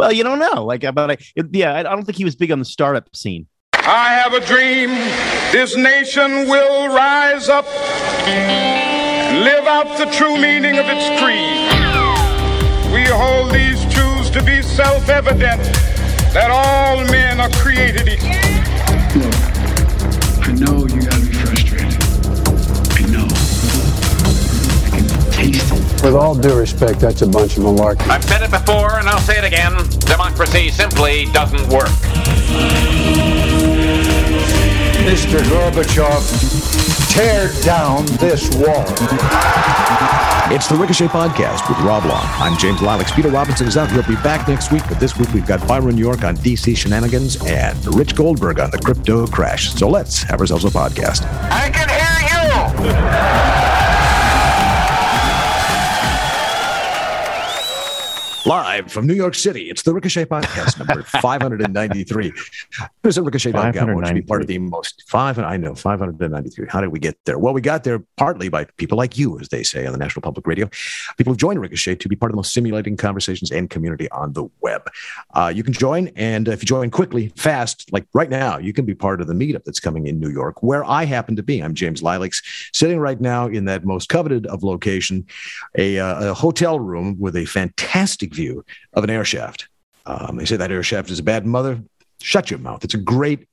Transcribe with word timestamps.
well, 0.00 0.12
you 0.12 0.24
don't 0.24 0.38
know. 0.38 0.64
Like, 0.64 0.80
but 0.94 1.10
I, 1.10 1.16
yeah, 1.52 1.74
I 1.74 1.82
don't 1.82 2.04
think 2.04 2.16
he 2.16 2.24
was 2.24 2.34
big 2.34 2.50
on 2.50 2.58
the 2.58 2.64
startup 2.64 3.14
scene. 3.14 3.46
I 3.74 4.14
have 4.14 4.32
a 4.32 4.40
dream 4.40 4.88
this 5.52 5.76
nation 5.76 6.48
will 6.48 6.88
rise 6.88 7.50
up 7.50 7.66
and 8.26 9.44
live 9.44 9.66
out 9.66 9.98
the 9.98 10.06
true 10.06 10.40
meaning 10.40 10.78
of 10.78 10.86
its 10.88 11.06
creed. 11.20 11.68
We 12.94 13.04
hold 13.04 13.52
these 13.52 13.82
truths 13.92 14.30
to 14.30 14.42
be 14.42 14.62
self 14.62 15.10
evident 15.10 15.60
that 16.32 16.48
all 16.50 17.04
men 17.12 17.38
are 17.38 17.50
created 17.60 18.08
equal. 18.08 18.30
Look, 19.20 19.34
I 20.48 20.52
know 20.52 20.86
you 20.86 21.02
gotta 21.02 21.29
With 26.02 26.14
all 26.14 26.34
due 26.34 26.58
respect, 26.58 26.98
that's 27.00 27.20
a 27.20 27.26
bunch 27.26 27.58
of 27.58 27.64
malarkey. 27.64 28.08
I've 28.08 28.24
said 28.24 28.42
it 28.42 28.50
before 28.50 28.98
and 28.98 29.06
I'll 29.06 29.20
say 29.20 29.36
it 29.36 29.44
again. 29.44 29.72
Democracy 30.00 30.70
simply 30.70 31.26
doesn't 31.26 31.68
work. 31.68 31.90
Mr. 35.04 35.40
Gorbachev, 35.50 37.12
tear 37.12 37.50
down 37.62 38.06
this 38.16 38.48
wall. 38.56 38.84
It's 40.52 40.68
the 40.68 40.76
Ricochet 40.76 41.08
Podcast 41.08 41.68
with 41.68 41.78
Rob 41.86 42.04
Long. 42.06 42.24
I'm 42.24 42.56
James 42.58 42.80
Lileks. 42.80 43.14
Peter 43.14 43.28
Robinson 43.28 43.68
is 43.68 43.76
out. 43.76 43.90
He'll 43.92 44.02
be 44.02 44.16
back 44.16 44.48
next 44.48 44.72
week, 44.72 44.82
but 44.88 44.98
this 44.98 45.18
week 45.18 45.32
we've 45.34 45.46
got 45.46 45.66
Byron 45.68 45.98
York 45.98 46.24
on 46.24 46.36
DC 46.38 46.76
shenanigans 46.76 47.36
and 47.44 47.94
Rich 47.94 48.16
Goldberg 48.16 48.58
on 48.58 48.70
the 48.70 48.78
crypto 48.78 49.26
crash. 49.26 49.74
So 49.74 49.88
let's 49.88 50.22
have 50.22 50.40
ourselves 50.40 50.64
a 50.64 50.68
podcast. 50.68 51.24
I 51.50 51.70
can 51.70 51.88
hear 51.88 53.44
you! 53.44 53.49
Live 58.46 58.90
from 58.90 59.06
New 59.06 59.14
York 59.14 59.34
City, 59.34 59.68
it's 59.68 59.82
the 59.82 59.92
Ricochet 59.92 60.24
Podcast 60.24 60.78
number 60.78 61.02
593. 61.20 62.32
Visit 63.04 63.22
ricochet.com. 63.22 63.94
Which 63.94 64.14
be 64.14 64.22
part 64.22 64.40
of 64.40 64.48
the 64.48 64.58
most 64.58 65.04
five. 65.06 65.38
I 65.38 65.58
know 65.58 65.74
593. 65.74 66.66
How 66.70 66.80
did 66.80 66.88
we 66.88 66.98
get 66.98 67.18
there? 67.26 67.38
Well, 67.38 67.52
we 67.52 67.60
got 67.60 67.84
there 67.84 67.98
partly 68.16 68.48
by 68.48 68.64
people 68.78 68.96
like 68.96 69.18
you, 69.18 69.38
as 69.38 69.48
they 69.50 69.62
say 69.62 69.84
on 69.84 69.92
the 69.92 69.98
National 69.98 70.22
Public 70.22 70.46
Radio. 70.46 70.70
People 71.18 71.34
who 71.34 71.36
joined 71.36 71.60
Ricochet 71.60 71.96
to 71.96 72.08
be 72.08 72.16
part 72.16 72.30
of 72.30 72.32
the 72.32 72.36
most 72.36 72.50
stimulating 72.50 72.96
conversations 72.96 73.50
and 73.50 73.68
community 73.68 74.10
on 74.10 74.32
the 74.32 74.46
web. 74.62 74.90
Uh, 75.34 75.52
you 75.54 75.62
can 75.62 75.74
join, 75.74 76.08
and 76.16 76.48
if 76.48 76.62
you 76.62 76.66
join 76.66 76.90
quickly, 76.90 77.32
fast, 77.36 77.92
like 77.92 78.06
right 78.14 78.30
now, 78.30 78.56
you 78.56 78.72
can 78.72 78.86
be 78.86 78.94
part 78.94 79.20
of 79.20 79.26
the 79.26 79.34
meetup 79.34 79.64
that's 79.64 79.80
coming 79.80 80.06
in 80.06 80.18
New 80.18 80.30
York, 80.30 80.62
where 80.62 80.82
I 80.84 81.04
happen 81.04 81.36
to 81.36 81.42
be. 81.42 81.60
I'm 81.60 81.74
James 81.74 82.00
Lileks, 82.00 82.42
sitting 82.72 83.00
right 83.00 83.20
now 83.20 83.48
in 83.48 83.66
that 83.66 83.84
most 83.84 84.08
coveted 84.08 84.46
of 84.46 84.62
location, 84.62 85.26
a, 85.76 85.98
uh, 85.98 86.30
a 86.30 86.34
hotel 86.34 86.80
room 86.80 87.16
with 87.18 87.36
a 87.36 87.44
fantastic 87.44 88.29
view 88.30 88.64
of 88.94 89.04
an 89.04 89.10
air 89.10 89.24
shaft. 89.24 89.68
Um, 90.06 90.36
they 90.36 90.44
say 90.44 90.56
that 90.56 90.70
air 90.70 90.82
shaft 90.82 91.10
is 91.10 91.18
a 91.18 91.22
bad 91.22 91.46
mother. 91.46 91.80
Shut 92.20 92.50
your 92.50 92.58
mouth. 92.58 92.84
It's 92.84 92.94
a 92.94 92.98
great, 92.98 93.46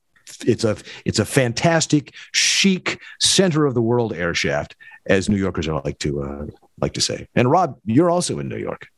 it's 0.46 0.64
a 0.64 0.76
it's 1.04 1.18
a 1.18 1.24
fantastic, 1.24 2.14
chic 2.32 3.00
center 3.20 3.66
of 3.66 3.74
the 3.74 3.82
world 3.82 4.12
air 4.12 4.34
shaft, 4.34 4.76
as 5.06 5.28
New 5.28 5.36
Yorkers 5.36 5.68
are 5.68 5.80
like 5.84 5.98
to 6.00 6.22
uh, 6.22 6.46
like 6.80 6.92
to 6.94 7.00
say. 7.00 7.28
And 7.34 7.50
Rob, 7.50 7.78
you're 7.84 8.10
also 8.10 8.38
in 8.38 8.48
New 8.48 8.58
York. 8.58 8.88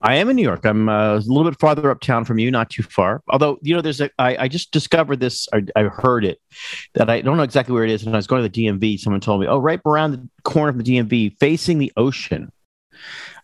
I 0.00 0.16
am 0.16 0.30
in 0.30 0.36
New 0.36 0.42
York. 0.42 0.64
I'm 0.64 0.88
uh, 0.88 1.16
a 1.16 1.18
little 1.18 1.50
bit 1.50 1.58
farther 1.58 1.90
uptown 1.90 2.24
from 2.24 2.38
you, 2.38 2.52
not 2.52 2.70
too 2.70 2.84
far. 2.84 3.20
Although, 3.30 3.58
you 3.62 3.74
know, 3.74 3.80
there's 3.80 4.00
a, 4.00 4.10
I, 4.18 4.44
I 4.44 4.48
just 4.48 4.70
discovered 4.70 5.18
this, 5.18 5.48
I, 5.52 5.64
I 5.74 5.84
heard 5.84 6.24
it, 6.24 6.40
that 6.94 7.10
I 7.10 7.20
don't 7.20 7.36
know 7.36 7.42
exactly 7.42 7.74
where 7.74 7.84
it 7.84 7.90
is. 7.90 8.04
And 8.04 8.14
I 8.14 8.18
was 8.18 8.28
going 8.28 8.42
to 8.42 8.48
the 8.48 8.66
DMV, 8.66 9.00
someone 9.00 9.20
told 9.20 9.40
me, 9.40 9.48
oh, 9.48 9.58
right 9.58 9.80
around 9.84 10.12
the 10.12 10.28
corner 10.44 10.70
of 10.70 10.78
the 10.78 10.84
DMV, 10.84 11.36
facing 11.40 11.78
the 11.78 11.92
ocean. 11.96 12.52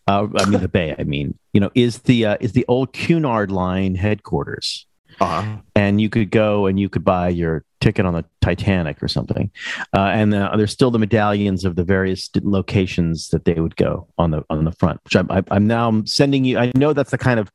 Uh, 0.07 0.29
I 0.37 0.45
mean, 0.47 0.61
the 0.61 0.69
bay, 0.69 0.95
I 0.99 1.05
mean, 1.05 1.39
you 1.53 1.61
know, 1.61 1.71
is 1.75 1.99
the, 2.01 2.27
uh, 2.27 2.37
is 2.41 2.53
the 2.53 2.65
old 2.69 2.93
Cunard 2.93 3.51
line 3.51 3.95
headquarters. 3.95 4.87
Uh-huh. 5.21 5.59
And 5.75 6.01
you 6.01 6.11
could 6.11 6.31
go 6.31 6.67
and 6.67 6.79
you 6.79 6.89
could 6.89 7.05
buy 7.05 7.29
your 7.29 7.65
ticket 7.81 8.07
on 8.07 8.15
the 8.15 8.25
Titanic 8.41 9.03
or 9.03 9.09
something. 9.09 9.51
Uh, 9.95 10.11
and 10.13 10.35
uh, 10.35 10.57
there's 10.57 10.73
still 10.73 10.91
the 10.91 10.99
medallions 10.99 11.65
of 11.65 11.77
the 11.77 11.85
various 11.85 12.31
locations 12.43 13.29
that 13.29 13.45
they 13.45 13.55
would 13.55 13.77
go 13.77 14.09
on 14.19 14.31
the 14.31 14.43
on 14.51 14.65
the 14.65 14.73
front. 14.73 15.01
Which 15.05 15.17
I'm, 15.17 15.31
I, 15.31 15.45
I'm 15.51 15.67
now 15.67 16.03
sending 16.05 16.45
you. 16.45 16.59
I 16.59 16.73
know 16.75 16.93
that's 16.93 17.11
the 17.11 17.19
kind 17.19 17.39
of 17.39 17.51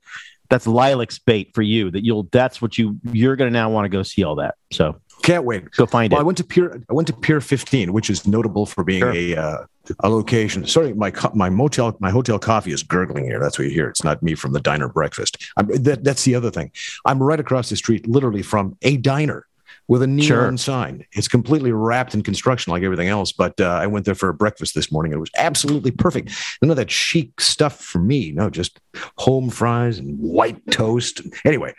that's 0.49 0.65
Lileks 0.65 1.19
bait 1.23 1.51
for 1.53 1.61
you. 1.61 1.91
That 1.91 2.05
you'll 2.05 2.29
that's 2.31 2.61
what 2.61 2.77
you 2.77 2.99
you're 3.11 3.35
going 3.35 3.51
to 3.51 3.53
now 3.53 3.69
want 3.69 3.85
to 3.85 3.89
go 3.89 4.03
see 4.03 4.23
all 4.23 4.35
that. 4.35 4.55
So 4.71 4.99
can't 5.21 5.43
wait. 5.43 5.69
Go 5.71 5.85
find 5.85 6.11
well, 6.11 6.19
it. 6.19 6.23
I 6.23 6.25
went 6.25 6.37
to 6.37 6.43
Pier. 6.43 6.81
I 6.89 6.93
went 6.93 7.07
to 7.07 7.13
Pier 7.13 7.41
15, 7.41 7.91
which 7.91 8.09
is 8.09 8.27
notable 8.27 8.65
for 8.65 8.83
being 8.83 9.01
Sure. 9.01 9.13
a 9.13 9.35
uh, 9.35 9.65
a 9.99 10.09
location. 10.09 10.65
Sorry, 10.65 10.93
my 10.93 11.11
my 11.33 11.49
motel 11.49 11.95
my 11.99 12.09
hotel 12.09 12.39
coffee 12.39 12.71
is 12.71 12.83
gurgling 12.83 13.25
here. 13.25 13.39
That's 13.39 13.57
what 13.57 13.65
you 13.67 13.73
hear. 13.73 13.89
It's 13.89 14.03
not 14.03 14.23
me 14.23 14.35
from 14.35 14.53
the 14.53 14.61
diner 14.61 14.87
breakfast. 14.87 15.51
That, 15.57 16.03
that's 16.03 16.23
the 16.23 16.35
other 16.35 16.51
thing. 16.51 16.71
I'm 17.05 17.21
right 17.21 17.39
across 17.39 17.69
the 17.69 17.75
street, 17.75 18.07
literally 18.07 18.41
from 18.41 18.77
a 18.81 18.97
diner 18.97 19.47
with 19.89 20.01
a 20.01 20.07
neon 20.07 20.25
Sure. 20.25 20.57
sign. 20.57 21.03
It's 21.13 21.27
completely 21.27 21.71
wrapped 21.73 22.13
in 22.13 22.21
construction 22.23 22.71
like 22.71 22.83
everything 22.83 23.09
else. 23.09 23.31
But 23.33 23.59
uh, 23.59 23.65
I 23.65 23.87
went 23.87 24.05
there 24.05 24.15
for 24.15 24.29
a 24.29 24.33
breakfast 24.33 24.75
this 24.75 24.91
morning. 24.91 25.11
It 25.11 25.19
was 25.19 25.31
absolutely 25.37 25.91
perfect. 25.91 26.31
None 26.61 26.69
of 26.71 26.77
that 26.77 26.89
chic 26.91 27.41
stuff 27.41 27.81
for 27.81 27.99
me. 27.99 28.31
No, 28.31 28.49
just 28.49 28.79
home 29.17 29.49
fries 29.49 29.97
and 29.99 30.17
white 30.19 30.59
toast. 30.71 31.21
Anyway, 31.43 31.73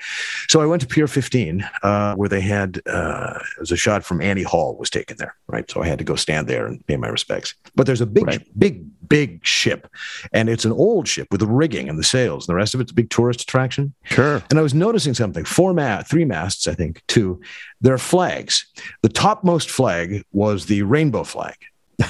so 0.49 0.61
I 0.61 0.67
went 0.67 0.83
to 0.83 0.89
Pier 0.89 1.07
15, 1.07 1.63
uh, 1.83 2.15
where 2.17 2.29
they 2.29 2.41
had 2.41 2.83
uh, 2.87 3.39
it 3.57 3.61
was 3.61 3.71
a 3.73 3.77
shot 3.77 4.05
from 4.05 4.21
Annie 4.21 4.43
Hall 4.43 4.77
was 4.77 4.91
taken 4.91 5.17
there, 5.19 5.35
right? 5.49 5.71
So 5.71 5.81
I 5.83 5.87
had 5.87 5.99
to 5.99 6.05
go 6.05 6.17
stand 6.17 6.49
there 6.49 6.67
and 6.67 6.85
pay 6.87 6.97
my 6.97 7.09
respects. 7.09 7.55
But 7.77 7.87
there's 7.87 8.01
a 8.01 8.07
big, 8.07 8.27
Right. 8.27 8.59
big, 8.59 8.85
big 9.09 9.45
ship, 9.47 9.89
and 10.33 10.49
it's 10.49 10.65
an 10.65 10.73
old 10.73 11.07
ship 11.09 11.29
with 11.31 11.41
the 11.41 11.47
rigging 11.47 11.89
and 11.89 11.99
the 11.99 12.05
sails, 12.05 12.47
and 12.49 12.53
the 12.53 12.57
rest 12.57 12.75
of 12.75 12.81
it's 12.81 12.91
a 12.91 12.95
big 12.95 13.11
tourist 13.11 13.41
attraction. 13.43 13.95
Sure. 14.05 14.43
And 14.51 14.59
I 14.59 14.63
was 14.63 14.75
noticing 14.75 15.15
something. 15.15 15.45
Four 15.45 15.73
ma- 15.75 16.03
three 16.03 16.25
masts, 16.25 16.67
I 16.69 16.75
think, 16.75 17.03
two. 17.07 17.41
There 17.81 17.97
flags. 18.01 18.67
The 19.03 19.09
topmost 19.09 19.71
flag 19.71 20.25
was 20.33 20.67
the 20.67 20.83
rainbow 20.83 21.25
flag. 21.25 21.57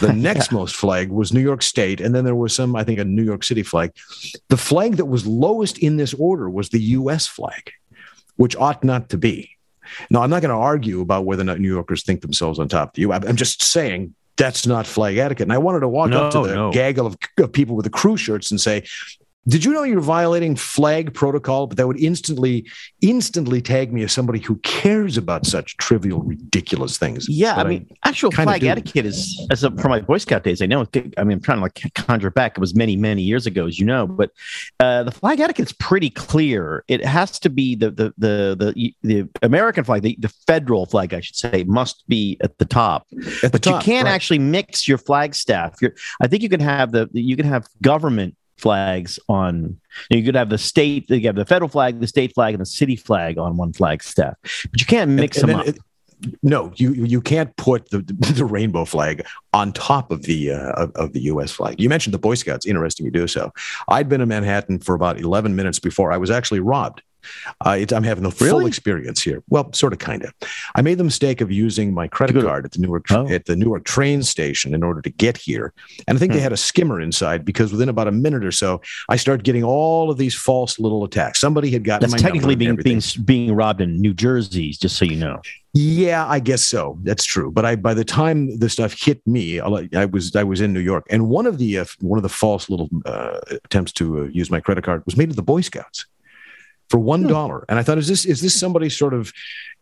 The 0.01 0.13
next 0.17 0.53
most 0.53 0.77
flag 0.77 1.11
was 1.11 1.33
New 1.33 1.41
York 1.41 1.63
State, 1.63 2.01
and 2.01 2.15
then 2.15 2.25
there 2.25 2.35
was 2.35 2.55
some, 2.55 2.77
I 2.77 2.85
think, 2.85 2.99
a 2.99 3.05
New 3.05 3.25
York 3.25 3.45
City 3.45 3.63
flag. 3.63 3.93
The 4.49 4.57
flag 4.57 4.97
that 4.97 5.07
was 5.07 5.27
lowest 5.27 5.79
in 5.79 5.97
this 5.97 6.15
order 6.15 6.49
was 6.49 6.69
the 6.69 6.81
U.S. 6.81 7.27
flag, 7.27 7.73
which 8.37 8.57
ought 8.57 8.85
not 8.85 9.09
to 9.11 9.19
be. 9.19 9.51
Now, 10.09 10.23
I'm 10.23 10.31
not 10.31 10.43
going 10.43 10.51
to 10.51 10.55
argue 10.57 11.01
about 11.01 11.25
whether 11.25 11.43
or 11.43 11.47
not 11.47 11.59
New 11.59 11.69
Yorkers 11.73 12.05
think 12.05 12.21
themselves 12.21 12.59
on 12.59 12.69
top 12.69 12.91
of 12.91 12.95
the 12.95 13.13
I'm 13.13 13.37
just 13.37 13.63
saying 13.63 14.15
that's 14.37 14.67
not 14.67 14.87
flag 14.87 15.19
etiquette. 15.19 15.45
And 15.45 15.53
I 15.53 15.59
wanted 15.59 15.81
to 15.81 15.89
walk 15.89 16.13
up 16.13 16.33
to 16.33 16.47
the 16.47 16.55
no. 16.55 16.73
gaggle 16.73 17.07
of, 17.07 17.17
of 17.39 17.53
people 17.53 17.77
with 17.77 17.85
the 17.85 17.91
crew 17.91 18.17
shirts 18.17 18.51
and 18.51 18.61
say, 18.61 18.85
did 19.49 19.65
you 19.65 19.73
know 19.73 19.83
you're 19.83 20.01
violating 20.01 20.55
flag 20.55 21.15
protocol? 21.15 21.67
But 21.67 21.79
that 21.79 21.87
would 21.87 21.99
instantly, 22.01 22.67
instantly 23.01 23.63
tag 23.63 23.93
me 23.93 24.03
as 24.03 24.13
somebody 24.13 24.39
who 24.39 24.57
cares 24.59 25.17
about 25.17 25.47
such 25.47 25.77
trivial, 25.79 26.21
ridiculous 26.21 26.99
things. 26.99 27.27
Yeah, 27.29 27.57
I 27.57 27.65
mean, 27.65 27.89
actual 28.05 28.31
flag 28.31 28.63
etiquette 28.65 29.07
is 29.07 29.47
as 29.51 29.65
a, 29.65 29.71
from 29.71 29.91
my 29.91 30.01
Boy 30.01 30.19
Scout 30.19 30.45
days. 30.45 30.61
I 30.61 30.67
know. 30.67 30.87
I 31.17 31.25
mean, 31.25 31.39
I'm 31.39 31.41
trying 31.41 31.59
to 31.59 31.63
like 31.63 31.95
conjure 31.95 32.31
back. 32.31 32.59
It 32.59 32.61
was 32.61 32.75
many, 32.75 32.97
many 32.97 33.23
years 33.23 33.47
ago, 33.47 33.67
as 33.67 33.79
you 33.79 33.87
know. 33.87 34.07
But 34.07 34.31
uh, 34.79 35.05
the 35.05 35.11
flag 35.11 35.41
etiquette 35.41 35.69
is 35.69 35.73
pretty 35.73 36.11
clear. 36.11 36.85
It 36.89 37.05
has 37.05 37.39
to 37.41 37.49
be 37.49 37.75
the 37.75 37.91
the 37.91 38.15
the 38.19 38.73
the, 38.75 38.95
the 39.03 39.29
American 39.43 39.85
flag, 39.85 40.03
the, 40.03 40.17
the 40.19 40.29
federal 40.29 40.85
flag, 40.85 41.15
I 41.15 41.21
should 41.21 41.37
say, 41.37 41.65
must 41.65 42.07
be 42.09 42.37
at 42.43 42.59
the 42.59 42.67
top. 42.67 43.07
at 43.13 43.41
the 43.41 43.51
But 43.53 43.67
you 43.67 43.79
can't 43.79 44.05
right. 44.05 44.15
actually 44.15 44.39
mix 44.39 44.87
your 44.87 44.99
flag 44.99 45.35
staff. 45.35 45.81
You're, 45.81 45.95
I 46.21 46.27
think 46.27 46.43
you 46.43 46.51
can 46.51 46.61
have 46.61 46.93
the 46.93 47.09
you 47.13 47.37
can 47.37 47.47
have 47.47 47.67
government 47.81 48.37
flags 48.61 49.19
on. 49.29 49.79
You 50.11 50.23
could 50.23 50.35
have 50.37 50.51
the 50.51 50.59
state, 50.59 51.09
you 51.11 51.27
have 51.27 51.37
the 51.37 51.45
federal 51.45 51.69
flag, 51.69 51.99
the 52.01 52.07
state 52.07 52.35
flag, 52.35 52.55
and 52.55 52.61
the 52.61 52.67
city 52.67 52.97
flag 52.97 53.39
on 53.39 53.57
one 53.57 53.73
flag 53.73 54.03
staff. 54.03 54.35
But 54.71 54.81
you 54.81 54.87
can't 54.87 55.11
mix 55.13 55.39
And- 55.39 55.51
and 55.51 55.61
them 55.61 55.69
up. 55.69 55.75
it- 55.75 55.79
no, 56.43 56.71
you 56.77 56.93
you 56.93 57.23
can't 57.23 57.57
put 57.57 57.89
the 57.89 58.01
the 58.37 58.45
rainbow 58.45 58.85
flag 58.85 59.25
on 59.55 59.73
top 59.73 60.11
of 60.11 60.25
the 60.25 60.51
uh, 60.53 60.73
of, 60.83 60.93
of 60.95 61.13
the 61.15 61.21
U.S. 61.33 61.51
flag. 61.51 61.81
You 61.81 61.89
mentioned 61.89 62.13
the 62.13 62.19
Boy 62.19 62.35
Scouts. 62.35 62.67
Interesting, 62.67 63.07
you 63.07 63.11
do 63.11 63.27
so. 63.27 63.51
I'd 63.89 64.07
been 64.11 64.21
in 64.21 64.29
Manhattan 64.29 64.81
for 64.81 64.95
about 64.95 65.19
eleven 65.19 65.57
minutes 65.57 65.79
before 65.79 66.13
I 66.13 66.19
was 66.19 66.31
actually 66.31 66.61
robbed. 66.61 67.01
Uh, 67.65 67.77
it, 67.81 67.93
I'm 67.93 68.03
having 68.03 68.25
the 68.25 68.31
full 68.31 68.47
Really? 68.49 68.67
experience 68.69 69.23
here. 69.23 69.43
Well, 69.49 69.73
sort 69.73 69.93
of, 69.93 69.99
kind 69.99 70.25
of. 70.25 70.33
I 70.75 70.83
made 70.83 70.99
the 70.99 71.05
mistake 71.05 71.41
of 71.41 71.51
using 71.51 71.93
my 71.95 72.09
credit 72.09 72.41
card 72.43 72.65
at 72.65 72.73
the 72.73 72.81
Newark 72.81 73.07
Oh. 73.11 73.29
at 73.29 73.47
the 73.47 73.57
Newark 73.57 73.85
train 73.85 74.23
station 74.23 74.75
in 74.75 74.83
order 74.83 75.01
to 75.03 75.11
get 75.11 75.37
here, 75.37 75.73
and 76.07 76.17
I 76.17 76.19
think 76.19 76.33
they 76.33 76.39
Hmm. 76.39 76.45
had 76.45 76.53
a 76.53 76.57
skimmer 76.57 77.01
inside 77.01 77.45
because 77.45 77.73
within 77.73 77.89
about 77.89 78.09
a 78.09 78.13
minute 78.13 78.45
or 78.45 78.53
so, 78.53 78.81
I 79.09 79.17
started 79.17 79.45
getting 79.45 79.65
all 79.65 80.11
of 80.11 80.19
these 80.19 80.35
false 80.35 80.79
little 80.79 81.05
attacks. 81.05 81.41
Somebody 81.41 81.71
had 81.71 81.85
gotten 81.85 82.09
That's 82.09 82.23
my 82.23 82.27
technically 82.27 82.55
being 82.57 82.77
being 82.77 83.03
being 83.25 83.55
robbed 83.55 83.81
in 83.81 84.01
New 84.01 84.15
Jersey, 84.15 84.71
just 84.73 84.97
so 84.97 85.05
you 85.05 85.17
know. 85.17 85.41
Yeah, 85.73 86.27
I 86.27 86.41
guess 86.41 86.63
so. 86.63 86.99
That's 87.05 87.25
true. 87.25 87.53
But 87.53 87.65
I, 87.65 87.77
by 87.77 87.95
the 87.95 88.05
time 88.05 88.59
the 88.59 88.69
stuff 88.69 88.93
hit 89.01 89.25
me, 89.27 89.61
I 89.61 90.05
was 90.07 90.35
I 90.35 90.43
was 90.43 90.61
in 90.61 90.73
New 90.73 90.81
York, 90.81 91.07
and 91.11 91.29
one 91.29 91.47
of 91.47 91.59
the 91.59 91.79
uh, 91.79 91.85
one 92.01 92.19
of 92.19 92.25
the 92.25 92.29
false 92.29 92.69
little 92.69 92.89
uh, 93.07 93.39
attempts 93.65 93.93
to 93.93 94.21
uh, 94.21 94.25
use 94.25 94.51
my 94.51 94.59
credit 94.61 94.83
card 94.83 95.05
was 95.07 95.17
made 95.17 95.31
to 95.31 95.37
the 95.37 95.43
Boy 95.43 95.61
Scouts 95.61 96.07
for 96.91 96.99
one 96.99 97.23
dollar. 97.27 97.65
And 97.69 97.79
I 97.79 97.83
thought, 97.83 97.97
is 97.99 98.09
this 98.09 98.25
is 98.27 98.41
this 98.43 98.55
somebody 98.59 98.91
sort 98.91 99.15
of 99.15 99.33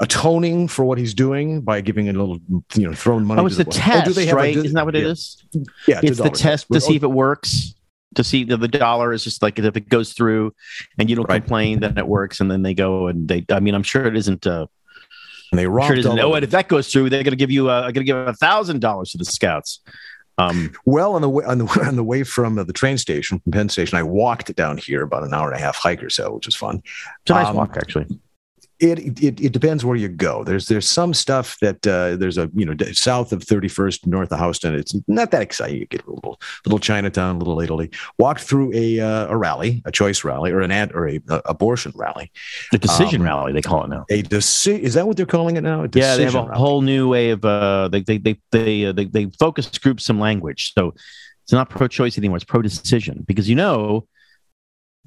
atoning 0.00 0.68
for 0.68 0.84
what 0.84 0.98
he's 0.98 1.14
doing 1.14 1.60
by 1.62 1.80
giving 1.80 2.08
a 2.08 2.12
little, 2.12 2.38
you 2.74 2.86
know, 2.86 2.94
throwing 2.94 3.24
money? 3.24 3.40
Oh, 3.40 3.46
it's 3.46 3.56
to 3.56 3.64
the 3.64 3.70
Boy- 3.70 3.76
test, 3.76 4.06
do 4.06 4.12
they 4.12 4.26
have 4.26 4.38
a- 4.38 4.48
Isn't 4.50 4.74
that 4.74 4.84
what 4.84 4.94
it 4.94 5.02
yeah. 5.04 5.08
is? 5.10 5.42
Yeah, 5.86 6.00
It's 6.02 6.18
the 6.18 6.30
test 6.30 6.68
to 6.72 6.80
see 6.80 6.94
if 6.96 7.02
it 7.02 7.08
works. 7.10 7.74
to 8.14 8.24
see 8.24 8.42
that 8.44 8.56
the 8.56 8.68
dollar 8.68 9.12
is 9.12 9.22
just 9.24 9.42
like 9.42 9.58
if 9.58 9.76
it 9.76 9.88
goes 9.88 10.12
through 10.12 10.52
and 10.98 11.08
you 11.10 11.16
don't 11.16 11.28
Right. 11.28 11.40
complain, 11.42 11.80
then 11.80 11.98
it 11.98 12.06
works, 12.08 12.40
and 12.40 12.50
then 12.50 12.62
they 12.62 12.74
go 12.74 13.06
and 13.08 13.28
they. 13.28 13.44
I 13.50 13.60
mean, 13.60 13.74
I'm 13.74 13.82
sure 13.82 14.06
it 14.06 14.16
isn't. 14.16 14.46
Uh, 14.46 14.66
And 15.52 15.58
they 15.58 15.66
robbed 15.66 15.86
sure 15.88 15.96
it 15.96 16.00
isn't. 16.00 16.18
Oh, 16.20 16.34
and 16.34 16.44
if 16.44 16.50
that 16.50 16.68
goes 16.68 16.90
through, 16.92 17.10
they're 17.10 17.22
going 17.22 17.32
to 17.32 17.36
give 17.36 17.50
you. 17.50 17.68
Uh, 17.70 17.82
going 17.82 17.94
to 17.94 18.04
give 18.04 18.16
a 18.16 18.32
thousand 18.34 18.80
dollars 18.80 19.12
to 19.12 19.18
the 19.18 19.24
scouts. 19.24 19.80
Um, 20.38 20.72
Well, 20.84 21.14
on 21.14 21.22
the 21.22 21.28
way 21.28 21.44
on 21.44 21.58
the 21.58 21.66
on 21.86 21.96
the 21.96 22.04
way 22.04 22.22
from 22.22 22.58
uh, 22.58 22.64
the 22.64 22.72
train 22.72 22.96
station, 22.98 23.40
from 23.40 23.52
Penn 23.52 23.68
Station, 23.68 23.98
I 23.98 24.02
walked 24.04 24.54
down 24.54 24.78
here 24.78 25.02
about 25.02 25.24
an 25.24 25.34
hour 25.34 25.48
and 25.50 25.56
a 25.58 25.60
half 25.60 25.76
hike 25.76 26.02
or 26.02 26.10
so, 26.10 26.32
which 26.34 26.46
was 26.46 26.54
fun. 26.54 26.82
it's 26.84 27.30
a 27.30 27.34
nice 27.34 27.48
Um, 27.48 27.56
walk, 27.56 27.76
actually. 27.76 28.06
It, 28.80 29.20
it 29.20 29.40
it 29.40 29.52
depends 29.52 29.84
where 29.84 29.96
you 29.96 30.08
go. 30.08 30.44
There's 30.44 30.66
there's 30.68 30.88
some 30.88 31.12
stuff 31.12 31.58
that 31.60 31.84
uh, 31.84 32.14
there's 32.16 32.38
a 32.38 32.48
you 32.54 32.64
know 32.64 32.76
south 32.92 33.32
of 33.32 33.40
31st, 33.44 34.06
north 34.06 34.30
of 34.30 34.38
Houston. 34.38 34.74
It's 34.76 34.94
not 35.08 35.32
that 35.32 35.42
exciting. 35.42 35.78
You 35.80 35.86
get 35.86 36.06
a 36.06 36.10
little 36.10 36.40
little 36.64 36.78
Chinatown, 36.78 37.40
little 37.40 37.60
Italy. 37.60 37.90
Walked 38.18 38.42
through 38.42 38.72
a 38.74 39.00
uh, 39.00 39.26
a 39.28 39.36
rally, 39.36 39.82
a 39.84 39.90
choice 39.90 40.22
rally, 40.22 40.52
or 40.52 40.60
an 40.60 40.70
ad 40.70 40.92
or 40.94 41.08
a, 41.08 41.20
a 41.28 41.42
abortion 41.46 41.90
rally. 41.96 42.30
The 42.70 42.78
decision 42.78 43.22
um, 43.22 43.26
rally, 43.26 43.52
they 43.52 43.62
call 43.62 43.82
it 43.84 43.88
now. 43.88 44.04
A 44.10 44.22
deci- 44.22 44.78
is 44.78 44.94
that 44.94 45.08
what 45.08 45.16
they're 45.16 45.26
calling 45.26 45.56
it 45.56 45.62
now? 45.62 45.82
A 45.82 45.88
Yeah, 45.92 46.14
they 46.16 46.24
have 46.24 46.36
a 46.36 46.42
rally. 46.44 46.56
whole 46.56 46.82
new 46.82 47.08
way 47.08 47.30
of 47.30 47.44
uh, 47.44 47.88
they 47.88 48.02
they 48.02 48.18
they 48.18 48.38
they, 48.52 48.84
uh, 48.86 48.92
they 48.92 49.06
they 49.06 49.26
focus 49.40 49.66
group 49.78 50.00
some 50.00 50.20
language. 50.20 50.72
So 50.74 50.94
it's 51.42 51.52
not 51.52 51.68
pro-choice 51.68 52.16
anymore; 52.16 52.36
it's 52.36 52.44
pro-decision 52.44 53.24
because 53.26 53.48
you 53.48 53.56
know 53.56 54.06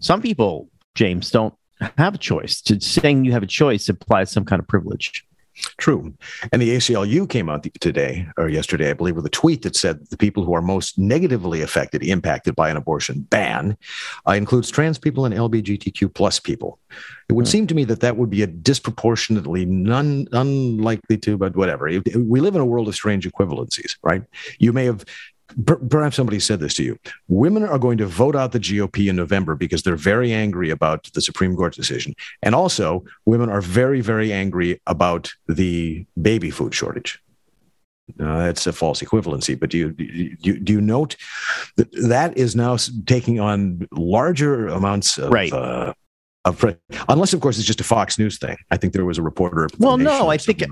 some 0.02 0.22
people, 0.22 0.70
James, 0.96 1.30
don't 1.32 1.54
have 1.98 2.16
a 2.16 2.18
choice. 2.18 2.62
To 2.62 2.80
saying 2.80 3.25
you 3.25 3.31
have 3.31 3.44
a 3.44 3.48
choice 3.48 3.89
implies 3.89 4.31
some 4.31 4.45
kind 4.45 4.60
of 4.60 4.68
privilege. 4.68 5.25
True. 5.78 6.13
And 6.51 6.62
the 6.62 6.75
ACLU 6.78 7.30
came 7.30 7.50
out 7.50 7.68
today 7.81 8.25
or 8.38 8.48
yesterday, 8.48 8.89
I 8.89 8.94
believe, 8.94 9.18
with 9.18 9.25
a 9.25 9.30
tweet 9.30 9.62
that 9.63 9.75
said 9.75 10.00
the 10.10 10.18
people 10.18 10.45
who 10.45 10.56
are 10.56 10.62
most 10.62 10.98
negatively 10.98 11.62
affected, 11.62 12.04
impacted 12.04 12.56
by 12.56 12.69
an 12.69 12.78
abortion 12.78 13.22
ban, 13.30 13.78
uh, 14.28 14.31
includes 14.31 14.72
trans 14.72 14.98
people 14.98 15.25
and 15.25 15.36
LGBTQ 15.36 16.13
plus 16.16 16.39
people. 16.39 16.80
It 17.30 17.33
would 17.33 17.45
Hmm. 17.48 17.51
seem 17.51 17.68
to 17.68 17.75
me 17.75 17.84
that 17.84 18.00
that 18.00 18.18
would 18.18 18.30
be 18.30 18.42
a 18.42 18.48
disproportionately 18.48 19.66
none 19.66 20.27
unlikely 20.31 21.18
to, 21.18 21.38
but 21.38 21.56
whatever. 21.56 21.86
We 22.16 22.39
live 22.39 22.56
in 22.56 22.62
a 22.62 22.66
world 22.66 22.88
of 22.88 22.95
strange 22.95 23.30
equivalencies, 23.30 23.98
right? 24.04 24.24
You 24.57 24.72
may 24.74 24.86
have. 24.86 25.04
Per- 25.65 25.77
Perhaps 25.77 26.15
somebody 26.15 26.39
said 26.39 26.59
this 26.59 26.74
to 26.75 26.83
you. 26.83 26.98
Women 27.27 27.63
are 27.63 27.80
going 27.80 27.98
to 27.98 28.06
vote 28.06 28.36
out 28.36 28.51
the 28.51 28.59
GOP 28.59 29.09
in 29.09 29.15
November 29.15 29.56
because 29.56 29.83
they're 29.83 29.95
very 29.95 30.31
angry 30.33 30.69
about 30.69 31.09
the 31.13 31.21
Supreme 31.21 31.56
Court 31.56 31.75
decision. 31.75 32.13
And 32.42 32.56
also, 32.56 33.03
women 33.25 33.50
are 33.50 33.62
very, 33.62 34.01
very 34.01 34.31
angry 34.33 34.81
about 34.88 35.31
the 35.48 36.06
baby 36.21 36.50
food 36.51 36.74
shortage. 36.74 37.19
Uh, 38.19 38.39
that's 38.45 38.68
a 38.68 38.74
false 38.74 39.01
equivalency, 39.01 39.57
but 39.57 39.69
do 39.69 39.77
you, 39.77 39.92
do 39.92 40.03
you 40.03 40.59
do 40.59 40.74
you 40.74 40.81
note 40.81 41.15
that 41.77 41.89
that 41.94 42.38
is 42.38 42.57
now 42.57 42.75
taking 43.06 43.39
on 43.39 43.88
larger 43.94 44.68
amounts 44.68 45.18
of 45.18 45.31
Right. 45.31 45.53
uh, 45.53 45.94
of 46.44 46.64
unless 47.08 47.34
of 47.34 47.42
course 47.42 47.58
it's 47.58 47.68
just 47.68 47.82
a 47.82 47.84
Fox 47.84 48.18
News 48.18 48.40
thing. 48.40 48.58
I 48.72 48.78
think 48.78 48.94
there 48.94 49.06
was 49.06 49.18
a 49.18 49.22
reporter. 49.22 49.70
Well, 49.78 49.98
no, 49.98 50.30
I 50.30 50.38
think. 50.38 50.64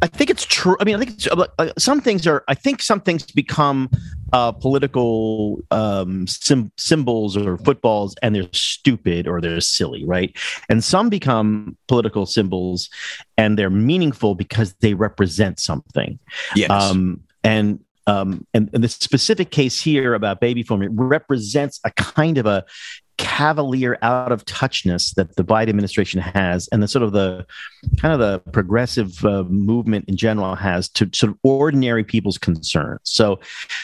I 0.00 0.06
think 0.06 0.30
it's 0.30 0.44
true. 0.44 0.76
I 0.80 0.84
mean, 0.84 0.96
I 0.96 0.98
think 0.98 1.10
it's, 1.10 1.26
uh, 1.26 1.46
uh, 1.58 1.70
some 1.76 2.00
things 2.00 2.26
are. 2.26 2.44
I 2.48 2.54
think 2.54 2.80
some 2.80 3.00
things 3.00 3.24
become 3.24 3.90
uh, 4.32 4.52
political 4.52 5.60
um, 5.70 6.26
sim- 6.26 6.72
symbols 6.78 7.36
or 7.36 7.58
footballs, 7.58 8.14
and 8.22 8.34
they're 8.34 8.48
stupid 8.52 9.28
or 9.28 9.40
they're 9.40 9.60
silly, 9.60 10.04
right? 10.06 10.34
And 10.70 10.82
some 10.82 11.10
become 11.10 11.76
political 11.88 12.24
symbols, 12.24 12.88
and 13.36 13.58
they're 13.58 13.70
meaningful 13.70 14.34
because 14.34 14.74
they 14.80 14.94
represent 14.94 15.60
something. 15.60 16.18
yes. 16.54 16.70
Um, 16.70 17.20
and 17.44 17.80
um, 18.06 18.46
and, 18.54 18.70
and 18.72 18.82
the 18.82 18.88
specific 18.88 19.50
case 19.50 19.82
here 19.82 20.14
about 20.14 20.40
baby 20.40 20.62
formula 20.62 20.90
represents 20.94 21.78
a 21.84 21.90
kind 21.90 22.38
of 22.38 22.46
a 22.46 22.64
cavalier 23.18 23.98
out 24.02 24.32
of 24.32 24.44
touchness 24.46 25.14
that 25.16 25.36
the 25.36 25.44
Biden 25.44 25.68
administration 25.68 26.20
has, 26.20 26.68
and 26.68 26.82
the 26.82 26.88
sort 26.88 27.02
of 27.02 27.12
the 27.12 27.46
kind 27.98 28.14
of 28.14 28.20
the 28.20 28.38
progressive 28.52 29.24
uh, 29.24 29.44
movement 29.44 30.06
in 30.08 30.16
general 30.16 30.54
has 30.54 30.88
to 30.88 31.10
sort 31.12 31.32
of 31.32 31.38
ordinary 31.42 32.04
people's 32.04 32.38
concerns. 32.38 33.00
So, 33.04 33.40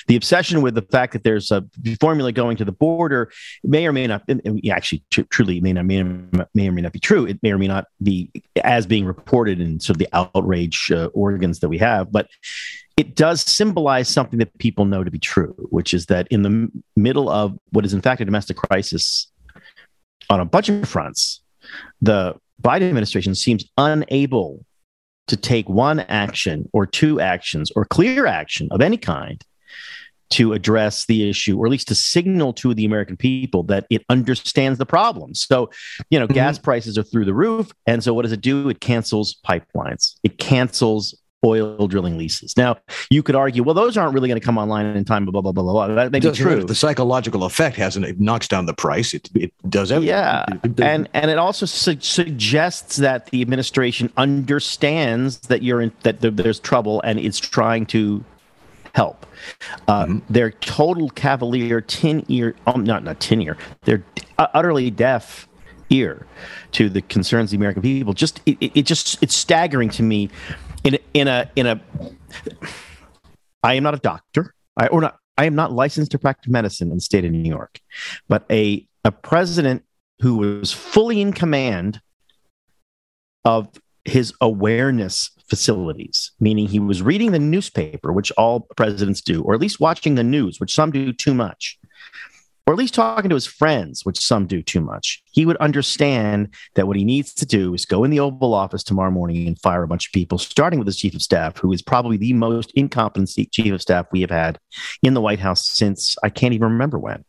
the 0.06 0.16
obsession 0.16 0.62
with 0.62 0.74
the 0.74 0.82
fact 0.82 1.12
that 1.12 1.24
there's 1.24 1.50
a 1.50 1.64
formula 2.00 2.32
going 2.32 2.56
to 2.56 2.64
the 2.64 2.72
border 2.72 3.30
may 3.62 3.86
or 3.86 3.92
may 3.92 4.06
not, 4.06 4.22
actually, 4.70 5.04
tr- 5.10 5.22
truly, 5.22 5.60
may 5.60 5.72
not 5.72 5.84
may, 5.84 6.02
may 6.54 6.68
or 6.68 6.72
may 6.72 6.82
not 6.82 6.92
be 6.92 7.00
true. 7.00 7.26
It 7.26 7.42
may 7.42 7.52
or 7.52 7.58
may 7.58 7.68
not 7.68 7.86
be 8.02 8.30
as 8.62 8.86
being 8.86 9.04
reported 9.04 9.60
in 9.60 9.80
sort 9.80 9.96
of 9.96 9.98
the 9.98 10.08
outrage 10.12 10.90
uh, 10.90 11.06
organs 11.06 11.60
that 11.60 11.68
we 11.68 11.78
have, 11.78 12.10
but 12.10 12.28
it 12.96 13.16
does 13.16 13.42
symbolize 13.42 14.08
something 14.08 14.38
that 14.38 14.56
people 14.58 14.84
know 14.84 15.02
to 15.02 15.10
be 15.10 15.18
true, 15.18 15.54
which 15.70 15.92
is 15.94 16.06
that 16.06 16.28
in 16.28 16.42
the 16.42 16.70
middle 16.96 17.28
of 17.28 17.58
what 17.70 17.84
is 17.84 17.92
in 17.92 18.00
fact 18.00 18.20
a 18.20 18.24
domestic 18.24 18.56
crisis 18.56 19.30
on 20.30 20.40
a 20.40 20.44
bunch 20.44 20.68
of 20.68 20.88
fronts, 20.88 21.42
the 22.00 22.34
Biden 22.62 22.88
administration 22.88 23.34
seems 23.34 23.64
unable 23.78 24.64
to 25.26 25.36
take 25.36 25.68
one 25.68 26.00
action 26.00 26.68
or 26.72 26.86
two 26.86 27.20
actions 27.20 27.72
or 27.74 27.84
clear 27.84 28.26
action 28.26 28.68
of 28.70 28.80
any 28.80 28.96
kind 28.96 29.42
to 30.30 30.52
address 30.52 31.06
the 31.06 31.28
issue 31.28 31.58
or 31.58 31.66
at 31.66 31.70
least 31.70 31.88
to 31.88 31.94
signal 31.94 32.52
to 32.52 32.74
the 32.74 32.84
American 32.84 33.16
people 33.16 33.62
that 33.62 33.86
it 33.90 34.04
understands 34.08 34.78
the 34.78 34.86
problem. 34.86 35.34
So, 35.34 35.70
you 36.10 36.18
know, 36.18 36.26
mm-hmm. 36.26 36.34
gas 36.34 36.58
prices 36.58 36.96
are 36.98 37.02
through 37.02 37.24
the 37.24 37.34
roof. 37.34 37.70
And 37.86 38.02
so 38.02 38.14
what 38.14 38.22
does 38.22 38.32
it 38.32 38.40
do? 38.40 38.68
It 38.68 38.80
cancels 38.80 39.36
pipelines. 39.46 40.16
It 40.22 40.38
cancels 40.38 41.14
oil 41.44 41.86
drilling 41.86 42.16
leases. 42.18 42.56
Now, 42.56 42.76
you 43.10 43.22
could 43.22 43.34
argue, 43.36 43.62
well, 43.62 43.74
those 43.74 43.96
aren't 43.96 44.14
really 44.14 44.28
going 44.28 44.40
to 44.40 44.44
come 44.44 44.56
online 44.58 44.86
in 44.86 45.04
time, 45.04 45.24
blah, 45.26 45.32
blah, 45.40 45.52
blah, 45.52 45.62
blah, 45.62 45.72
blah. 45.72 45.86
That 45.94 46.10
may 46.12 46.20
be 46.20 46.28
matter. 46.28 46.42
true. 46.42 46.64
The 46.64 46.74
psychological 46.74 47.44
effect 47.44 47.76
hasn't. 47.76 48.06
It 48.06 48.20
knocks 48.20 48.48
down 48.48 48.66
the 48.66 48.74
price. 48.74 49.12
It, 49.14 49.28
it 49.34 49.52
does 49.68 49.92
everything. 49.92 50.08
Yeah, 50.16 50.44
It- 50.64 50.80
and 50.80 51.08
and 51.12 51.30
it 51.30 51.38
also 51.38 51.66
su- 51.66 52.00
suggests 52.00 52.96
that 52.96 53.26
the 53.26 53.42
administration 53.42 54.10
understands 54.16 55.38
that 55.48 55.62
you're 55.62 55.80
in 55.82 55.92
that 56.02 56.20
there, 56.20 56.30
there's 56.30 56.60
trouble 56.60 57.00
and 57.02 57.18
it's 57.18 57.38
trying 57.38 57.86
to 57.86 58.24
help. 58.94 59.26
Uh, 59.88 60.06
Mm-hmm. 60.06 60.18
They're 60.32 60.50
total 60.52 61.10
cavalier, 61.10 61.80
tin 61.80 62.24
ear, 62.28 62.54
um, 62.66 62.84
not 62.84 63.04
not 63.04 63.20
tin 63.20 63.42
ear. 63.42 63.56
They're 63.82 64.02
uh, 64.38 64.46
utterly 64.54 64.90
deaf 64.90 65.48
ear 65.90 66.26
to 66.72 66.88
the 66.88 67.02
concerns 67.02 67.48
of 67.48 67.50
the 67.52 67.56
American 67.58 67.82
people. 67.82 68.12
Just 68.14 68.40
it, 68.46 68.56
it 68.60 68.82
just 68.86 69.22
it's 69.22 69.36
staggering 69.36 69.90
to 69.90 70.02
me. 70.02 70.30
In 70.84 70.98
in 71.14 71.28
a 71.28 71.50
in 71.56 71.66
a, 71.66 71.80
I 73.62 73.74
am 73.74 73.82
not 73.82 73.94
a 73.94 73.98
doctor. 73.98 74.54
I 74.76 74.86
or 74.88 75.00
not. 75.00 75.18
I 75.36 75.46
am 75.46 75.54
not 75.54 75.72
licensed 75.72 76.12
to 76.12 76.18
practice 76.18 76.50
medicine 76.50 76.90
in 76.90 76.98
the 76.98 77.00
state 77.00 77.24
of 77.24 77.32
New 77.32 77.48
York, 77.48 77.80
but 78.28 78.44
a 78.50 78.86
a 79.04 79.10
president 79.10 79.82
who 80.20 80.36
was 80.36 80.72
fully 80.72 81.20
in 81.20 81.32
command 81.32 82.00
of 83.44 83.68
his 84.04 84.32
awareness 84.40 85.30
facilities, 85.48 86.32
meaning 86.38 86.66
he 86.66 86.78
was 86.78 87.02
reading 87.02 87.32
the 87.32 87.38
newspaper, 87.38 88.12
which 88.12 88.30
all 88.32 88.60
presidents 88.76 89.20
do, 89.20 89.42
or 89.42 89.54
at 89.54 89.60
least 89.60 89.80
watching 89.80 90.14
the 90.14 90.22
news, 90.22 90.60
which 90.60 90.74
some 90.74 90.90
do 90.90 91.12
too 91.12 91.34
much, 91.34 91.78
or 92.66 92.72
at 92.72 92.78
least 92.78 92.94
talking 92.94 93.28
to 93.28 93.34
his 93.34 93.46
friends, 93.46 94.04
which 94.04 94.24
some 94.24 94.46
do 94.46 94.62
too 94.62 94.80
much. 94.80 95.22
He 95.32 95.44
would 95.44 95.56
understand 95.58 96.54
that 96.74 96.86
what 96.86 96.96
he 96.96 97.04
needs 97.04 97.34
to 97.34 97.46
do 97.46 97.74
is 97.74 97.84
go 97.84 98.04
in 98.04 98.10
the 98.10 98.20
Oval 98.20 98.54
Office 98.54 98.82
tomorrow 98.82 99.10
morning 99.10 99.46
and 99.46 99.60
fire 99.60 99.82
a 99.82 99.88
bunch 99.88 100.06
of 100.08 100.12
people, 100.12 100.38
starting 100.38 100.78
with 100.78 100.86
his 100.86 100.96
chief 100.96 101.14
of 101.14 101.22
staff, 101.22 101.58
who 101.58 101.72
is 101.72 101.82
probably 101.82 102.16
the 102.16 102.32
most 102.32 102.70
incompetent 102.72 103.30
chief 103.52 103.72
of 103.72 103.82
staff 103.82 104.06
we 104.12 104.22
have 104.22 104.30
had 104.30 104.58
in 105.02 105.14
the 105.14 105.20
White 105.20 105.40
House 105.40 105.66
since 105.66 106.16
I 106.22 106.30
can't 106.30 106.54
even 106.54 106.70
remember 106.70 106.98
when. 106.98 107.24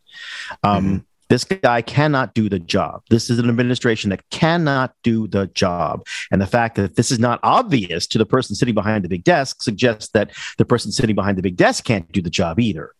Um, 0.63 1.05
This 1.27 1.43
guy 1.43 1.81
cannot 1.81 2.35
do 2.35 2.49
the 2.49 2.59
job. 2.59 3.01
This 3.09 3.31
is 3.31 3.39
an 3.39 3.49
administration 3.49 4.11
that 4.11 4.21
cannot 4.29 4.93
do 5.01 5.27
the 5.27 5.47
job. 5.47 6.05
And 6.31 6.39
the 6.39 6.45
fact 6.45 6.75
that 6.75 6.97
this 6.97 7.09
is 7.09 7.17
not 7.17 7.39
obvious 7.41 8.05
to 8.07 8.19
the 8.19 8.27
person 8.27 8.55
sitting 8.55 8.75
behind 8.75 9.03
the 9.03 9.09
big 9.09 9.23
desk 9.23 9.63
suggests 9.63 10.11
that 10.11 10.29
the 10.59 10.65
person 10.65 10.91
sitting 10.91 11.15
behind 11.15 11.39
the 11.39 11.41
big 11.41 11.57
desk 11.57 11.83
can't 11.83 12.09
do 12.11 12.21
the 12.21 12.29
job 12.29 12.59
either. 12.59 12.91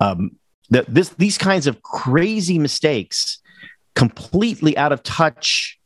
Um, 0.00 0.32
the, 0.70 0.84
this, 0.88 1.10
these 1.10 1.36
kinds 1.36 1.66
of 1.66 1.82
crazy 1.82 2.58
mistakes, 2.58 3.38
completely 3.94 4.76
out 4.76 4.92
of 4.92 5.02
touch. 5.02 5.78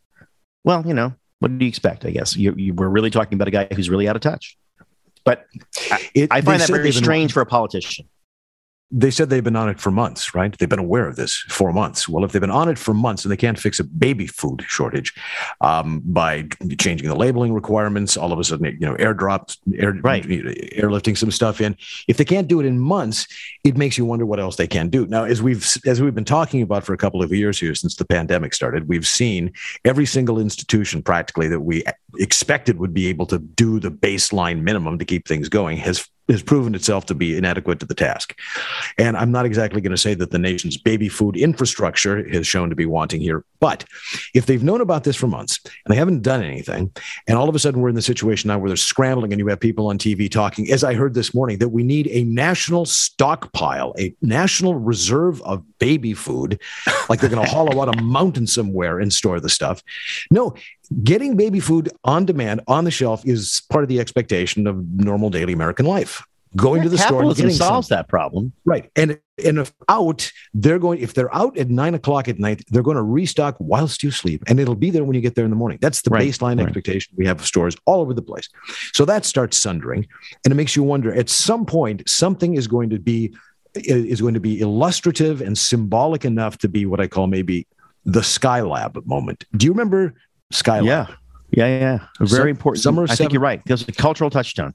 Well, 0.63 0.87
you 0.87 0.95
know, 0.95 1.15
what 1.41 1.57
do 1.59 1.65
you 1.65 1.69
expect? 1.69 2.05
I 2.05 2.11
guess 2.11 2.37
you, 2.37 2.55
you, 2.57 2.75
we're 2.75 2.89
really 2.89 3.11
talking 3.11 3.35
about 3.37 3.49
a 3.49 3.51
guy 3.51 3.69
who's 3.75 3.91
really 3.91 4.09
out 4.09 4.17
of 4.17 4.23
touch. 4.23 4.57
But 5.25 5.47
It- 6.15 6.31
I 6.31 6.41
find 6.43 6.61
that 6.61 6.69
very 6.69 6.93
strange 6.93 7.33
for 7.33 7.41
a 7.41 7.47
politician. 7.47 8.09
They 8.97 9.11
said 9.11 9.29
they've 9.29 9.43
been 9.43 9.57
on 9.57 9.69
it 9.69 9.81
for 9.81 9.91
months, 9.91 10.37
right? 10.37 10.57
They've 10.57 10.69
been 10.69 10.79
aware 10.79 11.09
of 11.09 11.17
this 11.17 11.45
for 11.49 11.73
months. 11.73 12.09
Well, 12.09 12.25
if 12.25 12.31
they've 12.31 12.41
been 12.41 12.51
on 12.51 12.69
it 12.69 12.79
for 12.79 12.95
months 12.95 13.25
and 13.25 13.33
they 13.33 13.37
can't 13.37 13.59
fix 13.59 13.81
a 13.81 13.85
baby 13.85 14.29
food 14.29 14.63
shortage 14.69 15.13
um, 15.61 16.01
by 16.05 16.45
changing 16.79 17.09
the 17.09 17.17
labeling 17.17 17.53
requirements, 17.53 18.17
all 18.17 18.33
of 18.33 18.39
a 18.39 18.45
sudden, 18.45 18.67
you 18.67 18.87
know, 18.87 18.95
airdrops, 18.95 19.59
air, 19.77 19.95
Right. 20.01 20.25
airlifting 20.25 21.19
some 21.19 21.33
stuff 21.33 21.61
in. 21.61 21.77
If 22.07 22.19
they 22.19 22.25
can't 22.25 22.47
do 22.47 22.61
it 22.61 22.67
in 22.67 22.79
months, 22.79 23.27
it 23.65 23.77
makes 23.77 23.99
you 23.99 24.05
wonder 24.05 24.27
what 24.27 24.39
else 24.39 24.55
they 24.55 24.69
can 24.69 24.89
do. 24.91 25.07
Now, 25.07 25.25
as 25.25 25.43
we've 25.43 25.67
as 25.87 26.01
we've 26.01 26.15
been 26.15 26.25
talking 26.25 26.63
about 26.63 26.85
for 26.85 26.93
a 26.93 26.99
couple 26.99 27.21
of 27.21 27.33
years 27.33 27.59
here 27.59 27.75
since 27.75 27.97
the 27.97 28.05
pandemic 28.05 28.55
started, 28.55 28.87
we've 28.89 29.07
seen 29.07 29.53
every 29.85 30.07
single 30.07 30.39
institution 30.39 31.03
practically 31.03 31.49
that 31.49 31.61
we 31.61 31.83
expected 32.19 32.79
would 32.79 32.95
be 32.95 33.07
able 33.09 33.27
to 33.27 33.39
do 33.39 33.81
the 33.81 33.91
baseline 33.91 34.63
minimum 34.63 34.99
to 34.99 35.05
keep 35.05 35.27
things 35.27 35.49
going 35.49 35.77
has 35.79 36.09
has 36.29 36.43
proven 36.43 36.75
itself 36.75 37.05
to 37.07 37.15
be 37.15 37.37
inadequate 37.37 37.81
to 37.81 37.87
the 37.87 37.95
task. 37.95 38.39
And 38.97 39.17
I'm 39.17 39.31
not 39.31 39.45
exactly 39.45 39.81
going 39.81 39.91
to 39.91 39.99
say 39.99 40.15
that 40.15 40.31
the 40.31 40.39
nation's 40.39 40.77
baby 40.77 41.09
food 41.09 41.37
infrastructure 41.37 42.27
has 42.31 42.47
shown 42.47 42.71
to 42.71 42.77
be 42.77 42.87
wanting 42.87 43.21
here, 43.21 43.45
but 43.61 43.85
if 44.35 44.47
they've 44.47 44.63
known 44.63 44.81
about 44.81 45.05
this 45.05 45.17
for 45.17 45.27
months 45.27 45.61
and 45.65 45.93
they 45.93 45.97
haven't 45.97 46.23
done 46.23 46.43
anything, 46.43 46.91
and 47.27 47.37
all 47.37 47.49
of 47.49 47.55
a 47.55 47.59
sudden 47.59 47.81
we're 47.81 47.91
in 47.91 47.95
the 47.95 48.03
situation 48.03 48.49
now 48.49 48.59
where 48.59 48.71
they're 48.71 48.77
scrambling 48.77 49.33
and 49.33 49.39
you 49.39 49.47
have 49.49 49.61
people 49.61 49.89
on 49.89 49.99
TV 49.99 50.31
talking, 50.31 50.71
as 50.71 50.83
I 50.83 50.95
heard 50.95 51.15
this 51.15 51.35
morning, 51.35 51.59
that 51.59 51.69
we 51.69 51.83
need 51.83 52.09
a 52.09 52.25
national 52.25 52.87
stockpile, 52.87 53.95
a 53.99 54.15
national 54.23 54.77
reserve 54.77 55.43
of 55.43 55.63
baby 55.79 56.15
food, 56.15 56.61
like 57.09 57.21
they're 57.21 57.31
going 57.31 57.45
to 57.47 57.51
hollow 57.51 57.83
out 57.83 57.95
a 57.95 58.03
mountain 58.03 58.47
somewhere 58.47 58.99
and 58.99 59.13
store 59.13 59.41
the 59.41 59.51
stuff. 59.51 59.83
No, 60.31 60.55
getting 61.03 61.37
baby 61.37 61.61
food 61.61 61.91
on 62.05 62.25
demand 62.25 62.61
on 62.69 62.85
the 62.85 62.91
shelf 62.91 63.27
is 63.27 63.63
part 63.71 63.85
of 63.85 63.89
the 63.89 64.01
expectation 64.01 64.67
of 64.67 64.85
normal 64.91 65.31
daily 65.31 65.53
American 65.53 65.87
life. 65.87 66.23
Going 66.57 66.79
yeah, 66.79 66.85
to 66.85 66.89
the 66.91 66.99
store 66.99 67.23
and 67.25 67.35
getting 67.35 67.51
solves 67.51 67.89
that 67.89 68.07
problem, 68.07 68.53
right? 68.65 68.89
And 68.95 69.19
and 69.45 69.59
if 69.59 69.73
out, 69.89 70.31
they're 70.53 70.79
going. 70.79 71.01
If 71.01 71.13
they're 71.13 71.35
out 71.35 71.59
at 71.59 71.69
nine 71.69 71.95
o'clock 71.95 72.29
at 72.29 72.39
night, 72.39 72.63
they're 72.69 72.85
going 72.85 72.97
to 72.97 73.03
restock 73.03 73.57
whilst 73.59 74.05
you 74.05 74.13
sleep, 74.13 74.45
and 74.47 74.61
it'll 74.61 74.77
be 74.77 74.91
there 74.91 75.03
when 75.03 75.17
you 75.17 75.21
get 75.21 75.35
there 75.35 75.45
in 75.45 75.51
the 75.51 75.57
morning. 75.57 75.79
That's 75.81 76.03
the 76.03 76.11
right, 76.11 76.29
baseline 76.29 76.59
right. 76.59 76.67
expectation 76.67 77.13
we 77.17 77.27
have 77.27 77.41
of 77.41 77.47
stores 77.47 77.77
all 77.87 78.01
over 78.01 78.15
the 78.15 78.23
place. 78.23 78.49
So 78.93 79.05
that 79.05 79.25
starts 79.25 79.57
sundering, 79.57 80.07
and 80.45 80.53
it 80.53 80.55
makes 80.55 80.77
you 80.77 80.85
wonder. 80.85 81.13
At 81.13 81.29
some 81.29 81.67
point, 81.67 82.09
something 82.09 82.55
is 82.55 82.69
going 82.69 82.91
to 82.91 83.01
be 83.01 83.35
is 83.75 84.21
going 84.21 84.35
to 84.35 84.41
be 84.41 84.61
illustrative 84.61 85.41
and 85.41 85.59
symbolic 85.59 86.25
enough 86.25 86.59
to 86.59 86.69
be 86.69 86.87
what 86.87 87.01
I 87.01 87.09
call 87.09 87.27
maybe 87.27 87.67
the 88.05 88.21
Skylab 88.21 89.05
moment. 89.07 89.45
Do 89.57 89.67
you 89.67 89.73
remember 89.73 90.15
Skylab. 90.55 90.87
Yeah. 90.87 91.07
Yeah, 91.51 91.67
yeah. 91.79 92.07
Very 92.21 92.51
important. 92.51 92.83
Summer 92.83 93.05
I 93.05 93.07
think 93.07 93.17
seven, 93.19 93.33
you're 93.33 93.41
right. 93.43 93.63
There's 93.65 93.87
a 93.87 93.93
cultural 93.93 94.31
touchstone. 94.31 94.75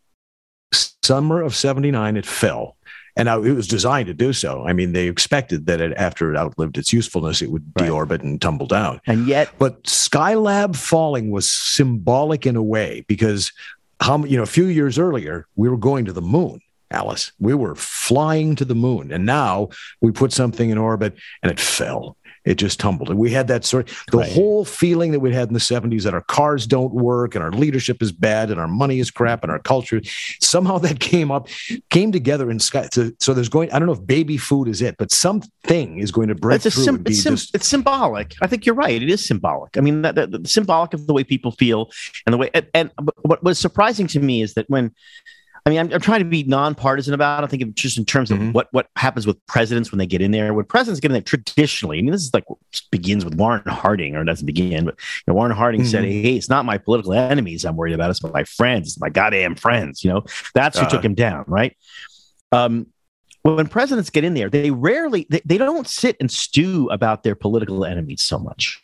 Summer 1.03 1.41
of 1.41 1.55
79, 1.55 2.15
it 2.17 2.25
fell. 2.25 2.77
And 3.17 3.25
now 3.25 3.41
it 3.43 3.51
was 3.51 3.67
designed 3.67 4.07
to 4.07 4.13
do 4.13 4.31
so. 4.31 4.63
I 4.65 4.71
mean, 4.71 4.93
they 4.93 5.07
expected 5.07 5.65
that 5.65 5.81
it, 5.81 5.93
after 5.97 6.31
it 6.31 6.37
outlived 6.37 6.77
its 6.77 6.93
usefulness, 6.93 7.41
it 7.41 7.51
would 7.51 7.65
Right. 7.77 7.89
deorbit 7.89 8.21
and 8.21 8.39
tumble 8.39 8.67
down. 8.67 9.01
And 9.07 9.27
yet, 9.27 9.49
But 9.57 9.83
Skylab 9.83 10.75
falling 10.75 11.31
was 11.31 11.49
symbolic 11.49 12.45
in 12.45 12.55
a 12.55 12.63
way 12.63 13.03
because 13.07 13.51
how 13.99 14.23
you 14.23 14.37
know 14.37 14.43
a 14.43 14.45
few 14.45 14.67
years 14.67 14.97
earlier 14.97 15.47
we 15.57 15.67
were 15.67 15.77
going 15.77 16.05
to 16.05 16.13
the 16.13 16.21
moon. 16.21 16.61
Alice, 16.91 17.31
we 17.39 17.53
were 17.53 17.75
flying 17.75 18.55
to 18.55 18.65
the 18.65 18.73
moon, 18.73 19.11
and 19.11 19.25
now 19.25 19.69
we 20.01 20.11
put 20.11 20.31
something 20.31 20.69
in 20.69 20.77
orbit 20.77 21.15
and 21.43 21.51
it 21.51 21.59
fell. 21.59 22.15
It 22.45 22.55
just 22.55 22.79
tumbled, 22.79 23.09
and 23.09 23.19
we 23.19 23.31
had 23.31 23.47
that 23.49 23.65
sort. 23.65 23.89
of 23.89 23.97
The 24.11 24.17
Right. 24.19 24.31
whole 24.31 24.63
feeling 24.65 25.11
that 25.11 25.19
we 25.19 25.33
had 25.33 25.49
in 25.49 25.53
the 25.53 25.59
'70s 25.59 26.03
that 26.03 26.13
our 26.13 26.21
cars 26.21 26.65
don't 26.65 26.93
work 26.93 27.35
and 27.35 27.43
our 27.43 27.51
leadership 27.51 28.01
is 28.01 28.11
bad 28.11 28.49
and 28.49 28.59
our 28.59 28.67
money 28.67 28.99
is 28.99 29.11
crap 29.11 29.43
and 29.43 29.51
our 29.51 29.59
culture. 29.59 30.01
Somehow 30.41 30.77
that 30.79 30.99
came 30.99 31.31
up, 31.31 31.47
came 31.89 32.11
together 32.11 32.49
in 32.49 32.59
sky. 32.59 32.87
So, 32.91 33.11
so 33.19 33.33
there's 33.33 33.49
going. 33.49 33.71
I 33.71 33.79
don't 33.79 33.85
know 33.87 33.93
if 33.93 34.05
baby 34.05 34.37
food 34.37 34.67
is 34.67 34.81
it, 34.81 34.95
but 34.97 35.11
something 35.11 35.97
is 35.99 36.11
going 36.11 36.29
to 36.29 36.35
break 36.35 36.61
through 36.61 36.71
sim- 36.71 37.03
it's, 37.05 37.21
sim- 37.21 37.33
just 37.35 37.53
it's 37.55 37.67
symbolic. 37.67 38.35
I 38.41 38.47
think 38.47 38.65
you're 38.65 38.75
right. 38.75 39.01
It 39.01 39.09
is 39.09 39.23
symbolic. 39.25 39.77
I 39.77 39.81
mean, 39.81 40.01
that, 40.03 40.15
that, 40.15 40.31
that- 40.31 40.47
symbolic 40.47 40.93
of 40.93 41.07
the 41.07 41.13
way 41.13 41.23
people 41.23 41.51
feel 41.51 41.89
and 42.25 42.33
the 42.33 42.37
way. 42.37 42.49
And, 42.53 42.67
and 42.73 42.91
what 43.21 43.43
was 43.43 43.59
surprising 43.59 44.07
to 44.07 44.19
me 44.19 44.41
is 44.41 44.53
that 44.55 44.69
when, 44.69 44.93
I 45.65 45.69
mean, 45.69 45.79
I'm, 45.79 45.93
I'm 45.93 45.99
trying 46.01 46.19
to 46.19 46.25
be 46.25 46.43
nonpartisan 46.43 47.13
about. 47.13 47.43
it. 47.43 47.47
I 47.47 47.49
think 47.49 47.75
just 47.75 47.97
in 47.97 48.05
terms 48.05 48.31
of 48.31 48.39
Mhm. 48.39 48.53
what 48.53 48.69
what 48.71 48.87
happens 48.95 49.27
with 49.27 49.37
presidents 49.45 49.91
when 49.91 49.99
they 49.99 50.05
get 50.07 50.21
in 50.21 50.31
there. 50.31 50.53
When 50.53 50.65
presidents 50.65 50.99
get 50.99 51.09
in 51.11 51.13
there, 51.13 51.21
traditionally, 51.21 51.99
I 51.99 52.01
mean, 52.01 52.11
this 52.11 52.23
is 52.23 52.33
like 52.33 52.45
begins 52.91 53.25
with 53.25 53.35
Warren 53.35 53.61
Harding, 53.67 54.15
or 54.15 54.23
doesn't 54.23 54.45
begin, 54.45 54.85
but 54.85 54.95
you 54.97 55.23
know, 55.27 55.33
Warren 55.35 55.51
Harding 55.51 55.83
said, 55.85 56.03
Mhm. 56.05 56.21
"Hey, 56.23 56.35
it's 56.35 56.49
not 56.49 56.65
my 56.65 56.77
political 56.77 57.13
enemies 57.13 57.65
I'm 57.65 57.75
worried 57.75 57.93
about. 57.93 58.09
It's 58.09 58.23
my 58.23 58.43
friends. 58.45 58.87
It's 58.89 58.99
my 58.99 59.09
goddamn 59.09 59.55
friends." 59.55 60.03
You 60.03 60.11
know, 60.11 60.23
that's 60.53 60.77
who 60.77 60.85
Uh-huh. 60.85 60.91
took 60.95 61.05
him 61.05 61.13
down, 61.13 61.43
right? 61.47 61.75
Um, 62.51 62.87
when 63.43 63.67
presidents 63.67 64.09
get 64.09 64.23
in 64.23 64.33
there, 64.33 64.49
they 64.49 64.71
rarely 64.71 65.25
they, 65.29 65.41
they 65.45 65.57
don't 65.57 65.87
sit 65.87 66.17
and 66.19 66.29
stew 66.31 66.89
about 66.91 67.23
their 67.23 67.35
political 67.35 67.85
enemies 67.85 68.21
so 68.21 68.37
much. 68.39 68.81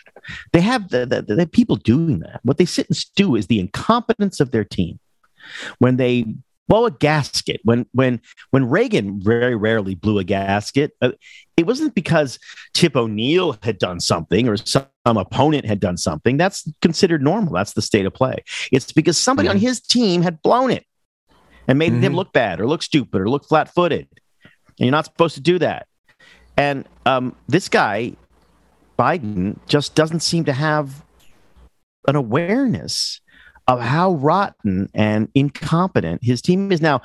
They 0.53 0.61
have 0.61 0.89
the, 0.89 1.05
the, 1.05 1.35
the 1.35 1.45
people 1.47 1.75
doing 1.75 2.19
that. 2.19 2.39
What 2.43 2.57
they 2.57 2.65
sit 2.65 2.87
and 2.87 2.95
stew 2.97 3.35
is 3.35 3.47
the 3.47 3.59
incompetence 3.59 4.39
of 4.39 4.51
their 4.51 4.63
team. 4.63 4.99
When 5.79 5.97
they 5.97 6.25
blow 6.67 6.85
a 6.85 6.91
gasket, 6.91 7.61
when 7.63 7.85
when 7.91 8.21
when 8.51 8.69
Reagan 8.69 9.21
very 9.21 9.55
rarely 9.55 9.95
blew 9.95 10.19
a 10.19 10.23
gasket, 10.23 10.91
uh, 11.01 11.11
it 11.57 11.65
wasn't 11.65 11.95
because 11.95 12.39
Tip 12.73 12.95
O'Neill 12.95 13.57
had 13.61 13.77
done 13.77 13.99
something 13.99 14.47
or 14.47 14.57
some 14.57 14.85
opponent 15.05 15.65
had 15.65 15.79
done 15.79 15.97
something. 15.97 16.37
That's 16.37 16.67
considered 16.81 17.21
normal. 17.21 17.53
That's 17.53 17.73
the 17.73 17.81
state 17.81 18.05
of 18.05 18.13
play. 18.13 18.43
It's 18.71 18.91
because 18.91 19.17
somebody 19.17 19.47
on 19.47 19.57
his 19.57 19.79
team 19.79 20.21
had 20.21 20.41
blown 20.41 20.71
it 20.71 20.85
and 21.67 21.79
made 21.79 21.93
him 21.93 22.13
Mhm. 22.13 22.15
look 22.15 22.33
bad 22.33 22.59
or 22.59 22.67
look 22.67 22.83
stupid 22.83 23.21
or 23.21 23.29
look 23.29 23.47
flat 23.47 23.73
footed. 23.73 24.07
And 24.43 24.53
you're 24.87 24.91
not 24.91 25.05
supposed 25.05 25.35
to 25.35 25.41
do 25.41 25.59
that. 25.59 25.87
And 26.57 26.87
um, 27.05 27.35
this 27.47 27.69
guy, 27.69 28.13
Biden, 28.97 29.57
just 29.67 29.95
doesn't 29.95 30.21
seem 30.21 30.45
to 30.45 30.53
have 30.53 31.03
an 32.07 32.15
awareness 32.15 33.19
of 33.67 33.79
how 33.79 34.13
rotten 34.13 34.89
and 34.93 35.29
incompetent 35.33 36.23
his 36.23 36.41
team 36.41 36.71
is. 36.71 36.81
Now, 36.81 37.01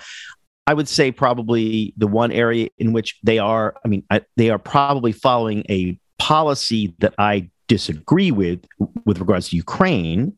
I 0.66 0.74
would 0.74 0.88
say 0.88 1.10
probably 1.10 1.94
the 1.96 2.06
one 2.06 2.32
area 2.32 2.68
in 2.78 2.92
which 2.92 3.18
they 3.22 3.38
are, 3.38 3.74
I 3.84 3.88
mean, 3.88 4.04
I, 4.10 4.22
they 4.36 4.50
are 4.50 4.58
probably 4.58 5.12
following 5.12 5.64
a 5.68 5.98
policy 6.18 6.94
that 6.98 7.14
I 7.18 7.50
disagree 7.70 8.32
with 8.32 8.66
with 9.06 9.20
regards 9.20 9.48
to 9.48 9.56
Ukraine, 9.56 10.36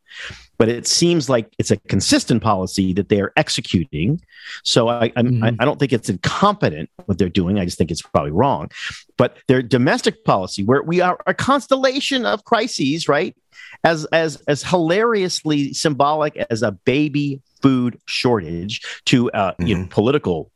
but 0.59 0.69
it 0.69 0.87
seems 0.87 1.31
like 1.31 1.51
it's 1.59 1.71
a 1.71 1.79
consistent 1.95 2.43
policy 2.43 2.93
that 2.93 3.09
they 3.09 3.21
are 3.23 3.33
executing. 3.39 4.21
So 4.65 4.89
I, 4.91 5.11
I'm, 5.17 5.43
I, 5.43 5.57
I 5.59 5.65
don't 5.65 5.79
think 5.79 5.95
it's 5.95 6.11
incompetent 6.11 6.91
what 7.07 7.17
they're 7.17 7.31
doing. 7.31 7.59
I 7.59 7.65
just 7.65 7.79
think 7.79 7.91
it's 7.91 8.03
probably 8.03 8.33
wrong. 8.33 8.71
But 9.17 9.39
their 9.49 9.63
domestic 9.63 10.25
policy, 10.27 10.63
where 10.63 10.83
we 10.83 11.01
are 11.01 11.19
a 11.27 11.33
constellation 11.33 12.27
of 12.27 12.45
crises, 12.45 13.09
right? 13.09 13.35
As 13.83 14.05
as 14.13 14.37
as 14.47 14.63
hilariously 14.63 15.73
symbolic 15.73 16.37
as 16.51 16.63
a 16.63 16.73
baby 16.73 17.41
food 17.63 17.99
shortage 18.05 18.83
to 19.07 19.31
uh, 19.31 19.55
you 19.59 19.75
know, 19.79 19.87
political 19.89 20.53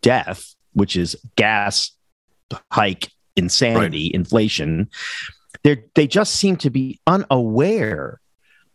death, 0.00 0.54
which 0.72 0.96
is 0.96 1.14
gas 1.36 1.90
hike, 2.72 3.10
insanity, 3.36 4.10
inflation. 4.14 4.88
They 5.62 5.84
they 5.94 6.06
just 6.06 6.34
seem 6.34 6.56
to 6.58 6.70
be 6.70 7.00
unaware 7.06 8.20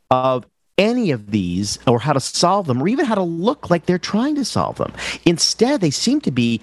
of 0.09 0.45
any 0.77 1.11
of 1.11 1.31
these 1.31 1.77
or 1.85 2.00
how 2.00 2.13
to 2.13 2.19
solve 2.19 2.67
them 2.67 2.81
or 2.81 2.88
even 2.88 3.05
how 3.05 3.15
to 3.15 3.23
look 3.23 3.69
like 3.69 3.85
they're 3.85 4.00
trying 4.00 4.35
to 4.35 4.45
solve 4.45 4.77
them. 4.77 4.93
Instead, 5.25 5.81
they 5.81 5.91
seem 5.91 6.21
to 6.21 6.31
be 6.31 6.61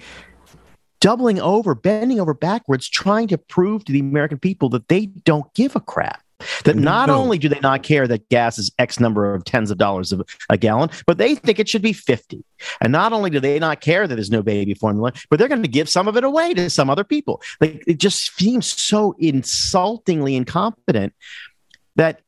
doubling 0.99 1.39
over, 1.39 1.73
bending 1.73 2.19
over 2.19 2.33
backwards, 2.33 2.89
trying 2.89 3.27
to 3.29 3.37
prove 3.37 3.85
to 3.85 3.93
the 3.93 3.99
American 3.99 4.37
people 4.37 4.69
that 4.69 4.87
they 4.89 5.05
don't 5.05 5.53
give 5.53 5.75
a 5.75 5.79
crap. 5.79 6.21
That 6.63 6.75
not 6.75 7.07
No. 7.07 7.17
only 7.17 7.37
do 7.37 7.49
they 7.49 7.59
not 7.59 7.83
care 7.83 8.07
that 8.07 8.27
gas 8.29 8.57
is 8.57 8.71
X 8.79 8.99
number 8.99 9.33
of 9.33 9.43
tens 9.43 9.71
of 9.71 9.77
dollars 9.77 10.11
of 10.11 10.21
a 10.49 10.57
gallon, 10.57 10.89
but 11.05 11.17
they 11.17 11.35
think 11.35 11.59
it 11.59 11.67
should 11.67 11.81
be 11.81 11.93
50. 11.93 12.43
And 12.81 12.91
not 12.91 13.11
only 13.13 13.29
do 13.29 13.39
they 13.39 13.59
not 13.59 13.81
care 13.81 14.07
that 14.07 14.15
there's 14.15 14.31
no 14.31 14.41
baby 14.41 14.73
formula, 14.73 15.11
but 15.29 15.37
they're 15.39 15.47
going 15.49 15.61
to 15.63 15.67
give 15.67 15.89
some 15.89 16.07
of 16.07 16.15
it 16.17 16.23
away 16.23 16.53
to 16.53 16.69
some 16.69 16.89
other 16.89 17.03
people. 17.03 17.41
Like 17.59 17.83
it 17.87 17.97
just 17.99 18.35
seems 18.37 18.65
so 18.67 19.15
insultingly 19.19 20.35
incompetent 20.35 21.13
that 21.95 22.21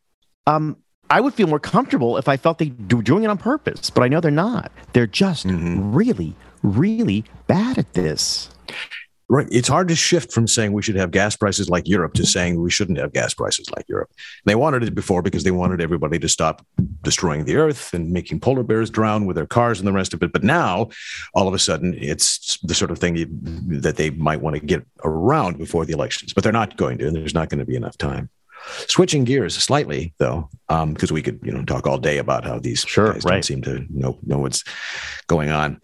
um, 0.47 0.75
I 1.09 1.21
would 1.21 1.33
feel 1.33 1.47
more 1.47 1.59
comfortable 1.59 2.17
if 2.17 2.27
I 2.27 2.37
felt 2.37 2.57
they 2.57 2.73
were 2.93 3.01
doing 3.01 3.23
it 3.23 3.27
on 3.27 3.37
purpose, 3.37 3.89
but 3.89 4.03
I 4.03 4.07
know 4.07 4.19
they're 4.19 4.31
not. 4.31 4.71
They're 4.93 5.07
just 5.07 5.45
really, 5.47 6.35
really 6.63 7.23
bad 7.47 7.77
at 7.77 7.93
this. 7.93 8.49
Right. 9.31 9.47
It's 9.49 9.69
hard 9.69 9.87
to 9.87 9.95
shift 9.95 10.33
from 10.33 10.45
saying 10.45 10.73
we 10.73 10.81
should 10.81 10.97
have 10.97 11.11
gas 11.11 11.37
prices 11.37 11.69
like 11.69 11.87
Europe 11.87 12.15
to 12.15 12.25
saying 12.25 12.61
we 12.61 12.69
shouldn't 12.69 12.97
have 12.97 13.13
gas 13.13 13.33
prices 13.33 13.69
like 13.73 13.87
Europe. 13.87 14.11
They 14.43 14.55
wanted 14.55 14.83
it 14.83 14.93
before 14.93 15.21
because 15.21 15.45
they 15.45 15.51
wanted 15.51 15.79
everybody 15.79 16.19
to 16.19 16.27
stop 16.27 16.65
destroying 17.01 17.45
the 17.45 17.55
earth 17.55 17.93
and 17.93 18.11
making 18.11 18.41
polar 18.41 18.61
bears 18.61 18.89
drown 18.89 19.25
with 19.25 19.37
their 19.37 19.45
cars 19.45 19.79
and 19.79 19.87
the 19.87 19.93
rest 19.93 20.13
of 20.13 20.21
it. 20.21 20.33
But 20.33 20.43
now, 20.43 20.89
all 21.33 21.47
of 21.47 21.53
a 21.53 21.59
sudden, 21.59 21.95
it's 21.97 22.57
the 22.63 22.75
sort 22.75 22.91
of 22.91 22.99
thing 22.99 23.25
that 23.81 23.95
they 23.95 24.09
might 24.09 24.41
want 24.41 24.57
to 24.57 24.59
get 24.59 24.85
around 25.05 25.57
before 25.57 25.85
the 25.85 25.93
elections, 25.93 26.33
but 26.33 26.43
they're 26.43 26.51
not 26.51 26.75
going 26.75 26.97
to, 26.97 27.07
and 27.07 27.15
there's 27.15 27.33
not 27.33 27.47
going 27.47 27.59
to 27.59 27.65
be 27.65 27.77
enough 27.77 27.97
time. 27.97 28.29
Switching 28.87 29.23
gears 29.23 29.55
slightly, 29.55 30.13
though, 30.17 30.49
because 30.67 31.13
we 31.13 31.21
could, 31.21 31.39
you 31.41 31.53
know, 31.53 31.63
talk 31.63 31.87
all 31.87 31.97
day 31.97 32.17
about 32.17 32.43
how 32.43 32.59
these 32.59 32.81
Sure, 32.81 33.13
guys 33.13 33.23
right. 33.23 33.31
don't 33.35 33.45
seem 33.45 33.61
to 33.61 33.85
know 33.89 34.19
know 34.23 34.39
what's 34.39 34.65
going 35.27 35.51
on. 35.51 35.79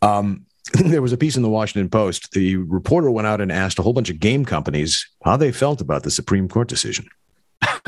Um, 0.00 0.45
there 0.84 1.02
was 1.02 1.12
a 1.12 1.16
piece 1.16 1.36
in 1.36 1.42
the 1.42 1.48
Washington 1.48 1.88
Post. 1.88 2.32
The 2.32 2.56
reporter 2.56 3.10
went 3.10 3.26
out 3.26 3.40
and 3.40 3.52
asked 3.52 3.78
a 3.78 3.82
whole 3.82 3.92
bunch 3.92 4.10
of 4.10 4.18
game 4.20 4.44
companies 4.44 5.06
how 5.24 5.36
they 5.36 5.52
felt 5.52 5.80
about 5.80 6.02
the 6.02 6.10
Supreme 6.10 6.48
Court 6.48 6.68
decision. 6.68 7.06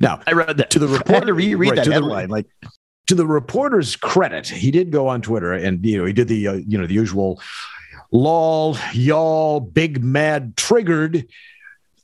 now, 0.00 0.20
I 0.26 0.32
read 0.32 0.56
that 0.58 0.70
To 0.70 0.78
the 0.78 0.86
I 0.86 0.90
had 0.90 0.98
reporter- 0.98 1.26
to 1.26 1.34
reread 1.34 1.70
right, 1.70 1.76
that 1.76 1.84
to 1.84 1.90
the- 1.90 2.00
like, 2.00 2.46
to 3.06 3.14
the 3.14 3.26
reporter's 3.26 3.96
credit, 3.96 4.46
he 4.48 4.70
did 4.70 4.90
go 4.90 5.08
on 5.08 5.22
Twitter 5.22 5.52
and 5.54 5.84
you 5.84 5.96
know 5.98 6.04
he 6.04 6.12
did 6.12 6.28
the 6.28 6.46
uh, 6.46 6.52
you 6.54 6.76
know 6.76 6.86
the 6.86 6.92
usual 6.94 7.40
lol 8.12 8.76
y'all 8.92 9.60
big 9.60 10.04
mad 10.04 10.56
triggered, 10.56 11.26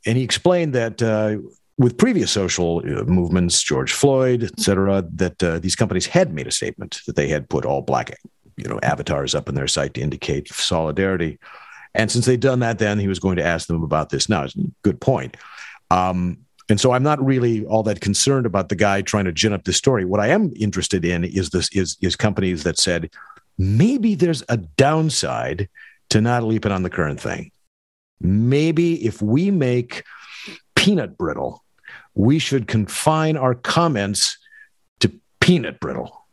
and 0.06 0.16
he 0.16 0.24
explained 0.24 0.74
that 0.74 1.02
uh, 1.02 1.36
with 1.76 1.98
previous 1.98 2.30
social 2.30 2.78
uh, 2.78 3.04
movements, 3.04 3.62
George 3.62 3.92
Floyd, 3.92 4.44
et 4.44 4.58
cetera, 4.58 5.04
that 5.12 5.42
uh, 5.42 5.58
these 5.58 5.76
companies 5.76 6.06
had 6.06 6.32
made 6.32 6.46
a 6.46 6.50
statement 6.50 7.00
that 7.06 7.16
they 7.16 7.28
had 7.28 7.48
put 7.50 7.66
all 7.66 7.82
black, 7.82 8.16
you 8.56 8.68
know, 8.68 8.78
avatars 8.82 9.34
up 9.34 9.48
in 9.48 9.54
their 9.54 9.68
site 9.68 9.94
to 9.94 10.00
indicate 10.00 10.48
solidarity. 10.48 11.38
And 11.94 12.10
since 12.10 12.26
they'd 12.26 12.40
done 12.40 12.60
that, 12.60 12.78
then 12.78 12.98
he 12.98 13.08
was 13.08 13.18
going 13.18 13.36
to 13.36 13.44
ask 13.44 13.68
them 13.68 13.82
about 13.82 14.10
this. 14.10 14.28
Now, 14.28 14.46
good 14.82 15.00
point. 15.00 15.36
Um, 15.90 16.38
and 16.68 16.80
so 16.80 16.92
I'm 16.92 17.02
not 17.02 17.24
really 17.24 17.64
all 17.66 17.82
that 17.84 18.00
concerned 18.00 18.46
about 18.46 18.68
the 18.68 18.74
guy 18.74 19.02
trying 19.02 19.26
to 19.26 19.32
gin 19.32 19.52
up 19.52 19.64
this 19.64 19.76
story. 19.76 20.04
What 20.04 20.20
I 20.20 20.28
am 20.28 20.52
interested 20.56 21.04
in 21.04 21.24
is 21.24 21.50
this 21.50 21.68
is 21.72 21.96
is 22.00 22.16
companies 22.16 22.62
that 22.64 22.78
said 22.78 23.10
maybe 23.58 24.14
there's 24.14 24.42
a 24.48 24.56
downside 24.56 25.68
to 26.10 26.20
not 26.20 26.42
leaping 26.42 26.72
on 26.72 26.82
the 26.82 26.90
current 26.90 27.20
thing. 27.20 27.50
Maybe 28.20 29.04
if 29.04 29.20
we 29.20 29.50
make 29.50 30.04
peanut 30.74 31.18
brittle, 31.18 31.62
we 32.14 32.38
should 32.38 32.66
confine 32.66 33.36
our 33.36 33.54
comments 33.54 34.38
to 35.00 35.12
peanut 35.40 35.80
brittle. 35.80 36.23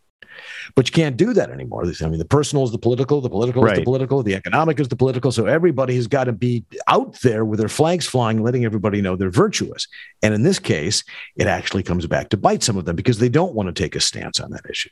But 0.76 0.88
you 0.88 0.94
can't 0.94 1.18
do 1.18 1.34
that 1.34 1.50
anymore. 1.50 1.84
I 1.84 2.08
mean, 2.08 2.20
the 2.20 2.26
personal 2.26 2.64
is 2.64 2.72
the 2.72 2.78
political, 2.78 3.22
the 3.22 3.30
political 3.30 3.64
right. 3.64 3.74
is 3.74 3.80
the 3.80 3.86
political, 3.86 4.24
the 4.24 4.36
economic 4.36 4.80
is 4.80 4.88
the 4.88 4.96
political. 4.96 5.32
So 5.32 5.46
everybody 5.46 5.96
has 5.96 6.08
got 6.08 6.26
to 6.26 6.34
be 6.34 6.66
out 6.88 7.20
there 7.22 7.46
with 7.46 7.60
their 7.60 7.70
flags 7.70 8.06
flying, 8.06 8.44
letting 8.44 8.66
everybody 8.66 9.02
know 9.02 9.16
they're 9.16 9.30
virtuous. 9.30 9.88
And 10.22 10.34
in 10.34 10.44
this 10.44 10.60
case, 10.60 11.04
it 11.36 11.48
actually 11.48 11.84
comes 11.84 12.08
back 12.08 12.30
to 12.30 12.38
bite 12.38 12.64
some 12.64 12.78
of 12.78 12.86
them 12.86 12.96
because 12.96 13.20
they 13.20 13.30
don't 13.30 13.54
want 13.54 13.74
to 13.74 13.84
take 13.84 13.96
a 13.96 14.00
stance 14.00 14.40
on 14.40 14.52
that 14.52 14.66
issue. 14.70 14.90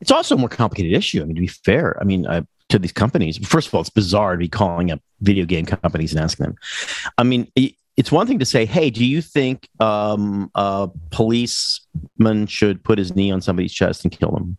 It's 0.00 0.10
also 0.10 0.34
a 0.34 0.38
more 0.38 0.48
complicated 0.48 0.92
issue. 0.92 1.20
I 1.20 1.24
mean, 1.24 1.34
to 1.34 1.42
be 1.42 1.46
fair, 1.46 1.98
I 2.00 2.04
mean, 2.04 2.26
uh, 2.26 2.42
to 2.70 2.78
these 2.78 2.92
companies, 2.92 3.36
first 3.46 3.68
of 3.68 3.74
all, 3.74 3.80
it's 3.80 3.90
bizarre 3.90 4.32
to 4.32 4.38
be 4.38 4.48
calling 4.48 4.90
up 4.90 5.00
video 5.20 5.44
game 5.44 5.66
companies 5.66 6.12
and 6.12 6.22
asking 6.22 6.46
them. 6.46 6.56
I 7.18 7.24
mean, 7.24 7.50
it's 8.00 8.10
one 8.10 8.26
thing 8.26 8.38
to 8.38 8.46
say, 8.46 8.64
"Hey, 8.64 8.88
do 8.88 9.04
you 9.04 9.20
think 9.20 9.68
um, 9.78 10.50
a 10.54 10.88
policeman 11.10 12.46
should 12.46 12.82
put 12.82 12.96
his 12.96 13.14
knee 13.14 13.30
on 13.30 13.42
somebody's 13.42 13.74
chest 13.74 14.04
and 14.04 14.10
kill 14.10 14.34
him 14.34 14.56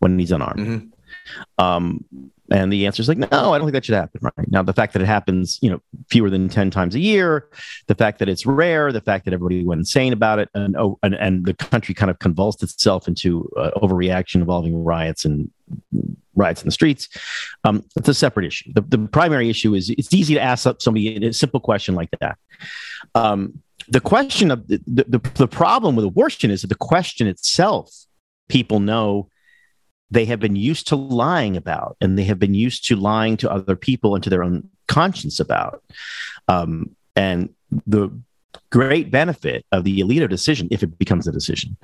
when 0.00 0.18
he's 0.18 0.30
unarmed?" 0.30 0.60
Mm-hmm. 0.60 1.64
Um, 1.64 2.04
and 2.52 2.72
the 2.72 2.86
answer 2.86 3.00
is 3.00 3.08
like, 3.08 3.18
no, 3.18 3.26
I 3.32 3.58
don't 3.58 3.62
think 3.66 3.72
that 3.72 3.84
should 3.84 3.94
happen. 3.94 4.20
Right 4.22 4.50
now, 4.50 4.62
the 4.62 4.72
fact 4.72 4.92
that 4.92 5.02
it 5.02 5.06
happens, 5.06 5.58
you 5.62 5.70
know, 5.70 5.80
fewer 6.08 6.30
than 6.30 6.48
ten 6.48 6.70
times 6.70 6.94
a 6.94 7.00
year, 7.00 7.48
the 7.86 7.94
fact 7.94 8.18
that 8.18 8.28
it's 8.28 8.44
rare, 8.46 8.92
the 8.92 9.00
fact 9.00 9.24
that 9.24 9.34
everybody 9.34 9.64
went 9.64 9.80
insane 9.80 10.12
about 10.12 10.38
it, 10.38 10.48
and 10.54 10.76
oh, 10.76 10.98
and, 11.02 11.14
and 11.14 11.46
the 11.46 11.54
country 11.54 11.94
kind 11.94 12.10
of 12.10 12.18
convulsed 12.18 12.62
itself 12.62 13.08
into 13.08 13.50
uh, 13.56 13.70
overreaction 13.76 14.36
involving 14.36 14.84
riots 14.84 15.24
and 15.24 15.50
riots 16.34 16.62
in 16.62 16.68
the 16.68 16.72
streets. 16.72 17.08
Um, 17.64 17.84
it's 17.96 18.08
a 18.08 18.14
separate 18.14 18.46
issue. 18.46 18.72
The, 18.74 18.82
the 18.82 18.98
primary 19.08 19.48
issue 19.48 19.74
is 19.74 19.90
it's 19.90 20.12
easy 20.12 20.34
to 20.34 20.40
ask 20.40 20.68
somebody 20.80 21.24
a 21.26 21.32
simple 21.32 21.60
question 21.60 21.94
like 21.94 22.10
that. 22.20 22.36
Um, 23.14 23.62
the 23.88 24.00
question 24.00 24.50
of 24.50 24.68
the, 24.68 24.80
the, 24.86 25.18
the 25.34 25.48
problem 25.48 25.96
with 25.96 26.04
abortion 26.04 26.50
is 26.50 26.60
that 26.60 26.68
the 26.68 26.74
question 26.74 27.26
itself, 27.26 27.90
people 28.48 28.80
know 28.80 29.28
they 30.12 30.26
have 30.26 30.40
been 30.40 30.56
used 30.56 30.86
to 30.88 30.96
lying 30.96 31.56
about, 31.56 31.96
and 32.00 32.18
they 32.18 32.24
have 32.24 32.38
been 32.38 32.54
used 32.54 32.86
to 32.88 32.96
lying 32.96 33.36
to 33.38 33.50
other 33.50 33.74
people 33.74 34.14
and 34.14 34.22
to 34.22 34.30
their 34.30 34.44
own 34.44 34.68
conscience 34.86 35.40
about. 35.40 35.82
Um, 36.48 36.94
and 37.16 37.48
the 37.86 38.10
great 38.70 39.10
benefit 39.10 39.64
of 39.72 39.84
the 39.84 40.00
Alito 40.00 40.28
decision, 40.28 40.68
if 40.70 40.82
it 40.82 40.98
becomes 40.98 41.26
a 41.26 41.32
decision, 41.32 41.76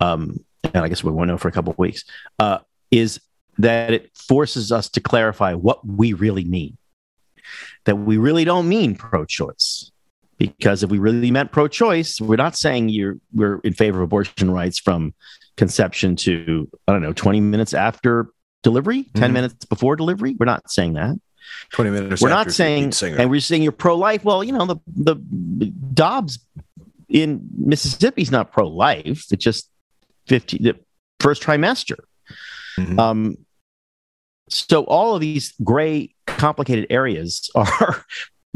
um, 0.00 0.40
and 0.64 0.82
I 0.84 0.88
guess 0.88 1.04
we 1.04 1.12
won't 1.12 1.28
know 1.28 1.38
for 1.38 1.48
a 1.48 1.52
couple 1.52 1.72
of 1.72 1.78
weeks, 1.78 2.04
uh, 2.38 2.58
is 2.90 3.20
that 3.58 3.92
it 3.92 4.10
forces 4.16 4.72
us 4.72 4.88
to 4.90 5.00
clarify 5.00 5.52
what 5.52 5.86
we 5.86 6.14
really 6.14 6.44
mean. 6.44 6.78
That 7.84 7.96
we 7.96 8.16
really 8.16 8.44
don't 8.44 8.68
mean 8.68 8.96
pro-choice, 8.96 9.92
because 10.38 10.82
if 10.82 10.90
we 10.90 10.98
really 10.98 11.30
meant 11.30 11.52
pro-choice, 11.52 12.20
we're 12.20 12.36
not 12.36 12.56
saying 12.56 12.88
you're 12.88 13.16
we're 13.32 13.60
in 13.64 13.74
favor 13.74 13.98
of 13.98 14.04
abortion 14.04 14.50
rights 14.50 14.78
from 14.78 15.12
conception 15.56 16.16
to 16.16 16.68
I 16.86 16.92
don't 16.92 17.02
know 17.02 17.12
20 17.12 17.40
minutes 17.40 17.74
after 17.74 18.28
delivery, 18.62 19.04
10 19.14 19.22
mm-hmm. 19.22 19.32
minutes 19.32 19.64
before 19.64 19.96
delivery. 19.96 20.36
We're 20.38 20.46
not 20.46 20.70
saying 20.70 20.94
that. 20.94 21.18
20 21.70 21.90
minutes. 21.90 22.22
We're 22.22 22.28
not 22.28 22.50
saying, 22.52 22.92
and 23.02 23.30
we're 23.30 23.40
saying 23.40 23.62
you're 23.62 23.72
pro-life. 23.72 24.24
Well, 24.24 24.42
you 24.42 24.52
know 24.52 24.66
the 24.66 24.76
the 24.96 25.16
Dobbs 25.94 26.38
in 27.08 27.48
Mississippi 27.56 28.22
is 28.22 28.30
not 28.30 28.52
pro-life. 28.52 29.26
It's 29.30 29.44
just 29.44 29.70
50 30.26 30.58
the 30.58 30.76
first 31.20 31.42
trimester. 31.42 31.96
Mm-hmm. 32.78 32.98
Um, 32.98 33.36
so 34.48 34.84
all 34.84 35.14
of 35.14 35.20
these 35.20 35.54
gray, 35.62 36.14
complicated 36.26 36.86
areas 36.90 37.50
are 37.54 38.04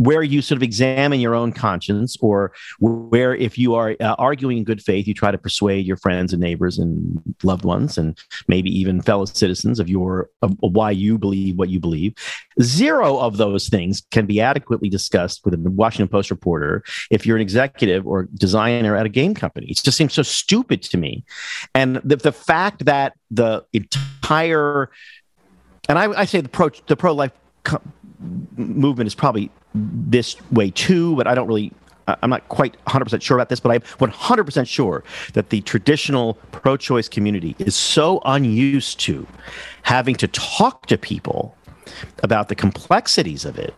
where 0.00 0.22
you 0.22 0.40
sort 0.40 0.56
of 0.56 0.62
examine 0.62 1.20
your 1.20 1.34
own 1.34 1.52
conscience, 1.52 2.16
or 2.22 2.52
where 2.78 3.34
if 3.34 3.58
you 3.58 3.74
are 3.74 3.94
uh, 4.00 4.14
arguing 4.18 4.56
in 4.56 4.64
good 4.64 4.82
faith, 4.82 5.06
you 5.06 5.12
try 5.12 5.30
to 5.30 5.36
persuade 5.36 5.84
your 5.84 5.98
friends 5.98 6.32
and 6.32 6.40
neighbors 6.40 6.78
and 6.78 7.20
loved 7.42 7.66
ones, 7.66 7.98
and 7.98 8.18
maybe 8.48 8.70
even 8.70 9.02
fellow 9.02 9.26
citizens 9.26 9.78
of 9.78 9.90
your 9.90 10.30
of 10.40 10.56
why 10.60 10.90
you 10.90 11.18
believe 11.18 11.58
what 11.58 11.68
you 11.68 11.78
believe. 11.78 12.14
Zero 12.62 13.18
of 13.18 13.36
those 13.36 13.68
things 13.68 14.02
can 14.10 14.24
be 14.24 14.40
adequately 14.40 14.88
discussed 14.88 15.44
with 15.44 15.52
a 15.52 15.58
Washington 15.58 16.08
Post 16.08 16.30
reporter 16.30 16.82
if 17.10 17.26
you're 17.26 17.36
an 17.36 17.42
executive 17.42 18.06
or 18.06 18.26
designer 18.34 18.96
at 18.96 19.04
a 19.04 19.10
game 19.10 19.34
company. 19.34 19.66
It 19.66 19.82
just 19.84 19.98
seems 19.98 20.14
so 20.14 20.22
stupid 20.22 20.80
to 20.84 20.96
me, 20.96 21.24
and 21.74 21.96
the, 21.96 22.16
the 22.16 22.32
fact 22.32 22.86
that 22.86 23.12
the 23.30 23.66
entire 23.74 24.90
and 25.90 25.98
I, 25.98 26.20
I 26.20 26.24
say 26.24 26.40
the 26.40 26.48
pro 26.48 26.70
the 26.86 26.96
pro 26.96 27.12
life 27.12 27.32
co- 27.64 27.82
movement 28.56 29.06
is 29.06 29.14
probably 29.14 29.50
this 29.74 30.36
way 30.50 30.70
too, 30.70 31.16
but 31.16 31.26
I 31.26 31.34
don't 31.34 31.48
really. 31.48 31.72
I'm 32.22 32.30
not 32.30 32.48
quite 32.48 32.76
100% 32.86 33.22
sure 33.22 33.36
about 33.36 33.50
this, 33.50 33.60
but 33.60 33.70
I'm 33.70 33.82
100% 33.82 34.66
sure 34.66 35.04
that 35.34 35.50
the 35.50 35.60
traditional 35.60 36.34
pro 36.50 36.76
choice 36.76 37.08
community 37.08 37.54
is 37.60 37.76
so 37.76 38.20
unused 38.24 38.98
to 39.00 39.28
having 39.82 40.16
to 40.16 40.26
talk 40.26 40.86
to 40.86 40.98
people 40.98 41.54
about 42.24 42.48
the 42.48 42.56
complexities 42.56 43.44
of 43.44 43.58
it 43.58 43.74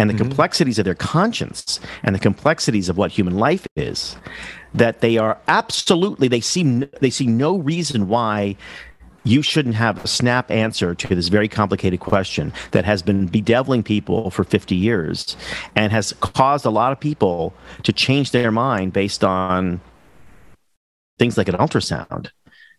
and 0.00 0.08
the 0.08 0.14
mm-hmm. 0.14 0.24
complexities 0.24 0.78
of 0.78 0.84
their 0.84 0.94
conscience 0.94 1.78
and 2.02 2.14
the 2.14 2.18
complexities 2.18 2.88
of 2.88 2.96
what 2.96 3.12
human 3.12 3.36
life 3.36 3.66
is 3.76 4.16
that 4.74 5.00
they 5.00 5.18
are 5.18 5.38
absolutely 5.46 6.26
they 6.26 6.40
see 6.40 6.62
they 7.00 7.10
see 7.10 7.26
no 7.26 7.58
reason 7.58 8.08
why 8.08 8.56
you 9.24 9.42
shouldn't 9.42 9.74
have 9.74 10.02
a 10.04 10.08
snap 10.08 10.50
answer 10.50 10.94
to 10.94 11.14
this 11.14 11.28
very 11.28 11.48
complicated 11.48 12.00
question 12.00 12.52
that 12.70 12.84
has 12.84 13.02
been 13.02 13.26
bedeviling 13.26 13.82
people 13.82 14.30
for 14.30 14.44
50 14.44 14.74
years 14.74 15.36
and 15.76 15.92
has 15.92 16.12
caused 16.20 16.64
a 16.64 16.70
lot 16.70 16.92
of 16.92 17.00
people 17.00 17.52
to 17.82 17.92
change 17.92 18.30
their 18.30 18.50
mind 18.50 18.92
based 18.92 19.22
on 19.22 19.80
things 21.18 21.36
like 21.36 21.48
an 21.48 21.56
ultrasound, 21.56 22.30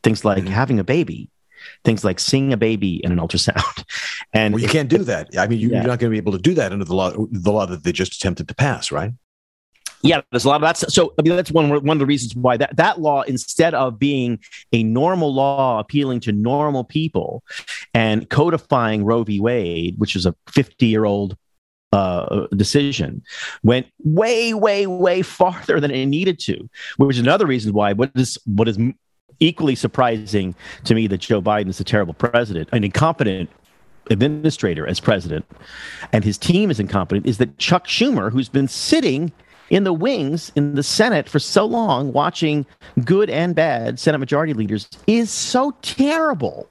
things 0.03 0.25
like 0.25 0.43
mm-hmm. 0.43 0.53
having 0.53 0.79
a 0.79 0.83
baby, 0.83 1.29
things 1.83 2.03
like 2.03 2.19
seeing 2.19 2.51
a 2.51 2.57
baby 2.57 3.03
in 3.03 3.11
an 3.11 3.19
ultrasound. 3.19 3.83
And 4.33 4.53
well, 4.53 4.63
you 4.63 4.69
can't 4.69 4.87
do 4.87 4.99
that. 4.99 5.37
I 5.37 5.45
mean, 5.47 5.59
you, 5.59 5.75
are 5.75 5.83
not 5.83 5.99
going 5.99 6.09
to 6.09 6.09
be 6.09 6.15
able 6.15 6.31
to 6.31 6.37
do 6.37 6.53
that 6.53 6.71
under 6.71 6.85
the 6.85 6.95
law, 6.95 7.11
the 7.11 7.51
law 7.51 7.65
that 7.65 7.83
they 7.83 7.91
just 7.91 8.15
attempted 8.15 8.47
to 8.47 8.55
pass, 8.55 8.89
right? 8.89 9.11
Yeah, 10.03 10.21
there's 10.31 10.45
a 10.45 10.49
lot 10.49 10.55
of 10.55 10.61
that. 10.61 10.91
So, 10.91 11.13
I 11.17 11.21
mean, 11.21 11.35
that's 11.35 11.51
one 11.51 11.69
one 11.69 11.89
of 11.89 11.99
the 11.99 12.05
reasons 12.05 12.35
why 12.35 12.57
that 12.57 12.75
that 12.77 12.99
law, 12.99 13.21
instead 13.21 13.73
of 13.73 13.99
being 13.99 14.39
a 14.71 14.83
normal 14.83 15.33
law 15.33 15.79
appealing 15.79 16.19
to 16.21 16.31
normal 16.31 16.83
people 16.83 17.43
and 17.93 18.29
codifying 18.29 19.05
Roe 19.05 19.23
v. 19.23 19.39
Wade, 19.39 19.95
which 19.97 20.15
is 20.15 20.25
a 20.25 20.35
50 20.47 20.85
year 20.87 21.05
old 21.05 21.37
uh, 21.91 22.47
decision, 22.55 23.21
went 23.63 23.87
way, 24.03 24.53
way, 24.53 24.87
way 24.87 25.21
farther 25.21 25.79
than 25.79 25.91
it 25.91 26.05
needed 26.05 26.39
to. 26.39 26.69
Which 26.97 27.17
is 27.17 27.21
another 27.21 27.45
reason 27.45 27.73
why 27.73 27.93
what 27.93 28.11
is 28.15 28.37
what 28.45 28.67
is 28.67 28.79
equally 29.39 29.75
surprising 29.75 30.55
to 30.85 30.95
me 30.95 31.07
that 31.07 31.19
Joe 31.19 31.41
Biden 31.41 31.67
is 31.67 31.79
a 31.79 31.83
terrible 31.83 32.13
president, 32.13 32.69
an 32.71 32.83
incompetent 32.83 33.49
administrator 34.09 34.87
as 34.87 34.99
president, 34.99 35.45
and 36.11 36.23
his 36.23 36.37
team 36.37 36.71
is 36.71 36.79
incompetent. 36.79 37.25
Is 37.25 37.37
that 37.37 37.57
Chuck 37.57 37.87
Schumer, 37.87 38.31
who's 38.31 38.49
been 38.49 38.67
sitting 38.67 39.31
in 39.71 39.85
the 39.85 39.93
wings 39.93 40.51
in 40.55 40.75
the 40.75 40.83
Senate 40.83 41.27
for 41.27 41.39
so 41.39 41.65
long, 41.65 42.11
watching 42.11 42.65
good 43.05 43.29
and 43.29 43.55
bad 43.55 43.97
Senate 43.99 44.19
majority 44.19 44.53
leaders, 44.53 44.87
is 45.07 45.31
so 45.31 45.71
terrible 45.81 46.67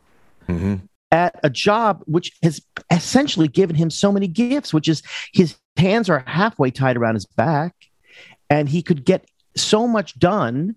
mm-hmm. 0.47 0.77
at 1.11 1.41
a 1.43 1.49
job 1.49 2.03
which 2.05 2.31
has 2.43 2.61
essentially 2.91 3.49
given 3.49 3.75
him 3.75 3.89
so 3.91 4.13
many 4.13 4.29
gifts, 4.29 4.75
which 4.75 4.87
is 4.87 5.03
his 5.33 5.57
hands 5.79 6.11
are 6.11 6.23
halfway 6.27 6.71
tied 6.71 6.99
around 6.99 7.15
his 7.15 7.25
back, 7.25 7.75
and 8.51 8.69
he 8.69 8.83
could 8.83 9.05
get 9.05 9.27
so 9.57 9.89
much 9.89 10.17
done 10.19 10.77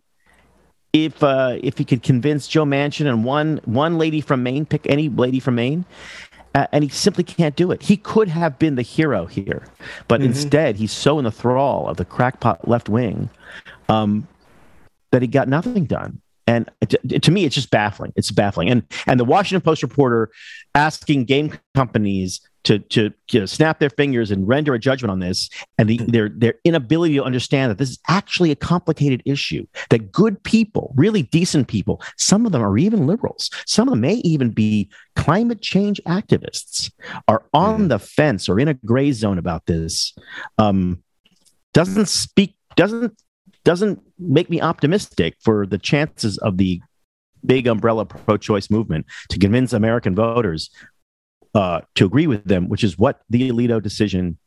if 0.93 1.21
uh, 1.23 1.57
if 1.61 1.77
he 1.77 1.83
could 1.83 2.03
convince 2.03 2.47
Joe 2.47 2.63
Manchin 2.63 3.05
and 3.05 3.25
one 3.25 3.59
one 3.65 3.97
lady 3.97 4.21
from 4.21 4.43
Maine, 4.43 4.65
pick 4.65 4.87
any 4.87 5.09
lady 5.09 5.41
from 5.41 5.55
Maine, 5.55 5.83
uh, 6.53 6.67
and 6.71 6.83
he 6.83 6.89
simply 6.89 7.23
can't 7.23 7.55
do 7.55 7.71
it. 7.71 7.83
He 7.83 7.97
could 7.97 8.27
have 8.27 8.59
been 8.59 8.75
the 8.75 8.81
hero 8.81 9.25
here, 9.25 9.63
but 10.07 10.19
mm-hmm. 10.19 10.29
instead 10.29 10.75
he's 10.77 10.91
so 10.91 11.17
in 11.17 11.25
the 11.25 11.31
thrall 11.31 11.87
of 11.87 11.97
the 11.97 12.05
crackpot 12.05 12.67
left 12.67 12.89
wing 12.89 13.29
um, 13.89 14.27
that 15.11 15.21
he 15.21 15.27
got 15.27 15.47
nothing 15.47 15.85
done. 15.85 16.21
And 16.45 16.69
to, 16.89 17.19
to 17.19 17.31
me, 17.31 17.45
it's 17.45 17.55
just 17.55 17.71
baffling. 17.71 18.11
It's 18.15 18.31
baffling. 18.31 18.69
And 18.69 18.83
and 19.07 19.19
the 19.19 19.25
Washington 19.25 19.61
Post 19.61 19.81
reporter 19.81 20.29
asking 20.75 21.25
game 21.25 21.57
companies 21.73 22.41
to 22.63 22.79
to 22.79 23.11
you 23.31 23.39
know, 23.41 23.45
snap 23.45 23.79
their 23.79 23.89
fingers 23.89 24.31
and 24.31 24.47
render 24.47 24.73
a 24.73 24.79
judgment 24.79 25.11
on 25.11 25.19
this, 25.19 25.49
and 25.77 25.89
the, 25.89 25.97
their 25.97 26.29
their 26.29 26.55
inability 26.63 27.15
to 27.15 27.23
understand 27.23 27.69
that 27.71 27.77
this 27.77 27.89
is 27.91 27.99
actually 28.07 28.51
a 28.51 28.55
complicated 28.55 29.21
issue. 29.25 29.65
That 29.89 30.11
good 30.11 30.41
people, 30.43 30.93
really 30.95 31.23
decent 31.23 31.67
people, 31.67 32.01
some 32.17 32.45
of 32.45 32.51
them 32.51 32.61
are 32.63 32.77
even 32.77 33.07
liberals, 33.07 33.49
some 33.65 33.87
of 33.87 33.91
them 33.93 34.01
may 34.01 34.15
even 34.15 34.51
be 34.51 34.89
climate 35.15 35.61
change 35.61 36.01
activists, 36.07 36.91
are 37.27 37.43
on 37.53 37.81
Mhm. 37.85 37.89
the 37.89 37.99
fence 37.99 38.47
or 38.49 38.59
in 38.59 38.67
a 38.67 38.73
gray 38.73 39.11
zone 39.11 39.37
about 39.37 39.65
this. 39.65 40.13
Um, 40.57 41.03
doesn't 41.73 42.07
speak 42.07 42.55
doesn't 42.75 43.13
doesn't 43.65 44.01
make 44.19 44.49
me 44.49 44.59
optimistic 44.61 45.35
for 45.41 45.65
the 45.65 45.77
chances 45.77 46.37
of 46.39 46.57
the 46.57 46.81
big 47.45 47.67
umbrella 47.67 48.05
pro-choice 48.05 48.69
movement 48.69 49.05
to 49.29 49.37
convince 49.37 49.73
American 49.73 50.15
voters 50.15 50.69
uh, 51.53 51.81
to 51.95 52.05
agree 52.05 52.27
with 52.27 52.45
them, 52.45 52.69
which 52.69 52.83
is 52.83 52.97
what 52.97 53.21
the 53.29 53.49
Alito 53.49 53.81
decision 53.81 54.37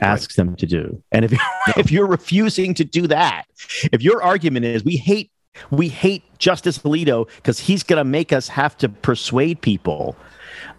asks 0.00 0.36
them 0.36 0.56
to 0.56 0.66
do. 0.66 1.02
And 1.12 1.24
if 1.24 1.34
if 1.76 1.90
you're 1.90 2.06
refusing 2.06 2.74
to 2.74 2.84
do 2.84 3.06
that, 3.08 3.44
if 3.92 4.02
your 4.02 4.22
argument 4.22 4.64
is 4.66 4.84
we 4.84 4.96
hate 4.96 5.30
we 5.70 5.88
hate 5.88 6.22
Justice 6.38 6.78
Alito 6.80 7.28
because 7.36 7.58
he's 7.58 7.82
going 7.82 7.98
to 7.98 8.04
make 8.04 8.32
us 8.32 8.48
have 8.48 8.76
to 8.78 8.88
persuade 8.88 9.60
people, 9.60 10.16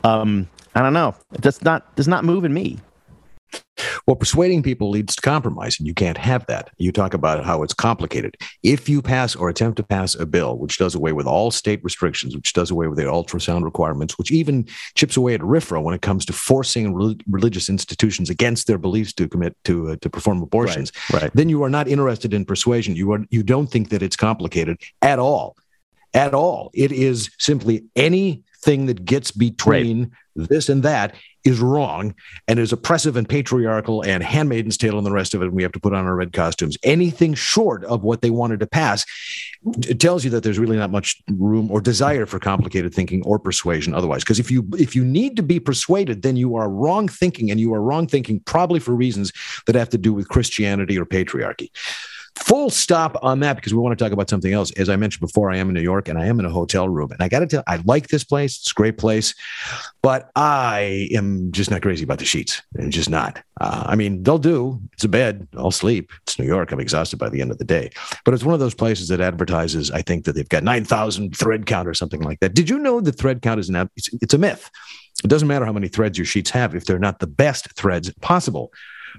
um, 0.03 0.47
I 0.75 0.81
don't 0.81 0.93
know. 0.93 1.15
That's 1.31 1.61
not 1.63 1.95
that's 1.95 2.07
not 2.07 2.23
moving 2.23 2.53
me. 2.53 2.79
Well, 4.05 4.15
persuading 4.15 4.63
people 4.63 4.89
leads 4.89 5.15
to 5.15 5.21
compromise, 5.21 5.79
and 5.79 5.87
you 5.87 5.93
can't 5.93 6.17
have 6.17 6.45
that. 6.47 6.69
You 6.77 6.91
talk 6.91 7.13
about 7.13 7.45
how 7.45 7.63
it's 7.63 7.73
complicated. 7.73 8.35
If 8.61 8.89
you 8.89 9.01
pass 9.01 9.35
or 9.35 9.49
attempt 9.49 9.77
to 9.77 9.83
pass 9.83 10.15
a 10.15 10.25
bill 10.25 10.57
which 10.57 10.77
does 10.77 10.95
away 10.95 11.13
with 11.13 11.25
all 11.25 11.49
state 11.51 11.81
restrictions, 11.83 12.35
which 12.35 12.51
does 12.53 12.71
away 12.71 12.87
with 12.87 12.97
the 12.97 13.05
ultrasound 13.05 13.63
requirements, 13.63 14.17
which 14.17 14.31
even 14.31 14.67
chips 14.95 15.15
away 15.15 15.33
at 15.33 15.41
RFRA 15.41 15.81
when 15.81 15.93
it 15.95 16.01
comes 16.01 16.25
to 16.25 16.33
forcing 16.33 16.93
rel- 16.93 17.15
religious 17.29 17.69
institutions 17.69 18.29
against 18.29 18.67
their 18.67 18.77
beliefs 18.77 19.13
to 19.13 19.27
commit 19.29 19.55
to 19.65 19.91
uh, 19.91 19.95
to 20.01 20.09
perform 20.09 20.41
abortions, 20.41 20.91
Right. 21.13 21.31
then 21.33 21.47
you 21.47 21.63
are 21.63 21.69
not 21.69 21.87
interested 21.87 22.33
in 22.33 22.43
persuasion. 22.45 22.95
You 22.95 23.11
are 23.13 23.25
you 23.29 23.43
don't 23.43 23.67
think 23.67 23.89
that 23.89 24.01
it's 24.01 24.15
complicated 24.17 24.77
at 25.01 25.19
all, 25.19 25.55
at 26.13 26.33
all. 26.33 26.71
It 26.73 26.91
is 26.91 27.29
simply 27.37 27.85
anything 27.95 28.87
that 28.87 29.05
gets 29.05 29.31
between 29.31 30.11
this 30.35 30.67
and 30.69 30.83
that 30.83 31.15
is 31.43 31.59
wrong 31.59 32.13
and 32.47 32.59
is 32.59 32.73
oppressive 32.73 33.15
and 33.15 33.27
patriarchal 33.27 34.01
and 34.01 34.23
handmaiden's 34.23 34.77
tale 34.77 34.97
and 34.97 35.05
the 35.05 35.11
rest 35.11 35.33
of 35.33 35.41
it 35.41 35.45
and 35.45 35.53
we 35.53 35.63
have 35.63 35.71
to 35.71 35.79
put 35.79 35.93
on 35.93 36.05
our 36.05 36.15
red 36.15 36.33
costumes. 36.33 36.77
Anything 36.83 37.33
short 37.33 37.83
of 37.85 38.03
what 38.03 38.21
they 38.21 38.29
wanted 38.29 38.59
to 38.59 38.67
pass 38.67 39.05
it 39.87 39.99
tells 39.99 40.23
you 40.23 40.29
that 40.31 40.43
there's 40.43 40.59
really 40.59 40.77
not 40.77 40.91
much 40.91 41.21
room 41.29 41.69
or 41.71 41.81
desire 41.81 42.25
for 42.25 42.39
complicated 42.39 42.93
thinking 42.93 43.21
or 43.25 43.37
persuasion 43.39 43.93
otherwise. 43.93 44.23
Because 44.23 44.39
if 44.39 44.49
you 44.49 44.67
if 44.73 44.95
you 44.95 45.03
need 45.03 45.35
to 45.35 45.43
be 45.43 45.59
persuaded 45.59 46.21
then 46.21 46.35
you 46.35 46.55
are 46.55 46.69
wrong 46.69 47.07
thinking 47.07 47.51
and 47.51 47.59
you 47.59 47.73
are 47.73 47.81
wrong 47.81 48.07
thinking 48.07 48.39
probably 48.41 48.79
for 48.79 48.93
reasons 48.93 49.31
that 49.65 49.75
have 49.75 49.89
to 49.89 49.97
do 49.97 50.13
with 50.13 50.29
christianity 50.29 50.97
or 50.97 51.05
patriarchy 51.05 51.69
Full 52.35 52.69
stop 52.69 53.17
on 53.21 53.39
that 53.41 53.55
because 53.55 53.73
we 53.73 53.79
want 53.79 53.97
to 53.97 54.03
talk 54.03 54.11
about 54.11 54.29
something 54.29 54.53
else. 54.53 54.71
As 54.71 54.89
I 54.89 54.95
mentioned 54.95 55.21
before, 55.21 55.51
I 55.51 55.57
am 55.57 55.69
in 55.69 55.73
New 55.73 55.81
York 55.81 56.07
and 56.07 56.17
I 56.17 56.25
am 56.25 56.39
in 56.39 56.45
a 56.45 56.49
hotel 56.49 56.87
room. 56.87 57.11
And 57.11 57.21
I 57.21 57.27
got 57.27 57.39
to 57.39 57.47
tell, 57.47 57.63
I 57.67 57.77
like 57.85 58.07
this 58.07 58.23
place. 58.23 58.57
It's 58.57 58.71
a 58.71 58.73
great 58.73 58.97
place, 58.97 59.35
but 60.01 60.29
I 60.35 61.09
am 61.11 61.51
just 61.51 61.69
not 61.69 61.81
crazy 61.81 62.03
about 62.03 62.19
the 62.19 62.25
sheets. 62.25 62.61
And 62.75 62.91
just 62.91 63.09
not. 63.09 63.41
Uh, 63.61 63.83
I 63.87 63.95
mean, 63.95 64.23
they'll 64.23 64.37
do. 64.37 64.79
It's 64.93 65.03
a 65.03 65.09
bed. 65.09 65.47
I'll 65.57 65.71
sleep. 65.71 66.11
It's 66.23 66.39
New 66.39 66.45
York. 66.45 66.71
I'm 66.71 66.79
exhausted 66.79 67.17
by 67.17 67.29
the 67.29 67.41
end 67.41 67.51
of 67.51 67.57
the 67.57 67.65
day. 67.65 67.89
But 68.25 68.33
it's 68.33 68.43
one 68.43 68.53
of 68.53 68.59
those 68.59 68.75
places 68.75 69.09
that 69.09 69.21
advertises. 69.21 69.91
I 69.91 70.01
think 70.01 70.25
that 70.25 70.33
they've 70.33 70.47
got 70.47 70.63
nine 70.63 70.85
thousand 70.85 71.35
thread 71.35 71.65
count 71.65 71.87
or 71.87 71.93
something 71.93 72.21
like 72.21 72.39
that. 72.39 72.53
Did 72.53 72.69
you 72.69 72.79
know 72.79 73.01
that 73.01 73.17
thread 73.17 73.41
count 73.41 73.59
is 73.59 73.69
an? 73.69 73.89
It's, 73.95 74.09
it's 74.21 74.33
a 74.33 74.37
myth. 74.37 74.69
It 75.23 75.27
doesn't 75.27 75.47
matter 75.47 75.65
how 75.65 75.73
many 75.73 75.89
threads 75.89 76.17
your 76.17 76.25
sheets 76.25 76.49
have 76.51 76.75
if 76.75 76.85
they're 76.85 76.99
not 76.99 77.19
the 77.19 77.27
best 77.27 77.73
threads 77.73 78.11
possible. 78.21 78.71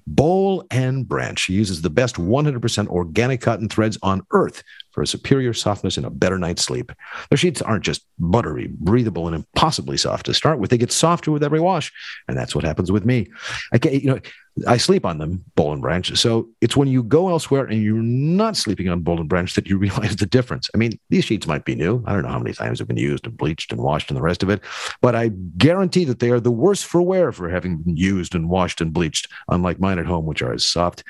Boll 0.06 0.64
and 0.70 1.08
Branch 1.08 1.48
uses 1.48 1.82
the 1.82 1.90
best 1.90 2.16
100% 2.16 2.88
organic 2.88 3.40
cotton 3.40 3.68
threads 3.68 3.98
on 4.02 4.26
earth 4.32 4.62
for 4.90 5.02
a 5.02 5.06
superior 5.06 5.52
softness 5.52 5.96
and 5.96 6.06
a 6.06 6.10
better 6.10 6.38
night's 6.38 6.62
sleep. 6.62 6.92
Their 7.28 7.38
sheets 7.38 7.62
aren't 7.62 7.84
just 7.84 8.04
buttery, 8.18 8.68
breathable, 8.68 9.26
and 9.26 9.36
impossibly 9.36 9.96
soft 9.96 10.26
to 10.26 10.34
start 10.34 10.58
with. 10.58 10.70
They 10.70 10.78
get 10.78 10.92
softer 10.92 11.30
with 11.30 11.44
every 11.44 11.60
wash, 11.60 11.92
and 12.28 12.36
that's 12.36 12.54
what 12.54 12.64
happens 12.64 12.90
with 12.90 13.04
me. 13.04 13.28
I 13.72 13.78
get, 13.78 14.02
you 14.02 14.10
know, 14.10 14.20
I 14.66 14.76
sleep 14.76 15.06
on 15.06 15.18
them, 15.18 15.44
Boll 15.54 15.72
and 15.72 15.82
Branch. 15.82 16.16
So 16.18 16.48
it's 16.60 16.76
when 16.76 16.88
you 16.88 17.02
go 17.02 17.28
elsewhere 17.28 17.64
and 17.64 17.82
you're 17.82 17.96
not 17.96 18.56
sleeping 18.56 18.88
on 18.88 19.00
Boll 19.00 19.20
and 19.20 19.28
Branch 19.28 19.54
that 19.54 19.68
you 19.68 19.78
realize 19.78 20.16
the 20.16 20.26
difference. 20.26 20.68
I 20.74 20.78
mean, 20.78 20.92
these 21.08 21.24
sheets 21.24 21.46
might 21.46 21.64
be 21.64 21.74
new. 21.74 22.02
I 22.06 22.12
don't 22.12 22.22
know 22.22 22.28
how 22.28 22.38
many 22.38 22.54
times 22.54 22.78
they've 22.78 22.88
been 22.88 22.96
used 22.96 23.26
and 23.26 23.36
bleached 23.36 23.72
and 23.72 23.80
washed 23.80 24.10
and 24.10 24.16
the 24.16 24.22
rest 24.22 24.42
of 24.42 24.50
it, 24.50 24.62
but 25.00 25.14
I 25.14 25.28
guarantee 25.56 26.04
that 26.06 26.18
they 26.18 26.30
are 26.30 26.40
the 26.40 26.50
worse 26.50 26.82
for 26.82 27.00
wear 27.02 27.32
for 27.32 27.48
having 27.48 27.78
been 27.78 27.96
used 27.96 28.34
and 28.34 28.48
washed 28.48 28.80
and 28.80 28.92
bleached, 28.92 29.28
unlike 29.48 29.80
mine 29.80 29.98
at 29.98 30.06
home, 30.06 30.26
which 30.26 30.42
are 30.42 30.52
as 30.52 30.66
soft 30.66 31.04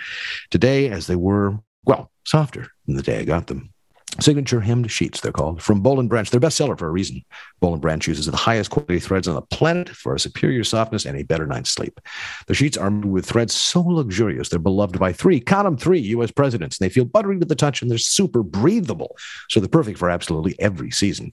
today 0.51 0.91
as 0.91 1.07
they 1.07 1.17
were, 1.17 1.59
well, 1.85 2.11
softer 2.25 2.69
than 2.87 2.97
the 2.97 3.03
day 3.03 3.21
I 3.21 3.25
got 3.25 3.47
them. 3.47 3.73
Signature 4.19 4.61
hemmed 4.61 4.91
sheets, 4.91 5.21
they're 5.21 5.33
called, 5.33 5.63
from 5.63 5.81
Boll 5.81 6.01
and 6.01 6.09
Branch. 6.09 6.29
They're 6.29 6.41
bestseller 6.41 6.77
for 6.77 6.89
a 6.89 6.91
reason. 6.91 7.25
Boll 7.61 7.75
and 7.75 7.81
Branch 7.81 8.07
uses 8.07 8.27
the 8.27 8.37
highest 8.37 8.71
quality 8.71 8.99
threads 8.99 9.29
on 9.29 9.35
the 9.35 9.43
planet 9.43 9.89
for 9.89 10.15
a 10.15 10.21
superior 10.21 10.65
softness 10.65 11.07
and 11.07 11.17
a 11.17 11.23
better 11.23 11.47
night's 11.47 11.71
sleep. 11.71 12.01
The 12.47 12.55
sheets 12.55 12.77
are 12.77 12.91
made 12.91 13.07
with 13.07 13.25
threads 13.25 13.55
so 13.55 13.81
luxurious 13.81 14.49
they're 14.49 14.59
beloved 14.59 14.99
by 14.99 15.13
three, 15.13 15.41
count 15.41 15.65
them 15.65 15.77
three 15.77 16.01
U.S. 16.01 16.31
presidents. 16.33 16.79
They 16.79 16.89
feel 16.89 17.05
buttery 17.05 17.39
to 17.39 17.47
the 17.47 17.55
touch 17.55 17.83
and 17.83 17.91
they're 17.91 17.99
super 17.99 18.43
breathable, 18.43 19.17
so 19.49 19.61
they're 19.61 19.69
perfect 19.69 19.99
for 19.99 20.11
absolutely 20.11 20.59
every 20.59 20.91
season. 20.91 21.33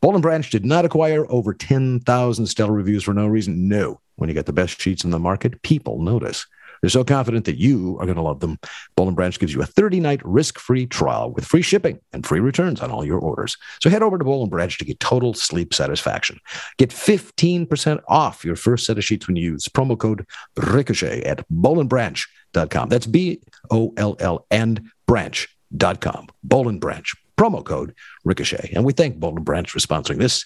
Boll 0.00 0.14
and 0.14 0.22
Branch 0.22 0.48
did 0.50 0.64
not 0.64 0.84
acquire 0.84 1.30
over 1.30 1.54
10,000 1.54 2.46
stellar 2.46 2.72
reviews 2.72 3.04
for 3.04 3.14
no 3.14 3.28
reason. 3.28 3.68
No. 3.68 4.00
When 4.16 4.28
you 4.28 4.34
get 4.34 4.44
the 4.46 4.52
best 4.52 4.80
sheets 4.80 5.04
in 5.04 5.10
the 5.10 5.18
market, 5.18 5.62
people 5.62 6.02
notice. 6.02 6.46
They're 6.80 6.90
so 6.90 7.04
confident 7.04 7.44
that 7.44 7.58
you 7.58 7.98
are 8.00 8.06
going 8.06 8.16
to 8.16 8.22
love 8.22 8.40
them. 8.40 8.58
Boll 8.96 9.08
and 9.08 9.16
Branch 9.16 9.38
gives 9.38 9.52
you 9.52 9.62
a 9.62 9.66
30-night 9.66 10.24
risk-free 10.24 10.86
trial 10.86 11.32
with 11.32 11.44
free 11.44 11.62
shipping 11.62 12.00
and 12.12 12.26
free 12.26 12.40
returns 12.40 12.80
on 12.80 12.90
all 12.90 13.04
your 13.04 13.18
orders. 13.18 13.56
So 13.82 13.90
head 13.90 14.02
over 14.02 14.18
to 14.18 14.24
Boll 14.24 14.42
and 14.42 14.50
Branch 14.50 14.76
to 14.78 14.84
get 14.84 15.00
total 15.00 15.34
sleep 15.34 15.74
satisfaction. 15.74 16.38
Get 16.78 16.90
15% 16.90 18.00
off 18.08 18.44
your 18.44 18.56
first 18.56 18.86
set 18.86 18.98
of 18.98 19.04
sheets 19.04 19.26
when 19.26 19.36
you 19.36 19.52
use 19.52 19.66
promo 19.66 19.98
code 19.98 20.26
Ricochet 20.56 21.22
at 21.22 21.46
bollandbranch.com. 21.50 22.88
That's 22.88 23.06
B-O-L-L 23.06 24.46
and 24.50 24.90
branch.com. 25.06 26.28
Boll 26.42 26.68
and 26.68 26.80
Branch. 26.80 27.14
Promo 27.36 27.64
code 27.64 27.94
Ricochet. 28.24 28.72
And 28.74 28.84
we 28.84 28.92
thank 28.92 29.18
Boll 29.18 29.36
and 29.36 29.44
Branch 29.44 29.70
for 29.70 29.78
sponsoring 29.78 30.18
this, 30.18 30.44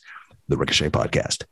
the 0.49 0.57
Ricochet 0.57 0.91
podcast. 0.91 1.45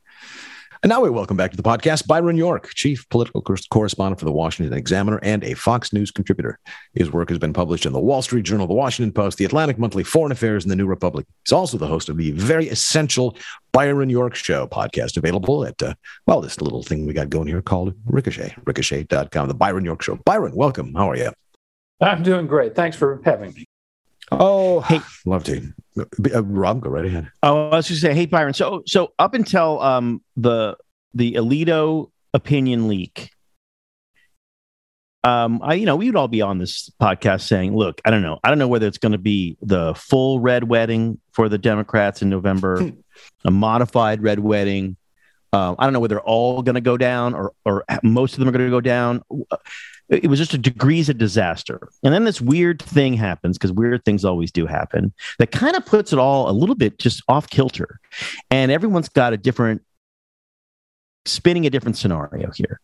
And 0.83 0.89
now 0.89 0.99
we 0.99 1.09
welcome 1.09 1.37
back 1.37 1.51
to 1.51 1.55
the 1.55 1.63
podcast 1.63 2.07
Byron 2.07 2.35
York, 2.35 2.73
chief 2.73 3.07
political 3.07 3.41
correspondent 3.41 4.19
for 4.19 4.25
the 4.25 4.33
Washington 4.33 4.77
Examiner 4.77 5.17
and 5.23 5.41
a 5.45 5.53
Fox 5.53 5.93
News 5.93 6.11
contributor. 6.11 6.59
His 6.93 7.09
work 7.09 7.29
has 7.29 7.39
been 7.39 7.53
published 7.53 7.85
in 7.85 7.93
the 7.93 8.01
Wall 8.01 8.21
Street 8.21 8.43
Journal, 8.43 8.67
the 8.67 8.73
Washington 8.73 9.13
Post, 9.13 9.37
the 9.37 9.45
Atlantic 9.45 9.79
Monthly, 9.79 10.03
Foreign 10.03 10.33
Affairs, 10.33 10.65
and 10.65 10.71
the 10.71 10.75
New 10.75 10.85
Republic. 10.85 11.25
He's 11.45 11.53
also 11.53 11.77
the 11.77 11.87
host 11.87 12.09
of 12.09 12.17
the 12.17 12.31
very 12.31 12.67
essential 12.67 13.37
Byron 13.71 14.09
York 14.09 14.35
Show 14.35 14.67
podcast, 14.67 15.15
available 15.15 15.63
at, 15.63 15.81
uh, 15.81 15.93
well, 16.27 16.41
this 16.41 16.59
little 16.59 16.83
thing 16.83 17.05
we 17.05 17.13
got 17.13 17.29
going 17.29 17.47
here 17.47 17.61
called 17.61 17.93
Ricochet, 18.05 18.53
ricochet.com, 18.65 19.47
the 19.47 19.53
Byron 19.53 19.85
York 19.85 20.01
Show. 20.01 20.17
Byron, 20.25 20.53
welcome. 20.53 20.93
How 20.95 21.09
are 21.09 21.15
you? 21.15 21.31
I'm 22.01 22.23
doing 22.23 22.45
great. 22.45 22.75
Thanks 22.75 22.97
for 22.97 23.21
having 23.23 23.53
me. 23.53 23.67
Oh, 24.39 24.81
Hey. 24.81 24.99
love 25.25 25.43
to. 25.45 25.73
Uh, 25.97 26.43
Rob, 26.43 26.81
go 26.81 26.89
right 26.89 27.05
ahead. 27.05 27.29
Oh, 27.43 27.69
I 27.69 27.75
was 27.75 27.87
just 27.87 28.01
say, 28.01 28.13
hey 28.13 28.25
Byron. 28.25 28.53
So 28.53 28.81
so 28.85 29.13
up 29.19 29.33
until 29.33 29.79
um 29.81 30.21
the 30.35 30.75
the 31.13 31.33
Alito 31.33 32.09
opinion 32.33 32.87
leak, 32.87 33.29
um, 35.23 35.61
I 35.63 35.75
you 35.75 35.85
know 35.85 35.95
we 35.95 36.07
would 36.07 36.15
all 36.15 36.27
be 36.27 36.41
on 36.41 36.57
this 36.57 36.89
podcast 37.01 37.41
saying, 37.41 37.75
look, 37.75 38.01
I 38.05 38.09
don't 38.11 38.23
know, 38.23 38.39
I 38.43 38.49
don't 38.49 38.57
know 38.57 38.67
whether 38.67 38.87
it's 38.87 38.97
going 38.97 39.11
to 39.11 39.17
be 39.17 39.57
the 39.61 39.93
full 39.93 40.39
red 40.39 40.67
wedding 40.67 41.19
for 41.31 41.47
the 41.47 41.57
Democrats 41.57 42.21
in 42.21 42.29
November, 42.29 42.91
a 43.45 43.51
modified 43.51 44.23
red 44.23 44.39
wedding. 44.39 44.97
Um, 45.53 45.75
I 45.79 45.85
don't 45.85 45.93
know 45.93 45.99
whether 45.99 46.19
all 46.19 46.61
going 46.61 46.75
to 46.75 46.81
go 46.81 46.97
down 46.97 47.33
or 47.33 47.53
or 47.63 47.85
most 48.03 48.33
of 48.33 48.39
them 48.39 48.49
are 48.49 48.51
going 48.51 48.65
to 48.65 48.71
go 48.71 48.81
down. 48.81 49.21
It 50.09 50.27
was 50.27 50.39
just 50.39 50.53
a 50.53 50.57
degrees 50.57 51.07
of 51.09 51.17
disaster, 51.17 51.87
and 52.03 52.13
then 52.13 52.25
this 52.25 52.41
weird 52.41 52.81
thing 52.81 53.13
happens 53.13 53.57
because 53.57 53.71
weird 53.71 54.03
things 54.03 54.25
always 54.25 54.51
do 54.51 54.65
happen. 54.65 55.13
That 55.39 55.51
kind 55.51 55.75
of 55.75 55.85
puts 55.85 56.11
it 56.11 56.19
all 56.19 56.49
a 56.49 56.51
little 56.51 56.75
bit 56.75 56.99
just 56.99 57.23
off 57.27 57.49
kilter, 57.49 57.99
and 58.49 58.71
everyone's 58.71 59.09
got 59.09 59.31
a 59.31 59.37
different 59.37 59.81
spinning 61.25 61.65
a 61.65 61.69
different 61.69 61.97
scenario 61.97 62.51
here. 62.51 62.81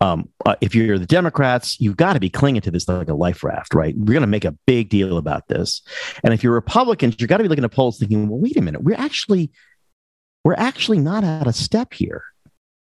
Um, 0.00 0.28
uh, 0.46 0.56
if 0.60 0.74
you're 0.74 0.98
the 0.98 1.06
Democrats, 1.06 1.80
you've 1.80 1.96
got 1.96 2.14
to 2.14 2.20
be 2.20 2.30
clinging 2.30 2.62
to 2.62 2.70
this 2.70 2.88
like 2.88 3.08
a 3.08 3.14
life 3.14 3.44
raft, 3.44 3.74
right? 3.74 3.94
We're 3.96 4.12
going 4.12 4.20
to 4.22 4.26
make 4.26 4.44
a 4.44 4.56
big 4.66 4.88
deal 4.88 5.18
about 5.18 5.48
this. 5.48 5.82
And 6.22 6.32
if 6.32 6.42
you're 6.42 6.54
Republicans, 6.54 7.16
you've 7.18 7.28
got 7.28 7.38
to 7.38 7.44
be 7.44 7.48
looking 7.48 7.64
at 7.64 7.72
polls 7.72 7.98
thinking, 7.98 8.28
well, 8.28 8.38
wait 8.38 8.56
a 8.56 8.62
minute, 8.62 8.82
we're 8.82 8.98
actually, 8.98 9.50
we're 10.44 10.54
actually 10.54 10.98
not 10.98 11.24
out 11.24 11.46
of 11.46 11.54
step 11.54 11.94
here. 11.94 12.22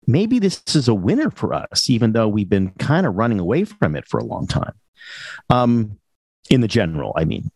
Maybe 0.06 0.38
this 0.40 0.62
is 0.74 0.88
a 0.88 0.94
winner 0.94 1.30
for 1.30 1.54
us, 1.54 1.88
even 1.88 2.12
though 2.12 2.28
we've 2.28 2.48
been 2.48 2.70
kind 2.72 3.06
of 3.06 3.14
running 3.14 3.38
away 3.38 3.64
from 3.64 3.94
it 3.94 4.06
for 4.08 4.18
a 4.18 4.24
long 4.24 4.46
time. 4.48 4.74
Um, 5.48 5.98
in 6.50 6.60
the 6.60 6.68
general, 6.68 7.12
I 7.16 7.24
mean. 7.24 7.50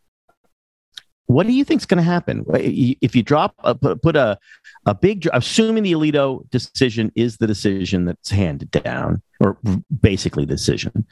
what 1.27 1.47
do 1.47 1.53
you 1.53 1.65
think 1.65 1.81
is 1.81 1.87
going 1.87 1.99
to 1.99 2.05
happen 2.05 2.45
if 2.55 3.17
you 3.17 3.23
drop 3.23 3.55
a, 3.65 3.75
put 3.75 4.17
a 4.17 4.39
a 4.87 4.95
big 4.95 5.29
assuming 5.33 5.83
the 5.83 5.93
alito 5.93 6.49
decision 6.51 7.11
is 7.17 7.37
the 7.39 7.47
decision 7.47 8.05
that's 8.05 8.31
handed 8.31 8.71
down 8.71 9.21
or 9.41 9.59
basically 10.01 10.45
the 10.45 10.55
decision 10.55 11.05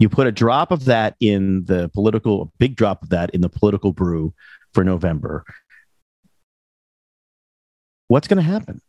you 0.00 0.08
put 0.08 0.26
a 0.26 0.32
drop 0.32 0.72
of 0.72 0.84
that 0.86 1.14
in 1.20 1.64
the 1.66 1.88
political 1.90 2.42
a 2.42 2.46
big 2.58 2.74
drop 2.76 3.02
of 3.02 3.10
that 3.10 3.30
in 3.30 3.40
the 3.40 3.48
political 3.48 3.92
brew 3.92 4.34
for 4.74 4.82
november 4.84 5.44
what's 8.10 8.28
going 8.28 8.36
to 8.36 8.42
happen 8.42 8.80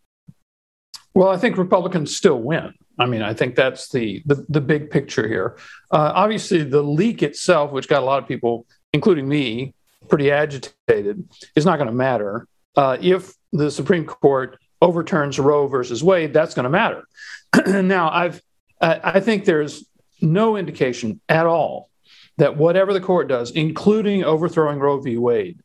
well 1.13 1.29
i 1.29 1.37
think 1.37 1.57
republicans 1.57 2.15
still 2.15 2.41
win 2.41 2.73
i 2.99 3.05
mean 3.05 3.21
i 3.21 3.33
think 3.33 3.55
that's 3.55 3.89
the 3.89 4.21
the, 4.25 4.45
the 4.49 4.61
big 4.61 4.89
picture 4.89 5.27
here 5.27 5.57
uh, 5.91 6.11
obviously 6.15 6.63
the 6.63 6.81
leak 6.81 7.23
itself 7.23 7.71
which 7.71 7.87
got 7.87 8.01
a 8.01 8.05
lot 8.05 8.21
of 8.21 8.27
people 8.27 8.65
including 8.93 9.27
me 9.27 9.73
pretty 10.09 10.31
agitated 10.31 11.27
is 11.55 11.65
not 11.65 11.77
going 11.77 11.87
to 11.87 11.93
matter. 11.93 12.47
Uh, 12.75 12.97
if 13.01 13.33
the 13.51 13.71
Supreme 13.71 14.05
Court 14.05 14.59
overturns 14.81 15.39
Roe 15.39 15.67
versus 15.67 16.03
Wade, 16.03 16.33
that's 16.33 16.53
going 16.53 16.63
to 16.63 16.69
matter. 16.69 17.05
now, 17.81 18.09
I've 18.09 18.41
I 18.83 19.19
think 19.19 19.45
there's 19.45 19.85
no 20.21 20.57
indication 20.57 21.21
at 21.29 21.45
all 21.45 21.91
that 22.37 22.57
whatever 22.57 22.93
the 22.93 22.99
court 22.99 23.27
does, 23.27 23.51
including 23.51 24.23
overthrowing 24.23 24.79
Roe 24.79 24.99
v. 24.99 25.17
Wade, 25.17 25.59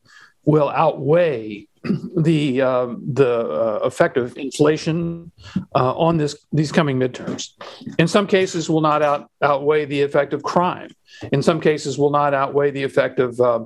will 0.45 0.69
outweigh 0.69 1.67
the 2.17 2.61
um, 2.61 3.01
the 3.13 3.39
uh, 3.39 3.79
effect 3.83 4.17
of 4.17 4.37
inflation 4.37 5.31
uh, 5.75 5.95
on 5.95 6.17
this 6.17 6.45
these 6.51 6.71
coming 6.71 6.97
midterms. 6.99 7.51
In 7.97 8.07
some 8.07 8.27
cases, 8.27 8.69
will 8.69 8.81
not 8.81 9.01
out, 9.01 9.29
outweigh 9.41 9.85
the 9.85 10.01
effect 10.01 10.33
of 10.33 10.43
crime. 10.43 10.91
In 11.31 11.41
some 11.41 11.61
cases, 11.61 11.97
will 11.97 12.11
not 12.11 12.33
outweigh 12.33 12.71
the 12.71 12.83
effect 12.83 13.19
of 13.19 13.39
uh, 13.39 13.65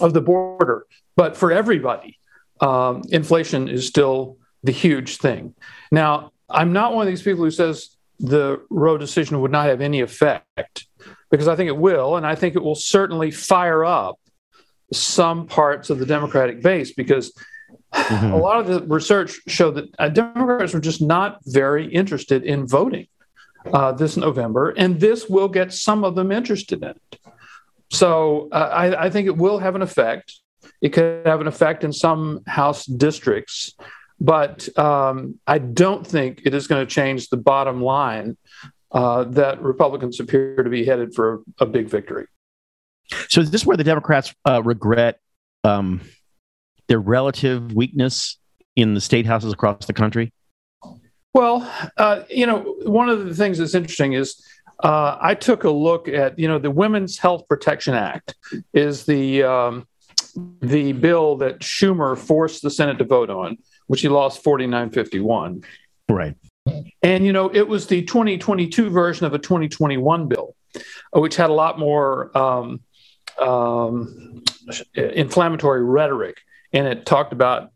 of 0.00 0.14
the 0.14 0.20
border. 0.20 0.86
But 1.16 1.36
for 1.36 1.52
everybody, 1.52 2.18
um, 2.60 3.02
inflation 3.10 3.68
is 3.68 3.86
still 3.86 4.38
the 4.62 4.72
huge 4.72 5.16
thing. 5.16 5.54
Now, 5.90 6.32
I'm 6.48 6.72
not 6.72 6.94
one 6.94 7.06
of 7.06 7.10
these 7.10 7.22
people 7.22 7.44
who 7.44 7.50
says 7.50 7.96
the 8.18 8.62
Roe 8.70 8.98
decision 8.98 9.40
would 9.40 9.50
not 9.50 9.66
have 9.66 9.80
any 9.80 10.00
effect, 10.00 10.86
because 11.30 11.48
I 11.48 11.56
think 11.56 11.68
it 11.68 11.76
will, 11.76 12.16
and 12.16 12.26
I 12.26 12.34
think 12.34 12.54
it 12.54 12.62
will 12.62 12.74
certainly 12.74 13.30
fire 13.30 13.84
up 13.84 14.18
some 14.92 15.46
parts 15.46 15.90
of 15.90 15.98
the 15.98 16.06
Democratic 16.06 16.62
base 16.62 16.92
because 16.92 17.32
mm-hmm. 17.92 18.32
a 18.32 18.36
lot 18.36 18.60
of 18.60 18.66
the 18.66 18.82
research 18.86 19.40
showed 19.46 19.76
that 19.76 19.94
uh, 19.98 20.08
Democrats 20.08 20.72
were 20.72 20.80
just 20.80 21.02
not 21.02 21.38
very 21.44 21.86
interested 21.86 22.44
in 22.44 22.66
voting 22.66 23.06
uh, 23.72 23.92
this 23.92 24.16
November, 24.16 24.70
and 24.70 25.00
this 25.00 25.28
will 25.28 25.48
get 25.48 25.72
some 25.72 26.04
of 26.04 26.14
them 26.14 26.32
interested 26.32 26.82
in 26.82 26.90
it. 26.90 27.20
So 27.90 28.48
uh, 28.52 28.70
I, 28.72 29.06
I, 29.06 29.10
think 29.10 29.26
it 29.26 29.36
will 29.36 29.58
have 29.58 29.74
an 29.74 29.82
effect. 29.82 30.34
It 30.80 30.90
could 30.90 31.26
have 31.26 31.40
an 31.40 31.48
effect 31.48 31.82
in 31.82 31.92
some 31.92 32.42
House 32.46 32.86
districts, 32.86 33.74
but 34.20 34.68
um, 34.78 35.38
I 35.46 35.58
don't 35.58 36.06
think 36.06 36.42
it 36.44 36.54
is 36.54 36.66
going 36.68 36.86
to 36.86 36.92
change 36.92 37.28
the 37.28 37.36
bottom 37.36 37.82
line 37.82 38.36
uh, 38.92 39.24
that 39.24 39.60
Republicans 39.60 40.20
appear 40.20 40.62
to 40.62 40.70
be 40.70 40.84
headed 40.84 41.14
for 41.14 41.42
a 41.58 41.66
big 41.66 41.88
victory. 41.88 42.26
So 43.28 43.40
is 43.40 43.50
this 43.50 43.66
where 43.66 43.76
the 43.76 43.84
Democrats 43.84 44.34
uh, 44.48 44.62
regret 44.62 45.18
um, 45.64 46.00
their 46.88 47.00
relative 47.00 47.72
weakness 47.72 48.38
in 48.76 48.94
the 48.94 49.00
state 49.00 49.26
houses 49.26 49.52
across 49.52 49.86
the 49.86 49.92
country? 49.92 50.32
Well, 51.32 51.70
uh, 51.96 52.22
you 52.28 52.46
know, 52.46 52.76
one 52.84 53.08
of 53.08 53.24
the 53.24 53.34
things 53.34 53.58
that's 53.58 53.74
interesting 53.74 54.14
is 54.14 54.44
uh, 54.82 55.16
I 55.20 55.34
took 55.34 55.64
a 55.64 55.70
look 55.70 56.08
at, 56.08 56.38
you 56.38 56.48
know, 56.48 56.58
the 56.58 56.70
Women's 56.70 57.18
Health 57.18 57.46
Protection 57.48 57.94
Act 57.94 58.34
is 58.72 59.04
the 59.04 59.44
um, 59.44 59.86
the 60.60 60.92
bill 60.92 61.36
that 61.36 61.60
Schumer 61.60 62.16
forced 62.16 62.62
the 62.62 62.70
Senate 62.70 62.98
to 62.98 63.04
vote 63.04 63.30
on, 63.30 63.58
which 63.86 64.00
he 64.00 64.08
lost 64.08 64.42
49-51. 64.44 65.64
Right. 66.08 66.34
And 67.02 67.24
you 67.24 67.32
know, 67.32 67.48
it 67.52 67.66
was 67.66 67.86
the 67.86 68.02
2022 68.02 68.90
version 68.90 69.26
of 69.26 69.34
a 69.34 69.38
2021 69.38 70.28
bill, 70.28 70.54
which 71.12 71.36
had 71.36 71.50
a 71.50 71.54
lot 71.54 71.78
more 71.78 72.36
um, 72.36 72.80
um, 73.40 74.42
inflammatory 74.94 75.82
rhetoric, 75.82 76.38
and 76.72 76.86
it 76.86 77.06
talked 77.06 77.32
about 77.32 77.70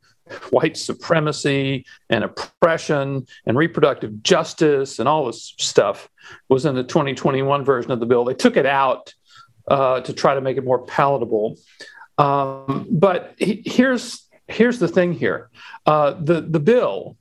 white 0.50 0.77
supremacy 0.77 1.85
and 2.09 2.24
oppression 2.24 3.27
and 3.46 3.59
reproductive 3.59 4.22
justice 4.22 4.98
and 4.98 5.09
all 5.09 5.27
this 5.27 5.55
stuff 5.59 6.09
was 6.48 6.64
in 6.64 6.74
the 6.74 6.83
2021 6.83 7.64
version 7.64 7.90
of 7.90 8.00
the 8.00 8.07
bill. 8.07 8.24
They 8.24 8.35
took 8.35 8.57
it 8.57 8.66
out 8.66 9.12
uh, 9.68 10.00
to 10.00 10.12
try 10.12 10.35
to 10.35 10.40
make 10.40 10.57
it 10.57 10.64
more 10.64 10.85
palatable. 10.85 11.57
Um, 12.16 12.87
but 12.90 13.35
he, 13.38 13.62
here's 13.66 14.27
here's 14.48 14.79
the 14.79 14.88
thing 14.88 15.12
here: 15.12 15.50
uh, 15.87 16.12
the 16.12 16.40
the 16.40 16.61
bill, 16.61 17.16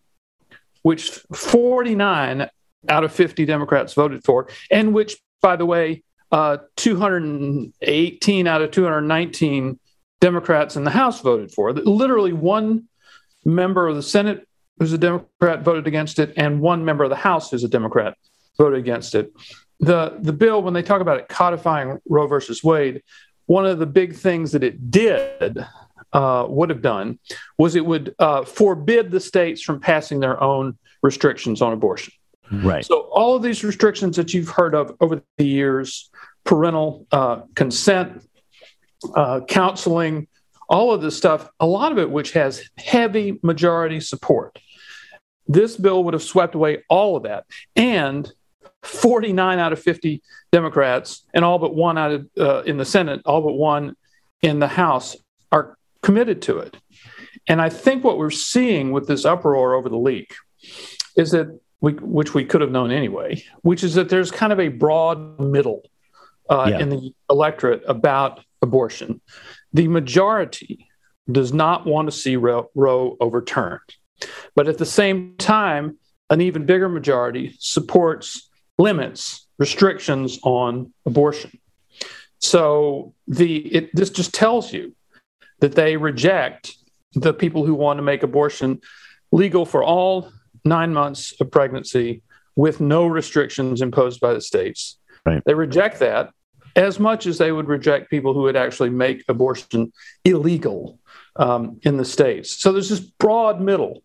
which 0.83 1.09
49 1.33 2.49
out 2.89 3.03
of 3.03 3.13
50 3.13 3.45
Democrats 3.45 3.93
voted 3.93 4.23
for, 4.23 4.49
and 4.69 4.93
which, 4.93 5.17
by 5.41 5.55
the 5.55 5.65
way, 5.65 6.03
uh, 6.33 6.57
218 6.77 8.47
out 8.47 8.61
of 8.63 8.71
219 8.71 9.79
Democrats 10.19 10.75
in 10.75 10.83
the 10.83 10.89
House 10.89 11.21
voted 11.21 11.51
for. 11.51 11.69
it. 11.69 11.85
Literally 11.85 12.33
one 12.33 12.89
member 13.45 13.87
of 13.87 13.95
the 13.95 14.01
Senate 14.01 14.47
who's 14.79 14.91
a 14.91 14.97
Democrat 14.97 15.61
voted 15.61 15.85
against 15.85 16.17
it, 16.17 16.33
and 16.35 16.59
one 16.59 16.83
member 16.83 17.03
of 17.03 17.11
the 17.11 17.15
House 17.15 17.51
who's 17.51 17.63
a 17.63 17.67
Democrat 17.69 18.17
voted 18.57 18.79
against 18.79 19.13
it. 19.13 19.31
The, 19.79 20.17
the 20.19 20.33
bill, 20.33 20.63
when 20.63 20.73
they 20.73 20.81
talk 20.81 21.01
about 21.01 21.19
it 21.19 21.29
codifying 21.29 21.99
Roe 22.09 22.25
versus 22.25 22.63
Wade, 22.63 23.03
one 23.45 23.67
of 23.67 23.77
the 23.77 23.85
big 23.85 24.15
things 24.15 24.53
that 24.53 24.63
it 24.63 24.89
did, 24.89 25.63
uh, 26.13 26.45
would 26.49 26.69
have 26.69 26.81
done, 26.81 27.19
was 27.57 27.75
it 27.75 27.85
would 27.85 28.15
uh, 28.17 28.43
forbid 28.43 29.11
the 29.11 29.19
states 29.19 29.61
from 29.61 29.79
passing 29.79 30.19
their 30.19 30.41
own 30.41 30.77
restrictions 31.03 31.61
on 31.61 31.73
abortion. 31.73 32.13
Right. 32.51 32.85
So 32.85 33.01
all 33.11 33.35
of 33.35 33.43
these 33.43 33.63
restrictions 33.63 34.15
that 34.17 34.33
you've 34.33 34.49
heard 34.49 34.75
of 34.75 34.95
over 34.99 35.21
the 35.37 35.45
years, 35.45 36.09
parental 36.43 37.07
uh, 37.11 37.41
consent, 37.55 38.27
uh, 39.15 39.41
counseling, 39.47 40.27
all 40.69 40.93
of 40.93 41.01
this 41.01 41.17
stuff, 41.17 41.49
a 41.59 41.65
lot 41.65 41.91
of 41.91 41.97
it 41.97 42.09
which 42.09 42.31
has 42.33 42.69
heavy 42.77 43.39
majority 43.43 43.99
support. 43.99 44.57
This 45.47 45.75
bill 45.75 46.03
would 46.03 46.13
have 46.13 46.23
swept 46.23 46.55
away 46.55 46.83
all 46.89 47.15
of 47.15 47.23
that. 47.23 47.45
And 47.75 48.31
49 48.83 49.59
out 49.59 49.73
of 49.73 49.81
50 49.81 50.21
Democrats 50.51 51.25
and 51.33 51.43
all 51.43 51.59
but 51.59 51.75
one 51.75 51.97
out 51.97 52.11
of 52.11 52.27
uh, 52.37 52.63
in 52.63 52.77
the 52.77 52.85
Senate, 52.85 53.21
all 53.25 53.41
but 53.41 53.53
one 53.53 53.95
in 54.41 54.59
the 54.59 54.67
House 54.67 55.15
are 55.51 55.77
committed 56.01 56.41
to 56.43 56.59
it. 56.59 56.77
And 57.47 57.61
I 57.61 57.69
think 57.69 58.03
what 58.03 58.17
we're 58.17 58.29
seeing 58.29 58.91
with 58.91 59.07
this 59.07 59.25
uproar 59.25 59.73
over 59.73 59.89
the 59.89 59.97
leak 59.97 60.33
is 61.15 61.31
that 61.31 61.59
we, 61.83 61.91
which 61.95 62.33
we 62.33 62.45
could 62.45 62.61
have 62.61 62.71
known 62.71 62.91
anyway, 62.91 63.43
which 63.61 63.83
is 63.83 63.95
that 63.95 64.07
there's 64.07 64.31
kind 64.31 64.53
of 64.53 64.59
a 64.59 64.69
broad 64.69 65.37
middle 65.37 65.83
uh, 66.49 66.67
yeah. 66.69 66.79
in 66.79 66.87
the 66.87 67.13
electorate 67.29 67.83
about 67.85 68.39
abortion. 68.61 69.19
The 69.73 69.89
majority 69.89 70.87
does 71.29 71.51
not 71.51 71.85
want 71.85 72.07
to 72.07 72.13
see 72.13 72.37
Roe, 72.37 72.69
Roe 72.73 73.17
overturned. 73.19 73.81
But 74.55 74.69
at 74.69 74.77
the 74.77 74.85
same 74.85 75.35
time, 75.37 75.97
an 76.29 76.39
even 76.39 76.65
bigger 76.65 76.87
majority 76.87 77.57
supports 77.59 78.49
limits, 78.77 79.45
restrictions 79.59 80.39
on 80.41 80.93
abortion. 81.05 81.51
So 82.39 83.13
the 83.27 83.57
it, 83.57 83.89
this 83.93 84.09
just 84.09 84.33
tells 84.33 84.71
you 84.71 84.95
that 85.59 85.75
they 85.75 85.97
reject 85.97 86.77
the 87.13 87.33
people 87.33 87.65
who 87.65 87.73
want 87.73 87.97
to 87.97 88.03
make 88.03 88.23
abortion 88.23 88.79
legal 89.33 89.65
for 89.65 89.83
all 89.83 90.31
nine 90.65 90.93
months 90.93 91.33
of 91.39 91.51
pregnancy 91.51 92.21
with 92.55 92.79
no 92.79 93.05
restrictions 93.05 93.81
imposed 93.81 94.19
by 94.19 94.33
the 94.33 94.41
states. 94.41 94.97
Right. 95.25 95.41
They 95.45 95.53
reject 95.53 95.99
that 95.99 96.31
as 96.75 96.99
much 96.99 97.25
as 97.25 97.37
they 97.37 97.51
would 97.51 97.67
reject 97.67 98.09
people 98.09 98.33
who 98.33 98.41
would 98.41 98.55
actually 98.55 98.89
make 98.89 99.23
abortion 99.27 99.93
illegal 100.25 100.99
um, 101.35 101.79
in 101.83 101.97
the 101.97 102.05
states. 102.05 102.51
So 102.51 102.71
there's 102.71 102.89
this 102.89 102.99
broad 102.99 103.61
middle. 103.61 104.03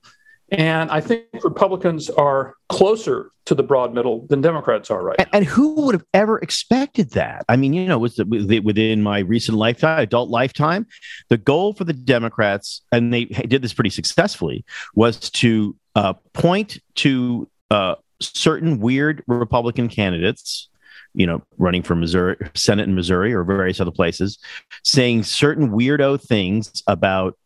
And 0.51 0.91
I 0.91 1.01
think 1.03 1.25
Republicans 1.45 2.09
are 2.09 2.55
closer 2.71 3.33
to 3.45 3.55
the 3.55 3.63
broad 3.63 3.93
middle 3.93 4.27
than 4.29 4.41
Democrats 4.41 4.91
are 4.91 5.03
right 5.03 5.17
and, 5.19 5.29
and 5.33 5.45
who 5.45 5.75
would 5.83 5.95
have 5.95 6.05
ever 6.13 6.39
expected 6.39 7.11
that? 7.13 7.45
I 7.49 7.57
mean, 7.57 7.73
you 7.73 7.87
know, 7.87 7.99
was 7.99 8.19
within 8.19 9.03
my 9.03 9.21
recent 9.21 9.57
lifetime, 9.57 10.01
adult 10.01 10.29
lifetime, 10.29 10.87
the 11.29 11.39
goal 11.39 11.73
for 11.73 11.85
the 11.85 11.95
Democrats, 11.95 12.83
and 12.93 13.13
they 13.13 13.25
did 13.25 13.63
this 13.63 13.73
pretty 13.73 13.91
successfully, 13.91 14.65
was 14.95 15.31
to 15.31 15.77
uh, 15.99 16.13
point 16.33 16.79
to 16.95 17.49
uh, 17.73 17.97
certain 18.21 18.79
weird 18.79 19.25
Republican 19.27 19.89
candidates 19.89 20.69
you 21.15 21.27
know, 21.27 21.43
running 21.57 21.83
for 21.83 21.97
Missouri, 21.97 22.37
Senate 22.55 22.87
in 22.87 22.95
Missouri 22.95 23.35
or 23.35 23.43
various 23.43 23.81
other 23.81 23.91
places, 23.91 24.39
saying 24.85 25.25
certain 25.25 25.71
weirdo 25.71 26.23
things 26.23 26.83
about 26.87 27.37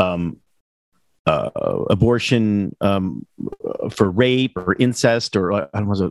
um, 0.00 0.38
uh, 1.26 1.50
abortion 1.90 2.74
um, 2.80 3.24
for 3.90 4.10
rape 4.10 4.56
or 4.56 4.74
incest 4.80 5.36
or 5.36 5.52
I 5.52 5.68
don't 5.74 5.88
know, 5.88 6.10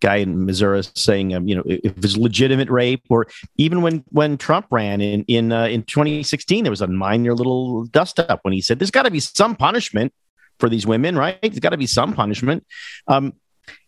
guy 0.00 0.16
in 0.16 0.44
Missouri 0.44 0.82
saying, 0.96 1.32
um, 1.34 1.46
you 1.46 1.54
know, 1.54 1.62
if 1.64 1.96
it's 1.98 2.16
legitimate 2.16 2.70
rape, 2.70 3.04
or 3.08 3.26
even 3.56 3.80
when 3.80 4.02
when 4.08 4.36
Trump 4.36 4.66
ran 4.72 5.00
in 5.00 5.24
in 5.28 5.52
uh, 5.52 5.66
in 5.66 5.84
2016, 5.84 6.64
there 6.64 6.72
was 6.72 6.80
a 6.80 6.88
minor 6.88 7.34
little 7.34 7.84
dust 7.84 8.18
up 8.18 8.40
when 8.42 8.52
he 8.52 8.60
said, 8.60 8.80
"There's 8.80 8.90
got 8.90 9.04
to 9.04 9.10
be 9.12 9.20
some 9.20 9.54
punishment 9.54 10.12
for 10.58 10.68
these 10.68 10.86
women, 10.86 11.16
right? 11.16 11.38
There's 11.40 11.58
got 11.58 11.70
to 11.70 11.76
be 11.76 11.86
some 11.86 12.14
punishment." 12.14 12.66
Um, 13.06 13.34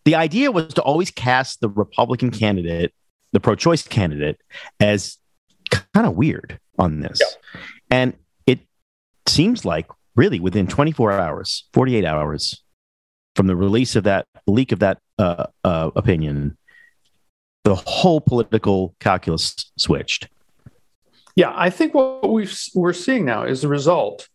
the 0.05 0.15
idea 0.15 0.51
was 0.51 0.73
to 0.75 0.81
always 0.81 1.11
cast 1.11 1.61
the 1.61 1.69
Republican 1.69 2.31
candidate, 2.31 2.93
the 3.31 3.39
pro-choice 3.39 3.87
candidate, 3.87 4.39
as 4.79 5.17
kind 5.69 6.07
of 6.07 6.15
weird 6.15 6.59
on 6.79 6.99
this, 7.01 7.19
yeah. 7.21 7.61
and 7.91 8.13
it 8.45 8.59
seems 9.27 9.65
like 9.65 9.87
really 10.15 10.39
within 10.39 10.67
24 10.67 11.11
hours, 11.13 11.67
48 11.73 12.05
hours 12.05 12.63
from 13.35 13.47
the 13.47 13.55
release 13.55 13.95
of 13.95 14.03
that 14.03 14.25
leak 14.47 14.71
of 14.71 14.79
that 14.79 14.97
uh, 15.19 15.45
uh, 15.63 15.91
opinion, 15.95 16.57
the 17.63 17.75
whole 17.75 18.19
political 18.19 18.95
calculus 18.99 19.55
switched. 19.77 20.27
Yeah, 21.35 21.53
I 21.55 21.69
think 21.69 21.93
what 21.93 22.27
we 22.27 22.47
are 22.77 22.93
seeing 22.93 23.25
now 23.25 23.43
is 23.43 23.61
the 23.61 23.67
result, 23.67 24.27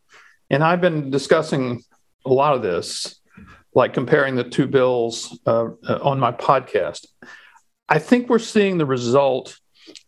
and 0.50 0.62
I've 0.62 0.80
been 0.80 1.10
discussing 1.10 1.82
a 2.24 2.32
lot 2.32 2.54
of 2.54 2.62
this, 2.62 3.20
like 3.74 3.94
comparing 3.94 4.34
the 4.34 4.44
two 4.44 4.66
bills 4.66 5.38
uh, 5.46 5.68
uh 5.88 5.98
on 6.02 6.18
my 6.18 6.32
podcast. 6.32 7.06
I 7.88 7.98
think 7.98 8.28
we're 8.28 8.38
seeing 8.38 8.78
the 8.78 8.86
result 8.86 9.58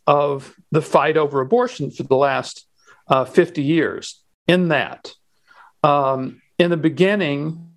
of 0.07 0.55
the 0.71 0.83
fight 0.83 1.17
over 1.17 1.41
abortion 1.41 1.91
for 1.91 2.03
the 2.03 2.17
last 2.17 2.67
uh, 3.09 3.25
50 3.25 3.63
years. 3.63 4.23
In 4.47 4.69
that, 4.69 5.13
um, 5.83 6.43
in 6.59 6.71
the 6.71 6.77
beginning, 6.77 7.71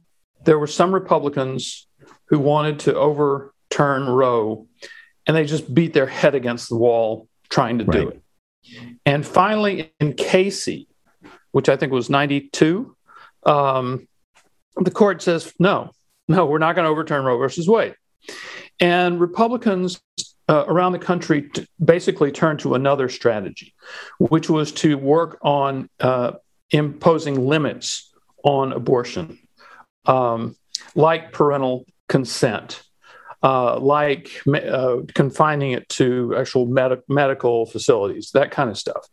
there 0.44 0.60
were 0.60 0.68
some 0.68 0.94
Republicans 0.94 1.88
who 2.26 2.40
wanted 2.40 2.80
to 2.80 2.96
overturn 2.96 4.08
Roe, 4.08 4.68
and 5.26 5.36
they 5.36 5.46
just 5.46 5.74
beat 5.74 5.94
their 5.94 6.08
head 6.08 6.36
against 6.36 6.70
the 6.70 6.76
wall 6.76 7.28
trying 7.50 7.80
to 7.80 7.86
right. 7.86 8.02
do 8.02 8.08
it. 8.10 8.22
And 9.06 9.26
finally, 9.26 9.94
in 10.00 10.14
Casey, 10.14 10.88
which 11.52 11.70
I 11.70 11.78
think 11.78 11.92
was 11.92 12.10
92, 12.10 12.96
um, 13.46 14.08
the 14.80 14.92
court 14.92 15.22
says, 15.22 15.54
no, 15.60 15.92
no, 16.28 16.46
we're 16.46 16.58
not 16.60 16.76
going 16.76 16.86
to 16.86 16.92
overturn 16.92 17.26
Roe 17.26 17.38
versus 17.38 17.68
Wade. 17.68 17.96
And 18.80 19.20
Republicans 19.20 20.02
uh, 20.50 20.66
around 20.68 20.92
the 20.92 21.00
country 21.00 21.50
t- 21.50 21.68
basically 21.84 22.32
turned 22.32 22.60
to 22.60 22.76
another 22.76 23.10
strategy, 23.10 23.74
which 24.20 24.50
was 24.50 24.72
to 24.72 24.98
work 24.98 25.40
on 25.42 25.90
uh, 26.00 26.34
imposing 26.72 27.48
limits 27.48 28.14
on 28.44 28.72
abortion 28.72 29.40
um, 30.06 30.56
like 30.96 31.32
parental 31.32 31.86
consent, 32.08 32.82
uh, 33.44 33.78
like 33.80 34.42
uh, 34.48 34.98
confining 35.14 35.72
it 35.72 35.88
to 35.90 36.34
actual 36.38 36.66
med- 36.66 37.04
medical 37.08 37.66
facilities, 37.66 38.32
that 38.32 38.52
kind 38.52 38.70
of 38.70 38.78
stuff. 38.78 39.06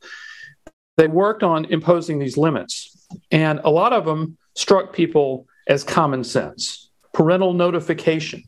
They 0.96 1.08
worked 1.08 1.42
on 1.42 1.64
imposing 1.66 2.20
these 2.20 2.36
limits, 2.36 3.06
and 3.30 3.60
a 3.64 3.70
lot 3.70 3.92
of 3.92 4.04
them 4.04 4.38
struck 4.54 4.92
people 4.92 5.46
as 5.66 5.84
common 5.84 6.24
sense. 6.24 6.90
Parental 7.12 7.52
notification 7.52 8.44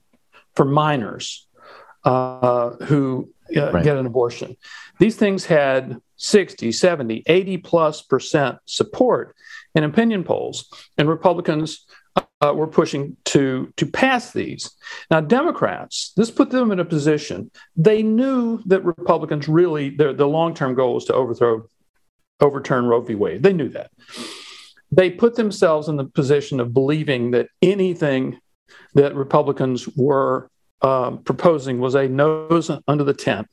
for 0.54 0.64
minors 0.64 1.46
uh, 2.04 2.70
who 2.84 3.30
uh, 3.56 3.70
right. 3.72 3.84
get 3.84 3.96
an 3.96 4.06
abortion. 4.06 4.56
These 4.98 5.16
things 5.16 5.44
had 5.44 6.00
60, 6.16 6.72
70, 6.72 7.22
80 7.26 7.58
plus 7.58 8.02
percent 8.02 8.58
support 8.64 9.36
in 9.74 9.84
opinion 9.84 10.24
polls, 10.24 10.72
and 10.96 11.08
Republicans 11.08 11.86
uh, 12.40 12.52
were 12.54 12.66
pushing 12.66 13.16
to 13.24 13.72
to 13.76 13.86
pass 13.86 14.32
these. 14.32 14.70
Now, 15.10 15.20
Democrats, 15.20 16.12
this 16.16 16.30
put 16.30 16.50
them 16.50 16.70
in 16.70 16.80
a 16.80 16.84
position. 16.84 17.50
They 17.76 18.02
knew 18.02 18.62
that 18.66 18.84
Republicans 18.84 19.48
really 19.48 19.90
their 19.90 20.12
the 20.12 20.26
long 20.26 20.54
term 20.54 20.74
goal 20.74 20.94
was 20.94 21.04
to 21.06 21.14
overthrow, 21.14 21.68
overturn 22.40 22.86
Roe 22.86 23.00
v. 23.00 23.14
Wade. 23.14 23.42
They 23.42 23.52
knew 23.52 23.68
that. 23.70 23.90
They 24.90 25.10
put 25.10 25.36
themselves 25.36 25.88
in 25.88 25.96
the 25.96 26.04
position 26.04 26.60
of 26.60 26.72
believing 26.72 27.32
that 27.32 27.48
anything 27.62 28.38
that 28.94 29.14
Republicans 29.14 29.88
were 29.96 30.50
um, 30.82 31.22
proposing 31.22 31.80
was 31.80 31.94
a 31.94 32.08
nose 32.08 32.70
under 32.86 33.04
the 33.04 33.14
tent, 33.14 33.48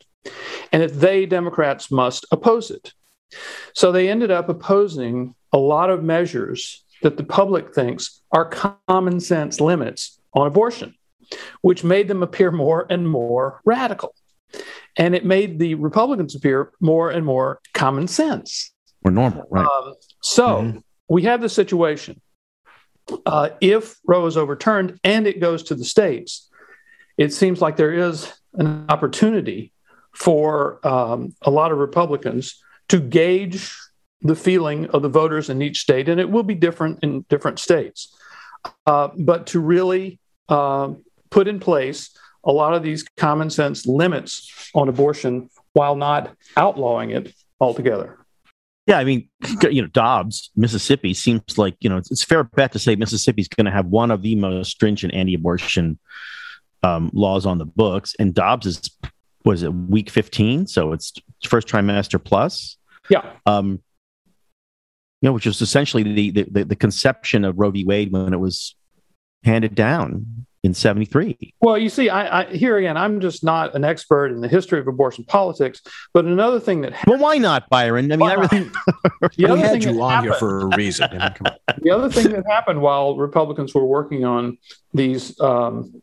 and 0.72 0.82
that 0.82 1.00
they 1.00 1.26
Democrats 1.26 1.92
must 1.92 2.26
oppose 2.32 2.72
it. 2.72 2.94
So 3.74 3.92
they 3.92 4.10
ended 4.10 4.32
up 4.32 4.50
opposing 4.50 5.36
a 5.52 5.58
lot 5.58 5.90
of 5.90 6.04
measures 6.04 6.84
that 7.02 7.18
the 7.18 7.24
public 7.24 7.74
thinks 7.74 8.22
are 8.32 8.46
common 8.88 9.20
sense 9.20 9.60
limits 9.60 10.20
on 10.34 10.48
abortion, 10.48 10.96
which 11.62 11.84
made 11.84 12.08
them 12.08 12.24
appear 12.24 12.52
more 12.52 12.86
and 12.90 13.10
more 13.10 13.62
radical. 13.66 14.16
And 14.98 15.16
it 15.16 15.26
made 15.26 15.60
the 15.60 15.76
Republicans 15.76 16.36
appear 16.36 16.72
more 16.80 17.10
and 17.10 17.26
more 17.26 17.60
common 17.74 18.08
sense. 18.08 18.72
Or 19.04 19.12
normal, 19.12 19.46
right? 19.50 19.66
Um, 19.66 19.94
so 20.22 20.48
mm-hmm. 20.48 20.78
We 21.08 21.24
have 21.24 21.42
the 21.42 21.50
situation. 21.50 22.22
Uh, 23.26 23.50
if 23.60 23.98
Roe 24.06 24.26
is 24.26 24.38
overturned 24.38 25.00
and 25.04 25.28
it 25.28 25.40
goes 25.40 25.64
to 25.64 25.76
the 25.76 25.86
states, 25.86 26.50
it 27.18 27.34
seems 27.34 27.62
like 27.62 27.76
there 27.76 27.94
is 27.94 28.32
an 28.54 28.86
opportunity 28.90 29.74
for 30.16 30.86
um, 30.88 31.36
a 31.42 31.52
lot 31.52 31.72
of 31.72 31.78
Republicans 31.78 32.62
to 32.90 33.00
gauge 33.00 33.76
the 34.22 34.36
feeling 34.36 34.88
of 34.92 35.02
the 35.02 35.10
voters 35.10 35.50
in 35.50 35.62
each 35.62 35.82
state, 35.82 36.08
and 36.08 36.20
it 36.20 36.30
will 36.30 36.44
be 36.44 36.56
different 36.56 37.00
in 37.04 37.26
different 37.30 37.60
states. 37.60 38.16
Uh, 38.86 39.10
but 39.18 39.48
to 39.48 39.60
really 39.60 40.20
uh, 40.48 40.94
put 41.30 41.48
in 41.48 41.60
place 41.60 42.18
a 42.46 42.52
lot 42.52 42.74
of 42.74 42.84
these 42.84 43.04
common 43.18 43.50
sense 43.50 43.86
limits 43.86 44.72
on 44.74 44.88
abortion 44.88 45.50
while 45.74 45.96
not 45.96 46.36
outlawing 46.56 47.10
it 47.10 47.34
altogether. 47.60 48.23
Yeah, 48.86 48.98
I 48.98 49.06
mean, 49.06 49.30
you 49.70 49.82
know, 49.82 49.88
Dobbs, 49.88 50.52
Mississippi 50.56 51.14
seems 51.14 51.58
like 51.58 51.76
you 51.80 51.90
know 51.90 51.98
it's, 51.98 52.12
it's 52.12 52.24
fair 52.24 52.44
bet 52.44 52.74
to 52.74 52.80
say 52.80 52.96
Mississippi's 52.96 53.48
going 53.48 53.66
to 53.66 53.72
have 53.72 53.86
one 53.86 54.12
of 54.12 54.22
the 54.22 54.36
most 54.36 54.72
stringent 54.72 55.14
anti-abortion 55.14 55.98
um, 56.84 57.10
laws 57.14 57.46
on 57.46 57.60
the 57.60 57.66
books, 57.66 58.14
and 58.20 58.34
Dobbs 58.34 58.66
is 58.66 58.92
was 59.46 59.64
it 59.64 59.74
week 59.74 60.10
fifteen, 60.10 60.68
so 60.68 60.92
it's 60.92 61.14
first 61.46 61.68
trimester 61.68 62.22
plus. 62.22 62.78
Yeah. 63.10 63.24
Um, 63.46 63.82
you 65.22 65.30
know, 65.30 65.34
which 65.34 65.46
was 65.46 65.62
essentially 65.62 66.04
the, 66.04 66.44
the, 66.52 66.66
the 66.66 66.76
conception 66.76 67.46
of 67.46 67.58
Roe 67.58 67.72
v. 67.72 67.86
Wade 67.86 68.12
when 68.12 68.34
it 68.34 68.40
was 68.40 68.76
handed 69.46 69.74
down 69.74 70.46
in 70.64 70.74
73. 70.74 71.54
Well, 71.60 71.78
you 71.78 71.90
see, 71.90 72.10
I, 72.10 72.42
I, 72.42 72.46
here 72.46 72.78
again, 72.78 72.96
I'm 72.96 73.20
just 73.20 73.44
not 73.44 73.76
an 73.76 73.84
expert 73.84 74.32
in 74.32 74.40
the 74.40 74.48
history 74.48 74.80
of 74.80 74.88
abortion 74.88 75.26
politics, 75.26 75.82
but 76.14 76.24
another 76.24 76.60
thing 76.60 76.82
that 76.82 76.94
happened, 76.94 77.20
well, 77.20 77.32
why 77.32 77.38
not, 77.38 77.70
Byron? 77.70 78.12
I 78.12 78.16
mean, 78.16 78.30
everything. 78.30 78.72
the 79.38 79.46
other 79.46 79.58
had 79.58 79.84
you 79.84 80.02
on 80.02 80.10
happened, 80.10 80.32
here 80.32 80.40
for 80.40 80.62
a 80.62 80.78
reason. 80.78 81.10
I 81.12 81.36
mean, 81.42 81.54
the 81.82 81.92
other 81.92 82.10
thing 82.10 82.32
that 82.32 82.46
happened 82.50 82.82
while 82.82 83.18
Republicans 83.18 83.76
were 83.76 83.86
working 83.86 84.24
on 84.24 84.58
these 84.94 85.40
um, 85.42 86.02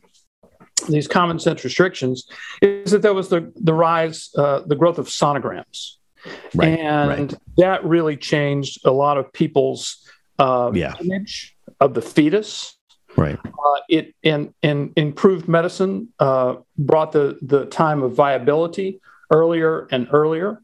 these 0.89 1.09
common 1.09 1.39
sense 1.39 1.65
restrictions 1.65 2.27
is 2.63 2.91
that 2.91 3.03
there 3.03 3.15
was 3.15 3.31
the 3.31 3.53
the 3.57 3.75
rise, 3.75 4.31
uh, 4.37 4.61
the 4.67 4.77
growth 4.77 4.99
of 4.99 5.07
sonograms. 5.07 5.97
Right, 6.55 6.79
and 6.79 7.09
right. 7.33 7.35
that 7.57 7.83
really 7.83 8.19
changed 8.19 8.85
a 8.85 8.91
lot 8.91 9.17
of 9.17 9.33
people's 9.33 10.07
uh, 10.39 10.71
yeah. 10.75 10.95
image 11.01 11.57
of 11.81 11.95
the 11.95 12.03
fetus. 12.03 12.77
Right. 13.17 13.39
Uh, 13.45 13.81
it 13.89 14.15
and 14.23 14.55
and 14.63 14.93
improved 14.97 15.49
medicine 15.49 16.09
uh, 16.19 16.57
brought 16.79 17.13
the 17.13 17.39
the 17.43 17.67
time 17.67 18.03
of 18.03 18.15
viability 18.15 19.01
earlier 19.31 19.89
and 19.91 20.09
earlier, 20.13 20.63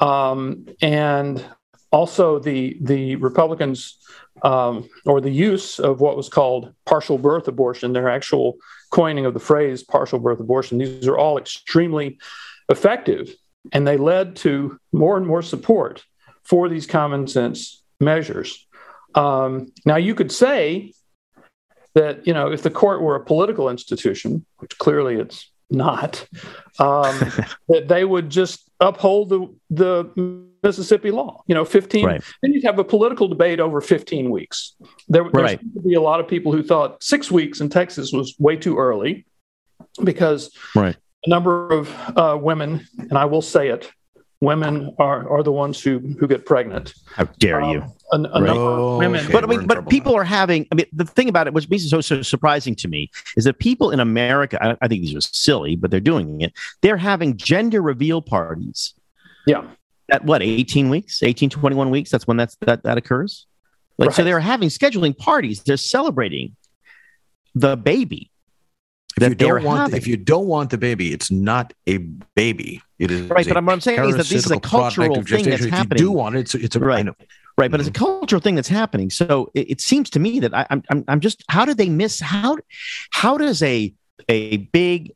um, 0.00 0.66
and 0.80 1.44
also 1.92 2.38
the 2.38 2.78
the 2.80 3.16
Republicans 3.16 3.98
um, 4.42 4.88
or 5.06 5.20
the 5.20 5.30
use 5.30 5.78
of 5.78 6.00
what 6.00 6.16
was 6.16 6.28
called 6.28 6.72
partial 6.84 7.18
birth 7.18 7.48
abortion, 7.48 7.92
their 7.92 8.08
actual 8.08 8.56
coining 8.90 9.26
of 9.26 9.34
the 9.34 9.40
phrase 9.40 9.82
partial 9.82 10.18
birth 10.18 10.40
abortion. 10.40 10.78
These 10.78 11.06
are 11.06 11.18
all 11.18 11.38
extremely 11.38 12.18
effective 12.68 13.34
and 13.72 13.86
they 13.86 13.96
led 13.96 14.36
to 14.36 14.78
more 14.92 15.16
and 15.16 15.26
more 15.26 15.42
support 15.42 16.04
for 16.42 16.68
these 16.68 16.86
common 16.86 17.26
sense 17.26 17.82
measures. 18.00 18.66
Um, 19.14 19.72
now, 19.86 19.96
you 19.96 20.14
could 20.14 20.32
say 20.32 20.92
that, 21.94 22.26
you 22.26 22.34
know, 22.34 22.50
if 22.50 22.62
the 22.62 22.70
court 22.70 23.02
were 23.02 23.16
a 23.16 23.24
political 23.24 23.68
institution, 23.68 24.44
which 24.58 24.76
clearly 24.78 25.16
it's 25.16 25.50
not, 25.70 26.26
um, 26.78 27.18
that 27.68 27.88
they 27.88 28.04
would 28.04 28.30
just 28.30 28.68
uphold 28.80 29.28
the, 29.28 29.54
the 29.70 30.44
Mississippi 30.62 31.10
law. 31.10 31.42
You 31.46 31.54
know, 31.54 31.64
15, 31.64 32.06
right. 32.06 32.22
then 32.42 32.52
you'd 32.52 32.64
have 32.64 32.78
a 32.78 32.84
political 32.84 33.28
debate 33.28 33.60
over 33.60 33.80
15 33.80 34.30
weeks. 34.30 34.74
There, 35.08 35.24
there 35.32 35.44
right. 35.44 35.60
to 35.74 35.80
be 35.80 35.94
a 35.94 36.00
lot 36.00 36.20
of 36.20 36.28
people 36.28 36.52
who 36.52 36.62
thought 36.62 37.02
six 37.02 37.30
weeks 37.30 37.60
in 37.60 37.68
Texas 37.68 38.12
was 38.12 38.34
way 38.38 38.56
too 38.56 38.76
early 38.76 39.26
because 40.02 40.50
right 40.74 40.96
a 41.24 41.30
number 41.30 41.68
of 41.68 41.94
uh, 42.16 42.38
women, 42.40 42.86
and 42.98 43.14
I 43.14 43.24
will 43.24 43.42
say 43.42 43.68
it, 43.68 43.90
women 44.44 44.94
are, 44.98 45.28
are 45.28 45.42
the 45.42 45.52
ones 45.52 45.80
who, 45.82 45.98
who 46.18 46.28
get 46.28 46.46
pregnant. 46.46 46.94
How 47.06 47.24
dare 47.24 47.60
you? 47.62 47.82
Um, 48.12 48.26
a, 48.26 48.28
a 48.34 48.40
number 48.40 48.50
of 48.60 48.98
women. 48.98 49.24
Okay, 49.24 49.32
but 49.32 49.44
I 49.44 49.46
mean, 49.46 49.66
but 49.66 49.88
people 49.88 50.12
now. 50.12 50.18
are 50.18 50.24
having. 50.24 50.66
I 50.70 50.76
mean, 50.76 50.86
the 50.92 51.04
thing 51.04 51.28
about 51.28 51.46
it, 51.46 51.54
which 51.54 51.68
makes 51.68 51.84
it 51.84 51.88
so, 51.88 52.00
so 52.00 52.22
surprising 52.22 52.74
to 52.76 52.88
me, 52.88 53.10
is 53.36 53.44
that 53.44 53.58
people 53.58 53.90
in 53.90 54.00
America. 54.00 54.58
I, 54.62 54.76
I 54.82 54.88
think 54.88 55.02
these 55.02 55.14
are 55.14 55.20
silly, 55.20 55.74
but 55.74 55.90
they're 55.90 56.00
doing 56.00 56.40
it. 56.42 56.52
They're 56.82 56.96
having 56.96 57.36
gender 57.36 57.82
reveal 57.82 58.22
parties 58.22 58.94
Yeah. 59.46 59.64
at 60.10 60.24
what 60.24 60.42
18 60.42 60.90
weeks, 60.90 61.22
18, 61.22 61.50
21 61.50 61.90
weeks. 61.90 62.10
That's 62.10 62.26
when 62.26 62.36
that's 62.36 62.56
that 62.60 62.84
that 62.84 62.98
occurs. 62.98 63.46
Like 63.96 64.12
so, 64.12 64.24
they're 64.24 64.40
having 64.40 64.68
scheduling 64.68 65.16
parties. 65.16 65.62
They're 65.62 65.76
celebrating 65.76 66.56
the 67.54 67.76
baby. 67.76 68.30
If 69.20 69.28
you 69.28 69.34
don't 69.34 69.64
want, 69.64 69.80
having. 69.80 69.96
if 69.96 70.06
you 70.06 70.16
don't 70.16 70.46
want 70.46 70.70
the 70.70 70.78
baby, 70.78 71.12
it's 71.12 71.30
not 71.30 71.72
a 71.86 71.98
baby. 71.98 72.82
It 72.98 73.10
is 73.10 73.22
Right, 73.22 73.46
but 73.46 73.62
what 73.64 73.72
I'm 73.72 73.80
saying 73.80 74.04
is 74.04 74.16
that 74.16 74.26
this 74.26 74.46
is 74.46 74.50
a 74.50 74.60
cultural 74.60 75.22
thing 75.22 75.44
that's. 75.44 75.64
If 75.64 75.70
happening. 75.70 75.98
you 75.98 76.06
do 76.06 76.12
want 76.12 76.36
it, 76.36 76.40
it's, 76.40 76.54
it's 76.54 76.76
a 76.76 76.80
Right. 76.80 77.06
Right, 77.56 77.70
but 77.70 77.78
it's 77.78 77.88
a 77.88 77.92
mm. 77.92 77.96
cultural 77.96 78.40
thing 78.40 78.56
that's 78.56 78.68
happening. 78.68 79.10
So 79.10 79.52
it, 79.54 79.70
it 79.70 79.80
seems 79.80 80.10
to 80.10 80.18
me 80.18 80.40
that 80.40 80.52
I, 80.52 80.66
I'm, 80.70 80.82
I'm, 80.90 81.04
I'm 81.06 81.20
just. 81.20 81.44
How 81.48 81.64
did 81.64 81.76
they 81.76 81.88
miss? 81.88 82.18
How, 82.18 82.58
how 83.10 83.38
does 83.38 83.62
a 83.62 83.94
a 84.28 84.56
big 84.56 85.12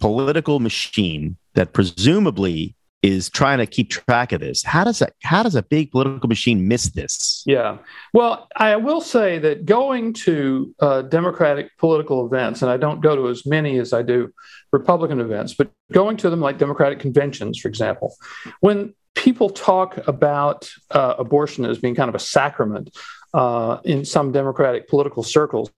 political 0.00 0.60
machine 0.60 1.36
that 1.54 1.72
presumably 1.72 2.74
is 3.04 3.28
trying 3.28 3.58
to 3.58 3.66
keep 3.66 3.90
track 3.90 4.32
of 4.32 4.40
this? 4.40 4.62
How 4.62 4.82
does 4.82 5.00
that? 5.00 5.12
How 5.22 5.42
does 5.42 5.54
a 5.54 5.62
big 5.62 5.90
political 5.90 6.26
machine 6.26 6.66
miss 6.66 6.88
this? 6.90 7.42
Yeah. 7.44 7.76
Well, 8.14 8.48
I 8.56 8.76
will 8.76 9.02
say 9.02 9.38
that 9.40 9.66
going 9.66 10.14
to 10.24 10.74
uh, 10.80 11.02
Democratic 11.02 11.76
political 11.76 12.24
events, 12.24 12.62
and 12.62 12.70
I 12.70 12.78
don't 12.78 13.02
go 13.02 13.14
to 13.14 13.28
as 13.28 13.44
many 13.44 13.78
as 13.78 13.92
I 13.92 14.00
do 14.00 14.32
Republican 14.72 15.20
events, 15.20 15.52
but 15.52 15.70
going 15.92 16.16
to 16.16 16.30
them 16.30 16.40
like 16.40 16.56
Democratic 16.56 16.98
conventions, 16.98 17.58
for 17.58 17.68
example, 17.68 18.16
when 18.60 18.94
people 19.14 19.50
talk 19.50 19.98
about 20.08 20.70
uh, 20.90 21.14
abortion 21.18 21.66
as 21.66 21.78
being 21.78 21.94
kind 21.94 22.08
of 22.08 22.14
a 22.14 22.18
sacrament 22.18 22.96
uh, 23.34 23.80
in 23.84 24.04
some 24.04 24.32
Democratic 24.32 24.88
political 24.88 25.22
circles, 25.22 25.70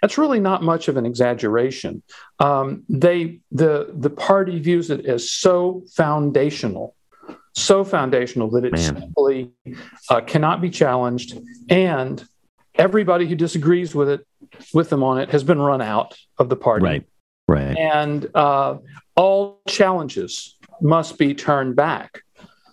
that's 0.00 0.16
really 0.18 0.40
not 0.40 0.62
much 0.62 0.88
of 0.88 0.96
an 0.96 1.06
exaggeration. 1.06 2.02
Um, 2.38 2.84
they 2.88 3.40
the 3.52 3.92
the 3.94 4.10
party 4.10 4.58
views 4.58 4.90
it 4.90 5.04
as 5.06 5.30
so 5.30 5.82
foundational, 5.94 6.96
so 7.54 7.84
foundational 7.84 8.50
that 8.52 8.64
it 8.64 8.72
Man. 8.72 8.80
simply 8.96 9.50
uh, 10.10 10.22
cannot 10.22 10.60
be 10.60 10.70
challenged, 10.70 11.38
and 11.68 12.24
everybody 12.74 13.26
who 13.28 13.34
disagrees 13.36 13.94
with 13.94 14.08
it 14.08 14.26
with 14.72 14.88
them 14.88 15.02
on 15.02 15.18
it 15.18 15.28
has 15.30 15.44
been 15.44 15.60
run 15.60 15.82
out 15.82 16.16
of 16.38 16.48
the 16.48 16.56
party 16.56 16.84
Right, 16.86 17.04
right. 17.48 17.76
and 17.76 18.26
uh, 18.34 18.78
all 19.14 19.60
challenges 19.68 20.56
must 20.80 21.18
be 21.18 21.34
turned 21.34 21.76
back. 21.76 22.22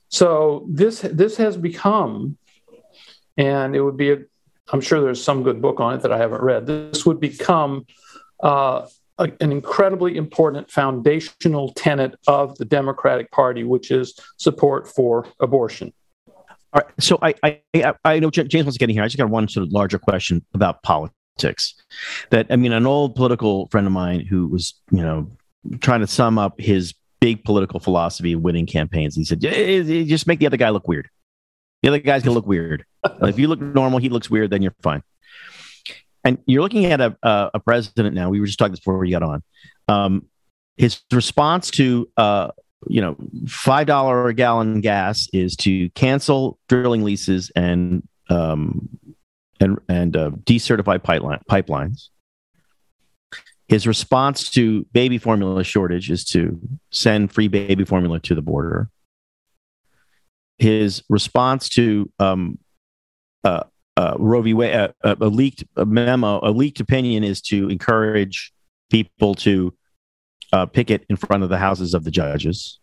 So 0.08 0.66
this 0.70 1.02
this 1.02 1.38
has 1.38 1.58
become, 1.58 2.38
and 3.38 3.76
it 3.76 3.82
would 3.82 3.98
be 3.98 4.12
a, 4.12 4.18
I'm 4.72 4.82
sure 4.82 5.02
there's 5.02 5.24
some 5.24 5.44
good 5.44 5.62
book 5.62 5.80
on 5.80 5.96
it 5.96 6.02
that 6.02 6.12
I 6.12 6.18
haven't 6.18 6.42
read. 6.42 6.66
This 6.68 7.06
would 7.06 7.20
become 7.20 7.86
uh, 8.44 8.88
a- 9.18 9.32
an 9.42 9.52
incredibly 9.52 10.16
important 10.18 10.70
foundational 10.70 11.74
tenet 11.74 12.16
of 12.28 12.58
the 12.58 12.66
Democratic 12.66 13.32
Party, 13.32 13.64
which 13.64 13.92
is 13.92 14.18
support 14.38 14.88
for 14.88 15.26
abortion. 15.40 15.92
All 16.28 16.82
right. 16.82 16.86
So 17.00 17.18
I, 17.22 17.34
I, 17.74 17.94
I- 18.06 18.20
know 18.20 18.30
James 18.30 18.54
wants 18.66 18.74
to 18.76 18.80
get 18.80 18.90
in 18.90 18.96
here. 18.96 19.04
I 19.04 19.08
just 19.08 19.18
got 19.18 19.30
one 19.30 19.48
sort 19.48 19.66
of 19.66 19.72
larger 19.74 19.98
question 20.00 20.46
about 20.54 20.84
politics. 20.84 21.74
That 22.30 22.48
I 22.50 22.56
mean, 22.58 22.72
an 22.74 22.86
old 22.86 23.16
political 23.16 23.68
friend 23.70 23.88
of 23.88 23.94
mine 23.94 24.26
who 24.26 24.48
was, 24.48 24.74
you 24.92 25.02
know, 25.02 25.30
trying 25.80 26.02
to 26.02 26.08
sum 26.08 26.38
up 26.38 26.60
his 26.60 26.94
big 27.22 27.44
political 27.44 27.80
philosophy 27.80 28.34
of 28.34 28.42
winning 28.42 28.66
campaigns. 28.66 29.16
He 29.16 29.24
said, 29.26 29.42
"Yeah, 29.44 29.52
yeah, 29.52 29.82
yeah, 29.82 30.04
just 30.06 30.28
make 30.28 30.40
the 30.40 30.46
other 30.48 30.58
guy 30.58 30.70
look 30.70 30.88
weird. 30.88 31.10
The 31.82 31.90
other 31.90 32.00
guy's 32.00 32.24
gonna 32.24 32.36
look 32.36 32.48
weird. 32.48 32.86
if 33.22 33.40
you 33.40 33.48
look 33.48 33.62
normal, 33.62 34.00
he 34.00 34.10
looks 34.10 34.30
weird, 34.30 34.50
then 34.50 34.62
you're 34.62 34.76
fine. 34.82 35.04
And 36.24 36.38
you're 36.46 36.62
looking 36.62 36.86
at 36.86 37.00
a, 37.00 37.18
a, 37.24 37.52
a 37.56 37.60
president 37.60 38.14
now. 38.14 38.30
We 38.30 38.40
were 38.40 38.46
just 38.46 38.60
talking 38.60 38.72
this 38.72 38.80
before 38.80 38.98
we 38.98 39.12
got 39.12 39.24
on. 39.24 39.44
Um, 39.88 40.26
his 40.76 41.02
response 41.12 41.72
to 41.72 42.10
uh, 42.18 42.52
you 42.88 43.02
know, 43.02 43.16
five 43.48 43.88
dollar 43.88 44.28
a 44.28 44.34
gallon 44.34 44.82
gas 44.82 45.28
is 45.34 45.56
to 45.58 45.90
cancel 45.92 46.58
drilling 46.68 47.04
leases 47.04 47.52
and 47.56 48.08
um, 48.30 48.90
and 49.60 49.80
and 49.90 50.16
uh, 50.16 50.32
decertify 50.44 51.02
pipeline 51.02 51.42
pipelines. 51.50 52.10
His 53.68 53.86
response 53.86 54.50
to 54.52 54.86
baby 54.94 55.18
formula 55.18 55.64
shortage 55.64 56.10
is 56.10 56.24
to 56.26 56.60
send 56.92 57.32
free 57.32 57.48
baby 57.48 57.86
formula 57.86 58.20
to 58.22 58.34
the 58.34 58.42
border. 58.42 58.90
His 60.60 61.04
response 61.10 61.70
to 61.70 62.12
um, 62.20 62.60
uh, 63.44 63.64
uh, 63.98 64.16
Roe 64.18 64.42
v. 64.42 64.54
Wade, 64.54 64.76
uh, 64.76 64.90
uh, 65.04 65.16
a 65.20 65.28
leaked 65.28 65.64
memo, 65.76 66.40
a 66.42 66.52
leaked 66.52 66.80
opinion 66.80 67.24
is 67.24 67.42
to 67.44 67.70
encourage 67.70 68.54
people 68.90 69.36
to 69.36 69.74
uh, 70.54 70.66
picket 70.66 71.06
in 71.10 71.16
front 71.16 71.44
of 71.44 71.50
the 71.50 71.58
houses 71.58 71.94
of 71.94 72.04
the 72.04 72.12
judges. 72.12 72.80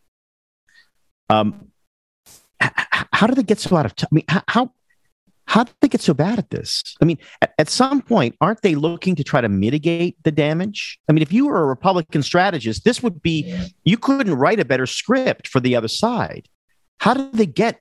Um, 1.29 1.73
h- 2.63 2.71
how 3.13 3.27
did 3.27 3.37
they 3.37 3.43
get 3.43 3.59
so 3.59 3.77
out 3.77 3.87
of 3.87 3.97
touch? 3.97 4.09
I 4.11 4.15
mean, 4.15 4.25
h- 4.31 4.43
how 4.49 4.73
how 5.49 5.65
did 5.65 5.75
they 5.81 5.89
get 5.89 6.01
so 6.01 6.13
bad 6.13 6.39
at 6.39 6.51
this? 6.51 6.97
I 7.01 7.05
mean, 7.05 7.19
at, 7.41 7.55
at 7.59 7.69
some 7.69 8.03
point, 8.03 8.35
aren't 8.41 8.63
they 8.63 8.75
looking 8.75 9.15
to 9.15 9.25
try 9.25 9.41
to 9.41 9.49
mitigate 9.49 10.17
the 10.25 10.33
damage? 10.33 10.99
I 11.09 11.13
mean, 11.13 11.23
if 11.23 11.33
you 11.33 11.47
were 11.47 11.63
a 11.63 11.67
Republican 11.67 12.23
strategist, 12.23 12.85
this 12.85 13.03
would 13.03 13.23
be 13.23 13.57
you 13.85 13.97
couldn't 13.97 14.35
write 14.35 14.61
a 14.61 14.65
better 14.65 14.87
script 14.87 15.49
for 15.49 15.61
the 15.61 15.77
other 15.77 15.89
side. 15.89 16.49
How 16.99 17.15
did 17.15 17.33
they 17.33 17.47
get? 17.47 17.81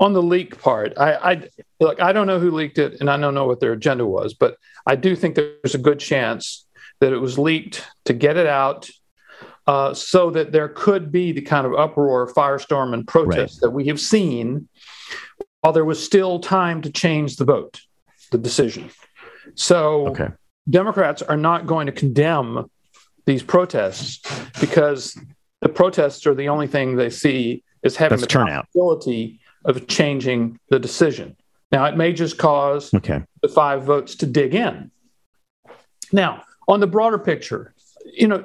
on 0.00 0.14
the 0.14 0.22
leak 0.22 0.58
part, 0.60 0.94
I, 0.96 1.12
I 1.32 1.48
look. 1.78 2.00
I 2.00 2.12
don't 2.12 2.26
know 2.26 2.40
who 2.40 2.50
leaked 2.50 2.78
it, 2.78 3.00
and 3.00 3.10
I 3.10 3.18
don't 3.18 3.34
know 3.34 3.44
what 3.44 3.60
their 3.60 3.72
agenda 3.72 4.06
was, 4.06 4.32
but 4.32 4.56
I 4.86 4.96
do 4.96 5.14
think 5.14 5.34
there's 5.34 5.74
a 5.74 5.78
good 5.78 6.00
chance 6.00 6.66
that 7.00 7.12
it 7.12 7.18
was 7.18 7.38
leaked 7.38 7.86
to 8.06 8.14
get 8.14 8.38
it 8.38 8.46
out, 8.46 8.88
uh, 9.66 9.92
so 9.92 10.30
that 10.30 10.52
there 10.52 10.70
could 10.70 11.12
be 11.12 11.32
the 11.32 11.42
kind 11.42 11.66
of 11.66 11.74
uproar, 11.74 12.32
firestorm, 12.32 12.94
and 12.94 13.06
protest 13.06 13.60
that 13.60 13.70
we 13.70 13.88
have 13.88 14.00
seen, 14.00 14.68
while 15.60 15.74
there 15.74 15.84
was 15.84 16.02
still 16.02 16.40
time 16.40 16.80
to 16.80 16.90
change 16.90 17.36
the 17.36 17.44
vote, 17.44 17.82
the 18.32 18.38
decision. 18.38 18.90
So 19.54 20.08
Okay. 20.08 20.28
Democrats 20.68 21.20
are 21.20 21.36
not 21.36 21.66
going 21.66 21.86
to 21.86 21.92
condemn 21.92 22.70
these 23.26 23.42
protests 23.42 24.20
because 24.60 25.18
the 25.60 25.68
protests 25.68 26.26
are 26.26 26.34
the 26.34 26.48
only 26.48 26.66
thing 26.66 26.96
they 26.96 27.10
see 27.10 27.64
is 27.82 27.96
having 27.96 28.18
That's 28.18 28.22
the 28.22 28.26
turnout. 28.28 28.66
possibility 28.66 29.40
of 29.64 29.86
changing 29.86 30.58
the 30.68 30.78
decision. 30.78 31.36
Now, 31.72 31.84
it 31.86 31.96
may 31.96 32.12
just 32.12 32.38
cause 32.38 32.92
Okay. 32.94 33.22
the 33.42 33.48
five 33.48 33.84
votes 33.84 34.16
to 34.16 34.26
dig 34.26 34.54
in. 34.54 34.90
Now, 36.12 36.42
on 36.68 36.80
the 36.80 36.86
broader 36.86 37.18
picture, 37.18 37.74
you 38.04 38.26
know, 38.28 38.44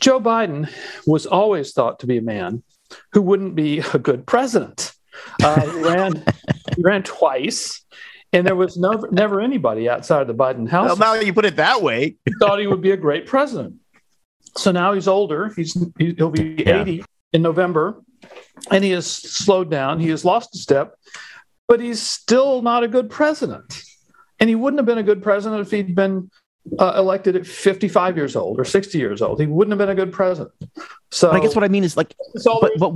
Joe 0.00 0.20
Biden 0.20 0.70
was 1.06 1.26
always 1.26 1.72
thought 1.72 2.00
to 2.00 2.06
be 2.06 2.16
a 2.18 2.22
man 2.22 2.62
who 3.12 3.22
wouldn't 3.22 3.54
be 3.54 3.78
a 3.92 3.98
good 3.98 4.26
president. 4.26 4.92
Uh, 5.42 5.60
he 5.60 5.82
ran, 5.82 6.24
he 6.76 6.82
ran 6.82 7.02
twice, 7.02 7.84
and 8.32 8.46
there 8.46 8.56
was 8.56 8.76
never, 8.76 9.08
never 9.12 9.40
anybody 9.40 9.88
outside 9.88 10.22
of 10.22 10.26
the 10.28 10.34
Biden 10.34 10.68
house 10.68 10.86
Well, 10.88 10.96
now 10.96 11.14
that 11.14 11.24
you 11.26 11.32
put 11.32 11.44
it 11.44 11.56
that 11.56 11.82
way, 11.82 12.16
who 12.26 12.32
thought 12.40 12.58
he 12.58 12.66
would 12.66 12.80
be 12.82 12.90
a 12.90 12.96
great 12.96 13.26
president. 13.26 13.74
So 14.56 14.72
now 14.72 14.92
he's 14.92 15.06
older. 15.08 15.52
He's 15.54 15.74
he- 15.98 16.14
he'll 16.16 16.30
be 16.30 16.56
Yeah. 16.66 16.80
80 16.82 17.04
in 17.32 17.42
November, 17.42 18.02
and 18.70 18.84
he 18.84 18.90
has 18.90 19.06
slowed 19.06 19.70
down. 19.70 20.00
He 20.00 20.08
has 20.08 20.24
lost 20.24 20.54
a 20.54 20.58
step, 20.58 20.96
but 21.68 21.80
he's 21.80 22.00
still 22.00 22.62
not 22.62 22.82
a 22.82 22.88
good 22.88 23.10
president. 23.10 23.82
And 24.40 24.48
he 24.48 24.54
wouldn't 24.54 24.78
have 24.78 24.86
been 24.86 24.98
a 24.98 25.02
good 25.02 25.22
president 25.22 25.60
if 25.62 25.70
he'd 25.70 25.94
been 25.94 26.30
uh, 26.78 26.94
elected 26.96 27.36
at 27.36 27.46
55 27.46 28.16
years 28.16 28.36
old 28.36 28.58
or 28.58 28.64
60 28.64 28.98
years 28.98 29.22
old. 29.22 29.40
He 29.40 29.46
wouldn't 29.46 29.72
have 29.72 29.78
been 29.78 29.90
a 29.90 29.94
good 29.94 30.12
president. 30.12 30.52
So 31.10 31.30
but 31.30 31.36
I 31.36 31.40
guess 31.40 31.54
what 31.54 31.64
I 31.64 31.68
mean 31.68 31.84
is 31.84 31.96
like 31.96 32.14
but- 32.18 32.72
is 32.72 32.78
but 32.78 32.92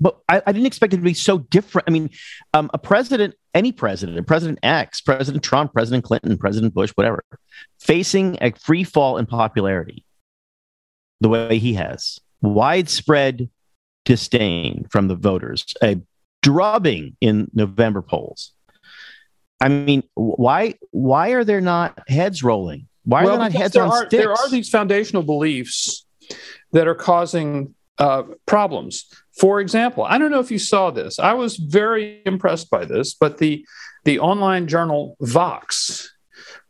but 0.00 0.18
I, 0.28 0.42
I 0.44 0.52
didn't 0.52 0.66
expect 0.66 0.94
it 0.94 0.96
to 0.96 1.02
be 1.02 1.14
so 1.14 1.38
different. 1.38 1.88
I 1.88 1.92
mean, 1.92 2.10
um, 2.54 2.68
a 2.74 2.78
president, 2.78 3.36
any 3.54 3.70
president, 3.70 4.26
President 4.26 4.58
X, 4.64 5.00
President 5.00 5.44
Trump, 5.44 5.72
President 5.72 6.02
Clinton, 6.02 6.36
President 6.36 6.74
Bush, 6.74 6.90
whatever, 6.96 7.22
facing 7.78 8.36
a 8.40 8.50
free 8.50 8.82
fall 8.82 9.16
in 9.16 9.26
popularity 9.26 10.04
the 11.20 11.28
way 11.28 11.58
he 11.58 11.74
has, 11.74 12.18
widespread 12.40 13.48
disdain 14.04 14.86
from 14.90 15.08
the 15.08 15.16
voters, 15.16 15.64
a 15.82 16.00
drubbing 16.42 17.16
in 17.20 17.50
November 17.54 18.02
polls. 18.02 18.52
I 19.60 19.68
mean, 19.68 20.02
why 20.14 20.74
why 20.90 21.30
are 21.30 21.44
there 21.44 21.60
not 21.60 21.98
heads 22.08 22.42
rolling? 22.42 22.88
Why 23.04 23.22
are 23.22 23.28
there 23.28 23.38
not 23.38 23.52
heads 23.52 23.74
there 23.74 23.84
on 23.84 23.90
are, 23.90 24.06
sticks? 24.06 24.22
There 24.22 24.32
are 24.32 24.48
these 24.50 24.68
foundational 24.68 25.22
beliefs 25.22 26.04
that 26.72 26.88
are 26.88 26.94
causing 26.94 27.74
uh, 27.98 28.24
problems. 28.46 29.06
For 29.38 29.60
example, 29.60 30.04
I 30.04 30.18
don't 30.18 30.30
know 30.30 30.40
if 30.40 30.50
you 30.50 30.58
saw 30.58 30.90
this. 30.90 31.18
I 31.18 31.34
was 31.34 31.56
very 31.56 32.22
impressed 32.26 32.70
by 32.70 32.84
this, 32.84 33.14
but 33.14 33.38
the 33.38 33.64
the 34.04 34.18
online 34.18 34.66
journal 34.66 35.16
Vox, 35.20 36.12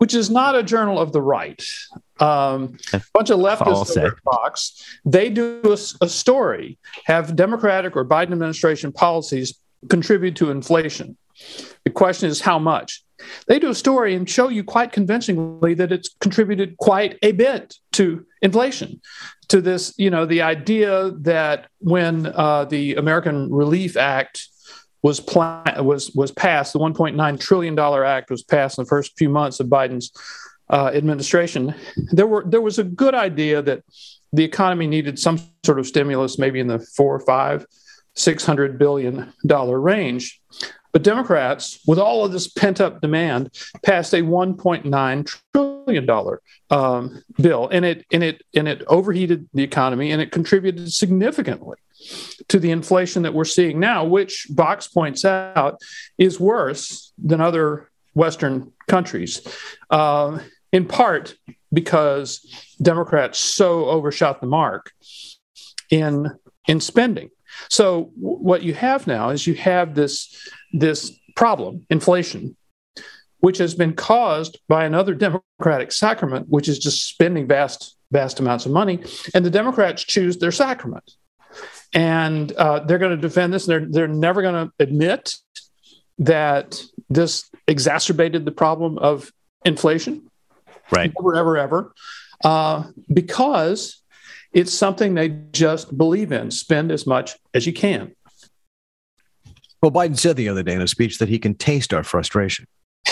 which 0.03 0.15
is 0.15 0.31
not 0.31 0.57
a 0.57 0.65
journal 0.65 0.99
of 0.99 1.13
the 1.13 1.23
right. 1.23 1.63
Um, 2.19 2.77
a 2.93 3.01
bunch 3.15 3.31
of 3.31 3.39
leftists 3.39 3.97
in 3.97 4.11
Vox. 4.25 4.99
They 5.05 5.31
do 5.31 5.61
a, 5.63 6.05
a 6.05 6.09
story. 6.09 6.77
Have 7.05 7.37
Democratic 7.37 7.95
or 7.95 8.05
Biden 8.05 8.33
administration 8.33 8.91
policies 8.91 9.61
contribute 9.89 10.35
to 10.39 10.51
inflation? 10.51 11.17
The 11.85 11.91
question 11.91 12.29
is 12.29 12.41
how 12.41 12.59
much. 12.59 13.05
They 13.47 13.61
do 13.61 13.71
a 13.71 13.77
story 13.77 14.17
and 14.17 14.29
show 14.29 14.49
you 14.49 14.65
quite 14.65 14.91
convincingly 14.91 15.75
that 15.75 15.93
it's 15.93 16.09
contributed 16.21 16.79
quite 16.79 17.17
a 17.23 17.31
bit 17.31 17.77
to 17.93 18.27
inflation. 18.41 19.01
To 19.51 19.61
this, 19.61 19.95
you 19.99 20.11
know, 20.11 20.27
the 20.27 20.43
idea 20.43 21.13
that 21.21 21.69
when 21.79 22.27
uh, 22.27 22.65
the 22.65 22.97
American 22.97 23.53
Relief 23.53 23.97
Act 23.97 24.49
was 25.03 25.21
plan- 25.21 25.85
was 25.85 26.11
was 26.15 26.31
passed. 26.31 26.73
The 26.73 26.79
1.9 26.79 27.41
trillion 27.41 27.75
dollar 27.75 28.05
act 28.05 28.31
was 28.31 28.43
passed 28.43 28.79
in 28.79 28.85
the 28.85 28.89
first 28.89 29.19
few 29.19 29.29
months 29.29 29.61
of 29.61 29.67
Biden's 29.67 30.13
uh, 30.71 30.91
administration. 30.95 31.75
There 31.97 32.27
were 32.27 32.45
there 32.47 32.61
was 32.61 32.79
a 32.79 32.85
good 32.85 33.15
idea 33.15 33.63
that 33.63 33.83
the 34.33 34.45
economy 34.45 34.87
needed 34.87 35.19
some 35.19 35.41
sort 35.65 35.79
of 35.79 35.87
stimulus, 35.87 36.39
maybe 36.39 36.61
in 36.61 36.69
the 36.69 36.79
four 36.79 37.15
or 37.15 37.21
five, 37.21 37.67
six 38.15 38.47
hundred 38.47 38.79
billion 38.79 39.33
dollar 39.47 39.81
range. 39.81 40.41
But 40.93 41.03
Democrats, 41.03 41.81
with 41.87 41.99
all 41.99 42.25
of 42.25 42.33
this 42.33 42.49
pent 42.49 42.79
up 42.79 43.01
demand, 43.01 43.51
passed 43.83 44.13
a 44.13 44.19
1.9 44.19 45.41
trillion 45.55 46.07
dollar 46.07 46.43
um, 46.71 47.23
bill, 47.41 47.69
and 47.73 47.85
it 47.85 48.05
and 48.13 48.23
it 48.23 48.43
and 48.55 48.69
it 48.69 48.83
overheated 48.87 49.49
the 49.55 49.63
economy, 49.63 50.13
and 50.13 50.21
it 50.21 50.31
contributed 50.31 50.93
significantly 50.93 51.77
to 52.49 52.59
the 52.59 52.71
inflation 52.71 53.23
that 53.23 53.35
we're 53.35 53.45
seeing 53.45 53.81
now, 53.81 54.05
which 54.05 54.47
Vox 54.51 54.89
points 54.89 55.25
out 55.25 55.81
is 56.19 56.41
worse 56.41 57.13
than 57.19 57.41
other 57.41 57.91
Western 58.15 58.73
countries, 58.89 59.47
uh, 59.91 60.39
in 60.73 60.87
part 60.87 61.35
because 61.73 62.47
Democrats 62.81 63.39
so 63.39 63.87
overshot 63.87 64.41
the 64.41 64.47
mark 64.47 64.93
in 65.91 66.31
in 66.69 66.81
spending. 66.81 67.31
So 67.69 68.13
what 68.17 68.63
you 68.63 68.75
have 68.75 69.07
now 69.07 69.31
is 69.31 69.47
you 69.47 69.55
have 69.55 69.95
this 69.95 70.49
this 70.73 71.13
problem, 71.37 71.87
inflation, 71.91 72.57
which 73.41 73.59
has 73.59 73.75
been 73.75 73.95
caused 73.95 74.59
by 74.69 74.85
another 74.85 75.15
Democratic 75.15 75.93
sacrament, 75.93 76.47
which 76.49 76.69
is 76.69 76.79
just 76.79 77.09
spending 77.09 77.47
vast 77.47 77.97
vast 78.11 78.41
amounts 78.41 78.67
of 78.67 78.73
money, 78.73 79.03
and 79.35 79.45
the 79.45 79.51
Democrats 79.51 80.05
choose 80.05 80.37
their 80.37 80.53
sacrament 80.53 81.13
and 81.93 82.53
uh, 82.53 82.81
they're 82.81 82.99
going 82.99 83.15
to 83.15 83.21
defend 83.21 83.53
this. 83.53 83.69
And 83.69 83.73
they're 83.73 84.07
they're 84.07 84.15
never 84.15 84.43
going 84.43 84.67
to 84.67 84.73
admit 84.79 85.35
that 86.19 86.83
this 87.09 87.51
exacerbated 87.67 88.45
the 88.45 88.53
problem 88.53 88.99
of 88.99 89.33
inflation. 89.65 90.29
Right. 90.91 91.13
Never, 91.19 91.37
ever, 91.37 91.57
ever, 91.57 91.95
uh, 92.45 92.85
because 93.13 94.03
it's 94.53 94.73
something 94.73 95.15
they 95.15 95.31
just 95.53 95.97
believe 95.97 96.33
in. 96.33 96.51
Spend 96.51 96.93
as 96.93 97.07
much 97.07 97.37
as 97.55 97.67
you 97.67 97.73
can. 97.73 98.15
Well, 99.81 99.91
Biden 99.91 100.19
said 100.19 100.37
the 100.37 100.49
other 100.49 100.63
day 100.63 100.75
in 100.75 100.83
a 100.83 100.89
speech 100.89 101.19
that 101.19 101.29
he 101.29 101.39
can 101.39 101.55
taste 101.55 101.93
our 101.93 102.05
frustration. 102.05 102.67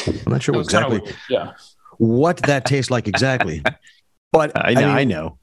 I'm 0.07 0.21
not 0.27 0.43
sure 0.43 0.61
exactly 0.61 1.03
yeah. 1.29 1.53
what 1.99 2.37
that 2.43 2.65
tastes 2.65 2.93
like 2.93 3.09
exactly, 3.09 3.63
but 4.33 4.53
I 4.55 4.75
know. 4.75 4.81
I, 4.81 4.85
mean, 4.85 4.97
I 4.97 5.05
know. 5.05 5.39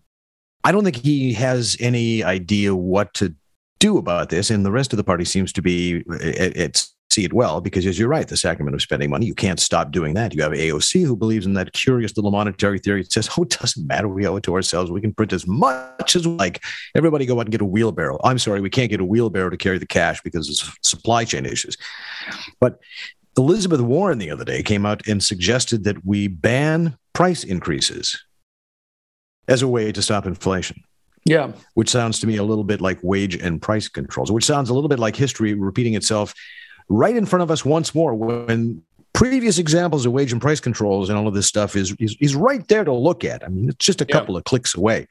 I 0.67 0.73
don't 0.73 0.83
think 0.83 0.97
he 0.97 1.31
has 1.31 1.77
any 1.79 2.25
idea 2.25 2.75
what 2.75 3.13
to 3.13 3.33
do 3.79 3.97
about 3.97 4.27
this, 4.27 4.49
and 4.49 4.65
the 4.65 4.71
rest 4.71 4.91
of 4.91 4.97
the 4.97 5.03
party 5.03 5.23
seems 5.23 5.53
to 5.53 5.61
be 5.61 6.03
it, 6.09 6.57
it's 6.57 6.93
see 7.09 7.23
it 7.23 7.31
well 7.31 7.61
because 7.61 7.85
as 7.85 7.97
you're 7.97 8.09
right 8.09 8.27
the 8.27 8.35
sacrament 8.35 8.75
of 8.75 8.81
spending 8.81 9.09
money 9.09 9.25
you 9.25 9.33
can't 9.33 9.61
stop 9.61 9.93
doing 9.93 10.13
that. 10.15 10.35
You 10.35 10.41
have 10.41 10.51
aoc 10.51 11.05
who 11.05 11.15
believes 11.15 11.45
in 11.45 11.53
that 11.53 11.71
curious 11.71 12.17
little 12.17 12.31
monetary 12.31 12.79
theory 12.79 12.99
it 12.99 13.13
says 13.13 13.29
oh 13.37 13.43
it 13.43 13.51
doesn't 13.51 13.87
matter 13.87 14.09
we 14.09 14.27
owe 14.27 14.35
it 14.35 14.43
to 14.43 14.53
ourselves 14.53 14.91
we 14.91 14.99
can 14.99 15.13
print 15.13 15.31
as 15.31 15.47
much 15.47 16.17
as 16.17 16.27
we 16.27 16.33
like. 16.35 16.61
Everybody 16.95 17.25
go 17.25 17.37
out 17.37 17.45
and 17.45 17.51
get 17.51 17.61
a 17.61 17.65
wheelbarrow. 17.65 18.19
I'm 18.25 18.37
sorry 18.37 18.59
we 18.59 18.69
can't 18.69 18.89
get 18.89 18.99
a 18.99 19.05
wheelbarrow 19.05 19.49
to 19.49 19.55
carry 19.55 19.77
the 19.77 19.87
cash 19.87 20.19
because 20.21 20.49
of 20.49 20.73
supply 20.83 21.23
chain 21.23 21.45
issues. 21.45 21.77
But 22.59 22.77
elizabeth 23.37 23.79
warren 23.79 24.17
the 24.17 24.31
other 24.31 24.43
day 24.43 24.63
came 24.63 24.85
out 24.85 25.07
and 25.07 25.23
suggested 25.23 25.85
that 25.85 26.05
we 26.05 26.27
ban 26.27 26.97
price 27.13 27.45
increases 27.45 28.21
as 29.47 29.61
a 29.61 29.67
way 29.67 29.91
to 29.91 30.01
stop 30.01 30.25
inflation. 30.25 30.83
Yeah. 31.25 31.51
Which 31.73 31.89
sounds 31.89 32.19
to 32.19 32.27
me 32.27 32.37
a 32.37 32.43
little 32.43 32.63
bit 32.63 32.79
like 32.79 32.99
wage 33.03 33.35
and 33.35 33.61
price 33.61 33.87
controls, 33.87 34.31
which 34.31 34.45
sounds 34.45 34.69
a 34.69 34.73
little 34.73 34.89
bit 34.89 34.99
like 34.99 35.15
history 35.15 35.53
repeating 35.53 35.93
itself 35.93 36.33
right 36.89 37.15
in 37.15 37.25
front 37.25 37.43
of 37.43 37.51
us 37.51 37.65
once 37.65 37.93
more 37.93 38.13
when 38.13 38.81
previous 39.13 39.57
examples 39.57 40.05
of 40.05 40.13
wage 40.13 40.31
and 40.31 40.41
price 40.41 40.59
controls 40.59 41.09
and 41.09 41.17
all 41.17 41.27
of 41.27 41.33
this 41.33 41.47
stuff 41.47 41.75
is, 41.75 41.95
is, 41.99 42.15
is 42.21 42.35
right 42.35 42.67
there 42.67 42.83
to 42.83 42.93
look 42.93 43.25
at. 43.25 43.43
I 43.43 43.47
mean, 43.49 43.69
it's 43.69 43.83
just 43.83 43.99
a 43.99 44.05
yeah. 44.07 44.13
couple 44.13 44.37
of 44.37 44.43
clicks 44.43 44.75
away. 44.75 45.07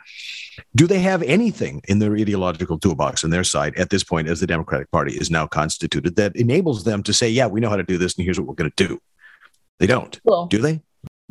Do 0.74 0.86
they 0.86 1.00
have 1.00 1.22
anything 1.24 1.82
in 1.88 1.98
their 1.98 2.14
ideological 2.14 2.78
toolbox 2.78 3.24
on 3.24 3.30
their 3.30 3.44
side 3.44 3.76
at 3.76 3.90
this 3.90 4.04
point, 4.04 4.28
as 4.28 4.40
the 4.40 4.46
Democratic 4.46 4.90
Party 4.90 5.14
is 5.14 5.30
now 5.30 5.46
constituted, 5.46 6.16
that 6.16 6.36
enables 6.36 6.84
them 6.84 7.02
to 7.02 7.12
say, 7.12 7.28
yeah, 7.28 7.46
we 7.46 7.60
know 7.60 7.68
how 7.68 7.76
to 7.76 7.82
do 7.82 7.98
this 7.98 8.16
and 8.16 8.24
here's 8.24 8.38
what 8.38 8.46
we're 8.46 8.54
going 8.54 8.70
to 8.70 8.86
do? 8.86 9.00
They 9.78 9.86
don't. 9.86 10.18
Well, 10.24 10.46
do 10.46 10.58
they? 10.58 10.80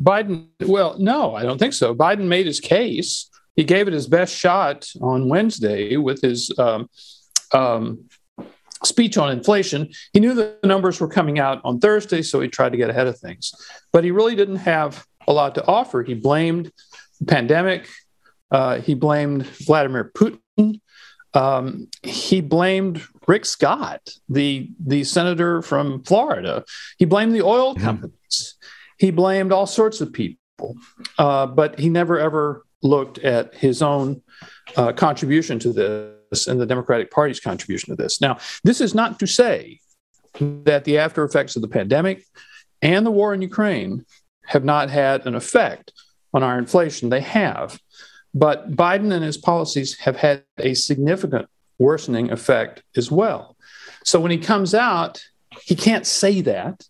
Biden, 0.02 0.48
well, 0.60 0.96
no, 0.98 1.34
I 1.34 1.42
don't 1.42 1.58
think 1.58 1.72
so. 1.72 1.94
Biden 1.94 2.26
made 2.26 2.46
his 2.46 2.60
case. 2.60 3.30
He 3.54 3.64
gave 3.64 3.88
it 3.88 3.94
his 3.94 4.06
best 4.06 4.34
shot 4.34 4.88
on 5.00 5.28
Wednesday 5.28 5.96
with 5.96 6.20
his 6.20 6.52
um, 6.58 6.88
um, 7.52 8.04
speech 8.84 9.16
on 9.16 9.30
inflation. 9.30 9.90
He 10.12 10.20
knew 10.20 10.34
the 10.34 10.56
numbers 10.62 11.00
were 11.00 11.08
coming 11.08 11.38
out 11.38 11.60
on 11.64 11.80
Thursday, 11.80 12.22
so 12.22 12.40
he 12.40 12.48
tried 12.48 12.72
to 12.72 12.78
get 12.78 12.90
ahead 12.90 13.06
of 13.06 13.18
things. 13.18 13.52
But 13.92 14.04
he 14.04 14.10
really 14.10 14.36
didn't 14.36 14.56
have 14.56 15.06
a 15.26 15.32
lot 15.32 15.54
to 15.54 15.66
offer. 15.66 16.02
He 16.02 16.14
blamed 16.14 16.70
the 17.18 17.26
pandemic. 17.26 17.88
Uh, 18.50 18.80
he 18.80 18.94
blamed 18.94 19.46
Vladimir 19.46 20.12
Putin. 20.14 20.80
Um, 21.34 21.88
he 22.02 22.40
blamed 22.40 23.02
Rick 23.26 23.44
Scott, 23.44 24.08
the 24.28 24.70
the 24.78 25.04
senator 25.04 25.60
from 25.60 26.02
Florida. 26.04 26.64
He 26.98 27.04
blamed 27.04 27.34
the 27.34 27.42
oil 27.42 27.74
companies. 27.74 28.15
He 28.98 29.10
blamed 29.10 29.52
all 29.52 29.66
sorts 29.66 30.00
of 30.00 30.12
people, 30.12 30.76
uh, 31.18 31.46
but 31.46 31.78
he 31.78 31.88
never 31.88 32.18
ever 32.18 32.64
looked 32.82 33.18
at 33.18 33.54
his 33.54 33.82
own 33.82 34.22
uh, 34.76 34.92
contribution 34.92 35.58
to 35.58 35.72
this 35.72 36.46
and 36.46 36.60
the 36.60 36.66
Democratic 36.66 37.10
Party's 37.10 37.40
contribution 37.40 37.90
to 37.90 38.02
this. 38.02 38.20
Now, 38.20 38.38
this 38.64 38.80
is 38.80 38.94
not 38.94 39.18
to 39.20 39.26
say 39.26 39.80
that 40.40 40.84
the 40.84 40.98
after 40.98 41.24
effects 41.24 41.56
of 41.56 41.62
the 41.62 41.68
pandemic 41.68 42.24
and 42.82 43.06
the 43.06 43.10
war 43.10 43.32
in 43.32 43.42
Ukraine 43.42 44.04
have 44.46 44.64
not 44.64 44.90
had 44.90 45.26
an 45.26 45.34
effect 45.34 45.92
on 46.34 46.42
our 46.42 46.58
inflation. 46.58 47.08
They 47.08 47.20
have. 47.20 47.78
But 48.34 48.72
Biden 48.72 49.12
and 49.12 49.24
his 49.24 49.38
policies 49.38 49.98
have 50.00 50.16
had 50.16 50.44
a 50.58 50.74
significant 50.74 51.48
worsening 51.78 52.30
effect 52.30 52.82
as 52.96 53.10
well. 53.10 53.56
So 54.04 54.20
when 54.20 54.30
he 54.30 54.38
comes 54.38 54.74
out, 54.74 55.22
he 55.62 55.74
can't 55.74 56.06
say 56.06 56.42
that 56.42 56.86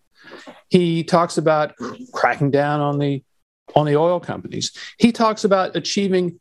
he 0.69 1.05
talks 1.05 1.39
about 1.39 1.75
cracking 2.13 2.51
down 2.51 2.81
on 2.81 2.99
the 2.99 3.23
on 3.75 3.87
the 3.87 3.97
oil 3.97 4.21
companies. 4.21 4.73
He 4.99 5.13
talks 5.13 5.45
about 5.45 5.77
achieving, 5.77 6.41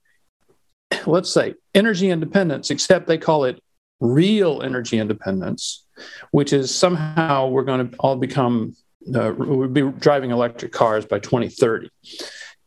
let's 1.05 1.31
say, 1.31 1.55
energy 1.73 2.09
independence, 2.09 2.69
except 2.69 3.07
they 3.07 3.17
call 3.17 3.45
it 3.45 3.61
real 3.99 4.61
energy 4.61 4.99
independence, 4.99 5.85
which 6.31 6.53
is 6.53 6.73
somehow 6.73 7.47
we're 7.47 7.63
going 7.63 7.89
to 7.89 7.97
all 7.97 8.15
become 8.15 8.75
uh, 9.13 9.33
we'll 9.37 9.67
be 9.67 9.83
driving 9.99 10.31
electric 10.31 10.71
cars 10.71 11.05
by 11.05 11.19
2030, 11.19 11.89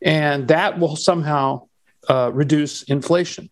and 0.01 0.47
that 0.47 0.79
will 0.79 0.95
somehow 0.95 1.67
uh, 2.09 2.31
reduce 2.33 2.83
inflation. 2.83 3.49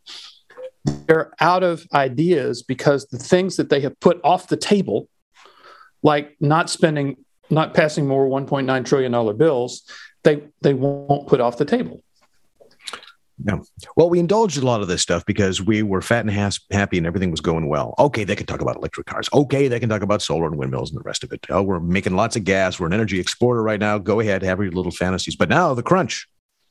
They're 0.85 1.33
out 1.41 1.63
of 1.63 1.85
ideas 1.93 2.63
because 2.63 3.07
the 3.07 3.17
things 3.17 3.57
that 3.57 3.69
they 3.69 3.81
have 3.81 3.99
put 3.99 4.21
off 4.23 4.47
the 4.47 4.55
table, 4.55 5.09
like 6.01 6.37
not 6.39 6.69
spending 6.69 7.17
not 7.49 7.73
passing 7.73 8.07
more 8.07 8.27
1.9 8.27 8.85
trillion 8.85 9.11
dollar 9.11 9.33
bills, 9.33 9.83
they 10.23 10.43
they 10.61 10.73
won't 10.73 11.27
put 11.27 11.39
off 11.39 11.57
the 11.57 11.65
table. 11.65 12.01
Yeah. 13.43 13.59
Well, 13.95 14.09
we 14.09 14.19
indulged 14.19 14.57
a 14.57 14.65
lot 14.65 14.81
of 14.81 14.87
this 14.87 15.03
stuff 15.03 15.23
because 15.25 15.61
we 15.61 15.83
were 15.83 16.01
fat 16.01 16.21
and 16.21 16.31
has- 16.31 16.59
happy 16.71 16.97
and 16.97 17.05
everything 17.05 17.29
was 17.29 17.41
going 17.41 17.69
well. 17.69 17.93
Okay, 17.99 18.23
they 18.23 18.35
can 18.35 18.47
talk 18.47 18.61
about 18.61 18.77
electric 18.77 19.05
cars. 19.05 19.29
Okay, 19.31 19.67
they 19.67 19.79
can 19.79 19.89
talk 19.89 20.01
about 20.01 20.23
solar 20.23 20.47
and 20.47 20.57
windmills 20.57 20.89
and 20.89 20.99
the 20.99 21.03
rest 21.03 21.23
of 21.23 21.31
it. 21.31 21.45
Oh, 21.49 21.61
we're 21.61 21.79
making 21.79 22.15
lots 22.15 22.35
of 22.35 22.45
gas. 22.45 22.79
We're 22.79 22.87
an 22.87 22.93
energy 22.93 23.19
exporter 23.19 23.61
right 23.61 23.79
now. 23.79 23.99
Go 23.99 24.19
ahead, 24.21 24.41
have 24.41 24.59
your 24.59 24.71
little 24.71 24.91
fantasies. 24.91 25.35
But 25.35 25.49
now 25.49 25.73
the 25.75 25.83
crunch. 25.83 26.27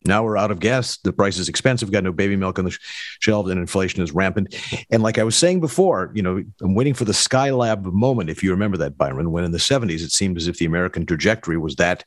Now 0.06 0.24
we're 0.24 0.36
out 0.36 0.50
of 0.50 0.60
gas. 0.60 0.98
The 0.98 1.12
price 1.12 1.38
is 1.38 1.48
expensive. 1.48 1.88
We've 1.88 1.92
got 1.92 2.04
no 2.04 2.12
baby 2.12 2.36
milk 2.36 2.58
on 2.58 2.64
the 2.64 2.78
shelves, 3.20 3.50
and 3.50 3.60
inflation 3.60 4.02
is 4.02 4.12
rampant. 4.12 4.54
And 4.90 5.02
like 5.02 5.18
I 5.18 5.24
was 5.24 5.36
saying 5.36 5.60
before, 5.60 6.12
you 6.14 6.22
know, 6.22 6.42
I'm 6.60 6.74
waiting 6.74 6.94
for 6.94 7.04
the 7.04 7.12
Skylab 7.12 7.84
moment. 7.92 8.30
If 8.30 8.42
you 8.42 8.50
remember 8.50 8.76
that, 8.78 8.96
Byron, 8.96 9.32
when 9.32 9.44
in 9.44 9.52
the 9.52 9.58
70s 9.58 10.02
it 10.02 10.12
seemed 10.12 10.36
as 10.36 10.48
if 10.48 10.58
the 10.58 10.66
American 10.66 11.06
trajectory 11.06 11.58
was 11.58 11.76
that 11.76 12.04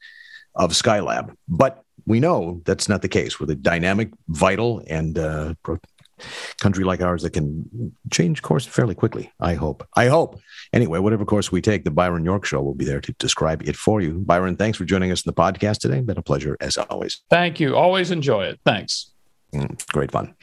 of 0.56 0.72
Skylab, 0.72 1.36
but 1.48 1.84
we 2.06 2.20
know 2.20 2.62
that's 2.66 2.90
not 2.90 3.02
the 3.02 3.08
case. 3.08 3.40
With 3.40 3.50
a 3.52 3.56
dynamic, 3.56 4.10
vital, 4.28 4.82
and 4.88 5.18
uh, 5.18 5.54
pro- 5.64 5.80
country 6.60 6.84
like 6.84 7.02
ours 7.02 7.24
that 7.24 7.32
can 7.32 7.94
change 8.12 8.42
course 8.42 8.66
fairly 8.66 8.96
quickly. 8.96 9.32
I 9.40 9.54
hope. 9.56 9.88
I 9.96 10.08
hope. 10.08 10.40
Anyway, 10.74 11.00
whatever 11.00 11.26
course 11.26 11.52
we 11.52 11.62
take, 11.62 11.84
the 11.84 11.92
Byron 11.92 12.26
York 12.26 12.46
Show 12.46 12.62
will 12.62 12.76
be 12.76 12.86
there 12.86 13.02
to 13.02 13.12
describe 13.14 13.68
it 13.68 13.76
for 13.76 14.02
you. 14.02 14.20
Byron, 14.20 14.56
thanks 14.56 14.78
for 14.78 14.86
joining 14.86 15.12
us 15.12 15.26
in 15.26 15.30
the 15.30 15.34
podcast 15.34 15.80
today. 15.80 16.02
Been 16.02 16.18
a 16.18 16.22
pleasure 16.22 16.58
as 16.60 16.78
always. 16.78 17.22
Thank 17.30 17.60
you. 17.60 17.76
Always 17.76 18.12
enjoy 18.12 18.46
it. 18.46 18.60
Thanks. 18.66 19.12
Mm, 19.54 19.86
great 19.88 20.12
fun. 20.12 20.36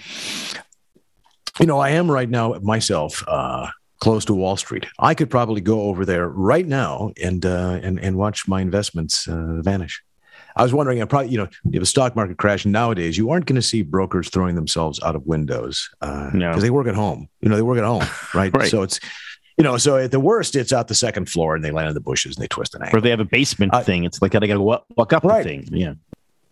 You 1.58 1.66
know, 1.66 1.78
I 1.78 1.90
am 1.90 2.10
right 2.10 2.28
now 2.28 2.54
myself. 2.62 3.24
Uh, 3.26 3.68
close 4.00 4.24
to 4.26 4.34
Wall 4.34 4.56
Street. 4.56 4.86
I 4.98 5.14
could 5.14 5.30
probably 5.30 5.60
go 5.60 5.82
over 5.82 6.04
there 6.04 6.28
right 6.28 6.66
now 6.66 7.12
and 7.22 7.44
uh, 7.46 7.80
and 7.82 7.98
and 7.98 8.16
watch 8.16 8.46
my 8.46 8.60
investments 8.60 9.26
uh, 9.28 9.62
vanish. 9.62 10.02
I 10.56 10.62
was 10.62 10.72
wondering, 10.72 11.02
I 11.02 11.04
probably, 11.04 11.30
you 11.30 11.38
know, 11.38 11.48
if 11.70 11.82
a 11.82 11.86
stock 11.86 12.16
market 12.16 12.38
crash 12.38 12.64
nowadays, 12.64 13.18
you 13.18 13.30
aren't 13.30 13.44
going 13.44 13.56
to 13.56 13.62
see 13.62 13.82
brokers 13.82 14.30
throwing 14.30 14.54
themselves 14.54 14.98
out 15.02 15.14
of 15.14 15.26
windows 15.26 15.90
because 16.00 16.34
uh, 16.34 16.36
no. 16.36 16.58
they 16.58 16.70
work 16.70 16.86
at 16.86 16.94
home. 16.94 17.28
You 17.40 17.50
know, 17.50 17.56
they 17.56 17.62
work 17.62 17.78
at 17.78 17.84
home, 17.84 18.04
right? 18.34 18.54
right. 18.56 18.70
So 18.70 18.82
it's, 18.82 18.98
you 19.58 19.64
know, 19.64 19.76
so 19.76 19.98
at 19.98 20.10
the 20.10 20.20
worst, 20.20 20.56
it's 20.56 20.72
out 20.72 20.88
the 20.88 20.94
second 20.94 21.28
floor 21.28 21.54
and 21.54 21.64
they 21.64 21.70
land 21.70 21.88
in 21.88 21.94
the 21.94 22.00
bushes 22.00 22.36
and 22.36 22.42
they 22.42 22.48
twist 22.48 22.74
an 22.74 22.82
ankle. 22.82 22.98
Or 22.98 23.00
they 23.02 23.10
have 23.10 23.20
a 23.20 23.24
basement 23.26 23.74
uh, 23.74 23.82
thing. 23.82 24.04
It's 24.04 24.22
like, 24.22 24.34
I 24.34 24.40
got 24.40 24.54
to 24.54 24.60
walk, 24.60 24.86
walk 24.96 25.12
up 25.12 25.24
right. 25.24 25.42
the 25.42 25.48
thing. 25.48 25.68
Yeah. 25.72 25.94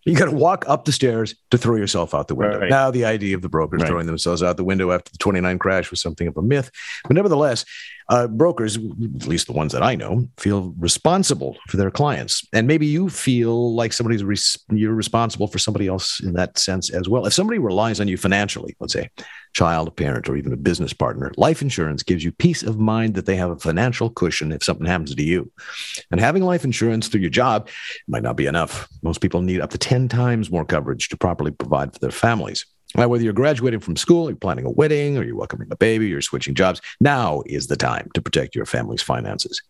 You 0.05 0.14
got 0.14 0.26
to 0.26 0.32
walk 0.32 0.66
up 0.68 0.84
the 0.84 0.92
stairs 0.92 1.34
to 1.50 1.57
throw 1.57 1.76
yourself 1.76 2.14
out 2.14 2.28
the 2.28 2.34
window. 2.34 2.61
Right. 2.61 2.68
Now, 2.68 2.90
the 2.90 3.07
idea 3.07 3.34
of 3.36 3.40
the 3.40 3.48
brokers 3.48 3.80
right. 3.80 3.88
throwing 3.88 4.07
themselves 4.07 4.42
out 4.42 4.59
the 4.59 4.64
window 4.64 4.90
after 4.90 5.11
the 5.11 5.16
29 5.16 5.59
crash 5.59 5.90
was 5.90 6.02
something 6.02 6.28
of 6.28 6.36
a 6.36 6.42
myth. 6.42 6.70
But 7.05 7.14
nevertheless, 7.14 7.64
uh, 8.09 8.26
brokers, 8.26 8.76
at 8.76 9.26
least 9.26 9.46
the 9.46 9.52
ones 9.52 9.72
that 9.72 9.82
I 9.82 9.94
know, 9.94 10.28
feel 10.38 10.74
responsible 10.78 11.57
for 11.68 11.76
their 11.76 11.90
clients. 11.90 12.46
And 12.52 12.66
maybe 12.66 12.86
you 12.86 13.09
feel 13.09 13.74
like 13.74 13.92
somebody's 13.92 14.59
you're 14.70 14.94
responsible 14.94 15.46
for 15.46 15.59
somebody 15.59 15.86
else 15.86 16.20
in 16.20 16.34
that 16.34 16.59
sense 16.59 16.90
as 16.90 17.09
well. 17.09 17.26
If 17.26 17.32
somebody 17.32 17.59
relies 17.59 18.00
on 18.00 18.09
you 18.09 18.16
financially, 18.16 18.76
let's 18.80 18.92
say 18.92 19.11
child, 19.55 19.88
a 19.88 19.90
parent, 19.92 20.28
or 20.28 20.36
even 20.36 20.52
a 20.52 20.57
business 20.57 20.92
partner, 20.92 21.32
life 21.36 21.62
insurance 21.62 22.02
gives 22.02 22.24
you 22.24 22.32
peace 22.32 22.62
of 22.62 22.78
mind 22.78 23.14
that 23.14 23.24
they 23.24 23.36
have 23.36 23.50
a 23.50 23.57
financial 23.57 24.11
cushion 24.11 24.52
if 24.52 24.64
something 24.64 24.86
happens 24.86 25.14
to 25.14 25.22
you. 25.22 25.50
And 26.11 26.20
having 26.20 26.42
life 26.42 26.64
insurance 26.64 27.09
through 27.09 27.20
your 27.20 27.30
job 27.30 27.68
might 28.09 28.22
not 28.22 28.36
be 28.36 28.46
enough. 28.46 28.88
Most 29.02 29.20
people 29.20 29.42
need 29.42 29.61
up 29.61 29.70
to 29.70 29.78
10 29.78 30.09
times 30.09 30.50
more 30.50 30.64
coverage 30.64 31.09
to 31.09 31.16
properly 31.16 31.52
provide 31.52 31.92
for 31.92 32.00
their 32.00 32.11
families. 32.11 32.66
Now, 32.97 33.09
whether 33.09 33.24
you're 33.24 33.32
graduating 33.32 33.80
from 33.80 33.97
school, 33.97 34.28
you're 34.28 34.36
planning 34.36 34.66
a 34.66 34.70
wedding, 34.70 35.18
or 35.18 35.24
you're 35.24 35.36
welcoming 35.36 35.68
a 35.70 35.76
baby, 35.76 36.07
or 36.07 36.09
you're 36.09 36.20
switching 36.20 36.55
jobs, 36.55 36.80
now 37.01 37.42
is 37.47 37.66
the 37.66 37.76
time 37.76 38.09
to 38.14 38.22
protect 38.22 38.55
your 38.55 38.66
family's 38.66 39.03
finances. 39.03 39.62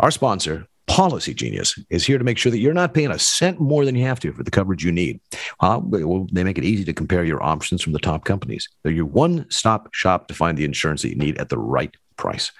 Our 0.00 0.10
sponsor, 0.10 0.66
Policy 0.86 1.34
Genius, 1.34 1.78
is 1.88 2.04
here 2.04 2.18
to 2.18 2.24
make 2.24 2.36
sure 2.36 2.50
that 2.50 2.58
you're 2.58 2.74
not 2.74 2.94
paying 2.94 3.10
a 3.10 3.18
cent 3.18 3.60
more 3.60 3.84
than 3.84 3.94
you 3.94 4.04
have 4.04 4.20
to 4.20 4.32
for 4.32 4.42
the 4.42 4.50
coverage 4.50 4.84
you 4.84 4.92
need. 4.92 5.20
well, 5.60 6.26
they 6.32 6.44
make 6.44 6.58
it 6.58 6.64
easy 6.64 6.84
to 6.84 6.92
compare 6.92 7.24
your 7.24 7.42
options 7.42 7.80
from 7.82 7.92
the 7.92 7.98
top 7.98 8.24
companies. 8.24 8.68
They're 8.82 8.92
your 8.92 9.06
one 9.06 9.46
stop 9.50 9.94
shop 9.94 10.28
to 10.28 10.34
find 10.34 10.58
the 10.58 10.64
insurance 10.64 11.02
that 11.02 11.10
you 11.10 11.16
need 11.16 11.38
at 11.38 11.48
the 11.48 11.58
right 11.58 11.94
price. 12.20 12.52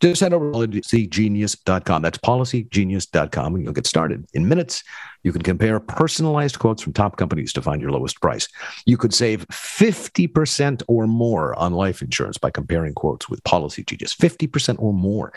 Just 0.00 0.20
head 0.20 0.32
over 0.32 0.50
to 0.52 0.66
policygenius.com. 0.68 2.02
That's 2.02 2.18
policygenius.com 2.18 3.54
and 3.54 3.64
you'll 3.64 3.72
get 3.72 3.86
started. 3.86 4.26
In 4.32 4.48
minutes, 4.48 4.82
you 5.22 5.32
can 5.32 5.42
compare 5.42 5.78
personalized 5.80 6.58
quotes 6.58 6.82
from 6.82 6.94
top 6.94 7.16
companies 7.18 7.52
to 7.52 7.62
find 7.62 7.82
your 7.82 7.90
lowest 7.90 8.20
price. 8.22 8.48
You 8.86 8.96
could 8.96 9.12
save 9.12 9.46
50% 9.48 10.82
or 10.88 11.06
more 11.06 11.54
on 11.58 11.74
life 11.74 12.00
insurance 12.00 12.38
by 12.38 12.50
comparing 12.50 12.94
quotes 12.94 13.28
with 13.28 13.44
Policy 13.44 13.84
Genius. 13.84 14.14
50% 14.14 14.76
or 14.78 14.94
more. 14.94 15.32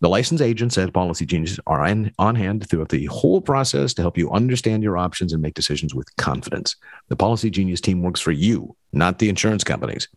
The 0.00 0.08
licensed 0.10 0.42
agents 0.42 0.76
at 0.76 0.92
Policy 0.92 1.24
Genius 1.24 1.58
are 1.66 1.82
on, 1.82 2.12
on 2.18 2.34
hand 2.34 2.68
throughout 2.68 2.90
the 2.90 3.06
whole 3.06 3.40
process 3.40 3.94
to 3.94 4.02
help 4.02 4.18
you 4.18 4.30
understand 4.30 4.82
your 4.82 4.98
options 4.98 5.32
and 5.32 5.40
make 5.40 5.54
decisions 5.54 5.94
with 5.94 6.14
confidence. 6.16 6.76
The 7.08 7.16
Policy 7.16 7.48
Genius 7.48 7.80
team 7.80 8.02
works 8.02 8.20
for 8.20 8.32
you, 8.32 8.76
not 8.92 9.18
the 9.18 9.30
insurance 9.30 9.64
companies. 9.64 10.08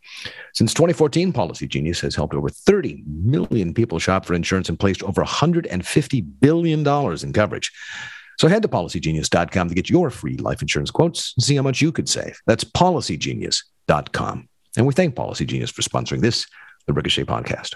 Since 0.53 0.73
2014, 0.73 1.31
Policy 1.31 1.67
Genius 1.67 2.01
has 2.01 2.13
helped 2.13 2.33
over 2.33 2.49
30 2.49 3.03
million 3.07 3.73
people 3.73 3.99
shop 3.99 4.25
for 4.25 4.33
insurance 4.33 4.67
and 4.67 4.77
placed 4.77 5.01
over 5.01 5.23
$150 5.23 6.27
billion 6.41 6.85
in 7.23 7.33
coverage. 7.33 7.71
So 8.37 8.47
head 8.49 8.61
to 8.63 8.67
policygenius.com 8.67 9.69
to 9.69 9.75
get 9.75 9.89
your 9.89 10.09
free 10.09 10.37
life 10.37 10.61
insurance 10.61 10.91
quotes 10.91 11.33
and 11.37 11.43
see 11.43 11.55
how 11.55 11.61
much 11.61 11.81
you 11.81 11.93
could 11.93 12.09
save. 12.09 12.39
That's 12.47 12.63
policygenius.com. 12.65 14.49
And 14.77 14.87
we 14.87 14.93
thank 14.93 15.15
Policy 15.15 15.45
Genius 15.45 15.71
for 15.71 15.81
sponsoring 15.81 16.21
this, 16.21 16.45
the 16.85 16.93
Ricochet 16.93 17.25
podcast. 17.25 17.75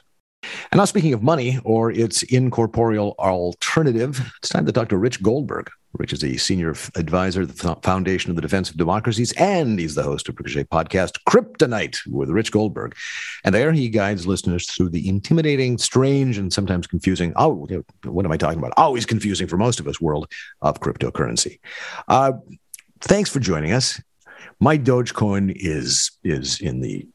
And 0.71 0.77
now, 0.77 0.85
speaking 0.85 1.13
of 1.13 1.23
money 1.23 1.59
or 1.63 1.91
its 1.91 2.23
incorporeal 2.23 3.15
alternative, 3.19 4.21
it's 4.37 4.49
time 4.49 4.65
to 4.65 4.71
talk 4.71 4.89
to 4.89 4.97
Rich 4.97 5.21
Goldberg. 5.21 5.69
Rich 5.93 6.13
is 6.13 6.23
a 6.23 6.37
senior 6.37 6.71
advisor 6.95 7.43
at 7.43 7.49
the 7.49 7.75
Foundation 7.83 8.31
of 8.31 8.35
the 8.35 8.41
Defense 8.41 8.69
of 8.71 8.77
Democracies, 8.77 9.31
and 9.33 9.77
he's 9.77 9.93
the 9.93 10.01
host 10.01 10.27
of 10.27 10.35
Ricochet 10.37 10.63
podcast 10.63 11.19
Kryptonite 11.29 11.97
with 12.07 12.29
Rich 12.31 12.51
Goldberg. 12.51 12.95
And 13.43 13.53
there 13.53 13.71
he 13.71 13.89
guides 13.89 14.25
listeners 14.25 14.65
through 14.71 14.89
the 14.89 15.07
intimidating, 15.07 15.77
strange, 15.77 16.39
and 16.39 16.51
sometimes 16.51 16.87
confusing, 16.87 17.31
oh, 17.35 17.67
what 18.05 18.25
am 18.25 18.31
I 18.31 18.37
talking 18.37 18.57
about? 18.57 18.73
Always 18.75 19.05
confusing 19.05 19.47
for 19.47 19.57
most 19.57 19.79
of 19.79 19.87
us 19.87 20.01
world 20.01 20.31
of 20.63 20.79
cryptocurrency. 20.79 21.59
Uh, 22.07 22.33
thanks 23.01 23.29
for 23.29 23.39
joining 23.39 23.71
us. 23.71 24.01
My 24.59 24.77
Dogecoin 24.77 25.53
is 25.55 26.11
is 26.23 26.59
in 26.59 26.79
the 26.79 26.93
in 26.95 27.01
the 27.01 27.12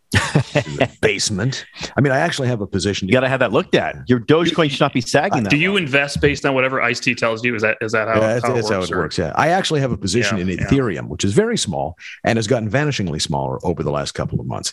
basement. 1.01 1.67
I 1.97 2.01
mean, 2.01 2.13
I 2.13 2.19
actually 2.19 2.49
have 2.49 2.61
a 2.61 2.67
position. 2.67 3.09
You 3.09 3.13
got 3.13 3.21
to 3.21 3.29
have 3.29 3.41
that 3.41 3.53
looked 3.53 3.75
at. 3.75 3.97
Your 4.09 4.21
Dogecoin 4.21 4.71
should 4.71 4.81
not 4.81 4.93
be 4.93 5.01
sagging. 5.01 5.47
Uh, 5.47 5.51
do 5.51 5.57
you 5.57 5.77
invest 5.77 6.21
based 6.21 6.47
on 6.47 6.55
whatever 6.55 6.81
Ice 6.81 7.01
T 7.01 7.15
tells 7.15 7.45
you? 7.45 7.55
Is 7.55 7.63
that 7.63 7.77
is 7.81 7.93
that 7.93 8.09
how, 8.09 8.21
yeah, 8.21 8.21
how, 8.21 8.37
it, 8.37 8.43
how 8.43 8.51
it 8.51 8.55
works? 8.55 8.71
How 8.71 8.83
it 8.83 8.91
works. 8.91 9.19
Yeah, 9.19 9.33
I 9.37 9.49
actually 9.49 9.81
have 9.81 9.93
a 9.93 9.97
position 9.97 10.39
yeah, 10.39 10.45
in 10.45 10.59
Ethereum, 10.59 10.95
yeah. 10.95 11.01
which 11.03 11.25
is 11.25 11.33
very 11.33 11.59
small 11.59 11.97
and 12.25 12.37
has 12.37 12.47
gotten 12.47 12.71
vanishingly 12.71 13.21
smaller 13.21 13.59
over 13.67 13.83
the 13.83 13.91
last 13.91 14.13
couple 14.13 14.41
of 14.41 14.47
months. 14.47 14.73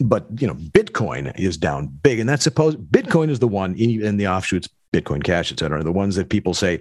But 0.00 0.26
you 0.38 0.46
know, 0.46 0.54
Bitcoin 0.54 1.36
is 1.38 1.56
down 1.56 1.88
big, 1.88 2.20
and 2.20 2.28
that's 2.28 2.44
supposed 2.44 2.78
Bitcoin 2.78 3.30
is 3.30 3.40
the 3.40 3.48
one 3.48 3.74
in, 3.74 4.04
in 4.04 4.16
the 4.16 4.28
offshoots. 4.28 4.68
Bitcoin 4.92 5.22
Cash, 5.22 5.52
et 5.52 5.58
cetera, 5.58 5.82
the 5.82 5.92
ones 5.92 6.14
that 6.14 6.30
people 6.30 6.54
say 6.54 6.80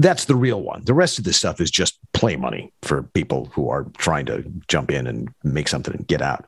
that's 0.00 0.24
the 0.24 0.34
real 0.34 0.62
one. 0.62 0.84
The 0.84 0.94
rest 0.94 1.18
of 1.18 1.24
this 1.24 1.36
stuff 1.36 1.60
is 1.60 1.70
just 1.70 1.98
play 2.12 2.36
money 2.36 2.72
for 2.82 3.02
people 3.02 3.46
who 3.54 3.68
are 3.68 3.84
trying 3.98 4.26
to 4.26 4.44
jump 4.68 4.90
in 4.90 5.06
and 5.06 5.28
make 5.44 5.68
something 5.68 5.94
and 5.94 6.06
get 6.06 6.22
out 6.22 6.46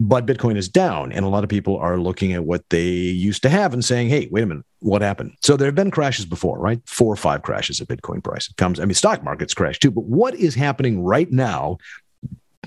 but 0.00 0.26
Bitcoin 0.26 0.56
is 0.56 0.68
down. 0.68 1.12
And 1.12 1.24
a 1.24 1.28
lot 1.28 1.44
of 1.44 1.50
people 1.50 1.76
are 1.78 1.98
looking 1.98 2.32
at 2.32 2.44
what 2.44 2.68
they 2.70 2.88
used 2.88 3.42
to 3.42 3.48
have 3.48 3.72
and 3.72 3.84
saying, 3.84 4.08
hey, 4.08 4.28
wait 4.30 4.42
a 4.42 4.46
minute, 4.46 4.64
what 4.80 5.02
happened? 5.02 5.34
So 5.42 5.56
there 5.56 5.66
have 5.66 5.74
been 5.74 5.90
crashes 5.90 6.26
before, 6.26 6.58
right? 6.58 6.80
Four 6.86 7.12
or 7.12 7.16
five 7.16 7.42
crashes 7.42 7.80
of 7.80 7.88
Bitcoin 7.88 8.22
price. 8.22 8.48
It 8.48 8.56
comes, 8.56 8.80
I 8.80 8.84
mean, 8.84 8.94
stock 8.94 9.22
markets 9.22 9.54
crash 9.54 9.78
too. 9.78 9.90
But 9.90 10.04
what 10.04 10.34
is 10.34 10.54
happening 10.54 11.02
right 11.02 11.30
now, 11.30 11.78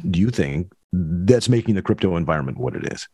do 0.09 0.19
you 0.19 0.29
think, 0.29 0.71
that's 0.93 1.49
making 1.49 1.75
the 1.75 1.81
crypto 1.81 2.15
environment 2.15 2.57
what 2.57 2.75
it 2.75 2.91
is? 2.93 3.07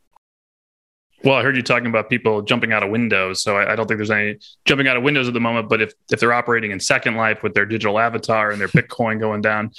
Well, 1.23 1.35
I 1.35 1.41
heard 1.41 1.55
you 1.55 1.61
talking 1.61 1.87
about 1.87 2.09
people 2.09 2.41
jumping 2.41 2.73
out 2.73 2.83
of 2.83 2.89
windows, 2.89 3.41
so 3.41 3.55
I, 3.55 3.71
I, 3.71 3.75
don't 3.77 3.87
think 3.87 3.97
there's 3.97 4.11
any 4.11 4.39
jumping 4.65 4.89
out 4.89 4.97
of 4.97 5.03
windows 5.03 5.29
at 5.29 5.33
the 5.33 5.39
moment. 5.39 5.69
But 5.69 5.81
if 5.81 5.93
if 6.11 6.19
they're 6.19 6.33
operating 6.33 6.71
in 6.71 6.81
Second 6.81 7.15
Life 7.15 7.43
with 7.43 7.53
their 7.53 7.65
digital 7.65 7.97
avatar 7.97 8.51
and 8.51 8.59
their 8.59 8.67
Bitcoin 8.67 9.19
going 9.19 9.41
down, 9.41 9.71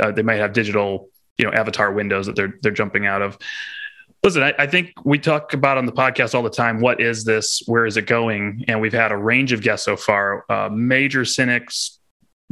uh, 0.00 0.12
they 0.12 0.22
might 0.22 0.36
have 0.36 0.52
digital, 0.52 1.08
you 1.38 1.44
know, 1.44 1.52
avatar 1.52 1.92
windows 1.92 2.26
that 2.26 2.36
they're 2.36 2.54
they're 2.62 2.72
jumping 2.72 3.06
out 3.06 3.20
of. 3.20 3.36
Listen, 4.22 4.44
I, 4.44 4.54
I, 4.56 4.66
think 4.68 4.92
we 5.04 5.18
talk 5.18 5.52
about 5.52 5.78
on 5.78 5.86
the 5.86 5.92
podcast 5.92 6.36
all 6.36 6.44
the 6.44 6.50
time 6.50 6.78
what 6.78 7.00
is 7.00 7.24
this? 7.24 7.60
Where 7.66 7.84
is 7.84 7.96
it 7.96 8.06
going? 8.06 8.64
And 8.68 8.80
we've 8.80 8.92
had 8.92 9.10
a 9.10 9.16
range 9.16 9.50
of 9.50 9.62
guests 9.62 9.84
so 9.84 9.96
far 9.96 10.44
uh, 10.48 10.68
major 10.70 11.24
cynics, 11.24 11.98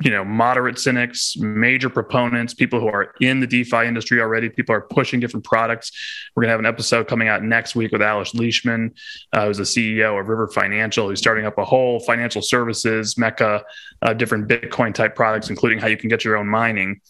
you 0.00 0.10
know, 0.10 0.24
moderate 0.24 0.78
cynics, 0.78 1.36
major 1.36 1.90
proponents, 1.90 2.54
people 2.54 2.80
who 2.80 2.88
are 2.88 3.14
in 3.20 3.38
the 3.40 3.46
DeFi 3.46 3.86
industry 3.86 4.20
already. 4.20 4.48
People 4.48 4.74
are 4.74 4.80
pushing 4.80 5.20
different 5.20 5.44
products. 5.44 5.92
We're 6.34 6.42
going 6.42 6.48
to 6.48 6.52
have 6.52 6.60
an 6.60 6.66
episode 6.66 7.06
coming 7.06 7.28
out 7.28 7.42
next 7.42 7.76
week 7.76 7.92
with 7.92 8.00
Alex 8.00 8.34
Leishman, 8.34 8.94
uh, 9.34 9.46
who's 9.46 9.58
the 9.58 9.64
CEO 9.64 10.18
of 10.18 10.26
River 10.26 10.48
Financial, 10.48 11.08
who's 11.08 11.18
starting 11.18 11.44
up 11.44 11.58
a 11.58 11.64
whole 11.64 12.00
financial 12.00 12.40
services 12.40 13.18
mecca, 13.18 13.62
uh, 14.00 14.14
different 14.14 14.48
Bitcoin 14.48 14.94
type 14.94 15.14
products, 15.14 15.50
including 15.50 15.78
how 15.78 15.86
you 15.86 15.98
can 15.98 16.08
get 16.08 16.24
your 16.24 16.38
own 16.38 16.48
mining. 16.48 17.00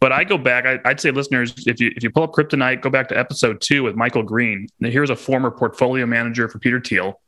But 0.00 0.10
I 0.10 0.24
go 0.24 0.36
back. 0.36 0.66
I, 0.66 0.80
would 0.84 1.00
say, 1.00 1.12
listeners, 1.12 1.54
if 1.66 1.80
you 1.80 1.92
if 1.94 2.02
you 2.02 2.10
pull 2.10 2.24
up 2.24 2.32
Kryptonite, 2.32 2.80
go 2.80 2.90
back 2.90 3.06
to 3.08 3.18
episode 3.18 3.60
two 3.60 3.84
with 3.84 3.94
Michael 3.94 4.24
Green. 4.24 4.66
Here's 4.80 5.10
a 5.10 5.16
former 5.16 5.52
portfolio 5.52 6.06
manager 6.06 6.48
for 6.48 6.58
Peter 6.58 6.80
Thiel. 6.80 7.20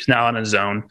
He's 0.00 0.08
now 0.08 0.26
on 0.26 0.34
his 0.34 0.54
own, 0.54 0.84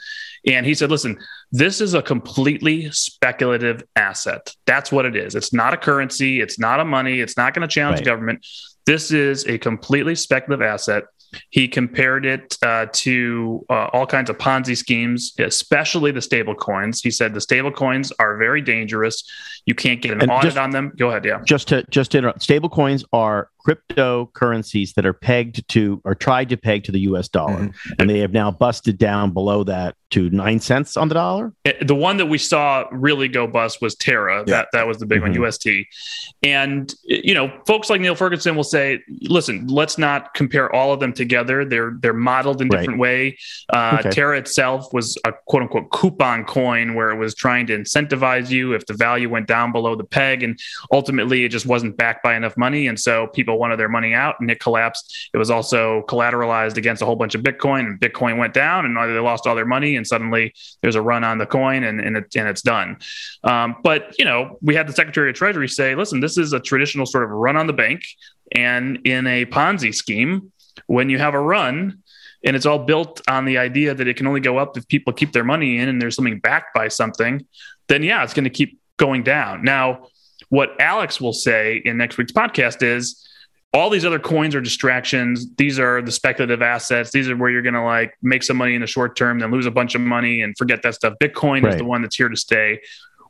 and 0.47 0.66
he 0.66 0.74
said, 0.74 0.89
"Listen." 0.89 1.18
This 1.51 1.82
is 1.82 1.95
a 1.95 2.01
completely 2.03 2.91
speculative 2.91 3.82
asset. 3.95 4.53
That's 4.68 4.91
what 4.91 5.05
it 5.05 5.16
is. 5.16 5.34
It's 5.34 5.51
not 5.51 5.74
a 5.74 5.78
currency. 5.78 6.41
It's 6.41 6.60
not 6.60 6.80
a 6.80 6.86
money. 6.86 7.22
It's 7.22 7.38
not 7.38 7.55
going 7.55 7.68
to 7.68 7.74
challenge 7.74 8.01
right. 8.01 8.05
government. 8.05 8.45
This 8.86 9.12
is 9.12 9.47
a 9.47 9.57
completely 9.57 10.14
speculative 10.14 10.64
asset. 10.64 11.05
He 11.49 11.68
compared 11.68 12.26
it 12.26 12.57
uh, 12.64 12.88
to 12.91 13.66
uh, 13.70 13.89
all 13.93 14.05
kinds 14.05 14.30
of 14.30 14.38
Ponzi 14.38 14.76
schemes, 14.76 15.34
especially 15.39 16.12
the 16.12 16.22
stable 16.22 16.55
coins. 16.55 17.01
He 17.01 17.12
said 17.12 17.34
the 17.34 17.41
stable 17.41 17.72
coins 17.72 18.12
are 18.20 18.38
very 18.38 18.62
dangerous. 18.62 19.24
You 19.66 19.76
can't 19.76 20.01
get 20.01 20.12
an 20.12 20.22
and 20.22 20.32
audit 20.32 20.49
just, 20.49 20.57
on 20.57 20.72
them. 20.72 20.91
Go 20.97 21.10
ahead. 21.10 21.26
Yeah. 21.26 21.41
Just 21.43 21.68
to 21.70 21.84
just 21.89 22.12
to 22.12 22.20
interrupt, 22.20 22.41
stable 22.41 22.70
coins 22.70 23.03
are 23.14 23.49
cryptocurrencies 23.70 24.93
that 24.95 25.05
are 25.05 25.13
pegged 25.13 25.67
to 25.70 26.01
or 26.03 26.15
tried 26.15 26.49
to 26.49 26.57
peg 26.57 26.84
to 26.86 26.91
the 26.91 27.01
US 27.01 27.28
dollar, 27.28 27.59
mm-hmm. 27.59 27.93
and 27.99 28.09
they 28.09 28.20
have 28.20 28.32
now 28.32 28.51
busted 28.51 28.97
down 28.97 29.32
below 29.32 29.63
that 29.63 29.95
to 30.11 30.30
nine 30.32 30.59
cents 30.59 30.97
on 30.97 31.07
the 31.07 31.13
dollar. 31.13 31.53
Eh, 31.65 31.74
the 31.84 31.93
one 31.93 32.17
that 32.17 32.26
we 32.26 32.38
saw 32.38 32.86
really 32.91 33.28
go 33.28 33.45
bust 33.45 33.80
was 33.82 33.95
Terra. 33.95 34.39
Yeah. 34.39 34.43
That 34.45 34.67
that 34.74 34.88
was 34.88 34.97
the 34.97 35.05
big 35.05 35.22
mm-hmm. 35.22 35.39
one, 35.39 35.47
UST. 35.47 35.67
And 36.41 36.93
you 37.03 37.34
know, 37.34 37.51
folks 37.67 37.89
like 37.89 38.01
Niall 38.01 38.15
Ferguson 38.15 38.55
will 38.55 38.63
say, 38.63 38.99
"Listen, 39.22 39.67
let's 39.67 39.97
not 39.97 40.34
compare 40.34 40.74
all 40.74 40.91
of 40.91 40.99
them 40.99 41.13
together. 41.13 41.63
They're 41.63 41.93
they're 41.99 42.13
modeled 42.13 42.61
in 42.61 42.70
different 42.70 42.91
right. 42.91 42.99
way. 42.99 43.38
Uh, 43.72 43.97
okay. 43.99 44.09
Terra 44.09 44.38
itself 44.39 44.91
was 44.93 45.17
a 45.26 45.34
quote 45.47 45.63
unquote 45.63 45.91
coupon 45.91 46.43
coin 46.45 46.95
where 46.95 47.11
it 47.11 47.17
was 47.17 47.36
trying 47.36 47.67
to 47.67 47.78
incentivize 47.78 48.49
you 48.49 48.74
if 48.74 48.86
the 48.88 48.93
value 48.93 49.30
went 49.30 49.47
down 49.47 49.72
below 49.72 49.95
the 49.95 50.03
peg, 50.03 50.41
and 50.41 50.59
ultimately 50.91 51.43
it 51.43 51.49
just 51.49 51.67
wasn't 51.67 51.95
backed 51.97 52.24
by 52.24 52.36
enough 52.36 52.57
money, 52.57 52.88
and 52.88 52.99
so 52.99 53.28
people 53.28 53.59
wanted 53.60 53.78
their 53.78 53.89
money 53.89 54.14
out, 54.16 54.36
and 54.39 54.49
it 54.49 54.60
collapsed. 54.60 55.30
It 55.34 55.38
was 55.38 55.51
also 55.51 56.03
collateralized 56.07 56.78
against 56.78 57.03
a 57.03 57.05
whole 57.05 57.16
bunch 57.16 57.36
of 57.36 57.41
Bitcoin, 57.41 57.82
and 57.82 57.99
Bitcoin 57.99 58.39
went 58.39 58.55
down, 58.55 58.86
and 58.86 58.97
they 58.97 59.20
lost 59.20 59.45
all 59.45 59.55
their 59.55 59.66
money 59.66 59.99
and 59.99 60.07
suddenly 60.07 60.53
there's 60.82 60.95
a 60.95 61.01
run 61.01 61.24
on 61.24 61.38
the 61.38 61.45
coin 61.45 61.84
and, 61.84 62.01
and, 62.01 62.18
it, 62.18 62.36
and 62.36 62.47
it's 62.47 62.62
done. 62.62 62.97
Um, 63.43 63.76
but, 63.84 64.16
you 64.18 64.26
know, 64.26 64.57
we 64.62 64.76
had 64.76 64.88
the 64.88 64.93
Secretary 64.93 65.30
of 65.30 65.36
Treasury 65.36 65.68
say, 65.68 65.95
listen, 65.95 66.20
this 66.20 66.38
is 66.38 66.53
a 66.53 66.60
traditional 66.60 67.05
sort 67.05 67.24
of 67.24 67.30
run 67.30 67.55
on 67.55 67.68
the 67.68 67.74
bank. 67.74 68.01
And 68.53 69.05
in 69.05 69.28
a 69.28 69.45
Ponzi 69.45 69.93
scheme, 69.93 70.51
when 70.88 71.10
you 71.10 71.20
have 71.20 71.36
a 71.36 71.39
run, 71.39 71.99
and 72.43 72.55
it's 72.55 72.66
all 72.66 72.80
built 72.80 73.22
on 73.28 73.45
the 73.45 73.57
idea 73.57 73.93
that 73.93 74.07
it 74.07 74.16
can 74.16 74.26
only 74.26 74.39
go 74.39 74.57
up 74.57 74.78
if 74.78 74.88
people 74.88 75.12
keep 75.12 75.34
their 75.34 75.43
money 75.43 75.78
in 75.78 75.89
and 75.89 76.01
there's 76.01 76.16
something 76.16 76.39
backed 76.39 76.74
by 76.74 76.88
something, 76.88 77.45
then 77.88 78.01
yeah, 78.01 78.24
it's 78.24 78.34
going 78.34 78.45
to 78.45 78.49
keep 78.49 78.80
going 78.97 79.24
down. 79.24 79.64
Now, 79.64 80.07
what 80.47 80.80
Alex 80.80 81.20
will 81.20 81.34
say 81.34 81.82
in 81.84 81.97
next 81.97 82.18
week's 82.18 82.32
podcast 82.32 82.82
is 82.82 83.29
all 83.74 83.89
these 83.89 84.05
other 84.05 84.20
coins 84.20 84.55
are 84.55 84.61
distractions. 84.61 85.47
These 85.57 85.80
are 85.80 86.01
the 86.01 86.11
speculative 86.11 86.61
assets. 86.61 87.11
These 87.11 87.30
are 87.30 87.38
where 87.38 87.51
you're 87.51 87.61
going 87.61 87.76
to 87.76 87.84
like 87.84 88.15
make 88.22 88.41
some 88.43 88.57
money 88.57 88.74
in 88.74 88.82
the 88.82 88.88
short 88.88 89.15
term, 89.15 89.39
then 89.39 89.51
lose 89.51 89.67
a 89.67 89.72
bunch 89.72 89.93
of 89.95 90.01
money 90.01 90.41
and 90.41 90.57
forget 90.57 90.82
that 90.84 90.95
stuff. 90.95 91.13
Bitcoin 91.22 91.63
right. 91.63 91.74
is 91.74 91.78
the 91.78 91.86
one 91.86 92.01
that's 92.01 92.15
here 92.15 92.30
to 92.30 92.36
stay. 92.36 92.80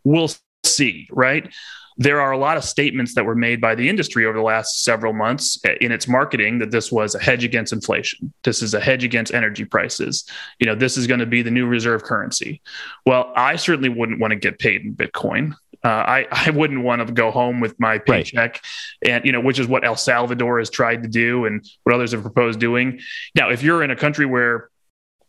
We'll 0.03 0.29
see, 0.63 1.07
right? 1.11 1.51
There 1.97 2.21
are 2.21 2.31
a 2.31 2.37
lot 2.37 2.55
of 2.55 2.63
statements 2.63 3.13
that 3.15 3.25
were 3.25 3.35
made 3.35 3.59
by 3.59 3.75
the 3.75 3.89
industry 3.89 4.25
over 4.25 4.37
the 4.37 4.43
last 4.43 4.85
several 4.85 5.11
months 5.11 5.59
eh, 5.65 5.75
in 5.81 5.91
its 5.91 6.07
marketing 6.07 6.59
that 6.59 6.71
this 6.71 6.89
was 6.89 7.13
a 7.13 7.19
hedge 7.19 7.43
against 7.43 7.73
inflation. 7.73 8.31
This 8.45 8.61
is 8.61 8.73
a 8.73 8.79
hedge 8.79 9.03
against 9.03 9.33
energy 9.33 9.65
prices. 9.65 10.23
You 10.59 10.67
know, 10.67 10.75
this 10.75 10.95
is 10.95 11.07
going 11.07 11.19
to 11.19 11.25
be 11.25 11.41
the 11.41 11.51
new 11.51 11.67
reserve 11.67 12.03
currency. 12.03 12.61
Well, 13.05 13.33
I 13.35 13.57
certainly 13.57 13.89
wouldn't 13.89 14.21
want 14.21 14.31
to 14.31 14.37
get 14.37 14.59
paid 14.59 14.85
in 14.85 14.95
Bitcoin. 14.95 15.55
Uh, 15.84 15.88
I 15.88 16.27
I 16.32 16.49
wouldn't 16.49 16.84
want 16.84 17.05
to 17.05 17.13
go 17.13 17.32
home 17.32 17.59
with 17.59 17.80
my 17.80 17.97
paycheck, 17.97 18.61
right. 19.03 19.11
and 19.11 19.25
you 19.25 19.32
know, 19.32 19.41
which 19.41 19.59
is 19.59 19.67
what 19.67 19.86
El 19.86 19.95
Salvador 19.95 20.59
has 20.59 20.69
tried 20.69 21.03
to 21.03 21.09
do, 21.09 21.45
and 21.45 21.67
what 21.84 21.95
others 21.95 22.11
have 22.11 22.21
proposed 22.21 22.59
doing. 22.59 22.99
Now, 23.36 23.49
if 23.49 23.63
you're 23.63 23.84
in 23.84 23.91
a 23.91 23.95
country 23.95 24.25
where 24.25 24.69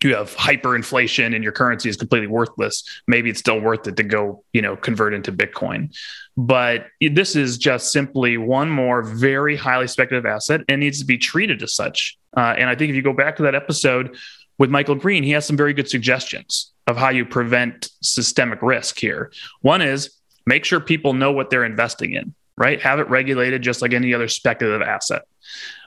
you 0.02 0.14
have 0.14 0.34
hyperinflation 0.34 1.34
and 1.34 1.44
your 1.44 1.52
currency 1.52 1.88
is 1.88 1.96
completely 1.96 2.26
worthless, 2.26 2.84
maybe 3.06 3.28
it's 3.28 3.40
still 3.40 3.60
worth 3.60 3.86
it 3.86 3.96
to 3.96 4.02
go, 4.02 4.42
you 4.52 4.62
know, 4.62 4.76
convert 4.76 5.12
into 5.12 5.30
Bitcoin. 5.30 5.94
But 6.36 6.86
this 7.00 7.36
is 7.36 7.58
just 7.58 7.92
simply 7.92 8.38
one 8.38 8.70
more 8.70 9.02
very 9.02 9.56
highly 9.56 9.86
speculative 9.88 10.24
asset 10.24 10.62
and 10.68 10.80
needs 10.80 11.00
to 11.00 11.04
be 11.04 11.18
treated 11.18 11.62
as 11.62 11.74
such. 11.74 12.16
Uh, 12.34 12.54
and 12.56 12.70
I 12.70 12.74
think 12.74 12.90
if 12.90 12.96
you 12.96 13.02
go 13.02 13.12
back 13.12 13.36
to 13.36 13.42
that 13.42 13.54
episode 13.54 14.16
with 14.58 14.70
Michael 14.70 14.94
Green, 14.94 15.22
he 15.22 15.32
has 15.32 15.46
some 15.46 15.56
very 15.56 15.74
good 15.74 15.88
suggestions 15.88 16.72
of 16.86 16.96
how 16.96 17.10
you 17.10 17.26
prevent 17.26 17.90
systemic 18.02 18.62
risk 18.62 18.98
here. 18.98 19.32
One 19.60 19.82
is 19.82 20.19
make 20.50 20.64
sure 20.64 20.80
people 20.80 21.12
know 21.12 21.30
what 21.30 21.48
they're 21.48 21.64
investing 21.64 22.14
in, 22.14 22.34
right? 22.58 22.82
Have 22.82 22.98
it 22.98 23.08
regulated 23.08 23.62
just 23.62 23.82
like 23.82 23.92
any 23.92 24.12
other 24.12 24.26
speculative 24.26 24.82
asset. 24.82 25.22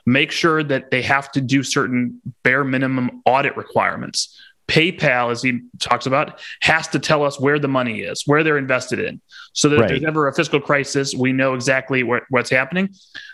Make 0.06 0.30
sure 0.30 0.64
that 0.64 0.90
they 0.90 1.02
have 1.02 1.30
to 1.32 1.42
do 1.42 1.62
certain 1.62 2.22
bare 2.42 2.64
minimum 2.64 3.22
audit 3.26 3.58
requirements. 3.58 4.40
PayPal, 4.66 5.30
as 5.30 5.42
he 5.42 5.60
talks 5.78 6.06
about, 6.06 6.40
has 6.62 6.88
to 6.88 6.98
tell 6.98 7.22
us 7.22 7.38
where 7.38 7.58
the 7.58 7.68
money 7.68 8.00
is, 8.00 8.22
where 8.24 8.42
they're 8.42 8.56
invested 8.56 8.98
in, 8.98 9.20
so 9.52 9.68
that 9.68 9.76
right. 9.76 9.84
if 9.84 9.88
there's 9.90 10.08
ever 10.08 10.28
a 10.28 10.34
fiscal 10.34 10.58
crisis, 10.58 11.14
we 11.14 11.34
know 11.34 11.52
exactly 11.52 12.02
what, 12.02 12.22
what's 12.30 12.48
happening. 12.48 12.88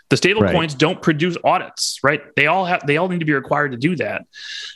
The 0.08 0.16
stable 0.16 0.42
right. 0.42 0.52
coins 0.52 0.74
don't 0.74 1.00
produce 1.00 1.36
audits, 1.44 2.00
right? 2.02 2.20
They 2.34 2.48
all 2.48 2.64
have, 2.64 2.84
they 2.84 2.96
all 2.96 3.08
need 3.08 3.20
to 3.20 3.24
be 3.24 3.32
required 3.32 3.70
to 3.70 3.78
do 3.78 3.94
that. 3.96 4.26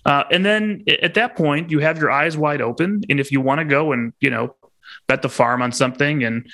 Uh, 0.06 0.22
and 0.30 0.46
then 0.46 0.84
at 1.02 1.14
that 1.14 1.34
point, 1.34 1.72
you 1.72 1.80
have 1.80 1.98
your 1.98 2.12
eyes 2.12 2.36
wide 2.36 2.62
open, 2.62 3.02
and 3.08 3.18
if 3.18 3.32
you 3.32 3.40
want 3.40 3.58
to 3.58 3.64
go 3.64 3.90
and 3.90 4.12
you 4.20 4.30
know 4.30 4.54
bet 5.06 5.22
the 5.22 5.28
farm 5.28 5.62
on 5.62 5.72
something 5.72 6.24
and 6.24 6.48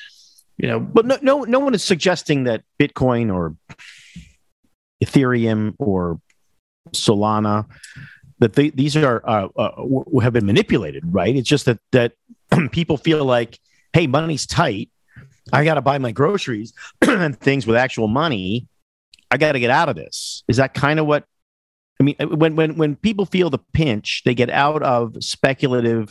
you 0.56 0.68
know. 0.68 0.80
But 0.80 1.06
no 1.06 1.18
no 1.22 1.44
no 1.44 1.58
one 1.58 1.74
is 1.74 1.82
suggesting 1.82 2.44
that 2.44 2.62
bitcoin 2.78 3.32
or 3.34 3.56
ethereum 5.02 5.74
or 5.78 6.20
solana 6.90 7.66
that 8.38 8.54
they, 8.54 8.70
these 8.70 8.96
are 8.96 9.22
uh, 9.24 9.48
uh, 9.56 10.20
have 10.20 10.32
been 10.32 10.46
manipulated 10.46 11.02
right? 11.06 11.34
It's 11.34 11.48
just 11.48 11.66
that 11.66 11.78
that 11.92 12.12
people 12.70 12.96
feel 12.96 13.24
like 13.24 13.58
hey 13.92 14.06
money's 14.06 14.46
tight. 14.46 14.90
I 15.52 15.64
got 15.64 15.74
to 15.74 15.82
buy 15.82 15.98
my 15.98 16.12
groceries 16.12 16.72
and 17.02 17.38
things 17.38 17.66
with 17.66 17.76
actual 17.76 18.08
money. 18.08 18.68
I 19.30 19.36
got 19.36 19.52
to 19.52 19.60
get 19.60 19.70
out 19.70 19.88
of 19.88 19.96
this. 19.96 20.44
Is 20.48 20.58
that 20.58 20.74
kind 20.74 21.00
of 21.00 21.06
what 21.06 21.24
i 22.00 22.02
mean 22.02 22.16
when 22.18 22.56
when 22.56 22.76
when 22.76 22.96
people 22.96 23.26
feel 23.26 23.50
the 23.50 23.58
pinch 23.74 24.22
they 24.24 24.34
get 24.34 24.48
out 24.50 24.82
of 24.82 25.14
speculative 25.22 26.10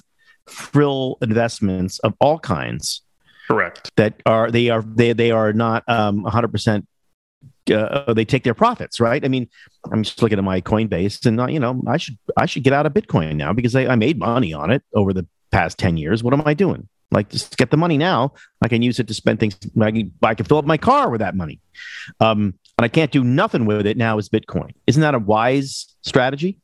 frill 0.50 1.18
investments 1.22 2.00
of 2.00 2.14
all 2.20 2.40
kinds. 2.40 3.02
Correct. 3.48 3.92
That 3.96 4.22
are 4.26 4.52
they 4.52 4.70
are 4.70 4.84
they 4.84 5.14
they 5.14 5.32
are 5.32 5.54
not 5.54 5.84
um 5.88 6.24
100% 6.24 6.86
uh, 7.72 8.14
they 8.14 8.26
take 8.26 8.44
their 8.44 8.54
profits, 8.54 9.00
right? 9.00 9.24
I 9.24 9.28
mean, 9.28 9.48
I'm 9.92 10.04
just 10.04 10.22
looking 10.22 10.38
at 10.38 10.44
my 10.44 10.62
Coinbase, 10.62 11.26
and 11.26 11.40
uh, 11.40 11.48
you 11.48 11.60
know, 11.60 11.82
I 11.88 11.98
should 11.98 12.18
I 12.38 12.46
should 12.46 12.64
get 12.64 12.74
out 12.74 12.86
of 12.86 12.94
Bitcoin 12.94 13.36
now 13.36 13.54
because 13.54 13.76
I, 13.76 13.88
I 13.88 13.96
made 13.96 14.18
money 14.18 14.54
on 14.54 14.72
it 14.72 14.84
over 14.94 15.14
the 15.14 15.28
past 15.52 15.78
ten 15.78 15.98
years. 15.98 16.24
What 16.24 16.34
am 16.34 16.44
I 16.46 16.54
doing? 16.54 16.88
Like, 17.12 17.30
just 17.30 17.58
get 17.58 17.72
the 17.72 17.78
money 17.78 17.98
now. 17.98 18.34
I 18.62 18.68
can 18.68 18.82
use 18.82 19.00
it 19.00 19.08
to 19.08 19.14
spend 19.14 19.40
things. 19.40 19.58
I 19.82 19.92
can, 19.92 20.12
I 20.22 20.36
can 20.36 20.46
fill 20.46 20.58
up 20.58 20.66
my 20.66 20.78
car 20.78 21.10
with 21.10 21.20
that 21.20 21.36
money, 21.36 21.60
um, 22.20 22.54
and 22.78 22.86
I 22.86 22.88
can't 22.88 23.12
do 23.12 23.24
nothing 23.24 23.66
with 23.66 23.86
it 23.86 23.98
now. 23.98 24.18
Is 24.18 24.30
Bitcoin? 24.30 24.72
Isn't 24.88 25.02
that 25.02 25.16
a 25.16 25.20
wise 25.20 25.96
strategy? 26.02 26.58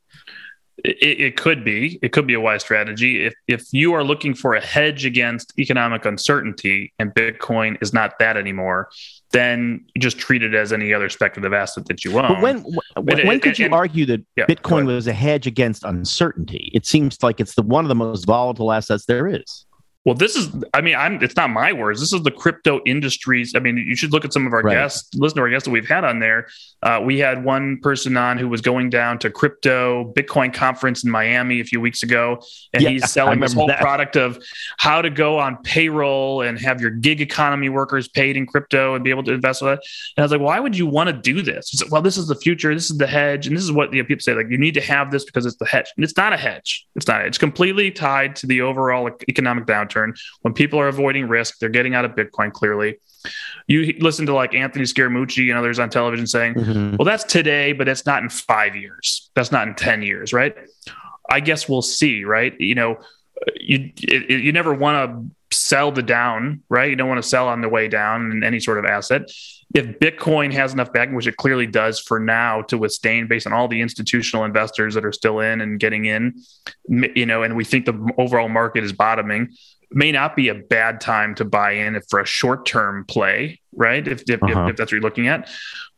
It, 0.85 1.19
it, 1.19 1.37
could 1.37 1.63
be. 1.63 1.99
It 2.01 2.11
could 2.11 2.27
be 2.27 2.33
a 2.33 2.39
wise 2.39 2.61
strategy. 2.61 3.25
If 3.25 3.33
if 3.47 3.63
you 3.71 3.93
are 3.93 4.03
looking 4.03 4.33
for 4.33 4.53
a 4.53 4.61
hedge 4.61 5.05
against 5.05 5.53
economic 5.57 6.05
uncertainty, 6.05 6.93
and 6.99 7.13
Bitcoin 7.13 7.81
is 7.81 7.93
not 7.93 8.19
that 8.19 8.37
anymore, 8.37 8.89
then 9.31 9.83
you 9.95 10.01
just 10.01 10.19
treat 10.19 10.43
it 10.43 10.53
as 10.53 10.71
any 10.71 10.93
other 10.93 11.09
speculative 11.09 11.53
asset 11.53 11.85
that 11.87 12.05
you 12.05 12.17
own. 12.19 12.27
But 12.27 12.41
when 12.41 12.65
when, 12.95 13.27
when 13.27 13.39
could 13.39 13.57
you 13.57 13.65
and, 13.65 13.73
argue 13.73 14.05
that 14.05 14.25
yeah, 14.35 14.45
Bitcoin 14.45 14.85
was 14.85 15.07
a 15.07 15.13
hedge 15.13 15.47
against 15.47 15.83
uncertainty? 15.83 16.71
It 16.73 16.85
seems 16.85 17.21
like 17.23 17.39
it's 17.39 17.55
the 17.55 17.63
one 17.63 17.83
of 17.83 17.89
the 17.89 17.95
most 17.95 18.25
volatile 18.25 18.71
assets 18.71 19.05
there 19.05 19.27
is. 19.27 19.64
Well, 20.05 20.13
this 20.13 20.35
is, 20.35 20.49
I 20.71 20.81
mean, 20.81 20.95
I'm, 20.95 21.21
it's 21.23 21.35
not 21.35 21.49
my 21.49 21.73
words. 21.73 21.99
This 21.99 22.13
is 22.13 22.21
the 22.21 22.29
crypto 22.29 22.79
industries. 22.85 23.55
I 23.55 23.59
mean, 23.59 23.77
you 23.77 23.95
should 23.95 24.13
look 24.13 24.23
at 24.23 24.31
some 24.31 24.45
of 24.45 24.53
our 24.53 24.61
right. 24.61 24.75
guests, 24.75 25.09
listen 25.15 25.37
to 25.37 25.41
our 25.41 25.49
guests 25.49 25.65
that 25.65 25.71
we've 25.71 25.87
had 25.87 26.03
on 26.03 26.19
there. 26.19 26.47
Uh, 26.83 27.01
we 27.03 27.17
had 27.17 27.43
one 27.43 27.79
person 27.79 28.15
on 28.15 28.37
who 28.37 28.47
was 28.47 28.61
going 28.61 28.91
down 28.91 29.17
to 29.17 29.31
crypto 29.31 30.13
Bitcoin 30.15 30.53
conference 30.53 31.03
in 31.03 31.09
Miami 31.09 31.59
a 31.59 31.63
few 31.63 31.81
weeks 31.81 32.03
ago, 32.03 32.39
and 32.71 32.83
yeah, 32.83 32.89
he's 32.91 33.09
selling 33.09 33.39
this 33.39 33.53
whole 33.53 33.65
that. 33.65 33.79
product 33.79 34.15
of 34.15 34.37
how 34.77 35.01
to 35.01 35.09
go 35.09 35.39
on 35.39 35.57
payroll 35.63 36.43
and 36.43 36.59
have 36.59 36.79
your 36.79 36.91
gig 36.91 37.19
economy 37.19 37.69
workers 37.69 38.07
paid 38.07 38.37
in 38.37 38.45
crypto 38.45 38.93
and 38.93 39.03
be 39.03 39.09
able 39.09 39.23
to 39.23 39.33
invest 39.33 39.63
with 39.63 39.79
it. 39.79 39.87
And 40.15 40.21
I 40.21 40.25
was 40.25 40.31
like, 40.31 40.41
why 40.41 40.59
would 40.59 40.77
you 40.77 40.85
want 40.85 41.07
to 41.07 41.13
do 41.13 41.41
this? 41.41 41.71
Said, 41.71 41.89
well, 41.89 42.03
this 42.03 42.17
is 42.17 42.27
the 42.27 42.35
future. 42.35 42.71
This 42.75 42.91
is 42.91 42.97
the 42.99 43.07
hedge. 43.07 43.47
And 43.47 43.57
this 43.57 43.63
is 43.63 43.71
what 43.71 43.91
you 43.91 44.03
know, 44.03 44.07
people 44.07 44.21
say, 44.21 44.35
like, 44.35 44.51
you 44.51 44.59
need 44.59 44.75
to 44.75 44.81
have 44.81 45.09
this 45.09 45.25
because 45.25 45.47
it's 45.47 45.57
the 45.57 45.65
hedge. 45.65 45.87
And 45.97 46.03
it's 46.03 46.15
not 46.15 46.31
a 46.31 46.37
hedge. 46.37 46.85
It's 46.95 47.07
not. 47.07 47.25
It's 47.25 47.39
completely 47.39 47.89
tied 47.89 48.35
to 48.37 48.45
the 48.45 48.61
overall 48.61 49.09
economic 49.27 49.65
downturn 49.65 49.94
when 50.41 50.53
people 50.53 50.79
are 50.79 50.87
avoiding 50.87 51.27
risk, 51.27 51.59
they're 51.59 51.69
getting 51.69 51.95
out 51.95 52.05
of 52.05 52.11
Bitcoin 52.11 52.51
clearly. 52.51 52.99
You 53.67 53.95
listen 53.99 54.25
to 54.27 54.33
like 54.33 54.53
Anthony 54.53 54.85
Scaramucci 54.85 55.49
and 55.49 55.57
others 55.57 55.79
on 55.79 55.89
television 55.89 56.27
saying, 56.27 56.55
mm-hmm. 56.55 56.95
well, 56.97 57.05
that's 57.05 57.23
today, 57.23 57.73
but 57.73 57.87
it's 57.87 58.05
not 58.05 58.21
in 58.21 58.29
five 58.29 58.75
years. 58.75 59.31
That's 59.35 59.51
not 59.51 59.67
in 59.67 59.75
10 59.75 60.03
years, 60.03 60.33
right? 60.33 60.55
I 61.29 61.39
guess 61.39 61.67
we'll 61.67 61.81
see, 61.81 62.23
right? 62.23 62.53
You 62.59 62.75
know, 62.75 62.99
you 63.55 63.91
it, 64.01 64.29
you 64.29 64.51
never 64.51 64.73
want 64.73 65.09
to 65.09 65.55
sell 65.55 65.91
the 65.91 66.03
down, 66.03 66.63
right? 66.69 66.89
You 66.89 66.95
don't 66.95 67.07
want 67.07 67.21
to 67.21 67.27
sell 67.27 67.47
on 67.47 67.61
the 67.61 67.69
way 67.69 67.87
down 67.87 68.31
in 68.31 68.43
any 68.43 68.59
sort 68.59 68.77
of 68.77 68.85
asset. 68.85 69.31
If 69.73 69.99
Bitcoin 69.99 70.53
has 70.53 70.73
enough 70.73 70.93
backing, 70.93 71.15
which 71.15 71.27
it 71.27 71.37
clearly 71.37 71.67
does 71.67 71.99
for 71.99 72.19
now 72.19 72.61
to 72.63 72.77
withstand 72.77 73.29
based 73.29 73.47
on 73.47 73.53
all 73.53 73.67
the 73.67 73.81
institutional 73.81 74.45
investors 74.45 74.93
that 74.93 75.05
are 75.05 75.11
still 75.11 75.39
in 75.39 75.61
and 75.61 75.79
getting 75.79 76.05
in, 76.05 76.41
you 76.87 77.25
know, 77.25 77.43
and 77.43 77.55
we 77.55 77.65
think 77.65 77.85
the 77.85 78.13
overall 78.17 78.49
market 78.49 78.83
is 78.83 78.93
bottoming, 78.93 79.55
may 79.91 80.11
not 80.11 80.35
be 80.35 80.49
a 80.49 80.55
bad 80.55 81.01
time 81.01 81.35
to 81.35 81.45
buy 81.45 81.71
in 81.71 81.99
for 82.09 82.19
a 82.19 82.25
short 82.25 82.65
term 82.65 83.05
play, 83.05 83.59
right? 83.73 84.07
If, 84.07 84.23
if, 84.29 84.41
uh-huh. 84.41 84.63
if, 84.65 84.69
if, 84.71 84.75
that's 84.77 84.87
what 84.87 84.93
you're 84.93 85.01
looking 85.01 85.27
at. 85.27 85.49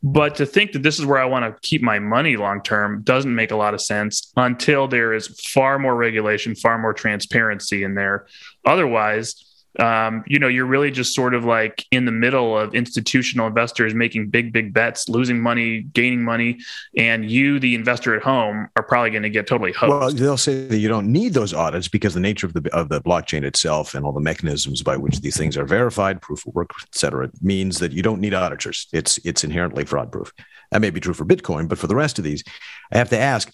But 0.04 0.36
to 0.36 0.46
think 0.46 0.74
that 0.74 0.84
this 0.84 1.00
is 1.00 1.06
where 1.06 1.20
I 1.20 1.26
want 1.26 1.46
to 1.46 1.68
keep 1.68 1.82
my 1.82 2.00
money 2.00 2.38
long 2.38 2.62
term 2.62 3.02
doesn't 3.04 3.34
make 3.34 3.52
a 3.52 3.56
lot 3.56 3.74
of 3.74 3.82
sense 3.82 4.32
until 4.38 4.88
there 4.88 5.14
is 5.14 5.28
far 5.42 5.80
more 5.80 5.96
regulation, 5.96 6.56
far 6.56 6.78
more 6.78 6.94
transparency 6.94 7.84
in 7.84 7.96
there. 7.96 8.28
Otherwise, 8.66 9.47
um, 9.80 10.24
you 10.26 10.40
know, 10.40 10.48
you're 10.48 10.66
really 10.66 10.90
just 10.90 11.14
sort 11.14 11.34
of 11.34 11.46
like 11.46 11.86
in 11.92 12.06
the 12.06 12.12
middle 12.12 12.58
of 12.58 12.74
institutional 12.74 13.48
investors 13.48 13.94
making 13.94 14.30
big, 14.30 14.52
big 14.52 14.74
bets, 14.74 15.08
losing 15.08 15.40
money, 15.40 15.82
gaining 15.82 16.24
money, 16.24 16.60
and 16.98 17.30
you, 17.30 17.60
the 17.60 17.76
investor 17.76 18.16
at 18.16 18.24
home, 18.24 18.68
are 18.76 18.84
probably 18.84 19.12
going 19.12 19.24
to 19.24 19.30
get 19.30 19.46
totally 19.46 19.72
hosed. 19.72 19.90
Well, 19.92 20.12
they'll 20.12 20.38
say 20.38 20.66
that 20.68 20.78
you 20.78 20.88
don't 20.88 21.12
need 21.12 21.34
those 21.34 21.54
audits 21.54 21.88
because 21.88 22.14
the 22.14 22.20
nature 22.20 22.48
of 22.48 22.54
the 22.54 22.70
of 22.74 22.90
the 22.90 23.02
blockchain 23.02 23.44
itself 23.44 23.94
and 23.94 24.06
all 24.06 24.14
the 24.14 24.20
mechanisms 24.20 24.82
by 24.82 24.98
which 24.98 25.22
these 25.22 25.38
things 25.38 25.58
are 25.58 25.66
verified, 25.66 26.22
proof 26.22 26.46
of 26.48 26.56
work, 26.56 26.72
et 26.82 26.96
cetera, 26.96 27.30
means 27.42 27.80
that 27.80 27.92
you 27.92 28.02
don't 28.02 28.20
need 28.20 28.34
auditors. 28.34 28.88
It's 28.94 29.20
it's 29.20 29.44
inherently 29.44 29.86
fraud 29.86 30.12
proof. 30.12 30.32
That 30.72 30.82
may 30.82 30.90
be 30.90 31.00
true 31.00 31.14
for 31.14 31.26
Bitcoin, 31.26 31.68
but 31.68 31.78
for 31.78 31.88
the 31.88 31.96
rest 31.96 32.18
of 32.18 32.24
these, 32.24 32.44
I 32.92 32.98
have 32.98 33.10
to 33.12 33.18
ask, 33.18 33.54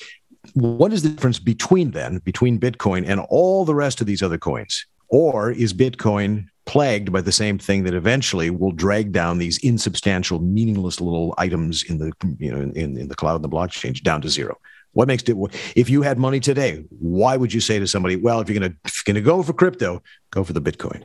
what 0.53 0.91
is 0.93 1.03
the 1.03 1.09
difference 1.09 1.39
between 1.39 1.91
then, 1.91 2.20
between 2.20 2.59
Bitcoin 2.59 3.07
and 3.07 3.20
all 3.30 3.66
the 3.66 3.76
rest 3.76 4.01
of 4.01 4.07
these 4.07 4.24
other 4.24 4.38
coins? 4.38 4.86
Or 5.14 5.51
is 5.51 5.76
Bitcoin 5.76 6.47
plagued 6.66 7.14
by 7.14 7.22
the 7.22 7.32
same 7.32 7.59
thing 7.59 7.84
that 7.84 7.93
eventually 7.93 8.49
will 8.49 8.72
drag 8.72 9.11
down 9.11 9.38
these 9.38 9.59
insubstantial, 9.59 10.39
meaningless 10.39 10.99
little 10.99 11.36
items 11.38 11.84
in 11.84 11.99
the 11.99 12.11
you 12.39 12.51
know 12.51 12.61
in, 12.61 12.97
in 12.97 13.07
the 13.07 13.14
cloud 13.14 13.36
and 13.36 13.43
the 13.43 13.49
blockchain 13.49 14.01
down 14.01 14.22
to 14.22 14.30
zero? 14.30 14.57
What 14.93 15.07
makes 15.07 15.22
it? 15.22 15.38
If 15.76 15.88
you 15.88 16.01
had 16.01 16.18
money 16.18 16.39
today, 16.39 16.84
why 16.97 17.38
would 17.38 17.53
you 17.53 17.61
say 17.61 17.78
to 17.78 17.86
somebody, 17.86 18.16
"Well, 18.16 18.41
if 18.41 18.49
you're 18.49 18.59
gonna 18.59 18.74
if 18.86 19.03
you're 19.05 19.14
gonna 19.14 19.24
go 19.24 19.43
for 19.43 19.53
crypto, 19.53 20.01
go 20.32 20.43
for 20.43 20.53
the 20.53 20.61
Bitcoin"? 20.61 21.03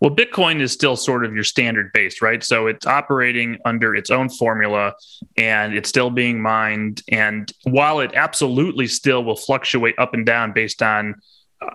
Well, 0.00 0.10
Bitcoin 0.10 0.60
is 0.60 0.72
still 0.72 0.96
sort 0.96 1.24
of 1.24 1.34
your 1.34 1.44
standard 1.44 1.92
base, 1.92 2.20
right? 2.20 2.42
So 2.42 2.66
it's 2.66 2.86
operating 2.86 3.58
under 3.66 3.94
its 3.94 4.10
own 4.10 4.30
formula 4.30 4.94
and 5.36 5.74
it's 5.74 5.88
still 5.88 6.10
being 6.10 6.40
mined. 6.40 7.02
And 7.08 7.52
while 7.64 8.00
it 8.00 8.10
absolutely 8.14 8.88
still 8.88 9.22
will 9.22 9.36
fluctuate 9.36 9.94
up 9.98 10.14
and 10.14 10.26
down 10.26 10.52
based 10.52 10.82
on 10.82 11.14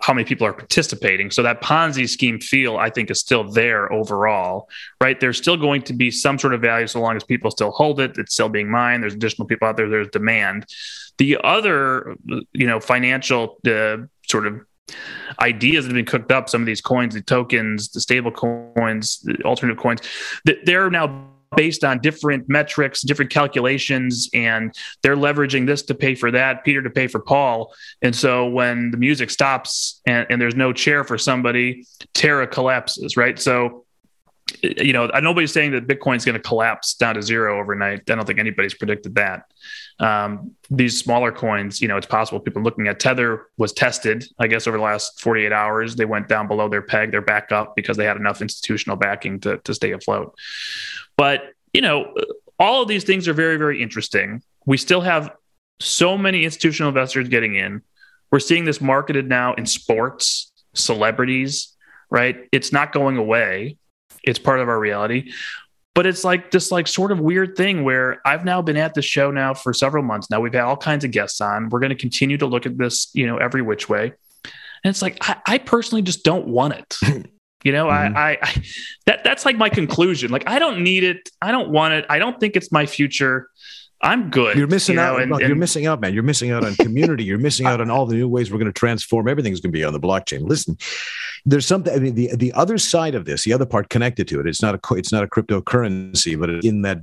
how 0.01 0.13
many 0.13 0.25
people 0.25 0.47
are 0.47 0.53
participating. 0.53 1.29
So 1.29 1.43
that 1.43 1.61
Ponzi 1.61 2.07
scheme 2.07 2.39
feel, 2.39 2.77
I 2.77 2.89
think, 2.89 3.11
is 3.11 3.19
still 3.19 3.43
there 3.43 3.91
overall, 3.91 4.69
right? 5.01 5.19
There's 5.19 5.37
still 5.37 5.57
going 5.57 5.81
to 5.83 5.93
be 5.93 6.09
some 6.09 6.39
sort 6.39 6.53
of 6.53 6.61
value 6.61 6.87
so 6.87 7.01
long 7.01 7.15
as 7.15 7.23
people 7.23 7.51
still 7.51 7.71
hold 7.71 7.99
it. 7.99 8.17
It's 8.17 8.33
still 8.33 8.49
being 8.49 8.69
mined. 8.69 9.03
There's 9.03 9.13
additional 9.13 9.47
people 9.47 9.67
out 9.67 9.77
there. 9.77 9.89
There's 9.89 10.07
demand. 10.09 10.65
The 11.17 11.37
other, 11.43 12.15
you 12.53 12.65
know, 12.65 12.79
financial 12.79 13.57
uh, 13.67 13.97
sort 14.27 14.47
of 14.47 14.61
ideas 15.39 15.85
that 15.85 15.89
have 15.89 15.95
been 15.95 16.05
cooked 16.05 16.31
up, 16.31 16.49
some 16.49 16.61
of 16.61 16.65
these 16.65 16.81
coins, 16.81 17.13
the 17.13 17.21
tokens, 17.21 17.89
the 17.89 18.01
stable 18.01 18.31
coins, 18.31 19.19
the 19.23 19.41
alternative 19.43 19.81
coins, 19.81 20.01
that 20.45 20.65
they're 20.65 20.89
now 20.89 21.32
based 21.55 21.83
on 21.83 21.99
different 21.99 22.49
metrics, 22.49 23.01
different 23.01 23.31
calculations, 23.31 24.29
and 24.33 24.75
they're 25.01 25.15
leveraging 25.15 25.65
this 25.65 25.81
to 25.83 25.95
pay 25.95 26.15
for 26.15 26.31
that, 26.31 26.63
Peter 26.63 26.81
to 26.81 26.89
pay 26.89 27.07
for 27.07 27.19
Paul. 27.19 27.73
And 28.01 28.15
so 28.15 28.47
when 28.47 28.91
the 28.91 28.97
music 28.97 29.29
stops 29.29 30.01
and, 30.05 30.25
and 30.29 30.41
there's 30.41 30.55
no 30.55 30.73
chair 30.73 31.03
for 31.03 31.17
somebody, 31.17 31.85
Terra 32.13 32.47
collapses, 32.47 33.17
right? 33.17 33.39
So 33.39 33.85
you 34.61 34.93
know, 34.93 35.07
nobody's 35.21 35.51
saying 35.51 35.71
that 35.71 35.87
Bitcoin's 35.87 36.25
going 36.25 36.35
to 36.35 36.41
collapse 36.41 36.93
down 36.95 37.15
to 37.15 37.21
zero 37.21 37.59
overnight. 37.59 38.09
I 38.09 38.15
don't 38.15 38.25
think 38.25 38.39
anybody's 38.39 38.73
predicted 38.73 39.15
that. 39.15 39.51
Um, 39.99 40.51
these 40.69 40.97
smaller 40.97 41.31
coins, 41.31 41.81
you 41.81 41.87
know, 41.87 41.97
it's 41.97 42.07
possible 42.07 42.39
people 42.39 42.61
looking 42.61 42.87
at 42.87 42.99
Tether 42.99 43.47
was 43.57 43.73
tested, 43.73 44.25
I 44.39 44.47
guess, 44.47 44.67
over 44.67 44.77
the 44.77 44.83
last 44.83 45.21
48 45.21 45.51
hours. 45.51 45.95
They 45.95 46.05
went 46.05 46.27
down 46.27 46.47
below 46.47 46.67
their 46.67 46.81
peg, 46.81 47.11
they're 47.11 47.21
back 47.21 47.51
up 47.51 47.75
because 47.75 47.97
they 47.97 48.05
had 48.05 48.17
enough 48.17 48.41
institutional 48.41 48.97
backing 48.97 49.39
to, 49.41 49.57
to 49.59 49.73
stay 49.73 49.91
afloat. 49.91 50.35
But, 51.17 51.53
you 51.73 51.81
know, 51.81 52.13
all 52.59 52.81
of 52.81 52.87
these 52.87 53.03
things 53.03 53.27
are 53.27 53.33
very, 53.33 53.57
very 53.57 53.81
interesting. 53.81 54.41
We 54.65 54.77
still 54.77 55.01
have 55.01 55.31
so 55.79 56.17
many 56.17 56.43
institutional 56.45 56.89
investors 56.89 57.29
getting 57.29 57.55
in. 57.55 57.81
We're 58.31 58.39
seeing 58.39 58.65
this 58.65 58.81
marketed 58.81 59.27
now 59.27 59.53
in 59.53 59.65
sports, 59.65 60.51
celebrities, 60.73 61.75
right? 62.09 62.47
It's 62.51 62.71
not 62.71 62.91
going 62.91 63.17
away. 63.17 63.77
It's 64.23 64.39
part 64.39 64.59
of 64.59 64.69
our 64.69 64.79
reality. 64.79 65.31
But 65.95 66.07
it's 66.07 66.23
like 66.23 66.49
this 66.49 66.71
like 66.71 66.87
sort 66.87 67.11
of 67.11 67.19
weird 67.19 67.55
thing 67.55 67.83
where 67.83 68.19
I've 68.25 68.45
now 68.45 68.61
been 68.63 68.77
at 68.77 68.95
the 68.95 69.01
show 69.03 69.29
now 69.29 69.53
for 69.53 69.73
several 69.73 70.03
months 70.03 70.29
now. 70.31 70.39
We've 70.39 70.53
had 70.53 70.63
all 70.63 70.77
kinds 70.77 71.05
of 71.05 71.11
guests 71.11 71.39
on. 71.39 71.69
We're 71.69 71.79
going 71.79 71.91
to 71.91 71.95
continue 71.95 72.37
to 72.39 72.47
look 72.47 72.65
at 72.65 72.77
this, 72.77 73.11
you 73.13 73.27
know, 73.27 73.37
every 73.37 73.61
which 73.61 73.89
way. 73.89 74.13
And 74.83 74.89
it's 74.89 75.01
like 75.01 75.17
I, 75.21 75.37
I 75.45 75.57
personally 75.59 76.01
just 76.01 76.23
don't 76.23 76.47
want 76.47 76.73
it. 76.73 76.97
You 77.63 77.71
know, 77.71 77.87
mm-hmm. 77.87 78.17
I, 78.17 78.31
I, 78.31 78.37
I, 78.41 78.63
that 79.05 79.23
that's 79.23 79.45
like 79.45 79.57
my 79.57 79.69
conclusion. 79.69 80.31
Like, 80.31 80.43
I 80.47 80.59
don't 80.59 80.83
need 80.83 81.03
it. 81.03 81.29
I 81.41 81.51
don't 81.51 81.69
want 81.69 81.93
it. 81.93 82.05
I 82.09 82.19
don't 82.19 82.39
think 82.39 82.55
it's 82.55 82.71
my 82.71 82.85
future. 82.85 83.49
I'm 84.01 84.29
good. 84.29 84.57
You're 84.57 84.67
missing 84.67 84.95
you 84.95 85.01
know, 85.01 85.15
out. 85.15 85.21
And, 85.21 85.39
you're 85.39 85.55
missing 85.55 85.85
out, 85.85 86.01
man. 86.01 86.13
You're 86.13 86.23
missing 86.23 86.51
out 86.51 86.65
on 86.65 86.75
community. 86.75 87.23
You're 87.23 87.37
missing 87.37 87.65
out 87.67 87.79
on 87.79 87.89
all 87.89 88.05
the 88.05 88.15
new 88.15 88.27
ways 88.27 88.51
we're 88.51 88.57
going 88.57 88.71
to 88.71 88.77
transform. 88.77 89.29
Everything's 89.29 89.61
going 89.61 89.71
to 89.71 89.77
be 89.77 89.85
on 89.85 89.93
the 89.93 89.99
blockchain. 89.99 90.41
Listen, 90.41 90.77
there's 91.45 91.65
something. 91.65 91.93
I 91.93 91.99
mean, 91.99 92.15
the 92.15 92.35
the 92.35 92.51
other 92.51 92.77
side 92.77 93.15
of 93.15 93.23
this, 93.23 93.43
the 93.43 93.53
other 93.53 93.65
part 93.65 93.89
connected 93.89 94.27
to 94.27 94.41
it. 94.41 94.47
It's 94.47 94.61
not 94.61 94.75
a 94.75 94.93
it's 94.95 95.13
not 95.13 95.23
a 95.23 95.27
cryptocurrency, 95.27 96.37
but 96.37 96.49
in 96.65 96.81
that 96.81 96.99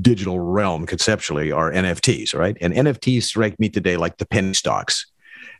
digital 0.00 0.38
realm, 0.38 0.86
conceptually, 0.86 1.50
are 1.50 1.72
NFTs, 1.72 2.32
right? 2.32 2.56
And 2.60 2.72
NFTs 2.72 3.24
strike 3.24 3.58
me 3.58 3.68
today 3.68 3.96
like 3.96 4.18
the 4.18 4.26
penny 4.26 4.54
stocks 4.54 5.06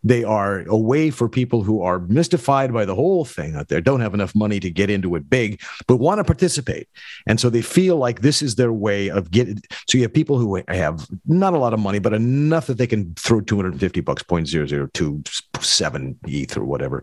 they 0.05 0.25
are 0.25 0.61
a 0.69 0.77
way 0.77 1.11
for 1.11 1.29
people 1.29 1.63
who 1.63 1.83
are 1.83 2.01
mystified 2.01 2.73
by 2.73 2.85
the 2.85 2.95
whole 2.95 3.25
thing 3.25 3.57
out 3.57 3.69
there, 3.69 3.81
don't 3.81 4.01
have 4.01 4.15
enough 4.15 4.35
money 4.35 4.61
to 4.61 4.71
get 4.71 4.91
into 4.91 5.15
it 5.17 5.29
big, 5.29 5.61
but 5.87 5.97
want 5.97 6.19
to 6.19 6.25
participate. 6.25 6.89
And 7.27 7.41
so 7.41 7.51
they 7.51 7.63
feel 7.63 7.97
like 7.97 8.21
this 8.21 8.43
is 8.43 8.55
their 8.55 8.73
way 8.73 9.09
of 9.11 9.31
getting. 9.31 9.61
So 9.89 9.99
you 9.99 10.03
have 10.03 10.15
people 10.15 10.39
who 10.39 10.63
have 10.69 11.07
not 11.27 11.55
a 11.55 11.59
lot 11.59 11.73
of 11.75 11.81
money, 11.81 11.99
but 11.99 12.13
enough 12.13 12.67
that 12.67 12.79
they 12.79 12.87
can 12.87 13.15
throw 13.15 13.41
250 13.41 14.01
bucks, 14.01 14.23
0.0027 14.23 16.17
ETH 16.27 16.57
or 16.57 16.65
whatever, 16.65 17.03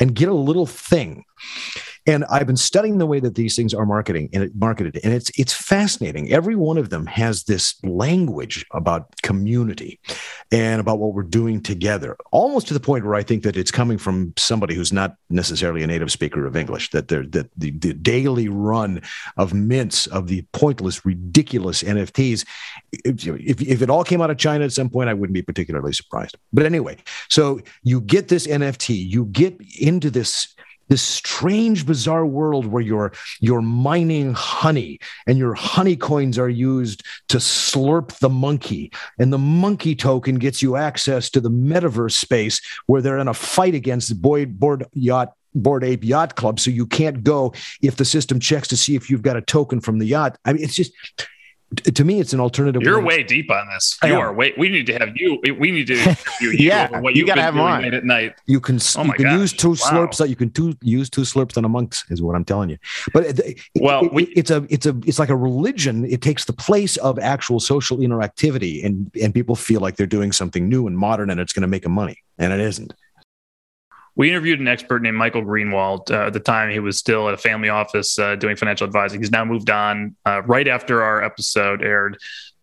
and 0.00 0.14
get 0.14 0.28
a 0.28 0.34
little 0.34 0.66
thing. 0.66 1.24
And 2.06 2.24
I've 2.24 2.46
been 2.46 2.56
studying 2.56 2.98
the 2.98 3.06
way 3.06 3.20
that 3.20 3.36
these 3.36 3.54
things 3.54 3.72
are 3.72 3.86
marketing 3.86 4.28
and 4.32 4.42
it 4.42 4.56
marketed, 4.56 4.98
and 5.04 5.12
it's 5.12 5.30
it's 5.38 5.52
fascinating. 5.52 6.32
Every 6.32 6.56
one 6.56 6.76
of 6.76 6.90
them 6.90 7.06
has 7.06 7.44
this 7.44 7.76
language 7.84 8.66
about 8.72 9.14
community 9.22 10.00
and 10.50 10.80
about 10.80 10.98
what 10.98 11.14
we're 11.14 11.22
doing 11.22 11.62
together, 11.62 12.16
almost 12.32 12.66
to 12.68 12.74
the 12.74 12.80
point 12.80 13.04
where 13.04 13.14
I 13.14 13.22
think 13.22 13.44
that 13.44 13.56
it's 13.56 13.70
coming 13.70 13.98
from 13.98 14.32
somebody 14.36 14.74
who's 14.74 14.92
not 14.92 15.16
necessarily 15.30 15.82
a 15.82 15.86
native 15.86 16.10
speaker 16.10 16.44
of 16.44 16.56
English. 16.56 16.90
That 16.90 17.06
they're 17.06 17.26
that 17.26 17.50
the, 17.56 17.70
the 17.70 17.94
daily 17.94 18.48
run 18.48 19.00
of 19.36 19.54
mints 19.54 20.08
of 20.08 20.26
the 20.26 20.44
pointless, 20.52 21.06
ridiculous 21.06 21.84
NFTs. 21.84 22.44
If, 23.04 23.26
if, 23.26 23.62
if 23.62 23.82
it 23.82 23.90
all 23.90 24.04
came 24.04 24.20
out 24.20 24.30
of 24.30 24.38
China 24.38 24.64
at 24.64 24.72
some 24.72 24.90
point, 24.90 25.08
I 25.08 25.14
wouldn't 25.14 25.34
be 25.34 25.42
particularly 25.42 25.92
surprised. 25.92 26.36
But 26.52 26.66
anyway, 26.66 26.96
so 27.28 27.60
you 27.84 28.00
get 28.00 28.28
this 28.28 28.46
NFT, 28.46 29.08
you 29.08 29.26
get 29.26 29.56
into 29.78 30.10
this 30.10 30.54
this 30.92 31.00
strange, 31.00 31.86
bizarre 31.86 32.26
world 32.26 32.66
where 32.66 32.82
you're 32.82 33.14
you're 33.40 33.62
mining 33.62 34.34
honey 34.34 35.00
and 35.26 35.38
your 35.38 35.54
honey 35.54 35.96
coins 35.96 36.38
are 36.38 36.50
used 36.50 37.02
to 37.30 37.38
slurp 37.38 38.18
the 38.18 38.28
monkey, 38.28 38.92
and 39.18 39.32
the 39.32 39.38
monkey 39.38 39.94
token 39.94 40.34
gets 40.34 40.60
you 40.60 40.76
access 40.76 41.30
to 41.30 41.40
the 41.40 41.48
metaverse 41.48 42.12
space 42.12 42.60
where 42.84 43.00
they're 43.00 43.16
in 43.16 43.26
a 43.26 43.32
fight 43.32 43.74
against 43.74 44.10
the 44.10 44.14
Boyd 44.14 44.60
Board 44.60 44.84
Yacht 44.92 45.32
Bored 45.54 45.82
Ape 45.82 46.04
Yacht 46.04 46.36
Club, 46.36 46.60
so 46.60 46.70
you 46.70 46.84
can't 46.84 47.24
go 47.24 47.54
if 47.80 47.96
the 47.96 48.04
system 48.04 48.38
checks 48.38 48.68
to 48.68 48.76
see 48.76 48.94
if 48.94 49.08
you've 49.08 49.22
got 49.22 49.38
a 49.38 49.40
token 49.40 49.80
from 49.80 49.98
the 49.98 50.04
yacht. 50.04 50.36
I 50.44 50.52
mean, 50.52 50.62
it's 50.62 50.74
just 50.74 50.92
to 51.76 52.04
me, 52.04 52.20
it's 52.20 52.32
an 52.32 52.40
alternative. 52.40 52.82
You're 52.82 53.00
way 53.00 53.22
deep 53.22 53.50
on 53.50 53.68
this. 53.68 53.98
You 54.04 54.18
are 54.18 54.32
way. 54.32 54.52
We 54.56 54.68
need 54.68 54.86
to 54.86 54.98
have 54.98 55.16
you. 55.16 55.40
We 55.58 55.70
need 55.70 55.86
to 55.88 55.94
you. 56.40 56.50
yeah, 56.52 57.00
what 57.00 57.14
you 57.14 57.26
got 57.26 57.36
to 57.36 57.42
have 57.42 57.56
on 57.56 57.84
at 57.84 58.04
night. 58.04 58.34
You 58.46 58.60
can. 58.60 58.78
Oh 58.96 59.04
you 59.04 59.12
can 59.12 59.24
gosh. 59.24 59.38
use 59.38 59.52
two 59.52 59.70
wow. 59.70 59.74
slurps. 59.74 60.28
You 60.28 60.36
can 60.36 60.50
two, 60.50 60.76
use 60.82 61.08
two 61.08 61.22
slurps 61.22 61.56
on 61.56 61.64
a 61.64 61.68
monk's 61.68 62.04
is 62.10 62.20
what 62.20 62.34
I'm 62.34 62.44
telling 62.44 62.70
you. 62.70 62.78
But 63.12 63.38
it, 63.38 63.60
well, 63.80 64.04
it, 64.04 64.12
we, 64.12 64.24
it's 64.24 64.50
a 64.50 64.66
it's 64.68 64.86
a 64.86 64.96
it's 65.06 65.18
like 65.18 65.30
a 65.30 65.36
religion. 65.36 66.04
It 66.04 66.22
takes 66.22 66.44
the 66.44 66.52
place 66.52 66.96
of 66.98 67.18
actual 67.18 67.60
social 67.60 67.98
interactivity, 67.98 68.84
and 68.84 69.10
and 69.20 69.32
people 69.32 69.56
feel 69.56 69.80
like 69.80 69.96
they're 69.96 70.06
doing 70.06 70.32
something 70.32 70.68
new 70.68 70.86
and 70.86 70.96
modern, 70.96 71.30
and 71.30 71.40
it's 71.40 71.52
going 71.52 71.62
to 71.62 71.68
make 71.68 71.82
them 71.82 71.92
money, 71.92 72.18
and 72.38 72.52
it 72.52 72.60
isn't 72.60 72.92
we 74.14 74.28
interviewed 74.28 74.60
an 74.60 74.68
expert 74.68 75.02
named 75.02 75.16
Michael 75.16 75.42
Greenwald. 75.42 76.10
Uh, 76.10 76.26
at 76.26 76.32
the 76.32 76.40
time, 76.40 76.70
he 76.70 76.78
was 76.78 76.98
still 76.98 77.28
at 77.28 77.34
a 77.34 77.38
family 77.38 77.68
office 77.68 78.18
uh, 78.18 78.36
doing 78.36 78.56
financial 78.56 78.86
advising. 78.86 79.20
He's 79.20 79.30
now 79.30 79.44
moved 79.44 79.70
on 79.70 80.16
uh, 80.26 80.42
right 80.42 80.68
after 80.68 81.02
our 81.02 81.22
episode 81.22 81.82
aired 81.82 82.18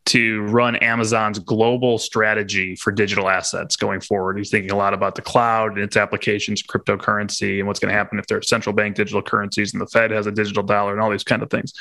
to 0.06 0.41
run 0.43 0.76
Amazon's 0.78 1.38
global 1.38 2.00
strategy 2.00 2.76
for 2.76 2.91
digital 2.91 3.30
assets 3.30 3.76
going 3.76 4.02
forward. 4.02 4.38
He's 4.38 4.50
thinking 4.50 4.72
a 4.72 4.76
lot 4.76 4.93
about 4.95 5.14
the 5.14 5.22
cloud 5.22 5.74
and 5.74 5.82
its 5.82 5.97
applications, 5.97 6.64
cryptocurrency, 6.64 7.60
and 7.60 7.68
what's 7.68 7.80
going 7.80 7.91
to 7.91 7.97
happen 7.97 8.18
if 8.18 8.26
there 8.26 8.39
are 8.39 8.41
central 8.41 8.74
bank 8.74 8.95
digital 8.95 9.22
currencies 9.22 9.74
and 9.74 9.82
the 9.82 9.86
Fed 9.86 10.10
has 10.10 10.26
a 10.26 10.32
digital 10.32 10.64
dollar 10.64 10.93
and 10.93 11.02
all 11.02 11.12
these 11.12 11.24
kind 11.24 11.43
of 11.43 11.52
things. 11.52 11.74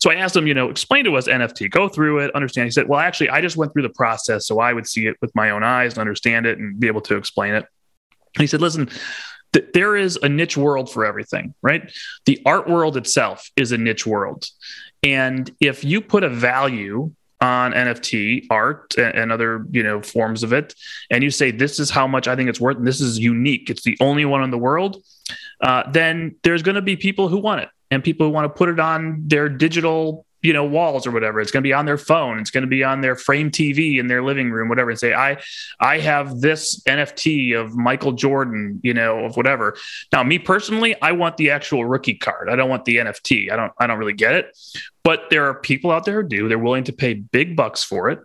So 0.00 0.10
I 0.10 0.16
asked 0.16 0.36
him, 0.36 0.46
you 0.46 0.54
know, 0.54 0.68
explain 0.68 1.04
to 1.04 1.16
us 1.16 1.26
NFT, 1.26 1.70
go 1.70 1.88
through 1.88 2.20
it, 2.20 2.34
understand. 2.34 2.66
He 2.66 2.70
said, 2.70 2.88
well, 2.88 3.00
actually, 3.00 3.30
I 3.30 3.40
just 3.40 3.56
went 3.56 3.72
through 3.72 3.82
the 3.82 3.90
process 3.90 4.46
so 4.46 4.58
I 4.58 4.72
would 4.72 4.86
see 4.86 5.06
it 5.06 5.16
with 5.20 5.34
my 5.34 5.50
own 5.50 5.62
eyes 5.62 5.92
and 5.92 6.00
understand 6.00 6.46
it 6.46 6.58
and 6.58 6.78
be 6.78 6.86
able 6.86 7.02
to 7.02 7.16
explain 7.16 7.54
it. 7.54 7.66
He 8.38 8.46
said, 8.46 8.60
listen, 8.60 8.88
th- 9.52 9.66
there 9.74 9.96
is 9.96 10.18
a 10.22 10.28
niche 10.28 10.56
world 10.56 10.90
for 10.90 11.04
everything, 11.04 11.54
right? 11.62 11.90
The 12.26 12.40
art 12.46 12.68
world 12.68 12.96
itself 12.96 13.50
is 13.56 13.72
a 13.72 13.78
niche 13.78 14.06
world. 14.06 14.46
And 15.02 15.50
if 15.60 15.84
you 15.84 16.00
put 16.00 16.24
a 16.24 16.28
value 16.28 17.12
on 17.40 17.72
NFT 17.72 18.46
art 18.50 18.98
and, 18.98 19.32
other 19.32 19.64
you 19.70 19.82
know 19.82 20.02
forms 20.02 20.42
of 20.42 20.52
it, 20.52 20.74
and 21.10 21.24
you 21.24 21.30
say 21.30 21.50
this 21.50 21.80
is 21.80 21.88
how 21.88 22.06
much 22.06 22.28
I 22.28 22.36
think 22.36 22.50
it's 22.50 22.60
worth, 22.60 22.76
and 22.76 22.86
this 22.86 23.00
is 23.00 23.18
unique, 23.18 23.70
it's 23.70 23.82
the 23.82 23.96
only 24.00 24.26
one 24.26 24.42
in 24.42 24.50
the 24.50 24.58
world. 24.58 25.02
uh, 25.62 25.90
then 25.90 26.36
there's 26.42 26.62
going 26.62 26.74
to 26.74 26.82
be 26.82 26.96
people 26.96 27.28
who 27.28 27.38
want 27.38 27.62
it 27.62 27.68
and 27.90 28.04
people 28.04 28.26
who 28.26 28.32
want 28.32 28.44
to 28.44 28.56
put 28.56 28.68
it 28.68 28.78
on 28.78 29.22
their 29.26 29.48
digital 29.48 30.26
you 30.42 30.52
know 30.52 30.64
walls 30.64 31.06
or 31.06 31.10
whatever. 31.10 31.40
It's 31.40 31.50
going 31.50 31.62
to 31.62 31.66
be 31.66 31.72
on 31.72 31.86
their 31.86 31.98
phone. 31.98 32.38
It's 32.38 32.50
going 32.50 32.62
to 32.62 32.68
be 32.68 32.82
on 32.82 33.00
their 33.00 33.16
frame 33.16 33.50
tv 33.50 33.98
in 33.98 34.06
their 34.06 34.22
living 34.22 34.50
room 34.50 34.68
whatever. 34.68 34.90
And 34.90 34.98
say 34.98 35.12
i 35.12 35.40
i 35.80 35.98
have 35.98 36.40
this 36.40 36.82
nft 36.84 37.58
of 37.58 37.74
michael 37.74 38.12
jordan 38.12 38.80
you 38.82 38.94
know 38.94 39.24
of 39.24 39.36
whatever. 39.36 39.76
Now 40.12 40.22
me 40.22 40.38
personally 40.38 41.00
i 41.02 41.12
want 41.12 41.36
the 41.36 41.50
actual 41.50 41.84
rookie 41.84 42.14
card. 42.14 42.48
I 42.48 42.56
don't 42.56 42.70
want 42.70 42.84
the 42.84 42.96
nft 42.96 43.52
i 43.52 43.56
don't 43.56 43.72
i 43.78 43.86
don't 43.86 43.98
really 43.98 44.12
get 44.12 44.34
it. 44.34 44.56
But 45.02 45.30
there 45.30 45.46
are 45.46 45.54
people 45.54 45.90
out 45.90 46.04
there 46.04 46.22
who 46.22 46.28
do. 46.28 46.48
They're 46.48 46.58
willing 46.58 46.84
to 46.84 46.92
pay 46.92 47.14
big 47.14 47.56
bucks 47.56 47.82
for 47.82 48.10
it. 48.10 48.20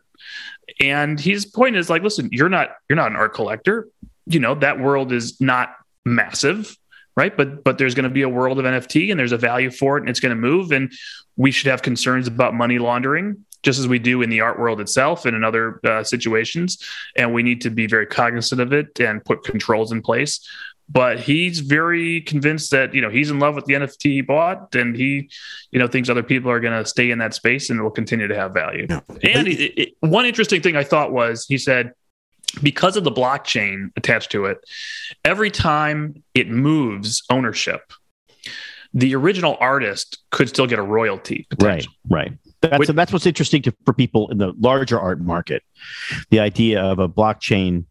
And 0.82 1.20
his 1.20 1.46
point 1.46 1.76
is 1.76 1.90
like 1.90 2.04
listen 2.04 2.30
you're 2.32 2.50
not 2.50 2.70
you're 2.90 2.98
not 2.98 3.12
an 3.12 3.18
art 3.18 3.34
collector. 3.34 3.88
You 4.26 4.40
know 4.40 4.56
that 4.56 4.80
world 4.80 5.12
is 5.12 5.40
not 5.40 5.76
massive 6.06 6.78
right? 7.16 7.36
But 7.36 7.64
but 7.64 7.78
there's 7.78 7.96
going 7.96 8.04
to 8.04 8.10
be 8.10 8.22
a 8.22 8.30
world 8.30 8.60
of 8.60 8.66
nft 8.66 9.12
and 9.12 9.20
there's 9.20 9.32
a 9.32 9.38
value 9.38 9.72
for 9.72 9.98
it 9.98 10.02
and 10.02 10.10
it's 10.10 10.20
going 10.20 10.32
to 10.32 10.36
move 10.36 10.72
and 10.72 10.92
we 11.38 11.52
should 11.52 11.68
have 11.68 11.82
concerns 11.82 12.28
about 12.28 12.54
money 12.54 12.80
laundering 12.80 13.46
just 13.66 13.80
as 13.80 13.88
we 13.88 14.00
do 14.00 14.22
in 14.22 14.30
the 14.30 14.40
art 14.42 14.60
world 14.60 14.80
itself 14.80 15.26
and 15.26 15.36
in 15.36 15.44
other 15.44 15.82
uh, 15.84 16.04
situations. 16.04 16.82
And 17.16 17.34
we 17.34 17.42
need 17.44 17.62
to 17.62 17.72
be 17.72 17.88
very 17.88 18.06
cognizant 18.06 18.62
of 18.62 18.72
it 18.72 19.00
and 19.00 19.26
put 19.26 19.44
controls 19.44 19.92
in 19.92 20.02
place. 20.02 20.48
But 20.88 21.20
he's 21.20 21.62
very 21.62 22.22
convinced 22.22 22.70
that 22.70 22.94
you 22.94 23.02
know 23.02 23.10
he's 23.10 23.32
in 23.32 23.40
love 23.40 23.56
with 23.56 23.66
the 23.66 23.74
nft 23.74 24.04
he 24.04 24.22
bought 24.22 24.76
and 24.76 24.96
he 24.96 25.32
you 25.72 25.80
know 25.80 25.88
thinks 25.88 26.10
other 26.10 26.22
people 26.22 26.52
are 26.52 26.60
going 26.60 26.78
to 26.78 26.88
stay 26.88 27.10
in 27.10 27.18
that 27.18 27.34
space 27.34 27.72
and 27.72 27.80
it 27.80 27.84
will 27.84 27.90
continue 27.90 28.28
to 28.28 28.36
have 28.36 28.54
value. 28.54 28.86
And 29.24 29.48
it, 29.48 29.82
it, 29.82 29.94
one 30.02 30.28
interesting 30.28 30.62
thing 30.62 30.76
i 30.76 30.84
thought 30.84 31.12
was 31.12 31.48
he 31.48 31.58
said 31.58 31.94
because 32.62 32.98
of 32.98 33.04
the 33.04 33.12
blockchain 33.12 33.92
attached 33.96 34.32
to 34.32 34.46
it, 34.46 34.60
every 35.24 35.52
time 35.52 36.24
it 36.34 36.50
moves 36.50 37.24
ownership, 37.30 37.94
the 38.94 39.14
original 39.16 39.58
artist 39.60 40.20
could 40.32 40.48
still 40.48 40.68
get 40.68 40.80
a 40.80 40.84
royalty. 40.84 41.48
Right, 41.62 41.86
right. 42.10 42.32
That's 42.62 42.80
With, 42.80 42.96
that's 42.96 43.12
what's 43.12 43.26
interesting 43.26 43.62
to, 43.64 43.74
for 43.86 43.94
people 43.94 44.32
in 44.32 44.38
the 44.38 44.54
larger 44.60 45.00
art 45.00 45.20
market. 45.20 45.64
The 46.30 46.40
idea 46.40 46.82
of 46.82 47.00
a 47.00 47.10
blockchain 47.10 47.86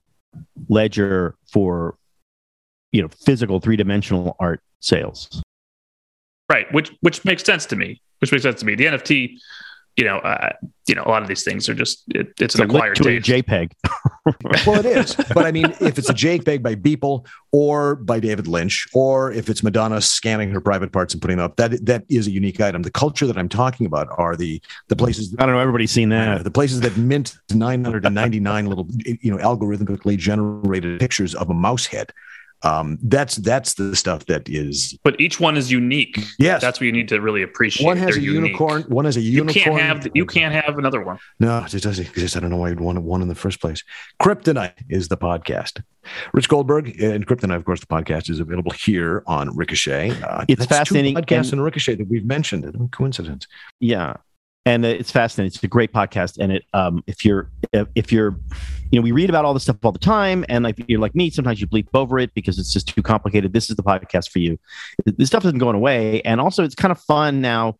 ledger 0.68 1.36
for 1.52 1.96
you 2.90 3.02
know 3.02 3.08
physical 3.08 3.60
three 3.60 3.76
dimensional 3.76 4.36
art 4.40 4.62
sales. 4.80 5.42
Right, 6.48 6.72
which 6.72 6.92
which 7.00 7.24
makes 7.24 7.44
sense 7.44 7.66
to 7.66 7.76
me. 7.76 8.00
Which 8.20 8.32
makes 8.32 8.42
sense 8.42 8.60
to 8.60 8.66
me. 8.66 8.74
The 8.74 8.86
NFT 8.86 9.38
you 9.96 10.04
know, 10.04 10.18
uh, 10.18 10.50
you 10.88 10.94
know, 10.94 11.02
a 11.06 11.08
lot 11.08 11.22
of 11.22 11.28
these 11.28 11.44
things 11.44 11.68
are 11.68 11.74
just 11.74 12.02
it, 12.08 12.28
it's, 12.40 12.42
it's 12.42 12.54
an 12.56 12.62
acquired 12.62 12.96
to 12.96 13.04
taste. 13.04 13.28
a 13.28 13.42
JPEG. 13.42 13.72
well, 14.66 14.80
it 14.80 14.86
is, 14.86 15.14
but 15.32 15.46
I 15.46 15.52
mean, 15.52 15.66
if 15.80 15.98
it's 15.98 16.10
a 16.10 16.14
JPEG 16.14 16.62
by 16.62 16.74
Beeple 16.74 17.26
or 17.52 17.94
by 17.94 18.18
David 18.18 18.48
Lynch, 18.48 18.86
or 18.92 19.30
if 19.30 19.48
it's 19.48 19.62
Madonna 19.62 20.00
scanning 20.00 20.50
her 20.50 20.60
private 20.60 20.92
parts 20.92 21.14
and 21.14 21.22
putting 21.22 21.36
them 21.36 21.46
up, 21.46 21.56
that 21.56 21.86
that 21.86 22.04
is 22.08 22.26
a 22.26 22.30
unique 22.30 22.60
item. 22.60 22.82
The 22.82 22.90
culture 22.90 23.26
that 23.26 23.38
I'm 23.38 23.48
talking 23.48 23.86
about 23.86 24.08
are 24.18 24.34
the 24.34 24.60
the 24.88 24.96
places. 24.96 25.34
I 25.38 25.46
don't 25.46 25.54
know. 25.54 25.60
Everybody's 25.60 25.92
seen 25.92 26.08
that. 26.08 26.40
Uh, 26.40 26.42
the 26.42 26.50
places 26.50 26.80
that 26.80 26.96
mint 26.96 27.36
999 27.52 28.66
little, 28.66 28.88
you 29.04 29.30
know, 29.30 29.38
algorithmically 29.38 30.18
generated 30.18 30.98
pictures 30.98 31.34
of 31.34 31.50
a 31.50 31.54
mouse 31.54 31.86
head 31.86 32.12
um, 32.64 32.98
that's 33.02 33.36
that's 33.36 33.74
the 33.74 33.94
stuff 33.94 34.24
that 34.26 34.48
is. 34.48 34.98
But 35.04 35.20
each 35.20 35.38
one 35.38 35.56
is 35.56 35.70
unique. 35.70 36.18
Yes, 36.38 36.62
that's 36.62 36.80
what 36.80 36.86
you 36.86 36.92
need 36.92 37.08
to 37.08 37.20
really 37.20 37.42
appreciate. 37.42 37.86
One 37.86 37.98
has 37.98 38.14
They're 38.14 38.18
a 38.18 38.22
unique. 38.22 38.52
unicorn. 38.52 38.82
One 38.84 39.04
has 39.04 39.16
a 39.16 39.20
unicorn. 39.20 39.54
You 39.54 39.62
can't 39.62 40.02
have. 40.02 40.12
You 40.14 40.26
can't 40.26 40.54
have 40.54 40.78
another 40.78 41.02
one. 41.02 41.18
No, 41.38 41.64
it 41.64 41.82
doesn't 41.82 42.08
exist. 42.08 42.36
I 42.36 42.40
don't 42.40 42.50
know 42.50 42.56
why 42.56 42.70
you'd 42.70 42.80
want 42.80 43.00
one 43.02 43.22
in 43.22 43.28
the 43.28 43.34
first 43.34 43.60
place. 43.60 43.84
Kryptonite 44.20 44.72
is 44.88 45.08
the 45.08 45.16
podcast. 45.16 45.82
Rich 46.32 46.48
Goldberg 46.48 47.00
and 47.00 47.26
Kryptonite, 47.26 47.56
of 47.56 47.64
course, 47.64 47.80
the 47.80 47.86
podcast 47.86 48.30
is 48.30 48.40
available 48.40 48.72
here 48.72 49.22
on 49.26 49.54
Ricochet. 49.56 50.10
Uh, 50.22 50.44
it's 50.48 50.66
fascinating. 50.66 51.14
Podcast 51.14 51.52
and, 51.52 51.62
Ricochet 51.62 51.96
that 51.96 52.08
we've 52.08 52.26
mentioned. 52.26 52.64
No 52.74 52.88
coincidence. 52.88 53.46
Yeah, 53.80 54.16
and 54.66 54.84
it's 54.84 55.10
fascinating. 55.10 55.48
It's 55.48 55.62
a 55.62 55.68
great 55.68 55.92
podcast, 55.92 56.38
and 56.38 56.52
it 56.52 56.64
um, 56.72 57.04
if 57.06 57.24
you're 57.24 57.50
if 57.72 58.10
you're 58.10 58.36
you 58.90 58.98
know 58.98 59.02
we 59.02 59.12
read 59.12 59.28
about 59.28 59.44
all 59.44 59.52
this 59.52 59.64
stuff 59.64 59.76
all 59.82 59.92
the 59.92 59.98
time, 59.98 60.44
and 60.48 60.64
like 60.64 60.82
you're 60.88 61.00
like 61.00 61.14
me, 61.14 61.30
sometimes 61.30 61.60
you 61.60 61.66
bleep 61.66 61.88
over 61.92 62.18
it 62.18 62.32
because 62.34 62.58
it's 62.58 62.72
just 62.72 62.88
too 62.88 63.02
complicated. 63.02 63.52
This 63.52 63.68
is 63.68 63.76
the 63.76 63.82
podcast 63.82 64.30
for 64.30 64.38
you. 64.38 64.58
This 65.04 65.28
stuff 65.28 65.44
isn't 65.44 65.58
going 65.58 65.76
away, 65.76 66.22
and 66.22 66.40
also 66.40 66.64
it's 66.64 66.74
kind 66.74 66.92
of 66.92 67.00
fun 67.00 67.40
now. 67.40 67.76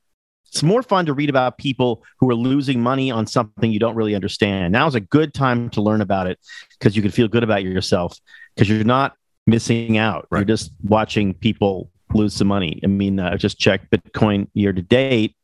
It's 0.49 0.63
more 0.63 0.83
fun 0.83 1.07
to 1.07 1.15
read 1.15 1.31
about 1.31 1.59
people 1.59 2.05
who 2.21 2.31
are 2.31 2.35
losing 2.35 2.81
money 2.81 3.11
on 3.11 3.27
something 3.27 3.73
you 3.73 3.81
don't 3.81 3.97
really 3.97 4.15
understand. 4.15 4.73
Now 4.73 4.87
is 4.87 4.95
a 4.95 5.01
good 5.01 5.35
time 5.35 5.69
to 5.71 5.83
learn 5.83 6.01
about 6.01 6.29
it 6.29 6.39
because 6.79 6.95
you 6.95 7.03
can 7.03 7.11
feel 7.11 7.27
good 7.27 7.43
about 7.43 7.65
yourself 7.65 8.17
because 8.55 8.69
you're 8.69 8.85
not 8.85 9.17
missing 9.49 9.99
out. 9.99 10.29
Right. 10.31 10.41
You're 10.41 10.45
just 10.45 10.71
watching 10.85 11.35
people 11.35 11.91
lose 12.13 12.35
some 12.35 12.47
money. 12.47 12.79
I 12.85 12.87
mean, 12.87 13.19
I 13.19 13.33
uh, 13.33 13.37
just 13.37 13.59
checked 13.59 13.91
Bitcoin 13.91 14.47
year 14.55 14.73
to 14.73 14.81
date 14.81 15.35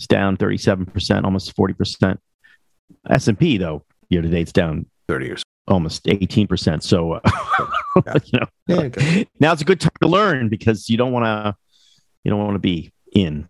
it's 0.00 0.06
down 0.06 0.34
37%, 0.38 1.24
almost 1.24 1.54
40%. 1.54 2.16
S&P 3.10 3.58
though, 3.58 3.84
year 4.08 4.22
to 4.22 4.28
date 4.28 4.40
it's 4.40 4.52
down 4.52 4.86
30 5.08 5.26
years. 5.26 5.42
Almost 5.68 6.04
18%. 6.04 6.82
So 6.82 7.12
uh, 7.12 7.20
you 8.24 8.40
know, 8.40 8.46
yeah, 8.66 8.76
okay. 8.76 9.28
now 9.40 9.52
it's 9.52 9.60
a 9.60 9.66
good 9.66 9.78
time 9.78 9.92
to 10.00 10.08
learn 10.08 10.48
because 10.48 10.88
you 10.88 10.96
don't 10.96 11.12
want 11.12 11.26
to 11.26 11.54
you 12.24 12.30
don't 12.30 12.40
want 12.40 12.54
to 12.54 12.60
be 12.60 12.90
in. 13.12 13.46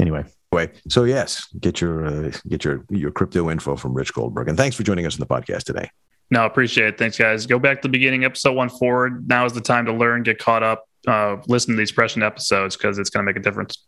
Anyway. 0.00 0.24
Anyway, 0.52 0.72
so 0.88 1.02
yes, 1.02 1.46
get 1.58 1.80
your 1.80 2.06
uh, 2.06 2.32
get 2.48 2.64
your 2.64 2.84
your 2.88 3.10
crypto 3.10 3.50
info 3.50 3.74
from 3.76 3.92
Rich 3.92 4.14
Goldberg, 4.14 4.48
and 4.48 4.56
thanks 4.56 4.76
for 4.76 4.82
joining 4.82 5.06
us 5.06 5.14
in 5.14 5.20
the 5.20 5.26
podcast 5.26 5.64
today. 5.64 5.90
No, 6.30 6.44
appreciate 6.44 6.88
it. 6.88 6.98
Thanks, 6.98 7.18
guys. 7.18 7.46
Go 7.46 7.58
back 7.58 7.82
to 7.82 7.88
the 7.88 7.92
beginning, 7.92 8.24
episode 8.24 8.52
one 8.52 8.68
forward. 8.68 9.28
Now 9.28 9.44
is 9.44 9.52
the 9.52 9.60
time 9.60 9.86
to 9.86 9.92
learn, 9.92 10.22
get 10.22 10.38
caught 10.38 10.62
up, 10.62 10.88
uh, 11.06 11.36
listen 11.46 11.74
to 11.74 11.78
these 11.78 11.92
prescient 11.92 12.24
episodes 12.24 12.76
because 12.76 12.98
it's 12.98 13.10
going 13.10 13.24
to 13.24 13.28
make 13.28 13.36
a 13.36 13.42
difference. 13.42 13.84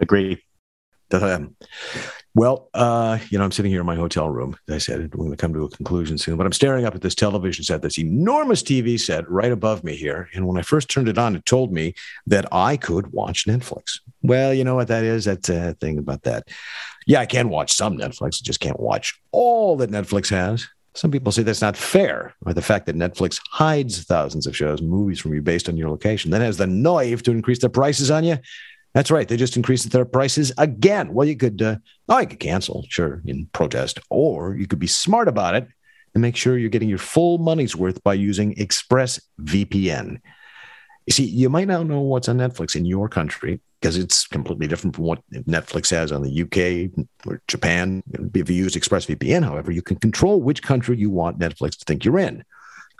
Agree. 0.00 0.40
Well, 2.36 2.68
uh, 2.74 3.18
you 3.30 3.38
know, 3.38 3.44
I'm 3.44 3.52
sitting 3.52 3.70
here 3.70 3.80
in 3.80 3.86
my 3.86 3.94
hotel 3.94 4.28
room. 4.28 4.56
As 4.68 4.74
I 4.74 4.78
said, 4.78 5.14
we're 5.14 5.26
going 5.26 5.30
to 5.30 5.36
come 5.36 5.54
to 5.54 5.64
a 5.64 5.68
conclusion 5.68 6.18
soon, 6.18 6.36
but 6.36 6.46
I'm 6.46 6.52
staring 6.52 6.84
up 6.84 6.96
at 6.96 7.00
this 7.00 7.14
television 7.14 7.62
set, 7.62 7.80
this 7.82 7.98
enormous 7.98 8.60
TV 8.60 8.98
set 8.98 9.30
right 9.30 9.52
above 9.52 9.84
me 9.84 9.94
here. 9.94 10.28
And 10.34 10.48
when 10.48 10.58
I 10.58 10.62
first 10.62 10.90
turned 10.90 11.08
it 11.08 11.16
on, 11.16 11.36
it 11.36 11.46
told 11.46 11.72
me 11.72 11.94
that 12.26 12.46
I 12.52 12.76
could 12.76 13.12
watch 13.12 13.46
Netflix. 13.46 14.00
Well, 14.22 14.52
you 14.52 14.64
know 14.64 14.74
what 14.74 14.88
that 14.88 15.04
is? 15.04 15.26
That's 15.26 15.48
a 15.48 15.74
thing 15.74 15.96
about 15.96 16.22
that. 16.22 16.48
Yeah, 17.06 17.20
I 17.20 17.26
can 17.26 17.50
watch 17.50 17.72
some 17.72 17.96
Netflix. 17.96 18.40
I 18.40 18.42
just 18.42 18.60
can't 18.60 18.80
watch 18.80 19.20
all 19.30 19.76
that 19.76 19.90
Netflix 19.90 20.28
has. 20.30 20.66
Some 20.96 21.10
people 21.10 21.30
say 21.30 21.42
that's 21.42 21.60
not 21.60 21.76
fair, 21.76 22.34
or 22.46 22.54
the 22.54 22.62
fact 22.62 22.86
that 22.86 22.96
Netflix 22.96 23.40
hides 23.50 24.04
thousands 24.04 24.46
of 24.46 24.56
shows, 24.56 24.80
movies 24.80 25.20
from 25.20 25.34
you 25.34 25.42
based 25.42 25.68
on 25.68 25.76
your 25.76 25.90
location, 25.90 26.30
then 26.30 26.40
has 26.40 26.56
the 26.56 26.68
nerve 26.68 27.22
to 27.24 27.32
increase 27.32 27.58
the 27.58 27.68
prices 27.68 28.10
on 28.12 28.22
you. 28.22 28.38
That's 28.94 29.10
right. 29.10 29.26
They 29.26 29.36
just 29.36 29.56
increased 29.56 29.90
their 29.90 30.04
prices 30.04 30.52
again. 30.56 31.12
Well, 31.12 31.26
you 31.26 31.36
could, 31.36 31.60
uh, 31.60 31.76
oh, 32.08 32.18
you 32.20 32.28
could 32.28 32.38
cancel, 32.38 32.84
sure, 32.88 33.22
in 33.24 33.46
protest, 33.52 33.98
or 34.08 34.54
you 34.54 34.68
could 34.68 34.78
be 34.78 34.86
smart 34.86 35.26
about 35.26 35.56
it 35.56 35.66
and 36.14 36.22
make 36.22 36.36
sure 36.36 36.56
you're 36.56 36.70
getting 36.70 36.88
your 36.88 36.98
full 36.98 37.38
money's 37.38 37.74
worth 37.74 38.02
by 38.04 38.14
using 38.14 38.54
ExpressVPN. 38.54 40.20
You 41.06 41.12
see, 41.12 41.24
you 41.24 41.50
might 41.50 41.66
not 41.66 41.86
know 41.86 42.00
what's 42.00 42.28
on 42.28 42.38
Netflix 42.38 42.76
in 42.76 42.84
your 42.84 43.08
country 43.08 43.60
because 43.80 43.98
it's 43.98 44.26
completely 44.28 44.68
different 44.68 44.94
from 44.94 45.04
what 45.04 45.22
Netflix 45.32 45.90
has 45.90 46.12
on 46.12 46.22
the 46.22 46.42
UK 46.42 47.06
or 47.26 47.42
Japan. 47.48 48.02
If 48.32 48.48
you 48.48 48.56
use 48.56 48.74
ExpressVPN, 48.74 49.44
however, 49.44 49.72
you 49.72 49.82
can 49.82 49.96
control 49.96 50.40
which 50.40 50.62
country 50.62 50.96
you 50.96 51.10
want 51.10 51.40
Netflix 51.40 51.76
to 51.78 51.84
think 51.84 52.04
you're 52.04 52.20
in. 52.20 52.44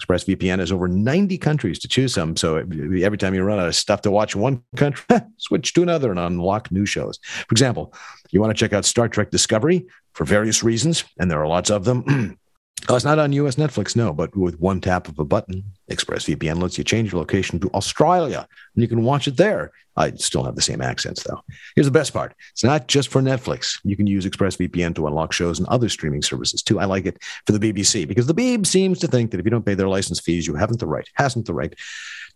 ExpressVPN 0.01 0.59
has 0.59 0.73
over 0.73 0.89
90 0.89 1.39
countries 1.39 1.79
to 1.81 1.89
choose 1.89 2.15
from. 2.15 2.37
So 2.37 2.57
every 2.57 3.19
time 3.19 3.35
you 3.35 3.43
run 3.43 3.59
out 3.59 3.69
of 3.69 3.77
stuff 3.77 4.03
to 4.03 4.11
watch 4.11 4.35
in 4.35 4.41
one 4.41 4.63
country, 4.77 5.05
switch 5.39 5.73
to 5.75 5.83
another 5.83 6.11
and 6.11 6.19
unlock 6.19 6.71
new 6.73 6.87
shows. 6.87 7.19
For 7.23 7.53
example, 7.53 7.95
you 8.31 8.41
want 8.41 8.51
to 8.51 8.59
check 8.59 8.73
out 8.73 8.85
Star 8.85 9.09
Trek 9.09 9.31
Discovery 9.31 9.87
for 10.13 10.25
various 10.25 10.63
reasons, 10.63 11.05
and 11.19 11.31
there 11.31 11.41
are 11.41 11.49
lots 11.49 11.71
of 11.71 11.85
them. 11.85 12.39
Oh, 12.89 12.97
it's 12.97 13.05
not 13.05 13.19
on 13.19 13.33
US 13.33 13.55
Netflix, 13.55 13.97
no, 13.97 14.13
but 14.13 14.37
with 14.37 14.61
one 14.61 14.81
tap 14.81 15.09
of 15.09 15.19
a 15.19 15.25
button, 15.25 15.65
ExpressVPN 15.91 16.61
lets 16.61 16.77
you 16.77 16.85
change 16.85 17.13
your 17.13 17.21
location 17.21 17.59
to 17.61 17.71
Australia 17.71 18.47
and 18.75 18.83
you 18.83 18.89
can 18.89 19.03
watch 19.03 19.27
it 19.27 19.39
there. 19.39 19.73
I 19.97 20.11
still 20.13 20.45
have 20.45 20.57
the 20.57 20.61
same 20.61 20.83
accents, 20.83 21.23
though. 21.23 21.41
Here's 21.75 21.87
the 21.87 21.93
best 21.93 22.13
part 22.13 22.35
it's 22.53 22.65
not 22.65 22.89
just 22.89 23.09
for 23.09 23.23
Netflix. 23.23 23.79
You 23.85 23.97
can 23.97 24.07
use 24.07 24.27
ExpressVPN 24.27 24.95
to 24.97 25.07
unlock 25.07 25.33
shows 25.33 25.59
and 25.59 25.69
other 25.69 25.89
streaming 25.89 26.21
services 26.21 26.63
too. 26.63 26.79
I 26.79 26.85
like 26.85 27.07
it 27.07 27.23
for 27.47 27.53
the 27.53 27.73
BBC 27.73 28.07
because 28.07 28.27
the 28.27 28.35
Beeb 28.35 28.67
seems 28.67 28.99
to 28.99 29.07
think 29.07 29.31
that 29.31 29.41
if 29.41 29.47
you 29.47 29.51
don't 29.51 29.65
pay 29.65 29.75
their 29.75 29.89
license 29.89 30.21
fees, 30.21 30.47
you 30.47 30.55
haven't 30.55 30.81
the 30.81 30.87
right, 30.87 31.09
hasn't 31.15 31.47
the 31.47 31.55
right 31.55 31.75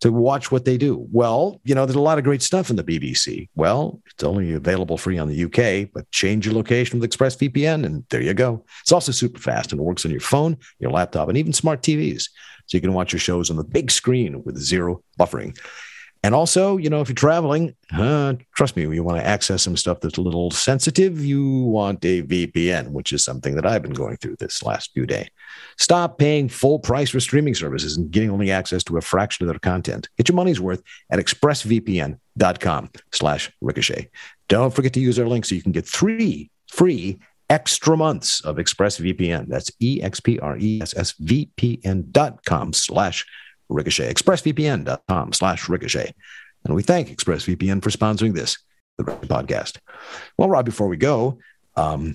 to 0.01 0.13
watch 0.13 0.53
what 0.53 0.65
they 0.65 0.79
do. 0.79 1.07
Well, 1.11 1.61
you 1.65 1.75
know, 1.75 1.85
there's 1.87 1.97
a 1.97 2.01
lot 2.01 2.19
of 2.19 2.25
great 2.25 2.43
stuff 2.43 2.71
in 2.71 2.77
the 2.77 2.85
BBC. 2.85 3.49
Well, 3.55 4.01
it's 4.07 4.23
only 4.23 4.53
available 4.53 4.97
free 4.97 5.19
on 5.19 5.29
the 5.29 5.45
UK, 5.45 5.91
but 5.93 6.11
change 6.11 6.47
your 6.47 6.55
location 6.55 7.01
with 7.01 7.11
ExpressVPN 7.11 7.85
and 7.85 8.05
there 8.11 8.23
you 8.23 8.35
go. 8.35 8.65
It's 8.83 8.93
also 8.93 9.13
super 9.13 9.41
fast 9.41 9.73
and 9.73 9.81
it 9.81 9.85
works 9.85 10.05
on 10.05 10.11
your 10.11 10.21
phone, 10.21 10.57
your 10.79 10.91
laptop, 10.91 11.29
and 11.29 11.37
even 11.37 11.53
smart 11.53 11.83
TVs. 11.83 12.29
So 12.67 12.77
you 12.77 12.81
can 12.81 12.93
watch 12.93 13.13
your 13.13 13.21
shows 13.21 13.51
on 13.51 13.57
the 13.57 13.65
big 13.65 13.91
screen 13.91 14.45
with 14.45 14.59
zero 14.59 15.03
buffering. 15.19 15.59
And 16.23 16.35
also, 16.35 16.77
you 16.77 16.91
know, 16.91 17.01
if 17.01 17.09
you're 17.09 17.14
traveling, 17.14 17.75
uh, 17.93 18.35
trust 18.57 18.77
me, 18.77 18.83
you 18.83 19.05
want 19.05 19.19
to 19.19 19.27
access 19.27 19.62
some 19.62 19.77
stuff 19.77 20.01
that's 20.01 20.19
a 20.19 20.23
little 20.23 20.51
sensitive, 20.51 21.25
you 21.25 21.61
want 21.61 22.05
a 22.05 22.23
VPN, 22.23 22.91
which 22.91 23.12
is 23.12 23.25
something 23.25 23.55
that 23.55 23.64
I've 23.64 23.83
been 23.83 23.93
going 23.93 24.16
through 24.16 24.37
this 24.37 24.62
last 24.62 24.93
few 24.93 25.07
days. 25.07 25.29
Stop 25.79 26.19
paying 26.19 26.49
full 26.49 26.81
price 26.81 27.11
for 27.11 27.21
streaming 27.21 27.55
services 27.55 27.97
and 27.97 28.11
getting 28.11 28.31
only 28.31 28.51
access 28.51 28.83
to 28.85 28.97
a 28.97 29.01
fraction 29.01 29.47
of 29.47 29.53
their 29.53 29.61
content. 29.61 30.09
Get 30.16 30.29
your 30.29 30.37
money's 30.37 30.61
worth 30.61 30.83
at 31.11 31.21
expressvpn.com 31.21 32.91
slash 33.12 33.53
ricochet. 33.61 34.11
Don't 34.49 34.75
forget 34.75 34.93
to 34.95 35.01
use 35.01 35.19
our 35.19 35.27
link 35.27 35.45
so 35.45 35.55
you 35.55 35.62
can 35.62 35.73
get 35.73 35.87
three 35.87 36.51
free 36.69 37.19
extra 37.51 37.97
months 37.97 38.41
of 38.43 38.57
ExpressVPN. 38.57 39.49
That's 39.49 39.73
E-X-P-R-E-S-S-V-P-N 39.81 42.09
dot 42.11 42.45
com 42.45 42.73
slash 42.73 43.27
ricochet. 43.69 44.12
ExpressVPN.com 44.12 45.33
slash 45.33 45.69
ricochet. 45.69 46.14
And 46.64 46.75
we 46.75 46.83
thank 46.83 47.09
ExpressVPN 47.09 47.83
for 47.83 47.91
sponsoring 47.91 48.35
this, 48.35 48.59
the 48.97 49.05
podcast. 49.05 49.79
Well, 50.37 50.49
Rob, 50.49 50.64
before 50.64 50.89
we 50.89 50.97
go, 50.97 51.39
um, 51.77 52.14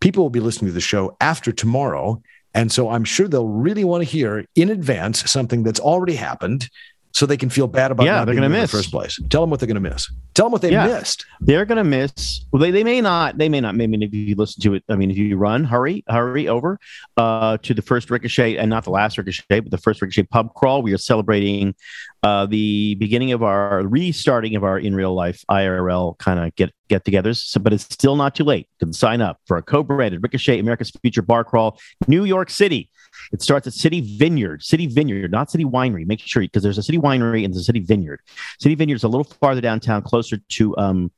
people 0.00 0.24
will 0.24 0.30
be 0.30 0.40
listening 0.40 0.70
to 0.70 0.74
the 0.74 0.80
show 0.80 1.16
after 1.20 1.52
tomorrow. 1.52 2.22
And 2.54 2.72
so 2.72 2.88
I'm 2.90 3.04
sure 3.04 3.28
they'll 3.28 3.48
really 3.48 3.84
want 3.84 4.02
to 4.02 4.10
hear 4.10 4.44
in 4.54 4.70
advance 4.70 5.30
something 5.30 5.62
that's 5.62 5.80
already 5.80 6.16
happened 6.16 6.68
so 7.16 7.24
they 7.24 7.38
can 7.38 7.48
feel 7.48 7.66
bad 7.66 7.90
about 7.90 8.04
yeah, 8.04 8.16
not 8.16 8.26
they're 8.26 8.34
being 8.34 8.42
gonna 8.42 8.48
there 8.50 8.58
in 8.58 8.62
miss. 8.64 8.70
the 8.72 8.76
first 8.76 8.90
place. 8.90 9.18
Tell 9.30 9.40
them 9.40 9.48
what 9.48 9.58
they're 9.58 9.66
going 9.66 9.82
to 9.82 9.88
miss. 9.90 10.06
Tell 10.34 10.44
them 10.44 10.52
what 10.52 10.60
they 10.60 10.70
Yeah. 10.70 10.86
missed. 10.86 11.24
They're 11.40 11.64
going 11.64 11.78
to 11.78 11.84
miss. 11.84 12.44
Well, 12.52 12.60
they, 12.60 12.70
they 12.70 12.84
may 12.84 13.00
not. 13.00 13.38
They 13.38 13.48
may 13.48 13.58
not. 13.62 13.74
Maybe 13.74 13.96
if 14.04 14.12
you 14.12 14.34
listen 14.36 14.62
to 14.64 14.74
it, 14.74 14.84
I 14.90 14.96
mean, 14.96 15.10
if 15.10 15.16
you 15.16 15.34
run, 15.38 15.64
hurry, 15.64 16.04
hurry 16.10 16.46
over 16.46 16.78
uh, 17.16 17.56
to 17.62 17.72
the 17.72 17.80
first 17.80 18.10
Ricochet 18.10 18.58
and 18.58 18.68
not 18.68 18.84
the 18.84 18.90
last 18.90 19.16
Ricochet, 19.16 19.60
but 19.60 19.70
the 19.70 19.78
first 19.78 20.02
Ricochet 20.02 20.24
pub 20.24 20.52
crawl. 20.52 20.82
We 20.82 20.92
are 20.92 20.98
celebrating 20.98 21.74
uh, 22.22 22.44
the 22.44 22.96
beginning 22.96 23.32
of 23.32 23.42
our 23.42 23.86
restarting 23.86 24.54
of 24.54 24.62
our 24.62 24.78
in 24.78 24.94
real 24.94 25.14
life 25.14 25.42
IRL 25.50 26.18
kind 26.18 26.38
of 26.38 26.54
get 26.54 26.70
get 26.88 27.02
togethers. 27.04 27.38
So, 27.38 27.60
but 27.60 27.72
it's 27.72 27.84
still 27.84 28.16
not 28.16 28.34
too 28.34 28.44
late. 28.44 28.68
You 28.78 28.88
can 28.88 28.92
sign 28.92 29.22
up 29.22 29.38
for 29.46 29.56
a 29.56 29.62
co-branded 29.62 30.22
Ricochet 30.22 30.58
America's 30.58 30.90
Future 31.00 31.22
Bar 31.22 31.44
Crawl, 31.44 31.80
New 32.08 32.24
York 32.26 32.50
City. 32.50 32.90
It 33.32 33.42
starts 33.42 33.66
at 33.66 33.72
City 33.72 34.00
Vineyard, 34.00 34.62
City 34.62 34.86
Vineyard, 34.86 35.30
not 35.30 35.50
City 35.50 35.64
Winery. 35.64 36.06
Make 36.06 36.20
sure 36.20 36.42
because 36.42 36.62
there's 36.62 36.78
a 36.78 36.82
City 36.82 36.98
Winery 36.98 37.44
and 37.44 37.52
the 37.52 37.62
City 37.62 37.80
Vineyard. 37.80 38.20
City 38.58 38.74
Vineyard 38.74 38.96
is 38.96 39.04
a 39.04 39.08
little 39.08 39.24
farther 39.24 39.60
downtown, 39.60 40.02
closer 40.02 40.36
to 40.36 40.76
um, 40.76 41.10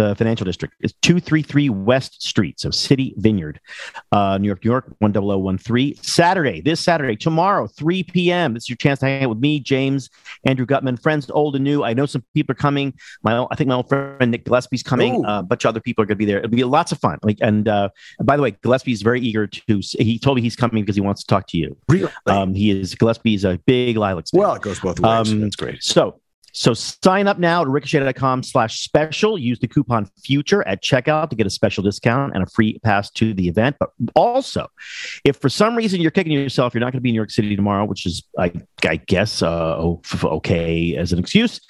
the 0.00 0.14
financial 0.14 0.44
district. 0.44 0.74
It's 0.80 0.94
233 1.02 1.68
West 1.68 2.22
Street, 2.22 2.58
so 2.58 2.70
City 2.70 3.14
Vineyard, 3.18 3.60
uh, 4.12 4.38
New 4.38 4.46
York, 4.46 4.64
New 4.64 4.70
York, 4.70 4.94
10013. 5.00 5.96
Saturday, 6.02 6.60
this 6.62 6.80
Saturday, 6.80 7.16
tomorrow, 7.16 7.66
3 7.66 8.04
p.m. 8.04 8.54
This 8.54 8.64
is 8.64 8.70
your 8.70 8.76
chance 8.76 9.00
to 9.00 9.06
hang 9.06 9.24
out 9.24 9.28
with 9.28 9.38
me, 9.38 9.60
James, 9.60 10.08
Andrew 10.46 10.64
Gutman, 10.64 10.96
friends 10.96 11.30
old 11.30 11.54
and 11.54 11.64
new. 11.64 11.84
I 11.84 11.92
know 11.92 12.06
some 12.06 12.24
people 12.34 12.52
are 12.52 12.54
coming. 12.54 12.94
My, 13.22 13.46
I 13.50 13.54
think 13.56 13.68
my 13.68 13.74
old 13.74 13.88
friend 13.88 14.30
Nick 14.30 14.44
Gillespie's 14.44 14.82
coming. 14.82 15.24
Uh, 15.24 15.40
a 15.40 15.42
bunch 15.42 15.64
of 15.64 15.68
other 15.68 15.80
people 15.80 16.02
are 16.02 16.06
going 16.06 16.16
to 16.16 16.18
be 16.18 16.24
there. 16.24 16.38
It'll 16.38 16.50
be 16.50 16.64
lots 16.64 16.92
of 16.92 16.98
fun. 16.98 17.18
Like, 17.22 17.38
and 17.42 17.68
uh, 17.68 17.90
by 18.22 18.36
the 18.36 18.42
way, 18.42 18.52
Gillespie's 18.62 19.02
very 19.02 19.20
eager 19.20 19.46
to. 19.46 19.80
He 19.98 20.18
told 20.18 20.36
me 20.36 20.42
he's 20.42 20.56
coming 20.56 20.82
because 20.82 20.96
he 20.96 21.02
wants 21.02 21.20
to 21.22 21.26
talk 21.26 21.46
to 21.48 21.58
you. 21.58 21.76
Really? 21.88 22.10
Um, 22.26 22.54
he 22.54 22.70
is 22.70 22.94
Gillespie's 22.94 23.44
a 23.44 23.58
big 23.66 23.96
Lileks. 23.96 24.30
fan. 24.30 24.40
well, 24.40 24.54
it 24.54 24.62
goes 24.62 24.80
both 24.80 24.98
ways. 24.98 25.30
Um, 25.30 25.40
That's 25.42 25.56
great. 25.56 25.82
So 25.82 26.20
so 26.52 26.74
sign 26.74 27.28
up 27.28 27.38
now 27.38 27.64
to 27.64 27.70
ricochet.com 27.70 28.42
slash 28.42 28.80
special. 28.80 29.38
Use 29.38 29.58
the 29.58 29.68
coupon 29.68 30.06
future 30.22 30.66
at 30.66 30.82
checkout 30.82 31.30
to 31.30 31.36
get 31.36 31.46
a 31.46 31.50
special 31.50 31.82
discount 31.82 32.34
and 32.34 32.42
a 32.42 32.46
free 32.46 32.78
pass 32.80 33.10
to 33.12 33.34
the 33.34 33.48
event. 33.48 33.76
But 33.78 33.90
also, 34.14 34.68
if 35.24 35.36
for 35.36 35.48
some 35.48 35.76
reason 35.76 36.00
you're 36.00 36.10
kicking 36.10 36.32
yourself, 36.32 36.74
you're 36.74 36.80
not 36.80 36.92
going 36.92 36.98
to 36.98 37.02
be 37.02 37.10
in 37.10 37.14
New 37.14 37.18
York 37.18 37.30
City 37.30 37.56
tomorrow, 37.56 37.84
which 37.84 38.06
is 38.06 38.22
I, 38.38 38.52
I 38.84 38.96
guess 38.96 39.42
uh, 39.42 39.94
okay 40.24 40.96
as 40.96 41.12
an 41.12 41.18
excuse. 41.18 41.60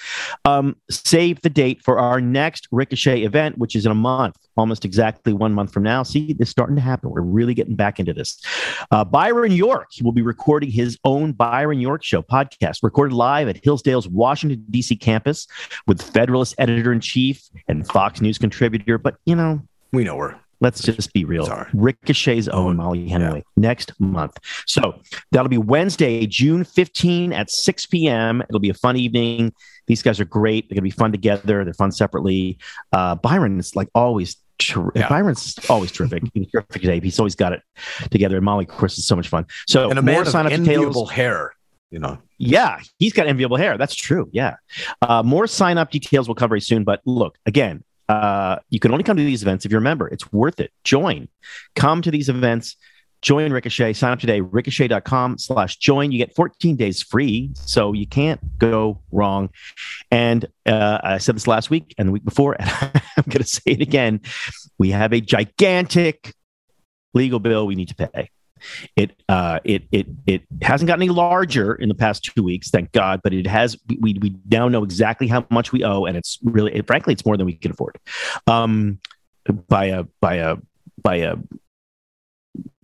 Um, 0.45 0.77
save 0.91 1.41
the 1.43 1.51
date 1.51 1.83
for 1.83 1.99
our 1.99 2.21
next 2.21 2.69
Ricochet 2.71 3.23
event, 3.23 3.59
which 3.59 3.77
is 3.77 3.87
in 3.87 3.93
a 3.93 3.95
month, 3.95 4.37
almost 4.61 4.85
exactly 4.85 5.33
one 5.33 5.53
month 5.53 5.73
from 5.73 5.83
now. 5.83 6.03
See, 6.03 6.33
this 6.33 6.51
starting 6.51 6.77
to 6.77 6.83
happen. 6.83 7.11
We're 7.11 7.23
really 7.23 7.55
getting 7.55 7.75
back 7.75 7.99
into 7.99 8.13
this. 8.13 8.41
Uh, 8.91 9.05
Byron 9.05 9.53
York 9.53 9.89
will 10.03 10.13
be 10.13 10.23
recording 10.23 10.71
his 10.71 10.99
own 11.05 11.33
Byron 11.33 11.81
York 11.81 12.05
Show 12.05 12.23
podcast, 12.23 12.83
recorded 12.83 13.15
live 13.15 13.49
at 13.49 13.63
Hillsdale's 13.65 14.09
Washington, 14.09 14.65
D.C. 14.71 14.97
campus 14.97 15.47
with 15.87 16.01
Federalist 16.01 16.55
editor 16.59 16.93
in 16.93 17.01
chief 17.01 17.43
and 17.67 17.87
Fox 17.87 18.21
News 18.21 18.39
contributor. 18.39 18.99
But, 18.99 19.17
you 19.25 19.35
know, 19.35 19.63
We 19.93 20.05
know 20.05 20.19
her. 20.19 20.39
Let's 20.63 20.83
just 20.83 21.15
be 21.15 21.25
real. 21.25 21.47
Sorry. 21.47 21.71
Ricochet's 21.73 22.47
own 22.49 22.77
Mollie 22.77 23.09
Hemingway 23.09 23.45
next 23.57 23.99
month. 23.99 24.37
So 24.67 25.01
that'll 25.33 25.49
be 25.49 25.57
Wednesday, 25.57 26.27
June 26.27 26.65
15 26.65 27.33
at 27.33 27.51
6 27.51 27.87
p.m. 27.87 28.43
It'll 28.43 28.61
be 28.61 28.69
a 28.69 28.75
fun 28.75 28.97
evening. 28.97 29.55
These 29.87 30.03
guys 30.03 30.21
are 30.21 30.27
great. 30.27 30.69
They're 30.69 30.75
going 30.75 30.89
to 30.89 30.95
be 30.95 31.01
fun 31.03 31.13
together. 31.13 31.65
They're 31.65 31.73
fun 31.73 31.93
separately. 31.93 32.59
Uh, 32.93 33.15
Byron 33.15 33.59
is 33.59 33.75
like 33.75 33.89
always. 33.95 34.37
Ter- 34.61 34.93
Yeah. 34.95 35.09
Byron's 35.09 35.59
always 35.69 35.91
terrific. 35.93 36.23
He's 36.35 36.51
terrific 36.51 36.83
today. 36.83 37.01
He's 37.01 37.19
always 37.19 37.35
got 37.35 37.53
it 37.53 37.63
together. 38.11 38.37
And 38.37 38.45
Molly, 38.45 38.65
of 38.65 38.71
course, 38.71 38.97
is 38.99 39.07
so 39.07 39.17
much 39.17 39.29
fun. 39.29 39.47
So 39.67 39.91
And 39.91 39.99
a 39.99 40.03
more 40.03 40.23
man 40.23 40.27
sign 40.27 40.47
up 40.47 40.53
enviable 40.53 40.87
details. 41.07 41.11
hair. 41.11 41.53
You 41.91 41.99
know, 41.99 42.19
Yeah, 42.39 42.79
he's 43.01 43.13
got 43.13 43.27
enviable 43.27 43.57
hair. 43.57 43.77
That's 43.77 43.97
true. 43.97 44.29
Yeah. 44.33 44.55
Uh, 45.03 45.25
more 45.25 45.49
sign 45.49 45.77
up 45.77 45.91
details 45.91 46.29
will 46.29 46.37
cover 46.37 46.59
soon. 46.61 46.85
But 46.85 47.01
look, 47.05 47.37
again, 47.47 47.83
uh, 48.09 48.59
you 48.71 48.79
can 48.79 48.93
only 48.93 49.03
come 49.03 49.17
to 49.17 49.25
these 49.25 49.43
events 49.43 49.65
if 49.65 49.73
you're 49.73 49.81
a 49.81 49.83
member. 49.83 50.07
It's 50.07 50.33
worth 50.33 50.61
it. 50.61 50.71
Join. 50.85 51.29
Come 51.75 52.01
to 52.03 52.11
these 52.13 52.29
events. 52.29 52.77
Join 53.23 53.53
Ricochet. 53.53 53.93
Sign 53.93 54.13
up 54.13 54.21
today. 54.21 54.41
Ricochet.com 54.41 55.39
slash 55.39 55.77
join. 55.77 56.11
You 56.11 56.19
get 56.19 56.35
14 56.35 56.77
days 56.77 57.03
free. 57.03 57.51
So 57.55 57.93
you 57.93 58.07
can't 58.07 58.41
go 58.59 59.01
wrong. 59.13 59.51
And 60.11 60.47
uh, 60.67 60.99
I 61.03 61.19
said 61.19 61.37
this 61.37 61.47
last 61.47 61.71
week 61.71 61.95
and 61.99 62.09
the 62.09 62.13
week 62.13 62.25
before, 62.25 62.57
and 62.59 62.71
I'm 63.17 63.25
going 63.29 63.43
to 63.43 63.45
say 63.45 63.73
it 63.73 63.83
again. 63.83 64.21
We 64.79 64.91
have 64.91 65.13
a 65.13 65.21
gigantic 65.21 66.35
legal 67.13 67.41
bill 67.41 67.67
we 67.67 67.75
need 67.75 67.89
to 67.89 67.95
pay. 67.95 68.31
It 68.95 69.23
uh, 69.29 69.61
it 69.65 69.85
it 69.91 70.07
it 70.27 70.43
hasn't 70.61 70.87
gotten 70.87 71.03
any 71.03 71.11
larger 71.11 71.75
in 71.75 71.89
the 71.89 71.95
past 71.95 72.25
two 72.25 72.43
weeks, 72.43 72.69
thank 72.71 72.93
God. 72.93 73.21
But 73.25 73.33
it 73.33 73.47
has. 73.47 73.77
We 74.01 74.19
we 74.21 74.37
now 74.51 74.69
know 74.69 74.85
exactly 74.85 75.29
how 75.29 75.47
much 75.51 75.73
we 75.73 75.83
owe, 75.83 76.05
and 76.05 76.15
it's 76.15 76.39
really, 76.43 76.75
it, 76.75 76.87
frankly, 76.87 77.15
it's 77.15 77.25
more 77.25 77.39
than 77.39 77.47
we 77.47 77.55
can 77.55 77.71
afford. 77.71 77.99
Um, 78.47 78.99
by 79.69 79.87
a 79.87 80.05
by 80.21 80.35
a 80.37 80.57
by 81.03 81.17
a 81.17 81.37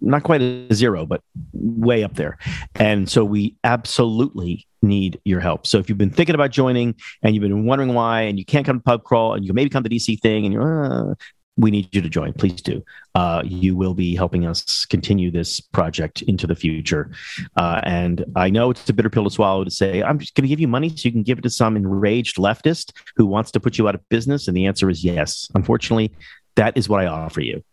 not 0.01 0.23
quite 0.23 0.41
a 0.41 0.73
zero, 0.73 1.07
but 1.07 1.23
way 1.53 2.05
up 2.05 2.15
there. 2.15 2.39
And 2.75 3.09
so 3.09 3.25
we 3.25 3.57
absolutely 3.65 4.67
need 4.83 5.21
your 5.25 5.41
help. 5.41 5.67
So 5.67 5.79
if 5.79 5.89
you've 5.89 5.99
been 5.99 6.11
thinking 6.11 6.35
about 6.35 6.51
joining 6.51 6.95
and 7.23 7.35
you've 7.35 7.43
been 7.43 7.67
wondering 7.67 7.95
why, 7.95 8.23
and 8.23 8.39
you 8.39 8.45
can't 8.45 8.65
come 8.65 8.79
to 8.79 8.83
pub 8.83 9.05
crawl, 9.05 9.35
and 9.35 9.45
you 9.45 9.53
maybe 9.53 9.71
come 9.71 9.83
to 9.83 9.91
DC 9.91 10.21
thing, 10.21 10.45
and 10.45 10.53
you're, 10.53 11.11
uh, 11.11 11.15
we 11.59 11.71
need 11.71 11.89
you 11.95 12.03
to 12.03 12.09
join. 12.09 12.33
Please 12.35 12.61
do. 12.61 12.85
Uh, 13.15 13.43
you 13.45 13.75
will 13.75 13.95
be 13.95 14.15
helping 14.15 14.47
us 14.47 14.85
continue 14.85 15.31
this 15.31 15.59
project 15.59 16.23
into 16.23 16.47
the 16.47 16.55
future. 16.55 17.11
Uh, 17.57 17.81
and 17.83 18.25
I 18.37 18.51
know 18.51 18.71
it's 18.71 18.89
a 18.91 18.93
bitter 18.93 19.09
pill 19.09 19.25
to 19.25 19.31
swallow 19.31 19.65
to 19.65 19.71
say, 19.71 20.03
I'm 20.03 20.19
just 20.19 20.35
going 20.35 20.43
to 20.43 20.49
give 20.49 20.61
you 20.61 20.69
money 20.69 20.91
so 20.91 20.97
you 21.05 21.13
can 21.13 21.23
give 21.23 21.39
it 21.39 21.43
to 21.43 21.51
some 21.51 21.77
enraged 21.77 22.37
leftist 22.37 22.93
who 23.17 23.25
wants 23.25 23.51
to 23.53 23.61
put 23.61 23.79
you 23.79 23.89
out 23.89 23.95
of 23.95 24.07
business. 24.11 24.49
And 24.49 24.57
the 24.57 24.67
answer 24.67 24.91
is 24.91 25.03
yes. 25.03 25.49
Unfortunately, 25.55 26.13
that 26.57 26.77
is 26.77 26.89
what 26.89 27.01
I 27.01 27.07
offer 27.07 27.41
you. 27.41 27.65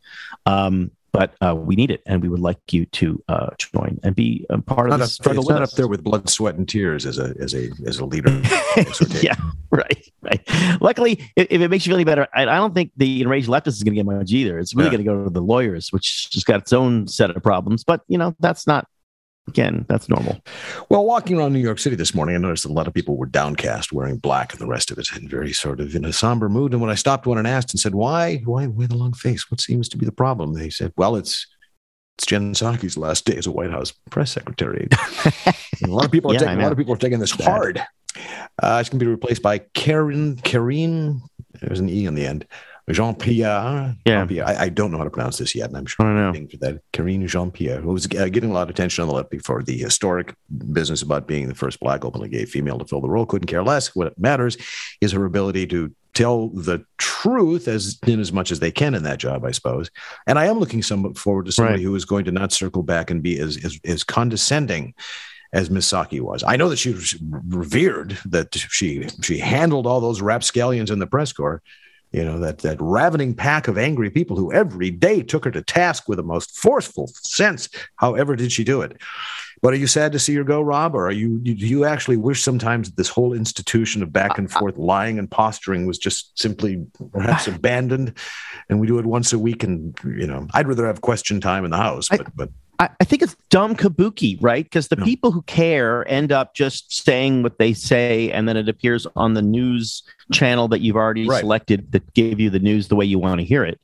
Um, 0.45 0.91
but 1.13 1.35
uh, 1.41 1.55
we 1.55 1.75
need 1.75 1.91
it, 1.91 2.01
and 2.07 2.21
we 2.21 2.27
would 2.27 2.39
like 2.39 2.57
you 2.71 2.85
to 2.87 3.23
uh, 3.29 3.51
join 3.57 3.99
and 4.03 4.15
be 4.15 4.45
a 4.49 4.59
part 4.61 4.87
of 4.87 4.91
not, 4.91 4.97
the 4.97 5.03
up, 5.03 5.09
struggle 5.09 5.43
it's 5.43 5.49
not 5.49 5.61
up 5.61 5.71
there 5.71 5.87
with 5.87 6.03
blood, 6.03 6.27
sweat, 6.27 6.55
and 6.55 6.67
tears 6.67 7.05
as 7.05 7.19
a 7.19 7.33
as 7.39 7.53
a 7.53 7.69
as 7.85 7.99
a 7.99 8.05
leader. 8.05 8.29
yeah, 9.21 9.35
right, 9.69 10.11
right. 10.21 10.41
Luckily, 10.81 11.23
if, 11.35 11.47
if 11.51 11.61
it 11.61 11.69
makes 11.69 11.85
you 11.85 11.91
feel 11.91 11.97
any 11.97 12.03
better, 12.03 12.27
I, 12.33 12.41
I 12.41 12.55
don't 12.55 12.73
think 12.73 12.91
the 12.97 13.21
enraged 13.21 13.47
leftist 13.47 13.67
is 13.67 13.83
going 13.83 13.93
to 13.95 14.03
get 14.03 14.05
much 14.05 14.31
either. 14.31 14.57
It's 14.57 14.75
really 14.75 14.87
Yeah. 14.87 14.97
going 14.97 15.05
to 15.05 15.11
go 15.11 15.23
to 15.25 15.29
the 15.29 15.41
lawyers, 15.41 15.93
which 15.93 16.31
just 16.31 16.45
got 16.47 16.61
its 16.61 16.73
own 16.73 17.07
set 17.07 17.29
of 17.29 17.41
problems. 17.43 17.83
But 17.83 18.01
you 18.07 18.17
know, 18.17 18.35
that's 18.39 18.65
not. 18.67 18.87
Again, 19.47 19.85
that's 19.89 20.07
normal. 20.07 20.41
Well, 20.89 21.05
walking 21.05 21.37
around 21.37 21.51
New 21.51 21.59
York 21.59 21.77
City 21.77 21.97
this 21.97 22.15
morning, 22.15 22.35
I 22.35 22.37
noticed 22.37 22.65
a 22.65 22.71
lot 22.71 22.87
of 22.87 22.93
people 22.93 23.17
were 23.17 23.25
downcast, 23.25 23.91
wearing 23.91 24.17
black, 24.17 24.53
and 24.53 24.61
the 24.61 24.67
rest 24.67 24.89
of 24.89 24.97
it, 24.97 25.07
and 25.13 25.29
very 25.29 25.51
sort 25.51 25.81
of 25.81 25.95
in 25.95 26.05
a 26.05 26.13
somber 26.13 26.47
mood. 26.47 26.71
And 26.71 26.81
when 26.81 26.89
I 26.89 26.95
stopped 26.95 27.25
one 27.27 27.37
and 27.37 27.47
asked 27.47 27.73
and 27.73 27.79
said, 27.79 27.93
"Why, 27.93 28.37
why, 28.45 28.67
why 28.67 28.87
the 28.87 28.95
long 28.95 29.13
face? 29.13 29.51
What 29.51 29.59
seems 29.59 29.89
to 29.89 29.97
be 29.97 30.05
the 30.05 30.13
problem?" 30.13 30.53
They 30.53 30.69
said, 30.69 30.93
"Well, 30.95 31.17
it's 31.17 31.45
it's 32.17 32.25
Jen 32.25 32.53
Psaki's 32.53 32.95
last 32.95 33.25
day 33.25 33.35
as 33.35 33.45
a 33.45 33.51
White 33.51 33.71
House 33.71 33.91
press 34.09 34.31
secretary." 34.31 34.87
A 35.83 35.87
lot 35.87 36.05
of 36.05 36.11
people 36.11 36.31
are 36.31 36.35
Yeah, 36.35 36.39
taking 36.39 36.59
a 36.59 36.63
lot 36.63 36.71
of 36.71 36.77
people 36.77 36.93
are 36.93 36.97
taking 36.97 37.19
this 37.19 37.31
hard. 37.31 37.83
Uh, 38.61 38.77
it's 38.79 38.89
going 38.89 38.99
to 38.99 39.05
be 39.05 39.11
replaced 39.11 39.41
by 39.41 39.57
Karen 39.73 40.37
Karine. 40.37 41.19
There's 41.59 41.79
an 41.79 41.89
e 41.89 42.07
on 42.07 42.15
the 42.15 42.25
end. 42.25 42.47
Jean 42.91 43.15
Pierre. 43.15 43.95
Yeah. 44.05 44.27
I, 44.45 44.63
I 44.65 44.69
don't 44.69 44.91
know 44.91 44.97
how 44.97 45.03
to 45.05 45.09
pronounce 45.09 45.37
this 45.37 45.55
yet, 45.55 45.69
and 45.69 45.77
I'm 45.77 45.85
I 45.85 45.89
sure 45.89 46.05
don't 46.05 46.33
know. 46.43 46.47
for 46.49 46.57
that. 46.57 46.81
Karine 46.91 47.25
Jean 47.27 47.49
Pierre, 47.51 47.79
who 47.79 47.93
was 47.93 48.05
uh, 48.07 48.27
getting 48.29 48.51
a 48.51 48.53
lot 48.53 48.63
of 48.63 48.69
attention 48.69 49.01
on 49.03 49.07
the 49.07 49.13
left 49.13 49.29
before 49.29 49.63
the 49.63 49.77
historic 49.77 50.35
business 50.73 51.01
about 51.01 51.27
being 51.27 51.47
the 51.47 51.55
first 51.55 51.79
black 51.79 52.03
openly 52.03 52.29
gay 52.29 52.45
female 52.45 52.77
to 52.79 52.85
fill 52.85 52.99
the 53.01 53.09
role. 53.09 53.25
Couldn't 53.25 53.47
care 53.47 53.63
less. 53.63 53.95
What 53.95 54.17
matters 54.19 54.57
is 54.99 55.11
her 55.13 55.23
ability 55.25 55.67
to 55.67 55.93
tell 56.13 56.49
the 56.49 56.85
truth 56.97 57.67
as 57.67 57.97
in 58.05 58.19
as 58.19 58.31
much 58.31 58.51
as 58.51 58.59
they 58.59 58.69
can 58.71 58.93
in 58.93 59.03
that 59.03 59.17
job, 59.17 59.45
I 59.45 59.51
suppose. 59.51 59.89
And 60.27 60.37
I 60.37 60.45
am 60.45 60.59
looking 60.59 60.83
some 60.83 61.13
forward 61.15 61.45
to 61.47 61.51
somebody 61.51 61.77
Right. 61.77 61.83
who 61.83 61.95
is 61.95 62.05
going 62.05 62.25
to 62.25 62.31
not 62.31 62.51
circle 62.51 62.83
back 62.83 63.09
and 63.09 63.23
be 63.23 63.39
as 63.39 63.57
as, 63.63 63.79
as 63.85 64.03
condescending 64.03 64.93
as 65.53 65.69
Miss 65.69 65.87
Psaki 65.91 66.19
was. 66.19 66.43
I 66.43 66.55
know 66.57 66.67
that 66.69 66.77
she 66.79 66.91
was 66.91 67.15
revered, 67.47 68.17
that 68.25 68.53
she 68.53 69.07
she 69.21 69.37
handled 69.39 69.87
all 69.87 70.01
those 70.01 70.21
rapscallions 70.21 70.91
in 70.91 70.99
the 70.99 71.07
press 71.07 71.31
corps, 71.33 71.61
you 72.13 72.23
know, 72.23 72.39
that 72.39 72.59
that 72.59 72.77
ravening 72.79 73.33
pack 73.33 73.67
of 73.67 73.77
angry 73.77 74.09
people 74.09 74.37
who 74.37 74.53
every 74.53 74.91
day 74.91 75.23
took 75.23 75.45
her 75.45 75.51
to 75.51 75.63
task 75.63 76.07
with 76.07 76.17
the 76.17 76.23
most 76.23 76.55
forceful 76.55 77.07
sense. 77.23 77.67
However, 77.95 78.35
did 78.35 78.51
she 78.51 78.63
do 78.63 78.81
it? 78.81 79.01
But 79.63 79.73
are 79.73 79.77
you 79.77 79.87
sad 79.87 80.11
to 80.11 80.19
see 80.19 80.35
her 80.35 80.43
go, 80.43 80.61
Rob, 80.61 80.93
or 80.93 81.07
are 81.07 81.11
you 81.11 81.39
do 81.39 81.51
you 81.51 81.85
actually 81.85 82.17
wish 82.17 82.43
sometimes 82.43 82.89
that 82.89 82.97
this 82.97 83.09
whole 83.09 83.33
institution 83.33 84.03
of 84.03 84.13
back 84.13 84.37
and 84.37 84.47
uh, 84.47 84.55
uh, 84.55 84.59
forth 84.59 84.77
lying 84.77 85.17
and 85.17 85.31
posturing 85.31 85.87
was 85.87 85.97
just 85.97 86.37
simply 86.37 86.85
perhaps 87.13 87.47
abandoned, 87.47 88.17
and 88.69 88.79
we 88.79 88.87
do 88.87 88.99
it 88.99 89.05
once 89.05 89.33
a 89.33 89.39
week? 89.39 89.63
And 89.63 89.97
you 90.03 90.27
know, 90.27 90.47
I'd 90.53 90.67
rather 90.67 90.85
have 90.85 91.01
question 91.01 91.41
time 91.41 91.65
in 91.65 91.71
the 91.71 91.77
house, 91.77 92.09
but 92.09 92.27
but 92.35 92.49
I, 92.79 92.89
I 92.99 93.03
think 93.03 93.21
it's 93.21 93.35
dumb 93.49 93.75
kabuki, 93.75 94.37
right? 94.41 94.63
Because 94.63 94.87
the 94.87 94.97
people 94.97 95.31
who 95.31 95.41
care 95.43 96.07
end 96.07 96.31
up 96.31 96.55
just 96.55 96.91
saying 96.93 97.43
what 97.43 97.59
they 97.59 97.73
say, 97.73 98.31
and 98.31 98.47
then 98.49 98.57
it 98.57 98.67
appears 98.67 99.05
on 99.15 99.35
the 99.35 99.41
news 99.43 100.03
channel 100.31 100.67
that 100.69 100.81
you've 100.81 100.95
already 100.95 101.27
Right. 101.27 101.39
selected 101.41 101.91
that 101.91 102.13
gave 102.13 102.39
you 102.39 102.49
the 102.49 102.59
news 102.59 102.87
the 102.87 102.95
way 102.95 103.05
you 103.05 103.19
want 103.19 103.39
to 103.39 103.45
hear 103.45 103.63
it. 103.63 103.79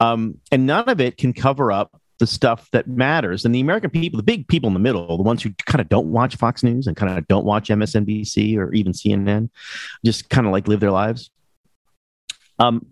Um, 0.00 0.38
and 0.50 0.66
none 0.66 0.88
of 0.88 1.00
it 1.00 1.18
can 1.18 1.32
cover 1.32 1.70
up 1.70 2.00
the 2.18 2.26
stuff 2.26 2.70
that 2.72 2.88
matters. 2.88 3.44
And 3.44 3.54
the 3.54 3.60
American 3.60 3.90
people, 3.90 4.16
the 4.16 4.22
big 4.22 4.48
people 4.48 4.68
in 4.68 4.72
the 4.74 4.80
middle, 4.80 5.18
the 5.18 5.22
ones 5.22 5.42
who 5.42 5.50
kind 5.66 5.82
of 5.82 5.88
don't 5.90 6.06
watch 6.06 6.36
Fox 6.36 6.62
News 6.62 6.86
and 6.86 6.96
kind 6.96 7.16
of 7.18 7.28
don't 7.28 7.44
watch 7.44 7.68
MSNBC 7.68 8.56
or 8.56 8.72
even 8.72 8.92
CNN, 8.92 9.50
just 10.04 10.30
kind 10.30 10.46
of 10.46 10.52
like 10.54 10.66
live 10.66 10.80
their 10.80 10.90
lives. 10.90 11.30
Um, 12.58 12.86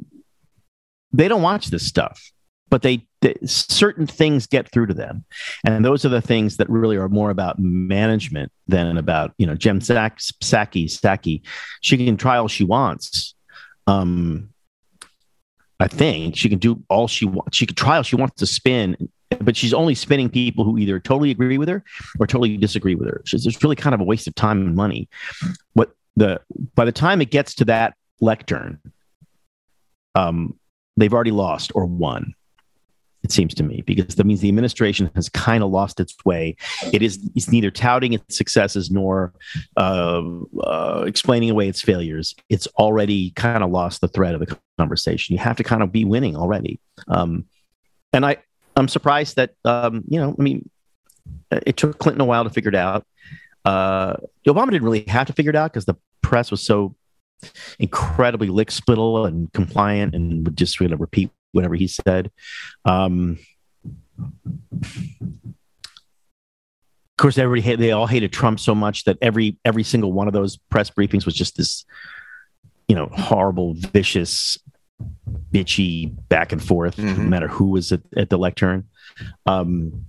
they 1.13 1.29
don't 1.29 1.41
watch 1.43 1.69
this 1.69 1.87
stuff, 1.87 2.31
but 2.69 2.83
they, 2.83 3.07
certain 3.45 4.07
things 4.07 4.47
get 4.47 4.71
through 4.71 4.87
to 4.87 4.95
them, 4.95 5.25
and 5.65 5.85
those 5.85 6.05
are 6.05 6.11
the 6.11 6.21
things 6.21 6.57
that 6.57 6.69
really 6.69 6.97
are 6.97 7.09
more 7.09 7.31
about 7.31 7.59
management 7.59 8.53
than 8.67 8.97
about 8.97 9.33
you 9.39 9.47
know 9.47 9.55
Jem 9.55 9.81
Sack, 9.81 10.19
Psaki 10.19 10.91
Saki. 10.91 11.43
She 11.81 11.97
can 11.97 12.17
try 12.17 12.37
all 12.37 12.49
she 12.49 12.65
wants. 12.65 13.35
Um, 13.87 14.51
I 15.81 15.89
think 15.89 16.37
she 16.37 16.49
can 16.49 16.59
do 16.59 16.83
all 16.89 17.09
she 17.09 17.25
wants. 17.25 17.57
She 17.57 17.67
can 17.67 17.77
try 17.77 17.97
all 17.97 18.03
she 18.03 18.17
wants 18.17 18.37
to 18.37 18.47
spin, 18.47 18.97
but 19.41 19.57
she's 19.57 19.75
only 19.75 19.95
spinning 19.95 20.29
people 20.29 20.65
who 20.65 20.79
either 20.79 21.01
totally 21.01 21.31
agree 21.31 21.59
with 21.59 21.69
her 21.69 21.83
or 22.19 22.27
totally 22.27 22.57
disagree 22.57 22.95
with 22.95 23.09
her. 23.09 23.23
It's 23.33 23.63
really 23.63 23.77
kind 23.77 23.95
of 23.95 24.01
a 24.01 24.05
waste 24.05 24.27
of 24.27 24.35
time 24.35 24.67
and 24.67 24.77
money. 24.77 25.09
What 25.75 25.95
the 26.17 26.41
by 26.75 26.85
the 26.85 26.93
time 26.93 27.21
it 27.21 27.31
gets 27.31 27.55
to 27.57 27.65
that 27.67 27.95
lectern, 28.21 28.81
um, 30.15 30.59
they've 30.97 31.13
already 31.13 31.33
lost 31.33 31.73
or 31.75 31.87
won. 31.87 32.35
It 33.25 33.33
seems 33.33 33.55
to 33.55 33.63
me 33.63 33.83
because 33.87 34.17
that 34.17 34.27
means 34.27 34.43
the 34.43 34.49
administration 34.49 35.11
has 35.15 35.31
kind 35.31 35.65
of 35.65 35.71
lost 35.71 35.99
its 35.99 36.15
way. 36.27 36.57
It 36.93 37.01
is 37.01 37.19
it's 37.35 37.51
neither 37.51 37.71
touting 37.71 38.13
its 38.13 38.37
successes 38.37 38.91
nor 38.91 39.33
uh, 39.79 40.23
uh, 40.63 41.05
explaining 41.07 41.49
away 41.49 41.67
its 41.67 41.81
failures. 41.81 42.35
It's 42.51 42.67
already 42.79 43.31
kind 43.31 43.65
of 43.65 43.71
lost 43.71 44.03
the 44.03 44.09
thread 44.09 44.35
of 44.35 44.41
the 44.41 44.59
conversation. 44.77 45.33
You 45.33 45.39
have 45.39 45.57
to 45.57 45.65
kind 45.65 45.83
of 45.83 45.91
be 45.91 46.05
winning 46.05 46.37
already. 46.37 46.81
Um, 47.09 47.47
and 48.13 48.27
I 48.27 48.37
I'm 48.77 48.89
surprised 48.89 49.37
that 49.37 49.55
um, 49.65 50.05
you 50.07 50.21
know 50.21 50.37
I 50.39 50.43
mean 50.43 50.69
it 51.51 51.79
took 51.79 51.99
Clinton 51.99 52.21
a 52.21 52.27
while 52.27 52.45
to 52.45 52.51
figure 52.51 52.69
it 52.69 52.75
out. 52.75 53.07
Uh, 53.65 54.17
Obama 54.47 54.71
didn't 54.71 54.85
really 54.85 55.05
have 55.09 55.29
to 55.29 55.33
figure 55.33 55.51
it 55.51 55.57
out 55.57 55.73
because 55.73 55.87
the 55.87 55.97
press 56.21 56.51
was 56.51 56.63
so 56.63 56.95
incredibly 57.79 58.49
lick 58.49 58.71
spittle 58.71 59.25
and 59.25 59.51
compliant 59.55 60.15
and 60.15 60.47
would 60.47 60.59
just 60.59 60.79
of 60.79 61.01
repeat 61.01 61.31
whatever 61.55 61.75
he 61.75 61.89
said. 61.89 62.31
Um, 62.85 63.39
of 67.15 67.17
course, 67.17 67.39
everybody 67.39 67.63
hate, 67.63 67.79
they 67.79 67.93
all 67.93 68.07
hated 68.07 68.33
Trump 68.33 68.61
so 68.61 68.75
much 68.75 69.05
that 69.05 69.19
every 69.23 69.59
every 69.65 69.83
single 69.83 70.13
one 70.13 70.27
of 70.27 70.35
those 70.35 70.57
press 70.57 70.91
briefings 70.91 71.25
was 71.25 71.35
just 71.35 71.57
this, 71.57 71.85
you 72.89 72.97
know, 72.97 73.09
horrible, 73.13 73.75
vicious, 73.75 74.59
bitchy 75.53 76.15
back 76.29 76.53
and 76.53 76.63
forth, 76.63 76.99
no 76.99 77.15
matter 77.23 77.49
who 77.49 77.67
was 77.71 77.93
at, 77.93 78.03
at 78.17 78.31
the 78.31 78.37
lectern. 78.37 78.89
Um, 79.47 80.05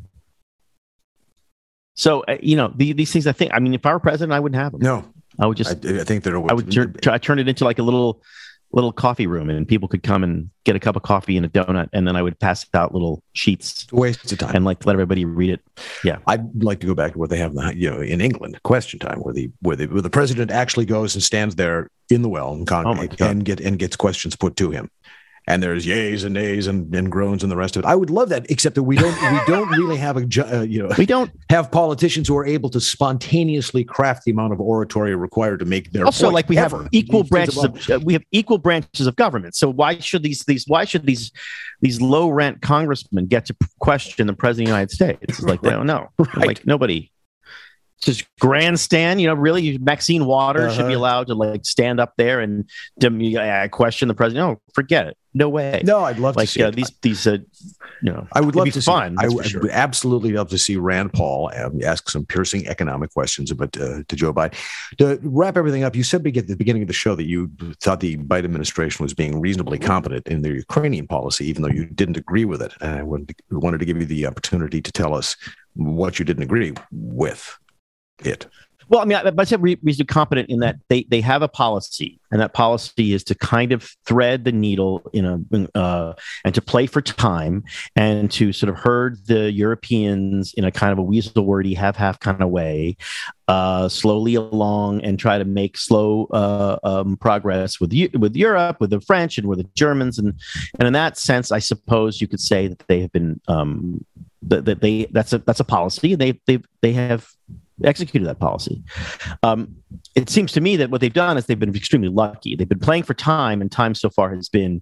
so 1.96 2.22
uh, 2.28 2.38
you 2.42 2.56
know 2.56 2.74
the, 2.76 2.94
these 2.94 3.12
things. 3.12 3.28
I 3.28 3.32
think. 3.32 3.54
I 3.54 3.60
mean, 3.60 3.74
if 3.74 3.86
I 3.86 3.94
were 3.94 4.00
president, 4.00 4.34
I 4.34 4.40
wouldn't 4.40 4.62
have 4.62 4.74
them. 4.74 4.82
No, 4.82 5.06
I 5.40 5.46
would 5.46 5.58
just. 5.58 5.86
I, 5.86 6.02
I 6.02 6.04
think 6.04 6.24
there 6.24 6.38
I 6.38 6.54
would 6.54 6.72
try, 7.02 7.18
turn 7.18 7.40
it 7.40 7.48
into 7.48 7.64
like 7.64 7.80
a 7.80 7.84
little 7.84 8.22
little 8.72 8.92
coffee 8.92 9.28
room, 9.28 9.50
and 9.50 9.68
people 9.68 9.88
could 9.88 10.04
come 10.04 10.24
and 10.24 10.50
get 10.66 10.76
a 10.76 10.80
cup 10.80 10.96
of 10.96 11.04
coffee 11.04 11.38
and 11.38 11.46
a 11.46 11.50
donut, 11.50 11.90
and 11.94 12.08
then 12.08 12.16
I 12.16 12.22
would 12.22 12.40
pass 12.40 12.66
out 12.74 12.94
little 12.94 13.24
sheets. 13.34 13.88
waste 13.92 14.32
of 14.32 14.38
time. 14.38 14.56
And 14.56 14.66
like 14.66 14.86
let 14.86 14.94
everybody 14.94 15.24
read 15.26 15.52
it. 15.52 15.62
Yeah. 16.04 16.18
I'd 16.28 16.64
like 16.64 16.80
to 16.82 16.88
go 16.88 16.94
back 16.94 17.14
to 17.14 17.20
what 17.20 17.30
they 17.30 17.38
have, 17.38 17.52
in 17.52 17.58
the, 17.58 17.76
you 17.76 17.90
know, 17.90 18.02
in 18.02 18.22
England, 18.22 18.62
question 18.64 19.00
time, 19.00 19.20
where 19.20 19.34
the 19.34 19.50
where 19.62 19.76
the 19.76 19.88
where 19.88 20.02
the 20.02 20.10
president 20.10 20.52
actually 20.52 20.86
goes 20.86 21.16
and 21.16 21.24
stands 21.24 21.56
there 21.56 21.90
in 22.10 22.22
the 22.22 22.30
well 22.30 22.54
and, 22.54 22.68
con- 22.68 22.86
Oh 22.86 23.26
and 23.26 23.46
get 23.46 23.60
and 23.60 23.80
gets 23.80 23.96
questions 23.96 24.36
put 24.36 24.56
to 24.58 24.72
him. 24.72 24.90
And 25.48 25.62
there's 25.62 25.86
yays 25.86 26.26
and 26.26 26.34
nays 26.34 26.66
and, 26.66 26.94
and 26.96 27.12
groans 27.12 27.44
and 27.44 27.52
the 27.52 27.56
rest 27.56 27.76
of 27.76 27.84
it. 27.84 27.88
I 27.88 27.96
would 27.96 28.10
love 28.10 28.30
that, 28.30 28.50
except 28.50 28.76
that 28.76 28.84
we 28.84 28.96
don't 28.96 29.16
we 29.32 29.40
don't 29.48 29.70
really 29.70 29.98
have 29.98 30.18
a 30.18 30.58
uh, 30.58 30.62
you 30.62 30.82
know 30.82 30.90
We 30.98 31.06
don't 31.06 31.32
have 31.50 31.72
politicians 31.72 32.28
who 32.28 32.36
are 32.38 32.46
able 32.46 32.70
to 32.72 32.82
spontaneously 32.82 33.84
craft 33.84 34.24
the 34.26 34.32
amount 34.32 34.54
of 34.54 34.60
oratory 34.60 35.16
required 35.16 35.60
to 35.60 35.66
make 35.66 35.92
their 35.92 36.06
also 36.06 36.26
point 36.26 36.34
like 36.34 36.50
we 36.50 36.58
ever. 36.58 36.84
have 36.84 36.90
equal 36.92 37.24
These 37.24 37.30
branches 37.30 37.64
of 37.64 37.90
uh, 37.90 38.00
we 38.04 38.14
have 38.14 38.24
equal 38.32 38.58
branches 38.58 39.06
of 39.06 39.16
government. 39.16 39.56
So 39.56 39.70
why 39.70 40.00
should 40.00 40.24
these 40.24 40.44
these 40.46 40.66
why 40.68 40.86
should 40.86 41.06
these 41.06 41.32
these 41.82 42.02
low 42.02 42.30
rent 42.30 42.62
congressmen 42.62 43.28
get 43.28 43.46
to 43.46 43.56
question 43.80 44.28
the 44.28 44.34
president 44.34 44.70
of 44.70 44.72
the 44.72 44.78
United 44.78 44.92
States? 44.92 45.20
It's 45.22 45.44
like 45.44 45.62
they 45.62 45.70
don't 45.70 45.88
know. 45.88 46.10
Like 46.36 46.66
nobody. 46.66 47.12
Just 48.02 48.26
grandstand, 48.40 49.22
you 49.22 49.28
know. 49.28 49.34
Really, 49.34 49.78
Maxine 49.78 50.26
Waters 50.26 50.74
should 50.74 50.88
be 50.88 50.94
Uh-huh. 50.94 51.02
allowed 51.02 51.28
to 51.28 51.36
like 51.36 51.66
stand 51.66 52.00
up 52.00 52.14
there 52.18 52.40
and 52.42 52.70
dem- 53.00 53.22
question 53.70 54.08
the 54.08 54.14
president. 54.14 54.48
No, 54.48 54.62
forget 54.74 55.08
it. 55.08 55.18
No 55.34 55.50
way. 55.50 55.82
No, 55.84 56.00
I'd 56.00 56.20
love 56.20 56.36
to 56.38 56.46
see 56.48 56.64
uh, 56.64 56.72
these 56.72 56.92
these 57.02 57.26
uh, 57.28 57.38
you 58.02 58.12
know. 58.12 58.28
I 58.34 58.42
would 58.42 58.56
love 58.56 58.70
to 58.72 58.82
fun. 58.82 59.18
See, 59.18 59.26
I 59.26 59.30
that's 59.30 59.52
for 59.52 59.60
would 59.62 59.72
absolutely 59.72 60.32
love 60.34 60.50
to 60.50 60.58
see 60.58 60.78
Rand 60.78 61.14
Paul 61.14 61.52
um, 61.56 61.82
ask 61.84 62.10
some 62.10 62.26
piercing 62.26 62.68
economic 62.68 63.12
questions 63.12 63.52
about 63.52 63.76
uh, 63.78 64.04
to 64.08 64.16
Joe 64.16 64.34
Biden. 64.34 64.56
To 64.98 65.20
wrap 65.24 65.58
everything 65.58 65.84
up, 65.84 65.96
you 65.96 66.04
said 66.04 66.26
at 66.26 66.48
the 66.48 66.56
beginning 66.56 66.84
of 66.84 66.88
the 66.88 66.94
show 66.94 67.16
that 67.16 67.26
you 67.28 67.50
thought 67.82 68.00
the 68.02 68.18
Biden 68.18 68.46
administration 68.46 69.04
was 69.04 69.14
being 69.14 69.40
reasonably 69.42 69.80
competent 69.80 70.28
in 70.28 70.42
their 70.42 70.56
Ukrainian 70.56 71.08
policy, 71.08 71.46
even 71.48 71.64
though 71.64 71.70
you 71.70 71.86
didn't 71.86 72.18
agree 72.18 72.46
with 72.46 72.62
it. 72.62 72.74
And 72.82 73.00
I 73.00 73.04
wanted 73.04 73.80
to 73.80 73.86
give 73.86 73.98
you 73.98 74.06
the 74.06 74.28
opportunity 74.28 74.82
to 74.82 74.92
tell 74.92 75.14
us 75.14 75.36
what 75.76 76.18
you 76.20 76.26
didn't 76.26 76.44
agree 76.44 76.74
with 76.92 77.58
it. 78.24 78.48
Well, 78.88 79.02
I 79.02 79.06
mean, 79.06 79.18
I, 79.18 79.32
I 79.36 79.44
said 79.46 79.62
re- 79.62 79.80
reasonably 79.82 80.14
competent 80.14 80.50
in 80.50 80.60
that 80.60 80.76
they 80.90 81.04
they 81.04 81.22
have 81.22 81.42
a 81.42 81.48
policy, 81.48 82.20
and 82.32 82.40
that 82.40 82.54
policy 82.54 83.14
is 83.14 83.24
to 83.26 83.36
kind 83.36 83.72
of 83.72 83.90
thread 84.06 84.44
the 84.44 84.52
needle 84.52 85.02
in 85.12 85.26
a 85.26 85.78
uh, 85.78 86.14
and 86.44 86.54
to 86.54 86.62
play 86.62 86.86
for 86.86 87.02
time 87.02 87.64
and 87.96 88.32
to 88.32 88.54
sort 88.54 88.70
of 88.70 88.78
herd 88.78 89.26
the 89.26 89.52
Europeans 89.52 90.54
in 90.54 90.66
a 90.66 90.72
kind 90.72 90.92
of 90.92 91.00
a 91.00 91.02
weasel 91.02 91.46
wordy 91.46 91.74
half 91.74 91.96
half 91.96 92.20
kind 92.20 92.42
of 92.42 92.50
way, 92.50 92.96
uh, 93.48 93.90
slowly 93.90 94.36
along 94.36 95.02
and 95.02 95.18
try 95.18 95.40
to 95.40 95.46
make 95.46 95.78
slow 95.78 96.26
uh, 96.26 96.78
um, 96.84 97.18
progress 97.18 97.80
with 97.80 97.92
with 98.14 98.36
Europe, 98.36 98.80
with 98.80 98.92
the 98.92 99.02
French, 99.02 99.40
and 99.40 99.48
with 99.48 99.60
the 99.60 99.70
Germans, 99.74 100.20
and 100.20 100.34
and 100.78 100.88
in 100.88 100.94
that 100.94 101.18
sense, 101.18 101.52
I 101.52 101.60
suppose 101.60 102.22
you 102.22 102.28
could 102.28 102.42
say 102.42 102.68
that 102.68 102.84
they 102.88 103.02
have 103.02 103.12
been 103.12 103.42
um, 103.48 104.06
that, 104.44 104.66
that 104.66 104.82
they 104.82 105.06
that's 105.06 105.34
a 105.34 105.40
that's 105.40 105.60
a 105.60 105.66
policy, 105.66 106.14
they 106.14 106.40
they 106.46 106.60
they 106.82 106.94
have 106.94 107.28
executed 107.84 108.27
that 108.27 108.39
policy. 108.39 108.81
Um, 109.43 109.76
it 110.15 110.30
seems 110.30 110.52
to 110.53 110.61
me 110.61 110.77
that 110.77 110.89
what 110.89 111.02
they've 111.02 111.14
done 111.14 111.38
is 111.38 111.45
they've 111.45 111.60
been 111.60 111.76
extremely 111.76 112.10
lucky. 112.10 112.56
They've 112.56 112.69
been 112.69 112.80
playing 112.80 113.03
for 113.03 113.14
time, 113.14 113.61
and 113.61 113.72
time 113.72 113.95
so 113.95 114.10
far 114.10 114.34
has 114.34 114.49
been 114.49 114.81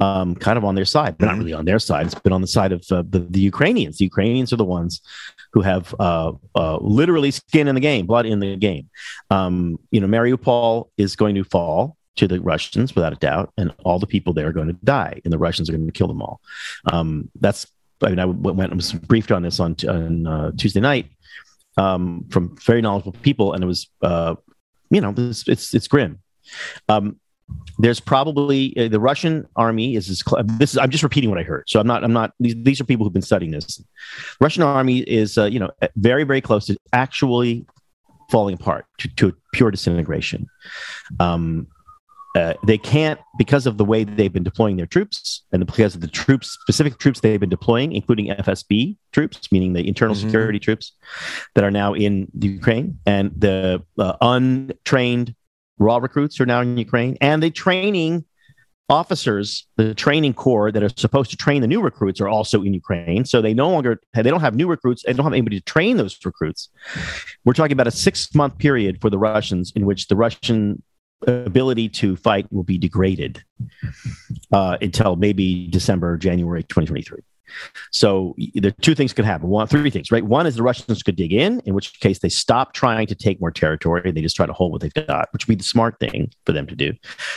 um, 0.00 0.34
kind 0.34 0.58
of 0.58 0.64
on 0.64 0.74
their 0.74 0.84
side, 0.84 1.16
but 1.18 1.26
not 1.26 1.38
really 1.38 1.52
on 1.52 1.64
their 1.64 1.78
side. 1.78 2.06
It's 2.06 2.14
been 2.14 2.32
on 2.32 2.40
the 2.40 2.46
side 2.46 2.72
of 2.72 2.84
uh, 2.90 3.04
the, 3.08 3.20
the 3.20 3.40
Ukrainians. 3.40 3.98
The 3.98 4.04
Ukrainians 4.04 4.52
are 4.52 4.56
the 4.56 4.64
ones 4.64 5.00
who 5.52 5.60
have 5.60 5.94
uh, 6.00 6.32
uh, 6.54 6.78
literally 6.78 7.30
skin 7.30 7.68
in 7.68 7.74
the 7.74 7.80
game, 7.80 8.06
blood 8.06 8.26
in 8.26 8.40
the 8.40 8.56
game. 8.56 8.88
Um, 9.30 9.78
you 9.90 10.00
know, 10.00 10.08
Mariupol 10.08 10.88
is 10.96 11.14
going 11.14 11.34
to 11.36 11.44
fall 11.44 11.96
to 12.16 12.26
the 12.26 12.40
Russians 12.40 12.94
without 12.94 13.12
a 13.12 13.16
doubt, 13.16 13.52
and 13.56 13.72
all 13.84 13.98
the 13.98 14.06
people 14.06 14.32
there 14.32 14.48
are 14.48 14.52
going 14.52 14.68
to 14.68 14.76
die, 14.84 15.20
and 15.24 15.32
the 15.32 15.38
Russians 15.38 15.68
are 15.68 15.72
going 15.72 15.86
to 15.86 15.92
kill 15.92 16.08
them 16.08 16.22
all. 16.22 16.40
Um, 16.92 17.30
that's 17.40 17.66
I 18.02 18.08
mean, 18.08 18.18
I 18.18 18.24
went 18.24 18.74
was 18.74 18.92
briefed 18.92 19.30
on 19.30 19.42
this 19.42 19.60
on, 19.60 19.76
on 19.88 20.26
uh, 20.26 20.50
Tuesday 20.56 20.80
night 20.80 21.06
um, 21.76 22.26
from 22.30 22.56
very 22.58 22.80
knowledgeable 22.80 23.12
people, 23.22 23.52
and 23.52 23.62
it 23.64 23.66
was, 23.66 23.88
uh, 24.02 24.34
you 24.90 25.00
know, 25.00 25.14
it's 25.16 25.48
it's, 25.48 25.74
it's 25.74 25.88
grim. 25.88 26.20
Um, 26.88 27.18
there's 27.78 28.00
probably 28.00 28.76
uh, 28.76 28.88
the 28.88 29.00
Russian 29.00 29.46
army 29.56 29.94
is, 29.94 30.22
cl- 30.26 30.42
this 30.44 30.72
is 30.72 30.78
I'm 30.78 30.90
just 30.90 31.02
repeating 31.02 31.30
what 31.30 31.38
I 31.38 31.42
heard, 31.42 31.64
so 31.68 31.80
I'm 31.80 31.86
not 31.86 32.04
I'm 32.04 32.12
not 32.12 32.32
these, 32.40 32.54
these 32.56 32.80
are 32.80 32.84
people 32.84 33.04
who've 33.04 33.12
been 33.12 33.22
studying 33.22 33.52
this. 33.52 33.82
Russian 34.40 34.62
army 34.62 35.00
is 35.00 35.38
uh, 35.38 35.44
you 35.44 35.58
know 35.58 35.70
very 35.96 36.24
very 36.24 36.40
close 36.40 36.66
to 36.66 36.76
actually 36.92 37.66
falling 38.30 38.54
apart 38.54 38.86
to, 38.98 39.08
to 39.16 39.36
pure 39.52 39.70
disintegration. 39.70 40.48
Um, 41.20 41.66
uh, 42.34 42.54
they 42.66 42.78
can't 42.78 43.20
because 43.36 43.66
of 43.66 43.76
the 43.76 43.84
way 43.84 44.04
they've 44.04 44.32
been 44.32 44.42
deploying 44.42 44.76
their 44.76 44.86
troops 44.86 45.42
and 45.52 45.66
because 45.66 45.94
of 45.94 46.00
the 46.00 46.08
troops 46.08 46.56
specific 46.62 46.98
troops 46.98 47.20
they've 47.20 47.40
been 47.40 47.48
deploying 47.50 47.92
including 47.92 48.26
fsb 48.28 48.96
troops 49.12 49.52
meaning 49.52 49.72
the 49.74 49.86
internal 49.86 50.14
Mhm. 50.14 50.20
security 50.20 50.58
troops 50.58 50.92
that 51.54 51.62
are 51.64 51.70
now 51.70 51.92
in 51.94 52.28
the 52.34 52.48
ukraine 52.48 52.98
and 53.06 53.32
the 53.36 53.82
uh, 53.98 54.14
untrained 54.22 55.34
raw 55.78 55.96
recruits 55.98 56.40
are 56.40 56.46
now 56.46 56.60
in 56.60 56.76
ukraine 56.78 57.16
and 57.20 57.42
the 57.42 57.50
training 57.50 58.24
officers 58.88 59.66
the 59.76 59.94
training 59.94 60.34
corps 60.34 60.70
that 60.72 60.82
are 60.82 60.90
supposed 60.96 61.30
to 61.30 61.36
train 61.36 61.62
the 61.62 61.66
new 61.68 61.80
recruits 61.80 62.20
are 62.20 62.28
also 62.28 62.62
in 62.62 62.74
ukraine 62.74 63.24
so 63.24 63.40
they 63.40 63.54
no 63.54 63.70
longer 63.70 64.00
they 64.14 64.22
don't 64.22 64.40
have 64.40 64.54
new 64.54 64.68
recruits 64.68 65.02
they 65.04 65.12
don't 65.12 65.24
have 65.24 65.32
anybody 65.32 65.58
to 65.58 65.64
train 65.64 65.96
those 65.96 66.18
recruits 66.24 66.68
we're 67.44 67.54
talking 67.54 67.72
about 67.72 67.86
a 67.86 67.90
six 67.90 68.34
month 68.34 68.58
period 68.58 69.00
for 69.00 69.08
the 69.08 69.18
russians 69.18 69.72
in 69.76 69.86
which 69.86 70.08
the 70.08 70.16
russian 70.16 70.82
ability 71.26 71.88
to 71.88 72.16
fight 72.16 72.46
will 72.52 72.62
be 72.62 72.78
degraded 72.78 73.42
uh, 74.52 74.76
until 74.80 75.16
maybe 75.16 75.68
December, 75.68 76.16
January 76.16 76.62
2023. 76.64 77.20
So 77.90 78.34
the 78.54 78.72
two 78.80 78.94
things 78.94 79.12
could 79.12 79.24
happen. 79.24 79.48
One, 79.48 79.66
three 79.66 79.90
things, 79.90 80.10
right? 80.10 80.24
One 80.24 80.46
is 80.46 80.56
the 80.56 80.62
Russians 80.62 81.02
could 81.02 81.16
dig 81.16 81.32
in, 81.32 81.60
in 81.60 81.74
which 81.74 82.00
case 82.00 82.20
they 82.20 82.28
stop 82.28 82.72
trying 82.72 83.06
to 83.08 83.14
take 83.14 83.40
more 83.40 83.50
territory. 83.50 84.10
They 84.10 84.22
just 84.22 84.36
try 84.36 84.46
to 84.46 84.52
hold 84.52 84.72
what 84.72 84.80
they've 84.80 84.94
got, 84.94 85.28
which 85.32 85.46
would 85.46 85.52
be 85.52 85.56
the 85.56 85.64
smart 85.64 85.98
thing 86.00 86.32
for 86.46 86.52
them 86.52 86.66
to 86.66 86.74
do. 86.74 86.94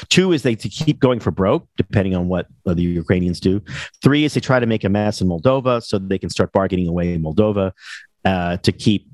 Two 0.10 0.32
is 0.32 0.44
they 0.44 0.56
to 0.56 0.70
keep 0.70 0.99
going 0.99 1.20
for 1.20 1.32
broke, 1.32 1.68
depending 1.78 2.16
on 2.16 2.28
what 2.28 2.48
the 2.66 2.82
Ukrainians 2.82 3.40
do. 3.40 3.62
Three 4.02 4.24
is 4.24 4.34
they 4.34 4.40
try 4.40 4.60
to 4.60 4.66
make 4.66 4.84
a 4.84 4.90
mess 4.90 5.22
in 5.22 5.28
Moldova 5.28 5.84
so 5.84 5.99
they 5.99 6.20
can 6.20 6.30
start 6.30 6.52
bargaining 6.52 6.88
away 6.88 7.18
Moldova 7.18 7.72
uh, 8.24 8.57
to 8.57 8.72
keep 8.72 9.07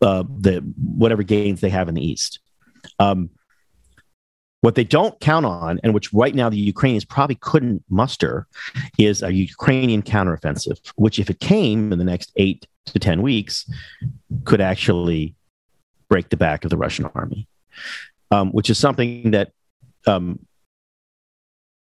uh, 0.00 0.24
the 0.38 0.60
whatever 0.76 1.22
gains 1.22 1.60
they 1.60 1.70
have 1.70 1.88
in 1.88 1.94
the 1.94 2.04
east. 2.04 2.40
Um, 2.98 3.30
what 4.62 4.76
they 4.76 4.84
don't 4.84 5.18
count 5.20 5.44
on, 5.44 5.80
and 5.82 5.92
which 5.92 6.12
right 6.12 6.34
now 6.34 6.48
the 6.48 6.56
Ukrainians 6.56 7.04
probably 7.04 7.34
couldn't 7.34 7.84
muster, 7.90 8.46
is 8.96 9.22
a 9.22 9.32
Ukrainian 9.32 10.02
counteroffensive, 10.02 10.78
which, 10.96 11.18
if 11.18 11.28
it 11.28 11.40
came 11.40 11.92
in 11.92 11.98
the 11.98 12.04
next 12.04 12.32
eight 12.36 12.66
to 12.86 12.98
10 12.98 13.22
weeks, 13.22 13.68
could 14.44 14.60
actually 14.60 15.34
break 16.08 16.28
the 16.30 16.36
back 16.36 16.64
of 16.64 16.70
the 16.70 16.76
Russian 16.76 17.06
army, 17.14 17.48
um, 18.30 18.50
which 18.52 18.70
is 18.70 18.78
something 18.78 19.32
that 19.32 19.50
um, 20.06 20.38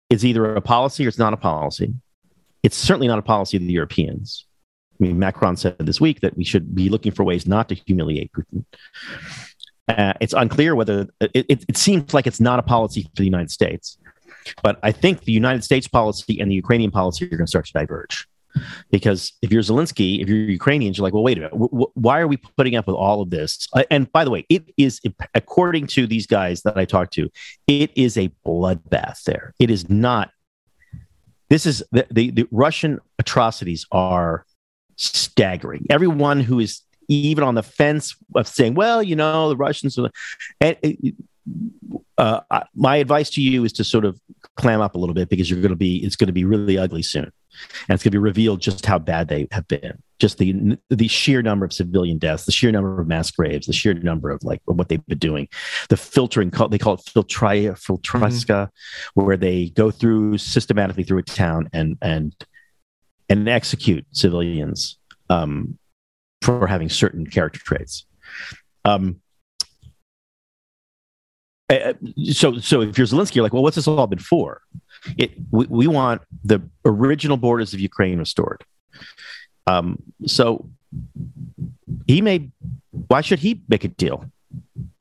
is 0.09 0.23
either 0.23 0.55
a 0.55 0.61
policy 0.61 1.05
or 1.05 1.09
it's 1.09 1.17
not 1.17 1.33
a 1.33 1.37
policy. 1.37 1.93
It's 2.61 2.77
certainly 2.77 3.07
not 3.07 3.19
a 3.19 3.23
policy 3.23 3.57
of 3.57 3.63
the 3.63 3.73
Europeans. 3.73 4.45
I 4.99 5.03
mean, 5.03 5.19
Macron 5.19 5.57
said 5.57 5.77
this 5.79 6.01
week 6.01 6.21
that 6.21 6.35
we 6.35 6.43
should 6.43 6.73
be 6.73 6.89
looking 6.89 7.11
for 7.11 7.23
ways 7.23 7.47
not 7.47 7.69
to 7.69 7.75
humiliate 7.75 8.31
Putin. 8.33 8.65
Uh, 9.87 10.13
it's 10.19 10.33
unclear 10.33 10.75
whether 10.75 11.07
it, 11.21 11.45
it, 11.49 11.65
it 11.67 11.77
seems 11.77 12.13
like 12.13 12.27
it's 12.27 12.39
not 12.39 12.59
a 12.59 12.63
policy 12.63 13.03
for 13.03 13.21
the 13.21 13.25
United 13.25 13.51
States. 13.51 13.97
But 14.63 14.79
I 14.83 14.91
think 14.91 15.21
the 15.21 15.31
United 15.31 15.63
States 15.63 15.87
policy 15.87 16.39
and 16.39 16.49
the 16.49 16.55
Ukrainian 16.55 16.91
policy 16.91 17.25
are 17.25 17.29
going 17.29 17.45
to 17.45 17.47
start 17.47 17.65
to 17.65 17.73
diverge. 17.73 18.27
Because 18.89 19.33
if 19.41 19.51
you're 19.51 19.61
Zelensky, 19.61 20.21
if 20.21 20.27
you're 20.27 20.37
Ukrainians, 20.37 20.97
you're 20.97 21.03
like, 21.03 21.13
well, 21.13 21.23
wait 21.23 21.37
a 21.37 21.41
minute, 21.41 21.51
w- 21.51 21.69
w- 21.69 21.91
why 21.93 22.19
are 22.19 22.27
we 22.27 22.37
putting 22.37 22.75
up 22.75 22.87
with 22.87 22.95
all 22.95 23.21
of 23.21 23.29
this? 23.29 23.67
Uh, 23.73 23.83
and 23.91 24.11
by 24.11 24.23
the 24.23 24.31
way, 24.31 24.45
it 24.49 24.73
is, 24.77 24.99
according 25.35 25.87
to 25.87 26.07
these 26.07 26.25
guys 26.25 26.63
that 26.63 26.77
I 26.77 26.85
talked 26.85 27.13
to, 27.13 27.29
it 27.67 27.91
is 27.95 28.17
a 28.17 28.31
bloodbath 28.45 29.23
there. 29.23 29.53
It 29.59 29.69
is 29.69 29.89
not. 29.89 30.31
This 31.49 31.65
is 31.65 31.83
the, 31.91 32.07
the, 32.09 32.31
the 32.31 32.47
Russian 32.49 32.99
atrocities 33.19 33.85
are 33.91 34.45
staggering. 34.95 35.85
Everyone 35.89 36.39
who 36.39 36.59
is 36.59 36.81
even 37.07 37.43
on 37.43 37.55
the 37.55 37.63
fence 37.63 38.15
of 38.35 38.47
saying, 38.47 38.75
well, 38.75 39.01
you 39.01 39.15
know, 39.15 39.49
the 39.49 39.57
Russians, 39.57 39.97
are, 39.97 40.09
and 40.59 40.77
uh, 42.17 42.41
my 42.75 42.97
advice 42.97 43.29
to 43.31 43.41
you 43.41 43.63
is 43.63 43.73
to 43.73 43.83
sort 43.83 44.05
of 44.05 44.19
clam 44.55 44.81
up 44.81 44.95
a 44.95 44.97
little 44.97 45.15
bit 45.15 45.29
because 45.29 45.49
you're 45.49 45.61
going 45.61 45.69
to 45.69 45.77
be, 45.77 46.03
it's 46.03 46.15
going 46.15 46.27
to 46.27 46.33
be 46.33 46.45
really 46.45 46.77
ugly 46.77 47.03
soon. 47.03 47.31
And 47.87 47.95
it's 47.95 48.03
going 48.03 48.11
to 48.11 48.17
be 48.17 48.17
revealed 48.19 48.61
just 48.61 48.85
how 48.85 48.99
bad 48.99 49.29
they 49.29 49.47
have 49.51 49.67
been. 49.67 50.03
Just 50.19 50.37
the 50.37 50.77
the 50.89 51.07
sheer 51.07 51.41
number 51.41 51.65
of 51.65 51.73
civilian 51.73 52.17
deaths, 52.17 52.45
the 52.45 52.51
sheer 52.51 52.71
number 52.71 52.99
of 52.99 53.07
mass 53.07 53.31
graves, 53.31 53.67
the 53.67 53.73
sheer 53.73 53.93
number 53.95 54.29
of 54.29 54.43
like 54.43 54.61
what 54.65 54.89
they've 54.89 55.05
been 55.05 55.17
doing, 55.17 55.47
the 55.89 55.97
filtering. 55.97 56.49
They 56.49 56.77
call 56.77 56.95
it 56.95 57.01
filtria, 57.01 57.73
filtraska, 57.73 58.69
where 59.15 59.37
they 59.37 59.69
go 59.69 59.89
through 59.91 60.37
systematically 60.37 61.03
through 61.03 61.19
a 61.19 61.23
town 61.23 61.69
and 61.73 61.97
and 62.01 62.35
and 63.29 63.47
execute 63.49 64.05
civilians 64.11 64.97
um, 65.29 65.77
for 66.47 66.65
having 66.65 66.87
certain 66.87 67.27
character 67.27 67.59
traits. 67.59 68.05
Um, 68.85 69.19
uh, 71.69 71.91
so, 72.31 72.57
so 72.59 72.79
if 72.81 72.97
you're 72.97 73.05
Zelensky, 73.05 73.35
you're 73.35 73.43
like, 73.43 73.51
well, 73.51 73.63
what's 73.63 73.75
this 73.75 73.85
all 73.85 74.07
been 74.07 74.17
for? 74.17 74.61
It, 75.17 75.31
we, 75.51 75.65
we 75.65 75.87
want 75.87 76.21
the 76.45 76.61
original 76.85 77.35
borders 77.35 77.73
of 77.73 77.81
Ukraine 77.81 78.17
restored. 78.17 78.63
Um, 79.67 80.01
so 80.25 80.69
he 82.07 82.21
may, 82.21 82.49
why 82.91 83.19
should 83.19 83.39
he 83.39 83.61
make 83.67 83.83
a 83.83 83.89
deal? 83.89 84.31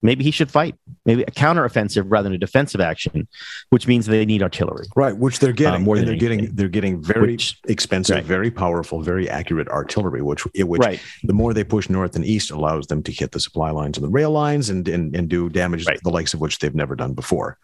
Maybe 0.06 0.22
he 0.24 0.30
should 0.30 0.50
fight, 0.50 0.74
maybe 1.04 1.22
a 1.24 1.30
counteroffensive 1.30 2.04
rather 2.06 2.26
than 2.28 2.34
a 2.34 2.38
defensive 2.38 2.80
action, 2.80 3.26
which 3.70 3.86
means 3.86 4.06
they 4.06 4.24
need 4.24 4.42
artillery. 4.42 4.86
Right, 4.94 5.16
which 5.16 5.40
they're 5.40 5.52
getting. 5.52 5.82
Uh, 5.82 5.84
more 5.84 5.96
than 5.96 6.06
they're 6.06 6.16
getting 6.26 6.54
they're 6.54 6.68
getting 6.68 7.02
very 7.02 7.32
Which- 7.32 7.58
expensive, 7.68 8.14
Right. 8.16 8.24
very 8.24 8.50
powerful, 8.50 9.02
very 9.02 9.28
accurate 9.28 9.68
artillery. 9.68 10.22
Which 10.22 10.42
which 10.72 10.80
Right. 10.80 11.00
the 11.24 11.32
more 11.32 11.52
they 11.52 11.64
push 11.64 11.88
north 11.90 12.14
and 12.16 12.24
east 12.24 12.50
allows 12.50 12.86
them 12.86 13.02
to 13.02 13.12
hit 13.12 13.32
the 13.32 13.40
supply 13.40 13.70
lines 13.70 13.98
and 13.98 14.04
the 14.06 14.10
rail 14.10 14.30
lines 14.30 14.70
and 14.70 14.86
and, 14.88 15.14
and 15.16 15.28
do 15.28 15.48
damage 15.48 15.84
Right. 15.86 15.98
the 16.04 16.10
likes 16.10 16.32
of 16.34 16.40
which 16.40 16.58
they've 16.60 16.74
never 16.74 16.94
done 16.94 17.12
before. 17.14 17.58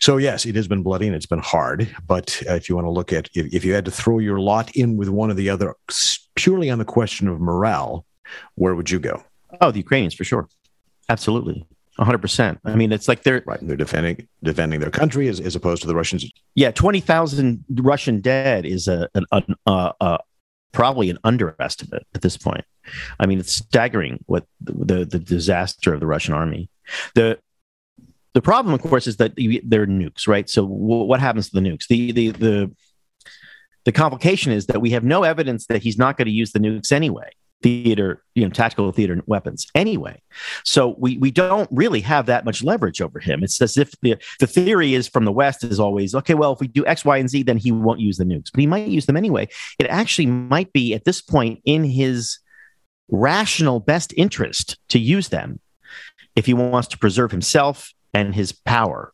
So 0.00 0.18
yes, 0.18 0.44
it 0.44 0.54
has 0.56 0.68
been 0.68 0.82
bloody 0.82 1.06
and 1.06 1.16
it's 1.16 1.26
been 1.34 1.38
hard. 1.54 1.88
But 2.06 2.42
uh, 2.48 2.54
if 2.54 2.68
you 2.68 2.74
want 2.76 2.86
to 2.86 2.90
look 2.90 3.12
at 3.12 3.28
if, 3.34 3.46
if 3.54 3.64
you 3.64 3.72
had 3.72 3.84
to 3.86 3.90
throw 3.90 4.18
your 4.18 4.38
lot 4.38 4.70
in 4.76 4.96
with 4.98 5.08
one 5.08 5.30
or 5.30 5.34
the 5.34 5.48
other 5.50 5.74
purely 6.34 6.68
on 6.70 6.78
the 6.78 6.84
question 6.84 7.26
of 7.28 7.40
morale, 7.40 8.04
where 8.54 8.74
would 8.74 8.90
you 8.90 8.98
go? 8.98 9.22
Oh, 9.60 9.70
the 9.70 9.78
Ukrainians 9.78 10.14
for 10.14 10.24
sure. 10.24 10.48
Absolutely. 11.10 11.66
100%. 11.98 12.58
I 12.64 12.74
mean, 12.76 12.92
it's 12.92 13.08
like 13.08 13.24
they're, 13.24 13.42
Right, 13.44 13.58
they're 13.60 13.76
defending 13.76 14.26
defending 14.42 14.80
their 14.80 14.90
country 14.90 15.28
as, 15.28 15.40
as 15.40 15.54
opposed 15.54 15.82
to 15.82 15.88
the 15.88 15.94
Russians. 15.94 16.24
yeah, 16.54 16.70
20,000 16.70 17.64
Russian 17.82 18.20
dead 18.20 18.64
is 18.64 18.88
a, 18.88 19.08
an, 19.14 19.26
an, 19.32 19.54
uh, 19.66 19.92
uh, 20.00 20.18
probably 20.72 21.10
an 21.10 21.18
underestimate 21.24 22.06
at 22.14 22.22
this 22.22 22.36
point. 22.36 22.64
I 23.18 23.26
mean, 23.26 23.38
it's 23.40 23.52
staggering 23.52 24.22
what 24.26 24.46
the, 24.60 24.72
the, 24.72 25.04
the 25.04 25.18
disaster 25.18 25.92
of 25.92 26.00
the 26.00 26.06
Russian 26.06 26.32
army. 26.32 26.70
The, 27.14 27.38
the 28.34 28.40
problem, 28.40 28.72
of 28.72 28.80
course, 28.80 29.06
is 29.06 29.16
that 29.16 29.34
they're 29.36 29.86
nukes, 29.86 30.28
right? 30.28 30.48
So 30.48 30.62
w- 30.62 31.04
what 31.04 31.20
happens 31.20 31.50
to 31.50 31.60
the 31.60 31.68
nukes? 31.68 31.86
The, 31.88 32.12
the, 32.12 32.30
the, 32.30 32.72
the 33.84 33.92
complication 33.92 34.52
is 34.52 34.66
that 34.66 34.80
we 34.80 34.90
have 34.90 35.04
no 35.04 35.24
evidence 35.24 35.66
that 35.66 35.82
he's 35.82 35.98
not 35.98 36.16
going 36.16 36.26
to 36.26 36.32
use 36.32 36.52
the 36.52 36.60
nukes 36.60 36.92
anyway 36.92 37.30
theater 37.62 38.22
you 38.34 38.42
know 38.42 38.50
tactical 38.50 38.90
theater 38.92 39.20
weapons. 39.26 39.66
Anyway 39.74 40.20
so 40.64 40.94
we 40.98 41.18
we 41.18 41.30
don't 41.30 41.68
really 41.70 42.00
have 42.00 42.26
that 42.26 42.44
much 42.44 42.62
leverage 42.62 43.00
over 43.00 43.18
him. 43.18 43.42
It's 43.42 43.60
as 43.60 43.76
if 43.76 43.92
the 44.02 44.16
the 44.38 44.46
theory 44.46 44.94
is 44.94 45.08
from 45.08 45.24
the 45.24 45.32
west 45.32 45.64
is 45.64 45.78
always 45.80 46.14
okay 46.14 46.34
well 46.34 46.52
if 46.52 46.60
we 46.60 46.68
do 46.68 46.86
x 46.86 47.04
y 47.04 47.18
and 47.18 47.28
z 47.28 47.42
then 47.42 47.58
he 47.58 47.72
won't 47.72 48.00
use 48.00 48.16
the 48.16 48.24
nukes. 48.24 48.50
But 48.52 48.60
he 48.60 48.66
might 48.66 48.88
use 48.88 49.06
them 49.06 49.16
anyway. 49.16 49.48
It 49.78 49.86
actually 49.86 50.26
might 50.26 50.72
be 50.72 50.94
at 50.94 51.04
this 51.04 51.20
point 51.20 51.60
in 51.64 51.84
his 51.84 52.38
rational 53.10 53.80
best 53.80 54.14
interest 54.16 54.78
to 54.88 54.98
use 54.98 55.28
them 55.28 55.60
if 56.36 56.46
he 56.46 56.54
wants 56.54 56.88
to 56.88 56.98
preserve 56.98 57.30
himself 57.30 57.92
and 58.14 58.34
his 58.34 58.52
power. 58.52 59.12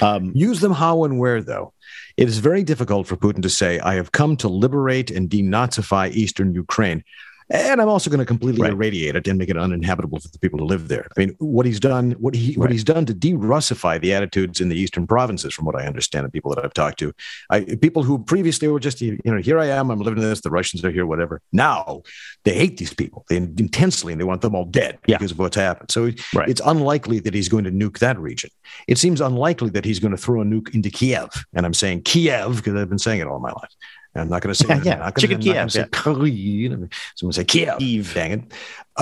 Um, 0.00 0.32
Use 0.34 0.60
them 0.60 0.72
how 0.72 1.04
and 1.04 1.18
where, 1.18 1.42
though. 1.42 1.72
It 2.16 2.28
is 2.28 2.38
very 2.38 2.62
difficult 2.62 3.06
for 3.06 3.16
Putin 3.16 3.42
to 3.42 3.50
say, 3.50 3.78
I 3.80 3.94
have 3.94 4.12
come 4.12 4.36
to 4.38 4.48
liberate 4.48 5.10
and 5.10 5.28
denazify 5.28 6.12
Eastern 6.12 6.54
Ukraine. 6.54 7.04
And 7.48 7.80
I'm 7.80 7.88
also 7.88 8.10
going 8.10 8.18
to 8.18 8.26
completely 8.26 8.62
Right. 8.62 8.72
irradiate 8.72 9.14
it 9.14 9.28
and 9.28 9.38
make 9.38 9.48
it 9.48 9.56
uninhabitable 9.56 10.18
for 10.18 10.28
the 10.28 10.38
people 10.38 10.58
to 10.58 10.64
live 10.64 10.88
there. 10.88 11.06
I 11.16 11.20
mean, 11.20 11.36
what 11.38 11.64
he's 11.64 11.78
done, 11.78 12.12
what 12.12 12.34
he 12.34 12.54
what 12.54 12.72
he's 12.72 12.82
done 12.82 13.06
to 13.06 13.14
de-Russify 13.14 14.00
the 14.00 14.12
attitudes 14.14 14.60
in 14.60 14.68
the 14.68 14.76
eastern 14.76 15.06
provinces, 15.06 15.54
from 15.54 15.64
what 15.64 15.76
I 15.76 15.86
understand, 15.86 16.24
and 16.24 16.32
people 16.32 16.52
that 16.54 16.64
I've 16.64 16.74
talked 16.74 16.98
to, 17.00 17.12
I, 17.50 17.60
people 17.60 18.02
who 18.02 18.18
previously 18.18 18.66
were 18.66 18.80
just, 18.80 19.00
you 19.00 19.18
know, 19.24 19.38
here 19.38 19.58
I 19.60 19.66
am, 19.66 19.90
I'm 19.90 20.00
living 20.00 20.22
in 20.22 20.28
this, 20.28 20.40
the 20.40 20.50
Russians 20.50 20.84
are 20.84 20.90
here, 20.90 21.06
whatever. 21.06 21.40
Now 21.52 22.02
they 22.44 22.54
hate 22.54 22.78
these 22.78 22.92
people 22.94 23.24
they 23.28 23.36
intensely, 23.36 24.12
and 24.12 24.20
they 24.20 24.24
want 24.24 24.40
them 24.40 24.54
all 24.54 24.64
dead 24.64 24.98
Yeah. 25.06 25.18
because 25.18 25.30
of 25.32 25.38
what's 25.38 25.56
happened. 25.56 25.90
So 25.92 26.10
Right. 26.34 26.48
it's 26.48 26.60
unlikely 26.64 27.20
that 27.20 27.34
he's 27.34 27.48
going 27.48 27.64
to 27.64 27.70
nuke 27.70 27.98
that 28.00 28.18
region. 28.18 28.50
It 28.88 28.98
seems 28.98 29.20
unlikely 29.20 29.70
that 29.70 29.84
he's 29.84 30.00
going 30.00 30.12
to 30.16 30.16
throw 30.20 30.40
a 30.42 30.44
nuke 30.44 30.74
into 30.74 30.90
Kiev. 30.90 31.28
And 31.54 31.64
I'm 31.64 31.74
saying 31.74 32.02
Kiev 32.02 32.56
because 32.56 32.74
I've 32.74 32.88
been 32.88 32.98
saying 32.98 33.20
it 33.20 33.26
all 33.28 33.38
my 33.38 33.52
life. 33.52 33.70
I'm 34.18 34.28
not 34.28 34.42
going 34.42 34.54
to 34.54 34.54
say 34.54 34.66
Yeah, 34.68 34.74
I'm 34.76 34.84
yeah. 34.84 34.94
not 34.96 35.14
gonna, 35.14 35.20
Chicken 35.20 35.36
I'm 35.36 35.44
not 35.46 35.54
gonna 35.54 35.60
Kiev, 35.68 35.72
say 35.72 35.84
Kyiv. 35.84 36.92
So 37.14 37.26
I'm 37.26 37.26
going 37.26 37.32
say 37.32 37.44
Kiev. 37.44 37.78
Kyiv. 37.78 38.14
Dang 38.14 38.32
it. 38.32 38.52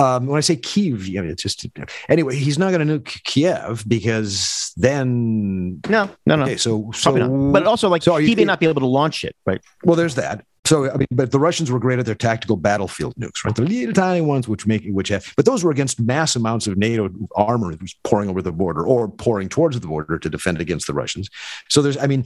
Um, 0.01 0.25
when 0.27 0.37
I 0.37 0.41
say 0.41 0.55
Kiev, 0.57 1.01
I 1.07 1.21
mean, 1.21 1.29
it's 1.29 1.41
just 1.43 1.65
anyway. 2.09 2.35
He's 2.35 2.59
not 2.59 2.71
going 2.73 2.85
to 2.87 2.99
nuke 2.99 3.23
Kiev 3.23 3.83
because 3.87 4.73
then 4.77 5.79
no 5.89 6.09
no 6.25 6.35
no 6.35 6.43
okay. 6.43 6.57
So 6.57 6.91
so 6.93 7.51
but 7.51 7.65
also 7.65 7.89
like 7.89 8.03
so 8.03 8.13
are 8.13 8.21
you- 8.21 8.27
he 8.27 8.35
may 8.35 8.45
not 8.45 8.59
be 8.59 8.67
able 8.67 8.81
to 8.81 8.87
launch 8.87 9.23
it 9.23 9.35
right 9.45 9.61
well, 9.83 9.95
there's 9.95 10.15
that. 10.15 10.45
So 10.65 10.91
I 10.91 10.97
mean, 10.97 11.07
but 11.11 11.31
the 11.31 11.39
Russians 11.39 11.69
were 11.69 11.79
great 11.79 11.99
at 11.99 12.05
their 12.05 12.15
tactical 12.15 12.57
battlefield 12.57 13.13
nukes, 13.15 13.45
right? 13.45 13.53
The 13.55 13.61
little 13.61 13.93
tiny 13.93 14.21
ones, 14.21 14.47
which 14.47 14.65
make 14.65 14.83
which 14.87 15.09
have, 15.09 15.31
but 15.35 15.45
those 15.45 15.63
were 15.63 15.71
against 15.71 15.99
mass 15.99 16.35
amounts 16.35 16.65
of 16.65 16.75
NATO 16.77 17.09
armor 17.35 17.71
that 17.71 17.81
was 17.81 17.95
pouring 18.03 18.29
over 18.29 18.41
the 18.41 18.51
border 18.51 18.85
or 18.85 19.07
pouring 19.07 19.47
towards 19.47 19.79
the 19.79 19.87
border 19.87 20.17
to 20.17 20.29
defend 20.29 20.59
against 20.59 20.87
the 20.87 20.93
Russians. 20.93 21.29
So 21.69 21.81
there's, 21.81 21.97
I 21.97 22.07
mean, 22.07 22.25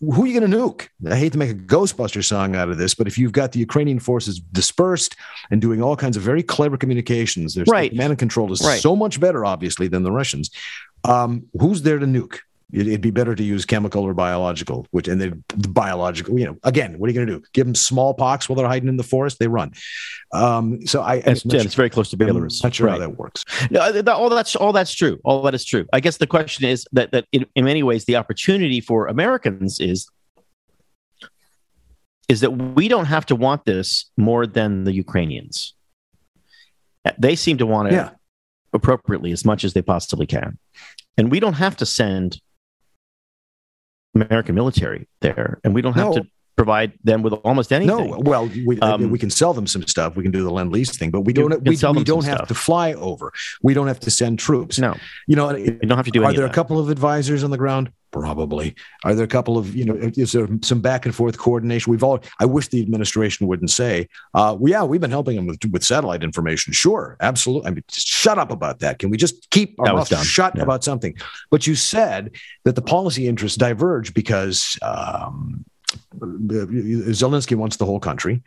who 0.00 0.22
are 0.22 0.26
you 0.26 0.38
going 0.38 0.50
to 0.50 0.56
nuke? 0.56 0.88
I 1.10 1.16
hate 1.16 1.32
to 1.32 1.38
make 1.38 1.50
a 1.50 1.54
Ghostbuster 1.54 2.24
song 2.24 2.54
out 2.54 2.70
of 2.70 2.78
this, 2.78 2.94
but 2.94 3.06
if 3.08 3.18
you've 3.18 3.32
got 3.32 3.52
the 3.52 3.58
Ukrainian 3.58 3.98
forces 3.98 4.38
dispersed 4.38 5.16
and 5.50 5.60
doing 5.60 5.82
all 5.82 5.96
kinds 5.96 6.16
of 6.16 6.22
very 6.22 6.42
clever 6.42 6.76
communications, 6.76 7.54
there's 7.54 7.68
Right. 7.68 7.90
command 7.90 8.10
and 8.10 8.18
control 8.18 8.52
is 8.52 8.62
Right. 8.62 8.80
so 8.80 8.94
much 8.94 9.18
better, 9.18 9.44
obviously, 9.44 9.88
than 9.88 10.02
the 10.04 10.12
Russians. 10.12 10.50
Um, 11.04 11.44
who's 11.58 11.82
there 11.82 11.98
to 11.98 12.06
nuke? 12.06 12.38
It- 12.72 12.86
It'd 12.88 13.00
be 13.00 13.10
better 13.10 13.34
to 13.34 13.42
use 13.42 13.64
chemical 13.64 14.02
or 14.04 14.14
biological, 14.14 14.86
which 14.90 15.08
and 15.08 15.20
the 15.20 15.30
biological, 15.68 16.38
you 16.38 16.46
know, 16.46 16.56
again, 16.64 16.98
what 16.98 17.08
are 17.08 17.12
you 17.12 17.14
going 17.14 17.26
to 17.26 17.38
do? 17.38 17.44
Give 17.52 17.66
them 17.66 17.74
smallpox 17.74 18.48
while 18.48 18.56
they're 18.56 18.66
hiding 18.68 18.88
in 18.88 18.96
the 18.96 19.02
forest? 19.02 19.38
They 19.38 19.48
run. 19.48 19.72
Um, 20.32 20.86
so 20.86 21.02
I, 21.02 21.16
It's, 21.16 21.44
yeah, 21.44 21.56
not 21.58 21.66
it's 21.66 21.74
very 21.74 21.90
close 21.90 22.10
to 22.10 22.16
sure- 22.16 22.28
I'm 22.28 22.36
Belarus. 22.36 22.62
not 22.62 22.74
sure 22.74 22.86
Right. 22.86 22.92
how 22.94 22.98
that 23.06 23.18
works. 23.18 23.44
No, 23.70 23.80
all 24.12 24.28
that's 24.30 24.54
all 24.56 24.72
that's 24.72 24.94
true. 24.94 25.18
All 25.24 25.42
that 25.42 25.54
is 25.54 25.64
true. 25.64 25.86
I 25.92 26.00
guess 26.00 26.16
the 26.18 26.26
question 26.26 26.64
is 26.68 26.86
that 26.92 27.12
that 27.12 27.26
in, 27.32 27.46
in 27.54 27.64
many 27.64 27.82
ways 27.82 28.04
the 28.04 28.16
opportunity 28.16 28.80
for 28.80 29.06
Americans 29.08 29.80
is 29.80 30.08
is 32.28 32.40
that 32.40 32.50
we 32.52 32.86
don't 32.88 33.06
have 33.06 33.26
to 33.26 33.34
want 33.36 33.64
this 33.64 34.10
more 34.16 34.46
than 34.46 34.84
the 34.84 34.92
Ukrainians. 34.92 35.74
They 37.18 37.34
seem 37.34 37.58
to 37.58 37.66
want 37.66 37.88
it 37.88 37.94
Yeah. 37.94 38.10
appropriately 38.72 39.32
as 39.32 39.44
much 39.44 39.64
as 39.64 39.72
they 39.72 39.82
possibly 39.82 40.26
can, 40.26 40.58
and 41.16 41.30
we 41.30 41.40
don't 41.40 41.54
have 41.54 41.76
to 41.78 41.86
send 41.86 42.40
American 44.14 44.54
military 44.54 45.08
there, 45.20 45.60
and 45.64 45.74
we 45.74 45.82
don't 45.82 45.94
have 45.94 46.06
No. 46.06 46.12
to 46.14 46.26
provide 46.56 46.92
them 47.04 47.22
with 47.22 47.32
almost 47.32 47.72
anything. 47.72 48.10
No, 48.10 48.18
well, 48.18 48.50
we, 48.66 48.78
Um, 48.80 49.10
we 49.10 49.18
can 49.18 49.30
sell 49.30 49.54
them 49.54 49.66
some 49.66 49.82
stuff. 49.86 50.16
We 50.16 50.22
can 50.22 50.32
do 50.32 50.42
the 50.42 50.50
lend 50.50 50.72
lease 50.72 50.94
thing, 50.96 51.10
but 51.10 51.22
we 51.22 51.32
don't. 51.32 51.50
We, 51.64 51.70
we 51.70 52.04
don't 52.04 52.24
have 52.24 52.38
stuff. 52.38 52.48
to 52.48 52.54
fly 52.54 52.92
over. 52.94 53.32
We 53.62 53.72
don't 53.72 53.86
have 53.86 54.00
to 54.00 54.10
send 54.10 54.38
troops. 54.38 54.78
no, 54.78 54.94
You 55.26 55.36
know, 55.36 55.54
you 55.56 55.70
don't 55.72 55.96
have 55.96 56.04
to 56.06 56.10
do 56.10 56.24
are 56.24 56.32
there 56.32 56.44
a 56.46 56.50
couple 56.50 56.78
of 56.78 56.90
advisors 56.90 57.44
on 57.44 57.50
the 57.50 57.56
ground? 57.58 57.90
Probably. 58.12 58.74
Are 59.04 59.14
there 59.14 59.24
a 59.24 59.28
couple 59.28 59.56
of 59.56 59.74
you 59.76 59.84
know? 59.84 59.94
Is 59.94 60.32
there 60.32 60.48
some 60.62 60.80
back 60.80 61.06
and 61.06 61.14
forth 61.14 61.38
coordination? 61.38 61.92
We've 61.92 62.02
all. 62.02 62.18
I 62.40 62.44
wish 62.44 62.66
the 62.68 62.82
administration 62.82 63.46
wouldn't 63.46 63.70
say, 63.70 64.08
uh, 64.34 64.56
well, 64.58 64.68
"Yeah, 64.70 64.82
we've 64.82 65.00
been 65.00 65.12
helping 65.12 65.36
them 65.36 65.46
with, 65.46 65.60
with 65.70 65.84
satellite 65.84 66.24
information." 66.24 66.72
Sure, 66.72 67.16
absolutely. 67.20 67.68
I 67.68 67.70
mean, 67.74 67.84
shut 67.88 68.36
up 68.36 68.50
about 68.50 68.80
that. 68.80 68.98
Can 68.98 69.10
we 69.10 69.16
just 69.16 69.48
keep 69.50 69.78
our 69.78 69.86
That 69.86 69.94
was 69.94 70.00
mouths 70.10 70.10
dumb. 70.10 70.24
shut 70.24 70.56
Yeah. 70.56 70.62
about 70.64 70.82
something? 70.82 71.14
But 71.52 71.68
you 71.68 71.76
said 71.76 72.32
that 72.64 72.74
the 72.74 72.82
policy 72.82 73.28
interests 73.28 73.56
diverge 73.56 74.12
because 74.12 74.76
um, 74.82 75.64
Zelensky 76.18 77.56
wants 77.56 77.76
the 77.76 77.86
whole 77.86 78.00
country 78.00 78.42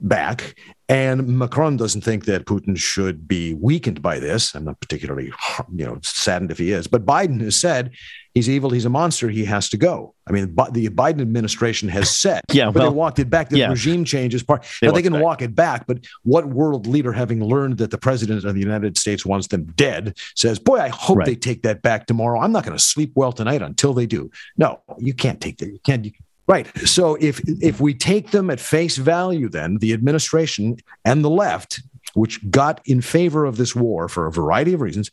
back. 0.00 0.54
And 0.90 1.38
Macron 1.38 1.76
doesn't 1.76 2.00
think 2.00 2.24
that 2.24 2.46
Putin 2.46 2.76
should 2.78 3.28
be 3.28 3.52
weakened 3.54 4.00
by 4.00 4.18
this. 4.18 4.54
I'm 4.54 4.64
not 4.64 4.80
particularly, 4.80 5.30
you 5.74 5.84
know, 5.84 5.98
saddened 6.02 6.50
if 6.50 6.56
he 6.56 6.72
is. 6.72 6.86
But 6.86 7.04
Biden 7.04 7.42
has 7.42 7.56
said 7.56 7.90
he's 8.32 8.48
evil, 8.48 8.70
he's 8.70 8.86
a 8.86 8.88
monster, 8.90 9.28
he 9.28 9.44
has 9.44 9.68
to 9.68 9.76
go. 9.76 10.14
I 10.26 10.32
mean, 10.32 10.54
the 10.72 10.88
Biden 10.88 11.20
administration 11.20 11.90
has 11.90 12.10
said, 12.10 12.40
Yeah, 12.52 12.70
but 12.70 12.84
they 12.84 12.88
walked 12.88 13.18
it 13.18 13.28
back. 13.28 13.50
The 13.50 13.58
yeah. 13.58 13.68
regime 13.68 14.04
change 14.06 14.34
is 14.34 14.42
part. 14.42 14.64
They 14.80 14.86
now 14.86 14.94
they 14.94 15.02
can 15.02 15.12
back. 15.12 15.22
walk 15.22 15.42
it 15.42 15.54
back, 15.54 15.86
but 15.86 15.98
what 16.22 16.46
world 16.46 16.86
leader, 16.86 17.12
having 17.12 17.44
learned 17.44 17.76
that 17.78 17.90
the 17.90 17.98
president 17.98 18.44
of 18.44 18.54
the 18.54 18.60
United 18.60 18.96
States 18.96 19.26
wants 19.26 19.48
them 19.48 19.64
dead, 19.76 20.16
says, 20.36 20.58
"Boy, 20.58 20.78
I 20.78 20.88
hope 20.88 21.18
Right. 21.18 21.26
they 21.26 21.34
take 21.36 21.62
that 21.62 21.82
back 21.82 22.06
tomorrow. 22.06 22.40
I'm 22.40 22.52
not 22.52 22.64
going 22.64 22.76
to 22.76 22.82
sleep 22.82 23.12
well 23.14 23.32
tonight 23.32 23.60
until 23.60 23.92
they 23.92 24.06
do." 24.06 24.30
No, 24.56 24.80
you 24.98 25.12
can't 25.12 25.40
take 25.40 25.58
that. 25.58 25.66
You 25.66 25.80
can't. 25.84 26.04
You, 26.06 26.12
Right. 26.48 26.66
So 26.88 27.16
if 27.20 27.40
if 27.62 27.78
we 27.80 27.92
take 27.94 28.30
them 28.30 28.48
at 28.50 28.58
face 28.58 28.96
value, 28.96 29.48
then 29.50 29.76
the 29.78 29.92
administration 29.92 30.76
and 31.04 31.22
the 31.22 31.28
left, 31.30 31.82
which 32.14 32.40
got 32.50 32.80
in 32.86 33.02
favor 33.02 33.44
of 33.44 33.58
this 33.58 33.76
war 33.76 34.08
for 34.08 34.26
a 34.26 34.32
variety 34.32 34.72
of 34.72 34.80
reasons, 34.80 35.10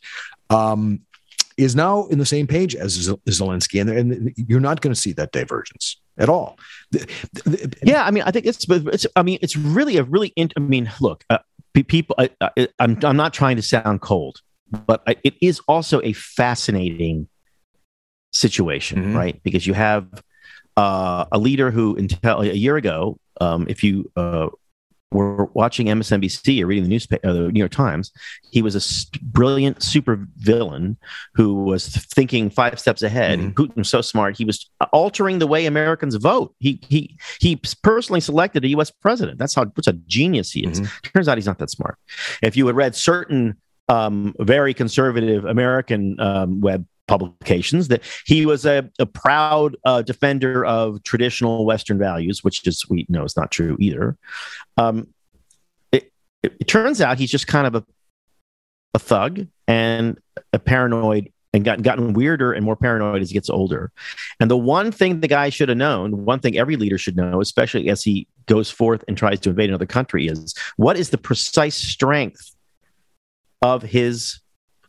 um, 0.48 1.00
is 1.58 1.76
now 1.76 2.06
in 2.06 2.18
the 2.18 2.24
same 2.26 2.46
page 2.46 2.74
as 2.74 2.92
Zel- 2.92 3.20
Zelensky, 3.28 3.80
and, 3.80 3.90
and 3.90 4.32
you're 4.36 4.60
not 4.60 4.80
going 4.80 4.94
to 4.94 5.00
see 5.00 5.12
that 5.12 5.32
divergence 5.32 6.00
at 6.16 6.28
all. 6.30 6.58
The- 6.90 7.06
the- 7.44 7.76
Yeah, 7.82 8.04
I 8.04 8.10
mean, 8.10 8.22
I 8.24 8.30
think 8.30 8.46
it's, 8.46 8.66
it's. 8.68 9.06
I 9.14 9.22
mean, 9.22 9.38
it's 9.42 9.56
really 9.56 9.98
a 9.98 10.04
really. 10.04 10.28
In, 10.36 10.50
I 10.56 10.60
mean, 10.60 10.90
look, 11.02 11.22
uh, 11.28 11.38
people. 11.74 12.16
I, 12.18 12.30
I, 12.40 12.68
I'm 12.78 12.98
I'm 13.02 13.16
not 13.16 13.34
trying 13.34 13.56
to 13.56 13.62
sound 13.62 14.00
cold, 14.00 14.40
but 14.86 15.02
I, 15.06 15.16
it 15.22 15.34
is 15.42 15.60
also 15.68 16.00
a 16.02 16.14
fascinating 16.14 17.28
situation, 18.32 19.12
Mhm. 19.12 19.14
right? 19.16 19.42
Because 19.42 19.66
you 19.66 19.74
have 19.74 20.06
uh, 20.76 21.26
a 21.32 21.38
leader 21.38 21.70
who, 21.70 21.96
until 21.96 22.40
a 22.40 22.52
year 22.52 22.76
ago, 22.76 23.18
um, 23.40 23.66
if 23.68 23.82
you 23.82 24.10
uh, 24.16 24.48
were 25.12 25.46
watching 25.54 25.86
MSNBC 25.86 26.62
or 26.62 26.66
reading 26.66 26.84
the 26.84 26.90
newspaper, 26.90 27.26
uh, 27.26 27.32
the 27.32 27.52
New 27.52 27.58
York 27.58 27.70
Times, 27.70 28.10
he 28.50 28.60
was 28.60 28.74
a 28.74 29.18
brilliant 29.22 29.82
super 29.82 30.26
villain 30.36 30.96
who 31.34 31.64
was 31.64 31.88
thinking 31.88 32.50
five 32.50 32.78
steps 32.78 33.02
ahead. 33.02 33.38
Mhm. 33.38 33.54
Putin 33.54 33.76
was 33.76 33.88
so 33.88 34.00
smart; 34.00 34.36
he 34.36 34.44
was 34.44 34.68
altering 34.92 35.38
the 35.38 35.46
way 35.46 35.66
Americans 35.66 36.14
vote. 36.16 36.54
He 36.58 36.80
he 36.88 37.16
he 37.40 37.60
personally 37.82 38.20
selected 38.20 38.64
a 38.64 38.68
U.S. 38.68 38.90
president. 38.90 39.38
That's 39.38 39.54
how 39.54 39.64
what's 39.66 39.86
a 39.86 39.92
genius 39.92 40.52
he 40.52 40.66
is. 40.66 40.80
Turns 41.14 41.28
out 41.28 41.38
he's 41.38 41.46
not 41.46 41.58
that 41.58 41.70
smart. 41.70 41.96
If 42.42 42.56
you 42.56 42.66
had 42.66 42.76
read 42.76 42.94
certain 42.94 43.56
um, 43.88 44.34
very 44.40 44.74
conservative 44.74 45.44
American 45.44 46.18
um, 46.20 46.60
web 46.60 46.84
publications 47.06 47.88
that 47.88 48.02
he 48.24 48.46
was 48.46 48.66
a, 48.66 48.90
a 48.98 49.06
proud 49.06 49.76
uh, 49.84 50.02
defender 50.02 50.64
of 50.64 51.02
traditional 51.02 51.64
Western 51.64 51.98
values, 51.98 52.42
which 52.42 52.66
is 52.66 52.88
we 52.88 53.06
know 53.08 53.24
is 53.24 53.36
not 53.36 53.50
true 53.50 53.76
either. 53.78 54.16
Um, 54.76 55.08
it, 55.92 56.12
it, 56.42 56.56
it 56.60 56.68
turns 56.68 57.00
out 57.00 57.18
he's 57.18 57.30
just 57.30 57.46
kind 57.46 57.66
of 57.66 57.74
a 57.74 57.84
a 58.96 58.98
thug 58.98 59.46
and 59.68 60.18
a 60.52 60.58
paranoid 60.58 61.30
and 61.52 61.64
gotten 61.64 61.82
gotten 61.82 62.12
weirder 62.12 62.52
and 62.52 62.64
more 62.64 62.76
paranoid 62.76 63.22
as 63.22 63.30
he 63.30 63.34
gets 63.34 63.48
older. 63.48 63.92
And 64.40 64.50
the 64.50 64.56
one 64.56 64.90
thing 64.90 65.20
the 65.20 65.28
guy 65.28 65.48
should 65.50 65.68
have 65.68 65.78
known, 65.78 66.24
one 66.24 66.40
thing 66.40 66.58
every 66.58 66.76
leader 66.76 66.98
should 66.98 67.16
know, 67.16 67.40
especially 67.40 67.88
as 67.88 68.02
he 68.02 68.26
goes 68.46 68.70
forth 68.70 69.04
and 69.06 69.16
tries 69.16 69.40
to 69.40 69.50
invade 69.50 69.68
another 69.68 69.86
country, 69.86 70.26
is 70.26 70.54
what 70.76 70.98
is 70.98 71.10
the 71.10 71.18
precise 71.18 71.76
strength 71.76 72.54
of 73.62 73.82
his 73.82 74.40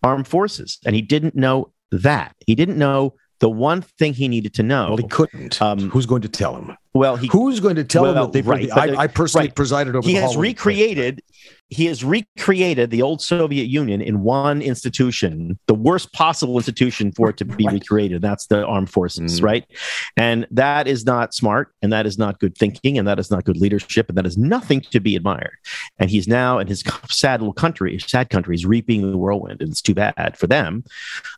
armed 0.03 0.27
forces? 0.27 0.79
And 0.85 0.95
he 0.95 1.01
didn't 1.01 1.35
know 1.35 1.71
that. 1.91 2.35
He 2.45 2.55
didn't 2.55 2.77
know 2.77 3.13
the 3.39 3.49
one 3.49 3.81
thing 3.81 4.13
he 4.13 4.27
needed 4.27 4.53
to 4.55 4.63
know. 4.63 4.87
well, 4.89 4.97
he 4.97 5.07
couldn't. 5.07 5.61
Um, 5.61 5.89
Who's 5.89 6.05
going 6.05 6.21
to 6.23 6.29
tell 6.29 6.55
him? 6.55 6.75
well, 6.93 7.15
he 7.15 7.27
Who's 7.27 7.59
going 7.59 7.75
to 7.75 7.83
tell 7.83 8.05
him 8.05 8.15
that 8.15 8.31
they? 8.31 8.41
right, 8.41 8.69
I, 8.71 9.03
I 9.03 9.07
personally 9.07 9.47
right. 9.47 9.55
presided 9.55 9.95
over. 9.95 10.07
he 10.07 10.15
has 10.15 10.35
recreated 10.35 11.21
he 11.69 11.85
has 11.85 12.03
recreated 12.03 12.91
the 12.91 13.01
old 13.01 13.21
soviet 13.21 13.65
union 13.67 14.01
in 14.01 14.21
one 14.21 14.61
institution 14.61 15.59
the 15.67 15.73
worst 15.73 16.13
possible 16.13 16.55
institution 16.57 17.11
for 17.11 17.29
it 17.29 17.37
to 17.37 17.45
be 17.45 17.67
recreated. 17.71 18.21
That's 18.21 18.47
the 18.47 18.65
armed 18.65 18.89
forces 18.89 19.39
Mhm. 19.39 19.43
right? 19.43 19.65
And 20.15 20.47
that 20.51 20.87
is 20.87 21.05
not 21.05 21.33
smart 21.33 21.73
and 21.81 21.91
that 21.91 22.05
is 22.05 22.17
not 22.17 22.39
good 22.39 22.57
thinking 22.57 22.97
and 22.97 23.07
that 23.07 23.19
is 23.19 23.29
not 23.29 23.43
good 23.43 23.57
leadership 23.57 24.07
and 24.09 24.17
that 24.17 24.25
is 24.25 24.37
nothing 24.37 24.81
to 24.91 24.99
be 24.99 25.15
admired. 25.15 25.57
And 25.99 26.09
he's 26.09 26.27
now 26.27 26.59
in 26.59 26.67
his 26.67 26.83
sad 27.09 27.41
little 27.41 27.53
country 27.53 27.99
sad 27.99 28.29
country 28.29 28.55
is 28.55 28.65
reaping 28.65 29.11
the 29.11 29.17
whirlwind 29.17 29.61
and 29.61 29.71
it's 29.71 29.81
too 29.81 29.93
bad 29.93 30.37
for 30.37 30.47
them. 30.47 30.83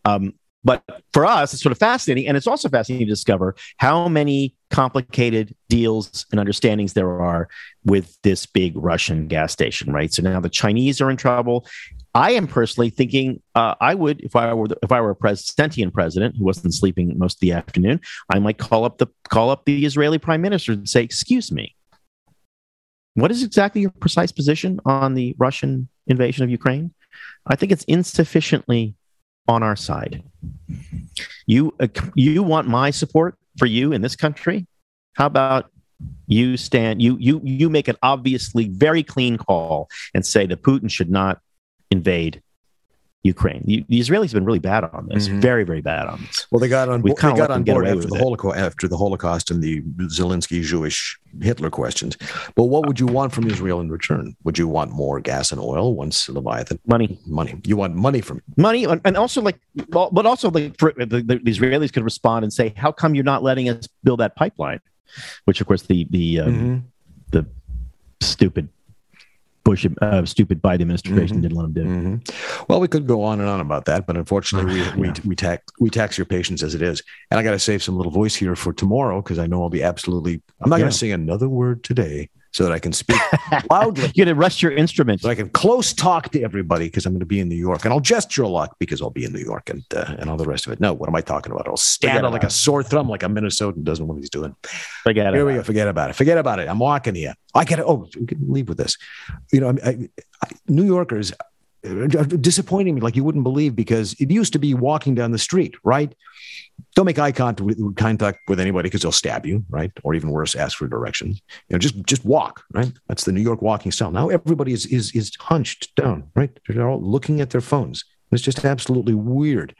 Um, 0.05 0.33
but 0.63 0.83
for 1.13 1.25
us, 1.25 1.53
it's 1.53 1.63
sort 1.63 1.71
of 1.71 1.77
fascinating. 1.77 2.27
And 2.27 2.35
it's 2.35 2.47
also 2.47 2.67
fascinating 2.69 3.07
to 3.07 3.11
discover 3.11 3.55
how 3.77 4.07
many 4.09 4.55
complicated 4.69 5.55
deals 5.69 6.25
and 6.31 6.39
understandings 6.39 6.93
there 6.93 7.21
are 7.21 7.47
with 7.85 8.17
this 8.23 8.45
big 8.45 8.73
Russian 8.75 9.27
gas 9.27 9.53
station, 9.53 9.93
right? 9.93 10.13
So 10.13 10.21
now 10.21 10.39
the 10.39 10.49
Chinese 10.49 10.99
are 10.99 11.09
in 11.09 11.17
trouble. 11.17 11.65
I 12.13 12.31
am 12.31 12.47
personally 12.47 12.89
thinking 12.89 13.41
uh, 13.55 13.75
I 13.79 13.95
would, 13.95 14.21
if 14.21 14.35
I 14.35 14.53
were 14.53 14.67
the, 14.67 14.77
if 14.83 14.91
I 14.91 14.99
were 14.99 15.11
a 15.11 15.15
presidentian 15.15 15.91
president 15.91 16.35
who 16.35 16.43
wasn't 16.43 16.73
sleeping 16.73 17.17
most 17.17 17.37
of 17.37 17.39
the 17.41 17.53
afternoon, 17.53 18.01
I 18.29 18.39
might 18.39 18.57
call 18.57 18.83
up 18.83 18.97
the 18.97 19.07
call 19.29 19.51
up 19.51 19.65
the 19.65 19.85
Israeli 19.85 20.17
prime 20.17 20.41
minister 20.41 20.73
and 20.73 20.89
say, 20.89 21.03
"Excuse 21.03 21.51
me, 21.51 21.75
what 23.13 23.31
is 23.31 23.43
exactly 23.43 23.81
your 23.81 23.91
precise 23.91 24.31
position 24.31 24.79
on 24.85 25.13
the 25.13 25.35
Russian 25.37 25.87
invasion 26.07 26.43
of 26.43 26.49
Ukraine?" 26.49 26.93
I 27.45 27.55
think 27.55 27.71
it's 27.71 27.83
insufficiently 27.85 28.95
on 29.49 29.63
our 29.63 29.75
side. 29.75 30.23
You 31.47 31.73
uh, 31.79 31.87
you 32.15 32.43
want 32.43 32.67
my 32.67 32.91
support 32.91 33.35
for 33.57 33.65
you 33.65 33.91
in 33.91 34.01
this 34.01 34.15
country? 34.15 34.67
How 35.13 35.25
about 35.25 35.71
you 36.27 36.55
stand 36.55 37.01
you 37.01 37.17
you 37.19 37.41
you 37.43 37.69
make 37.69 37.87
an 37.89 37.97
obviously 38.01 38.69
very 38.69 39.03
clean 39.03 39.37
call 39.37 39.89
and 40.13 40.25
say 40.25 40.45
that 40.45 40.61
Putin 40.61 40.89
should 40.89 41.09
not 41.09 41.41
invade 41.91 42.41
Ukraine. 43.23 43.63
You, 43.65 43.83
the 43.89 43.99
Israelis 43.99 44.27
have 44.31 44.33
been 44.33 44.45
really 44.45 44.59
bad 44.59 44.85
on 44.85 45.07
this, 45.11 45.27
Mhm. 45.27 45.41
very 45.41 45.65
very 45.65 45.81
bad 45.81 46.07
on 46.07 46.21
this. 46.21 46.47
Well, 46.51 46.59
they 46.59 46.69
got 46.69 46.87
on. 46.87 47.01
We've 47.01 47.13
They 47.15 47.33
got 47.33 47.51
on 47.51 47.63
board 47.63 47.85
after 47.85 48.07
the. 48.07 48.17
Holocaust, 48.17 48.57
after 48.57 48.87
the 48.87 48.95
Holocaust 48.97 49.51
and 49.51 49.61
the 49.61 49.81
Zelensky 50.07 50.61
Jewish 50.61 51.19
Hitler 51.41 51.69
questions. 51.69 52.15
But 52.55 52.63
what 52.65 52.85
would 52.87 52.97
you 52.97 53.07
want 53.07 53.33
from 53.33 53.45
Israel 53.47 53.81
in 53.81 53.89
return? 53.91 54.35
Would 54.45 54.57
you 54.57 54.69
want 54.69 54.91
more 54.91 55.19
gas 55.19 55.51
and 55.51 55.59
oil 55.59 55.95
once 55.95 56.29
Leviathan 56.29 56.79
Money, 56.87 57.19
money? 57.27 57.59
You 57.65 57.75
want 57.75 57.93
money 57.95 58.21
from 58.21 58.41
money, 58.55 58.85
and 58.85 59.17
also 59.17 59.41
like, 59.41 59.59
but 59.91 60.25
also 60.25 60.49
like 60.49 60.77
for, 60.79 60.93
the, 60.97 61.05
the 61.21 61.39
Israelis 61.39 61.91
could 61.91 62.03
respond 62.05 62.43
and 62.45 62.53
say, 62.53 62.73
"How 62.77 62.91
come 62.93 63.15
you're 63.15 63.25
not 63.25 63.43
letting 63.43 63.67
us 63.69 63.85
build 64.03 64.21
that 64.21 64.35
pipeline?" 64.37 64.79
which 65.45 65.59
of 65.59 65.67
course 65.67 65.81
the 65.83 66.07
the 66.11 66.39
um, 66.39 66.53
Mhm. 66.53 66.81
the 67.31 67.45
stupid 68.21 68.69
Bush, 69.69 69.85
uh, 70.01 70.25
stupid 70.25 70.61
Biden 70.61 70.81
administration 70.81 71.37
Mhm. 71.37 71.41
didn't 71.43 71.57
let 71.57 71.65
him 71.65 71.73
do. 71.73 71.83
Mhm. 71.83 72.67
Well, 72.67 72.79
we 72.79 72.87
could 72.87 73.05
go 73.05 73.21
on 73.23 73.39
and 73.39 73.47
on 73.47 73.59
about 73.61 73.85
that, 73.85 74.07
but 74.07 74.17
unfortunately, 74.17 74.73
we 74.73 75.01
we 75.01 75.07
Yeah. 75.07 75.13
we 75.25 75.35
tax 75.35 75.63
we 75.79 75.89
tax 75.89 76.17
your 76.17 76.25
patience 76.25 76.63
as 76.63 76.73
it 76.75 76.81
is. 76.81 77.03
And 77.29 77.39
I 77.39 77.43
got 77.43 77.51
to 77.51 77.59
save 77.59 77.83
some 77.83 77.95
little 77.95 78.11
voice 78.11 78.35
here 78.35 78.55
for 78.55 78.73
tomorrow 78.73 79.21
because 79.21 79.37
I 79.37 79.45
know 79.47 79.61
I'll 79.61 79.69
be 79.69 79.83
absolutely. 79.83 80.41
I'm 80.61 80.69
not 80.69 80.77
Yeah. 80.77 80.83
going 80.83 80.91
to 80.91 80.97
say 80.97 81.11
another 81.11 81.47
word 81.47 81.83
today, 81.83 82.29
so 82.51 82.63
that 82.63 82.71
I 82.71 82.79
can 82.79 82.93
speak 82.93 83.19
loudly. 83.71 84.11
You 84.15 84.25
got 84.25 84.31
to 84.31 84.35
rest 84.35 84.61
your 84.61 84.71
instruments. 84.71 85.23
So 85.23 85.29
I 85.29 85.35
can 85.35 85.49
close 85.49 85.93
talk 85.93 86.29
to 86.31 86.41
everybody 86.41 86.85
because 86.85 87.05
I'm 87.05 87.13
going 87.13 87.19
to 87.19 87.25
be 87.25 87.39
in 87.39 87.49
New 87.49 87.55
York, 87.55 87.85
and 87.85 87.93
I'll 87.93 87.99
gesture 87.99 88.43
a 88.43 88.47
lot 88.47 88.75
because 88.79 89.01
I'll 89.01 89.09
be 89.09 89.25
in 89.25 89.33
New 89.33 89.39
York 89.39 89.69
and 89.69 89.83
uh, 89.95 90.15
and 90.17 90.29
all 90.29 90.37
the 90.37 90.45
rest 90.45 90.65
of 90.67 90.73
it. 90.73 90.79
No, 90.79 90.93
what 90.93 91.09
am 91.09 91.15
I 91.15 91.21
talking 91.21 91.51
about? 91.51 91.67
I'll 91.67 91.77
stand 91.77 92.25
out 92.25 92.31
like 92.31 92.43
a 92.43 92.49
sore 92.49 92.83
thumb, 92.83 93.09
like 93.09 93.23
a 93.23 93.27
Minnesotan 93.27 93.83
doesn't 93.83 94.05
know 94.05 94.13
what 94.13 94.19
he's 94.19 94.29
doing. 94.29 94.55
Forget 95.03 95.25
Here 95.25 95.33
it. 95.33 95.37
Here 95.37 95.45
we 95.45 95.53
go. 95.55 95.63
Forget 95.63 95.87
about 95.87 96.09
it. 96.09 96.13
Forget 96.13 96.37
about 96.37 96.59
it. 96.59 96.67
I'm 96.67 96.79
walking 96.79 97.15
here. 97.15 97.35
I 97.53 97.63
get 97.63 97.79
it. 97.79 97.85
Oh, 97.87 98.07
we 98.19 98.25
can 98.25 98.39
leave 98.47 98.69
with 98.69 98.77
this. 98.77 98.97
You 99.51 99.61
know, 99.61 99.69
I, 99.83 99.89
I, 99.89 100.09
I, 100.43 100.49
New 100.67 100.85
Yorkers 100.85 101.33
disappointing 101.81 102.95
me 102.95 103.01
like 103.01 103.15
you 103.15 103.23
wouldn't 103.23 103.43
believe 103.43 103.75
because 103.75 104.13
it 104.13 104.31
used 104.31 104.53
to 104.53 104.59
be 104.59 104.73
walking 104.73 105.15
down 105.15 105.31
the 105.31 105.37
street, 105.37 105.75
right? 105.83 106.13
Don't 106.95 107.05
make 107.05 107.19
eye 107.19 107.31
contact 107.31 107.61
with, 107.61 107.95
contact 107.95 108.39
with 108.47 108.59
anybody 108.59 108.87
because 108.87 109.01
they'll 109.01 109.11
stab 109.11 109.45
you, 109.45 109.63
right? 109.69 109.91
Or 110.03 110.13
even 110.13 110.29
worse, 110.29 110.55
ask 110.55 110.77
for 110.77 110.87
directions. 110.87 111.41
You 111.67 111.75
know, 111.75 111.79
just 111.79 112.03
just 112.05 112.25
walk, 112.25 112.63
right? 112.73 112.91
That's 113.07 113.25
the 113.25 113.31
New 113.31 113.41
York 113.41 113.61
walking 113.61 113.91
style. 113.91 114.11
Now 114.11 114.29
everybody 114.29 114.73
is 114.73 114.85
is 114.85 115.13
is 115.15 115.31
hunched 115.39 115.95
down, 115.95 116.29
right? 116.35 116.51
They're 116.67 116.89
all 116.89 117.01
looking 117.01 117.41
at 117.41 117.49
their 117.49 117.61
phones. 117.61 118.05
It's 118.31 118.43
just 118.43 118.63
absolutely 118.63 119.15
weird. 119.15 119.75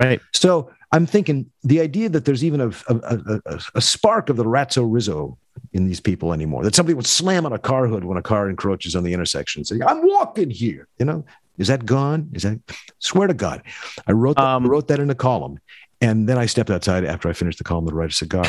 Right. 0.00 0.20
So 0.34 0.70
I'm 0.92 1.06
thinking 1.06 1.50
the 1.64 1.80
idea 1.80 2.08
that 2.08 2.24
there's 2.24 2.44
even 2.44 2.60
a, 2.60 2.68
a, 2.88 3.40
a, 3.46 3.60
a 3.74 3.80
spark 3.80 4.28
of 4.28 4.36
the 4.36 4.44
Ratso 4.44 4.86
Rizzo 4.88 5.36
in 5.72 5.86
these 5.86 6.00
people 6.00 6.32
anymore, 6.32 6.62
that 6.64 6.74
somebody 6.74 6.94
would 6.94 7.06
slam 7.06 7.44
on 7.44 7.52
a 7.52 7.58
car 7.58 7.86
hood 7.86 8.04
when 8.04 8.16
a 8.16 8.22
car 8.22 8.48
encroaches 8.48 8.94
on 8.94 9.02
the 9.02 9.12
intersection 9.12 9.60
and 9.60 9.66
say, 9.66 9.80
I'm 9.86 10.06
walking 10.06 10.50
here. 10.50 10.88
You 10.98 11.06
know, 11.06 11.24
is 11.58 11.68
that 11.68 11.84
gone? 11.84 12.30
Is 12.34 12.42
that, 12.42 12.60
swear 12.98 13.26
to 13.26 13.34
God. 13.34 13.62
I 14.06 14.12
wrote 14.12 14.36
that, 14.36 14.44
Um, 14.44 14.64
I 14.64 14.68
wrote 14.68 14.88
that 14.88 15.00
in 15.00 15.10
a 15.10 15.14
column. 15.14 15.58
And 16.00 16.28
then 16.28 16.38
I 16.38 16.46
stepped 16.46 16.70
outside 16.70 17.04
after 17.04 17.28
I 17.28 17.32
finished 17.32 17.58
the 17.58 17.64
column 17.64 17.86
to 17.88 17.94
write 17.94 18.10
a 18.10 18.14
cigar. 18.14 18.44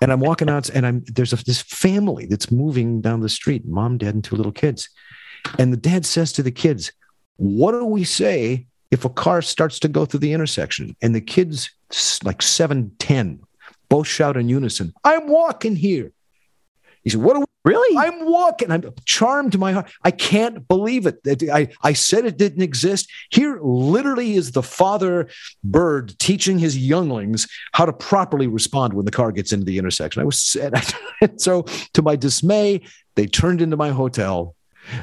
and 0.00 0.12
I'm 0.12 0.20
walking 0.20 0.48
out 0.48 0.68
and 0.70 0.86
I'm, 0.86 1.04
there's 1.06 1.32
a, 1.32 1.44
this 1.44 1.60
family 1.60 2.26
that's 2.26 2.50
moving 2.50 3.00
down 3.00 3.20
the 3.20 3.28
street, 3.28 3.66
mom, 3.66 3.98
dad, 3.98 4.14
and 4.14 4.24
two 4.24 4.36
little 4.36 4.52
kids. 4.52 4.88
And 5.58 5.72
the 5.72 5.76
dad 5.76 6.06
says 6.06 6.32
to 6.34 6.42
the 6.42 6.52
kids, 6.52 6.92
what 7.36 7.72
do 7.72 7.84
we 7.84 8.04
say 8.04 8.66
if 8.92 9.04
a 9.04 9.08
car 9.08 9.42
starts 9.42 9.80
to 9.80 9.88
go 9.88 10.04
through 10.04 10.20
the 10.20 10.32
intersection 10.32 10.94
and 11.02 11.14
the 11.14 11.20
kids 11.20 11.70
like 12.22 12.40
7 12.40 12.92
10 12.98 13.40
both 13.88 14.06
shout 14.06 14.36
in 14.36 14.48
unison 14.48 14.92
i'm 15.02 15.26
walking 15.26 15.74
here. 15.74 16.12
He 17.02 17.10
said 17.10 17.20
what 17.20 17.34
do 17.34 17.40
we 17.40 17.46
Really? 17.64 17.96
i'm 17.96 18.26
walking. 18.26 18.72
I'm 18.72 18.82
charmed 19.04 19.52
to 19.52 19.58
my 19.58 19.72
heart. 19.72 19.92
I 20.02 20.10
can't 20.10 20.66
believe 20.66 21.06
it. 21.06 21.20
I, 21.48 21.68
I 21.82 21.92
said 21.92 22.24
it 22.24 22.36
didn't 22.36 22.62
exist. 22.62 23.08
Here 23.30 23.60
literally 23.62 24.34
is 24.34 24.50
the 24.50 24.64
father 24.64 25.28
bird 25.62 26.18
teaching 26.18 26.58
his 26.58 26.76
younglings 26.76 27.46
how 27.70 27.86
to 27.86 27.92
properly 27.92 28.48
respond 28.48 28.94
when 28.94 29.04
the 29.04 29.12
car 29.12 29.30
gets 29.30 29.52
into 29.52 29.64
the 29.64 29.78
intersection. 29.78 30.22
I 30.22 30.24
was 30.24 30.42
sad. 30.42 30.72
So 31.36 31.62
to 31.94 32.02
my 32.02 32.16
dismay 32.16 32.80
they 33.14 33.26
turned 33.26 33.62
into 33.62 33.76
my 33.76 33.90
hotel. 33.90 34.56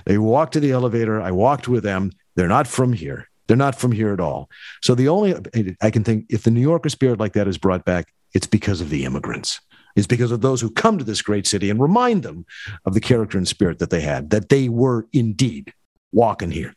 They 0.05 0.17
walked 0.17 0.53
to 0.53 0.59
the 0.59 0.71
elevator. 0.71 1.21
I 1.21 1.31
walked 1.31 1.69
with 1.69 1.83
them. 1.83 2.11
They're 2.35 2.49
not 2.49 2.67
from 2.67 2.91
here. 2.91 3.28
They're 3.49 3.57
not 3.57 3.73
from 3.73 3.91
here 3.91 4.13
at 4.13 4.19
all. 4.19 4.47
So 4.83 4.93
the 4.93 5.07
only 5.07 5.35
I 5.81 5.89
can 5.89 6.03
think 6.03 6.27
if 6.29 6.43
the 6.43 6.51
New 6.51 6.61
Yorker 6.61 6.87
spirit 6.87 7.19
like 7.19 7.33
that 7.33 7.47
is 7.47 7.57
brought 7.57 7.83
back, 7.83 8.13
it's 8.35 8.45
because 8.45 8.79
of 8.79 8.91
the 8.91 9.05
immigrants. 9.05 9.59
It's 9.95 10.05
because 10.05 10.31
of 10.31 10.41
those 10.41 10.61
who 10.61 10.69
come 10.69 10.99
to 10.99 11.03
this 11.03 11.23
great 11.23 11.47
city 11.47 11.71
and 11.71 11.81
remind 11.81 12.21
them 12.21 12.45
of 12.85 12.93
the 12.93 12.99
character 12.99 13.39
and 13.39 13.47
spirit 13.47 13.79
that 13.79 13.89
they 13.89 14.01
had, 14.01 14.29
that 14.29 14.49
they 14.49 14.69
were 14.69 15.07
indeed 15.13 15.73
walking 16.11 16.51
here. 16.51 16.75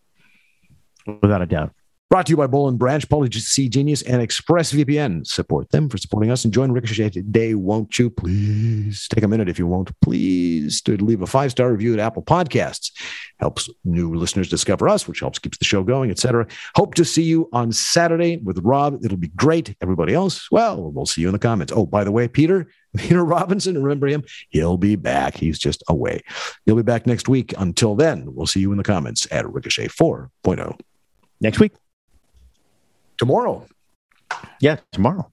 Without 1.06 1.42
a 1.42 1.46
doubt. 1.46 1.74
Brought 2.12 2.26
to 2.26 2.30
you 2.32 2.36
by 2.36 2.46
Boll 2.46 2.68
and 2.68 2.78
Branch, 2.78 3.08
Policygenius, 3.08 4.02
and 4.06 4.20
ExpressVPN. 4.20 5.26
Support 5.26 5.70
them 5.70 5.88
for 5.88 5.96
supporting 5.96 6.30
us 6.30 6.44
and 6.44 6.52
join 6.52 6.70
Ricochet 6.70 7.08
today, 7.08 7.54
won't 7.54 7.98
you? 7.98 8.10
Please 8.10 9.08
take 9.08 9.24
a 9.24 9.28
minute 9.28 9.48
if 9.48 9.58
you 9.58 9.66
won't. 9.66 9.98
Please 10.02 10.82
to 10.82 10.98
leave 10.98 11.22
a 11.22 11.26
five 11.26 11.52
star 11.52 11.72
review 11.72 11.94
at 11.94 12.00
Apple 12.00 12.22
Podcasts. 12.22 12.92
Helps 13.40 13.70
new 13.86 14.14
listeners 14.14 14.50
discover 14.50 14.90
us, 14.90 15.08
which 15.08 15.20
helps 15.20 15.38
keeps 15.38 15.56
the 15.56 15.64
show 15.64 15.82
going, 15.82 16.10
etc. 16.10 16.46
Hope 16.76 16.92
to 16.96 17.04
see 17.06 17.22
you 17.22 17.48
on 17.54 17.72
Saturday 17.72 18.36
with 18.36 18.58
Rob. 18.58 19.02
It'll 19.02 19.16
be 19.16 19.28
great. 19.28 19.74
Everybody 19.80 20.12
else, 20.12 20.50
well, 20.50 20.92
we'll 20.92 21.06
see 21.06 21.22
you 21.22 21.28
in 21.28 21.32
the 21.32 21.38
comments. 21.38 21.72
Oh, 21.74 21.86
by 21.86 22.04
the 22.04 22.12
way, 22.12 22.28
Peter, 22.28 22.68
Peter 22.98 23.24
Robinson, 23.24 23.82
remember 23.82 24.06
him? 24.06 24.22
He'll 24.50 24.76
be 24.76 24.96
back. 24.96 25.34
He's 25.34 25.58
just 25.58 25.82
away. 25.88 26.20
He'll 26.66 26.76
be 26.76 26.82
back 26.82 27.06
next 27.06 27.26
week. 27.26 27.54
Until 27.56 27.94
then, 27.94 28.34
we'll 28.34 28.44
see 28.44 28.60
you 28.60 28.70
in 28.70 28.76
the 28.76 28.84
comments 28.84 29.26
at 29.30 29.50
Ricochet 29.50 29.88
4.0 29.88 30.78
Next 31.40 31.58
week. 31.58 31.72
Tomorrow. 33.22 33.64
Yeah, 34.58 34.78
tomorrow. 34.90 35.30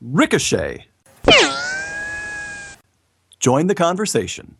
Ricochet. 0.00 0.88
Join 3.38 3.68
the 3.68 3.76
conversation. 3.76 4.56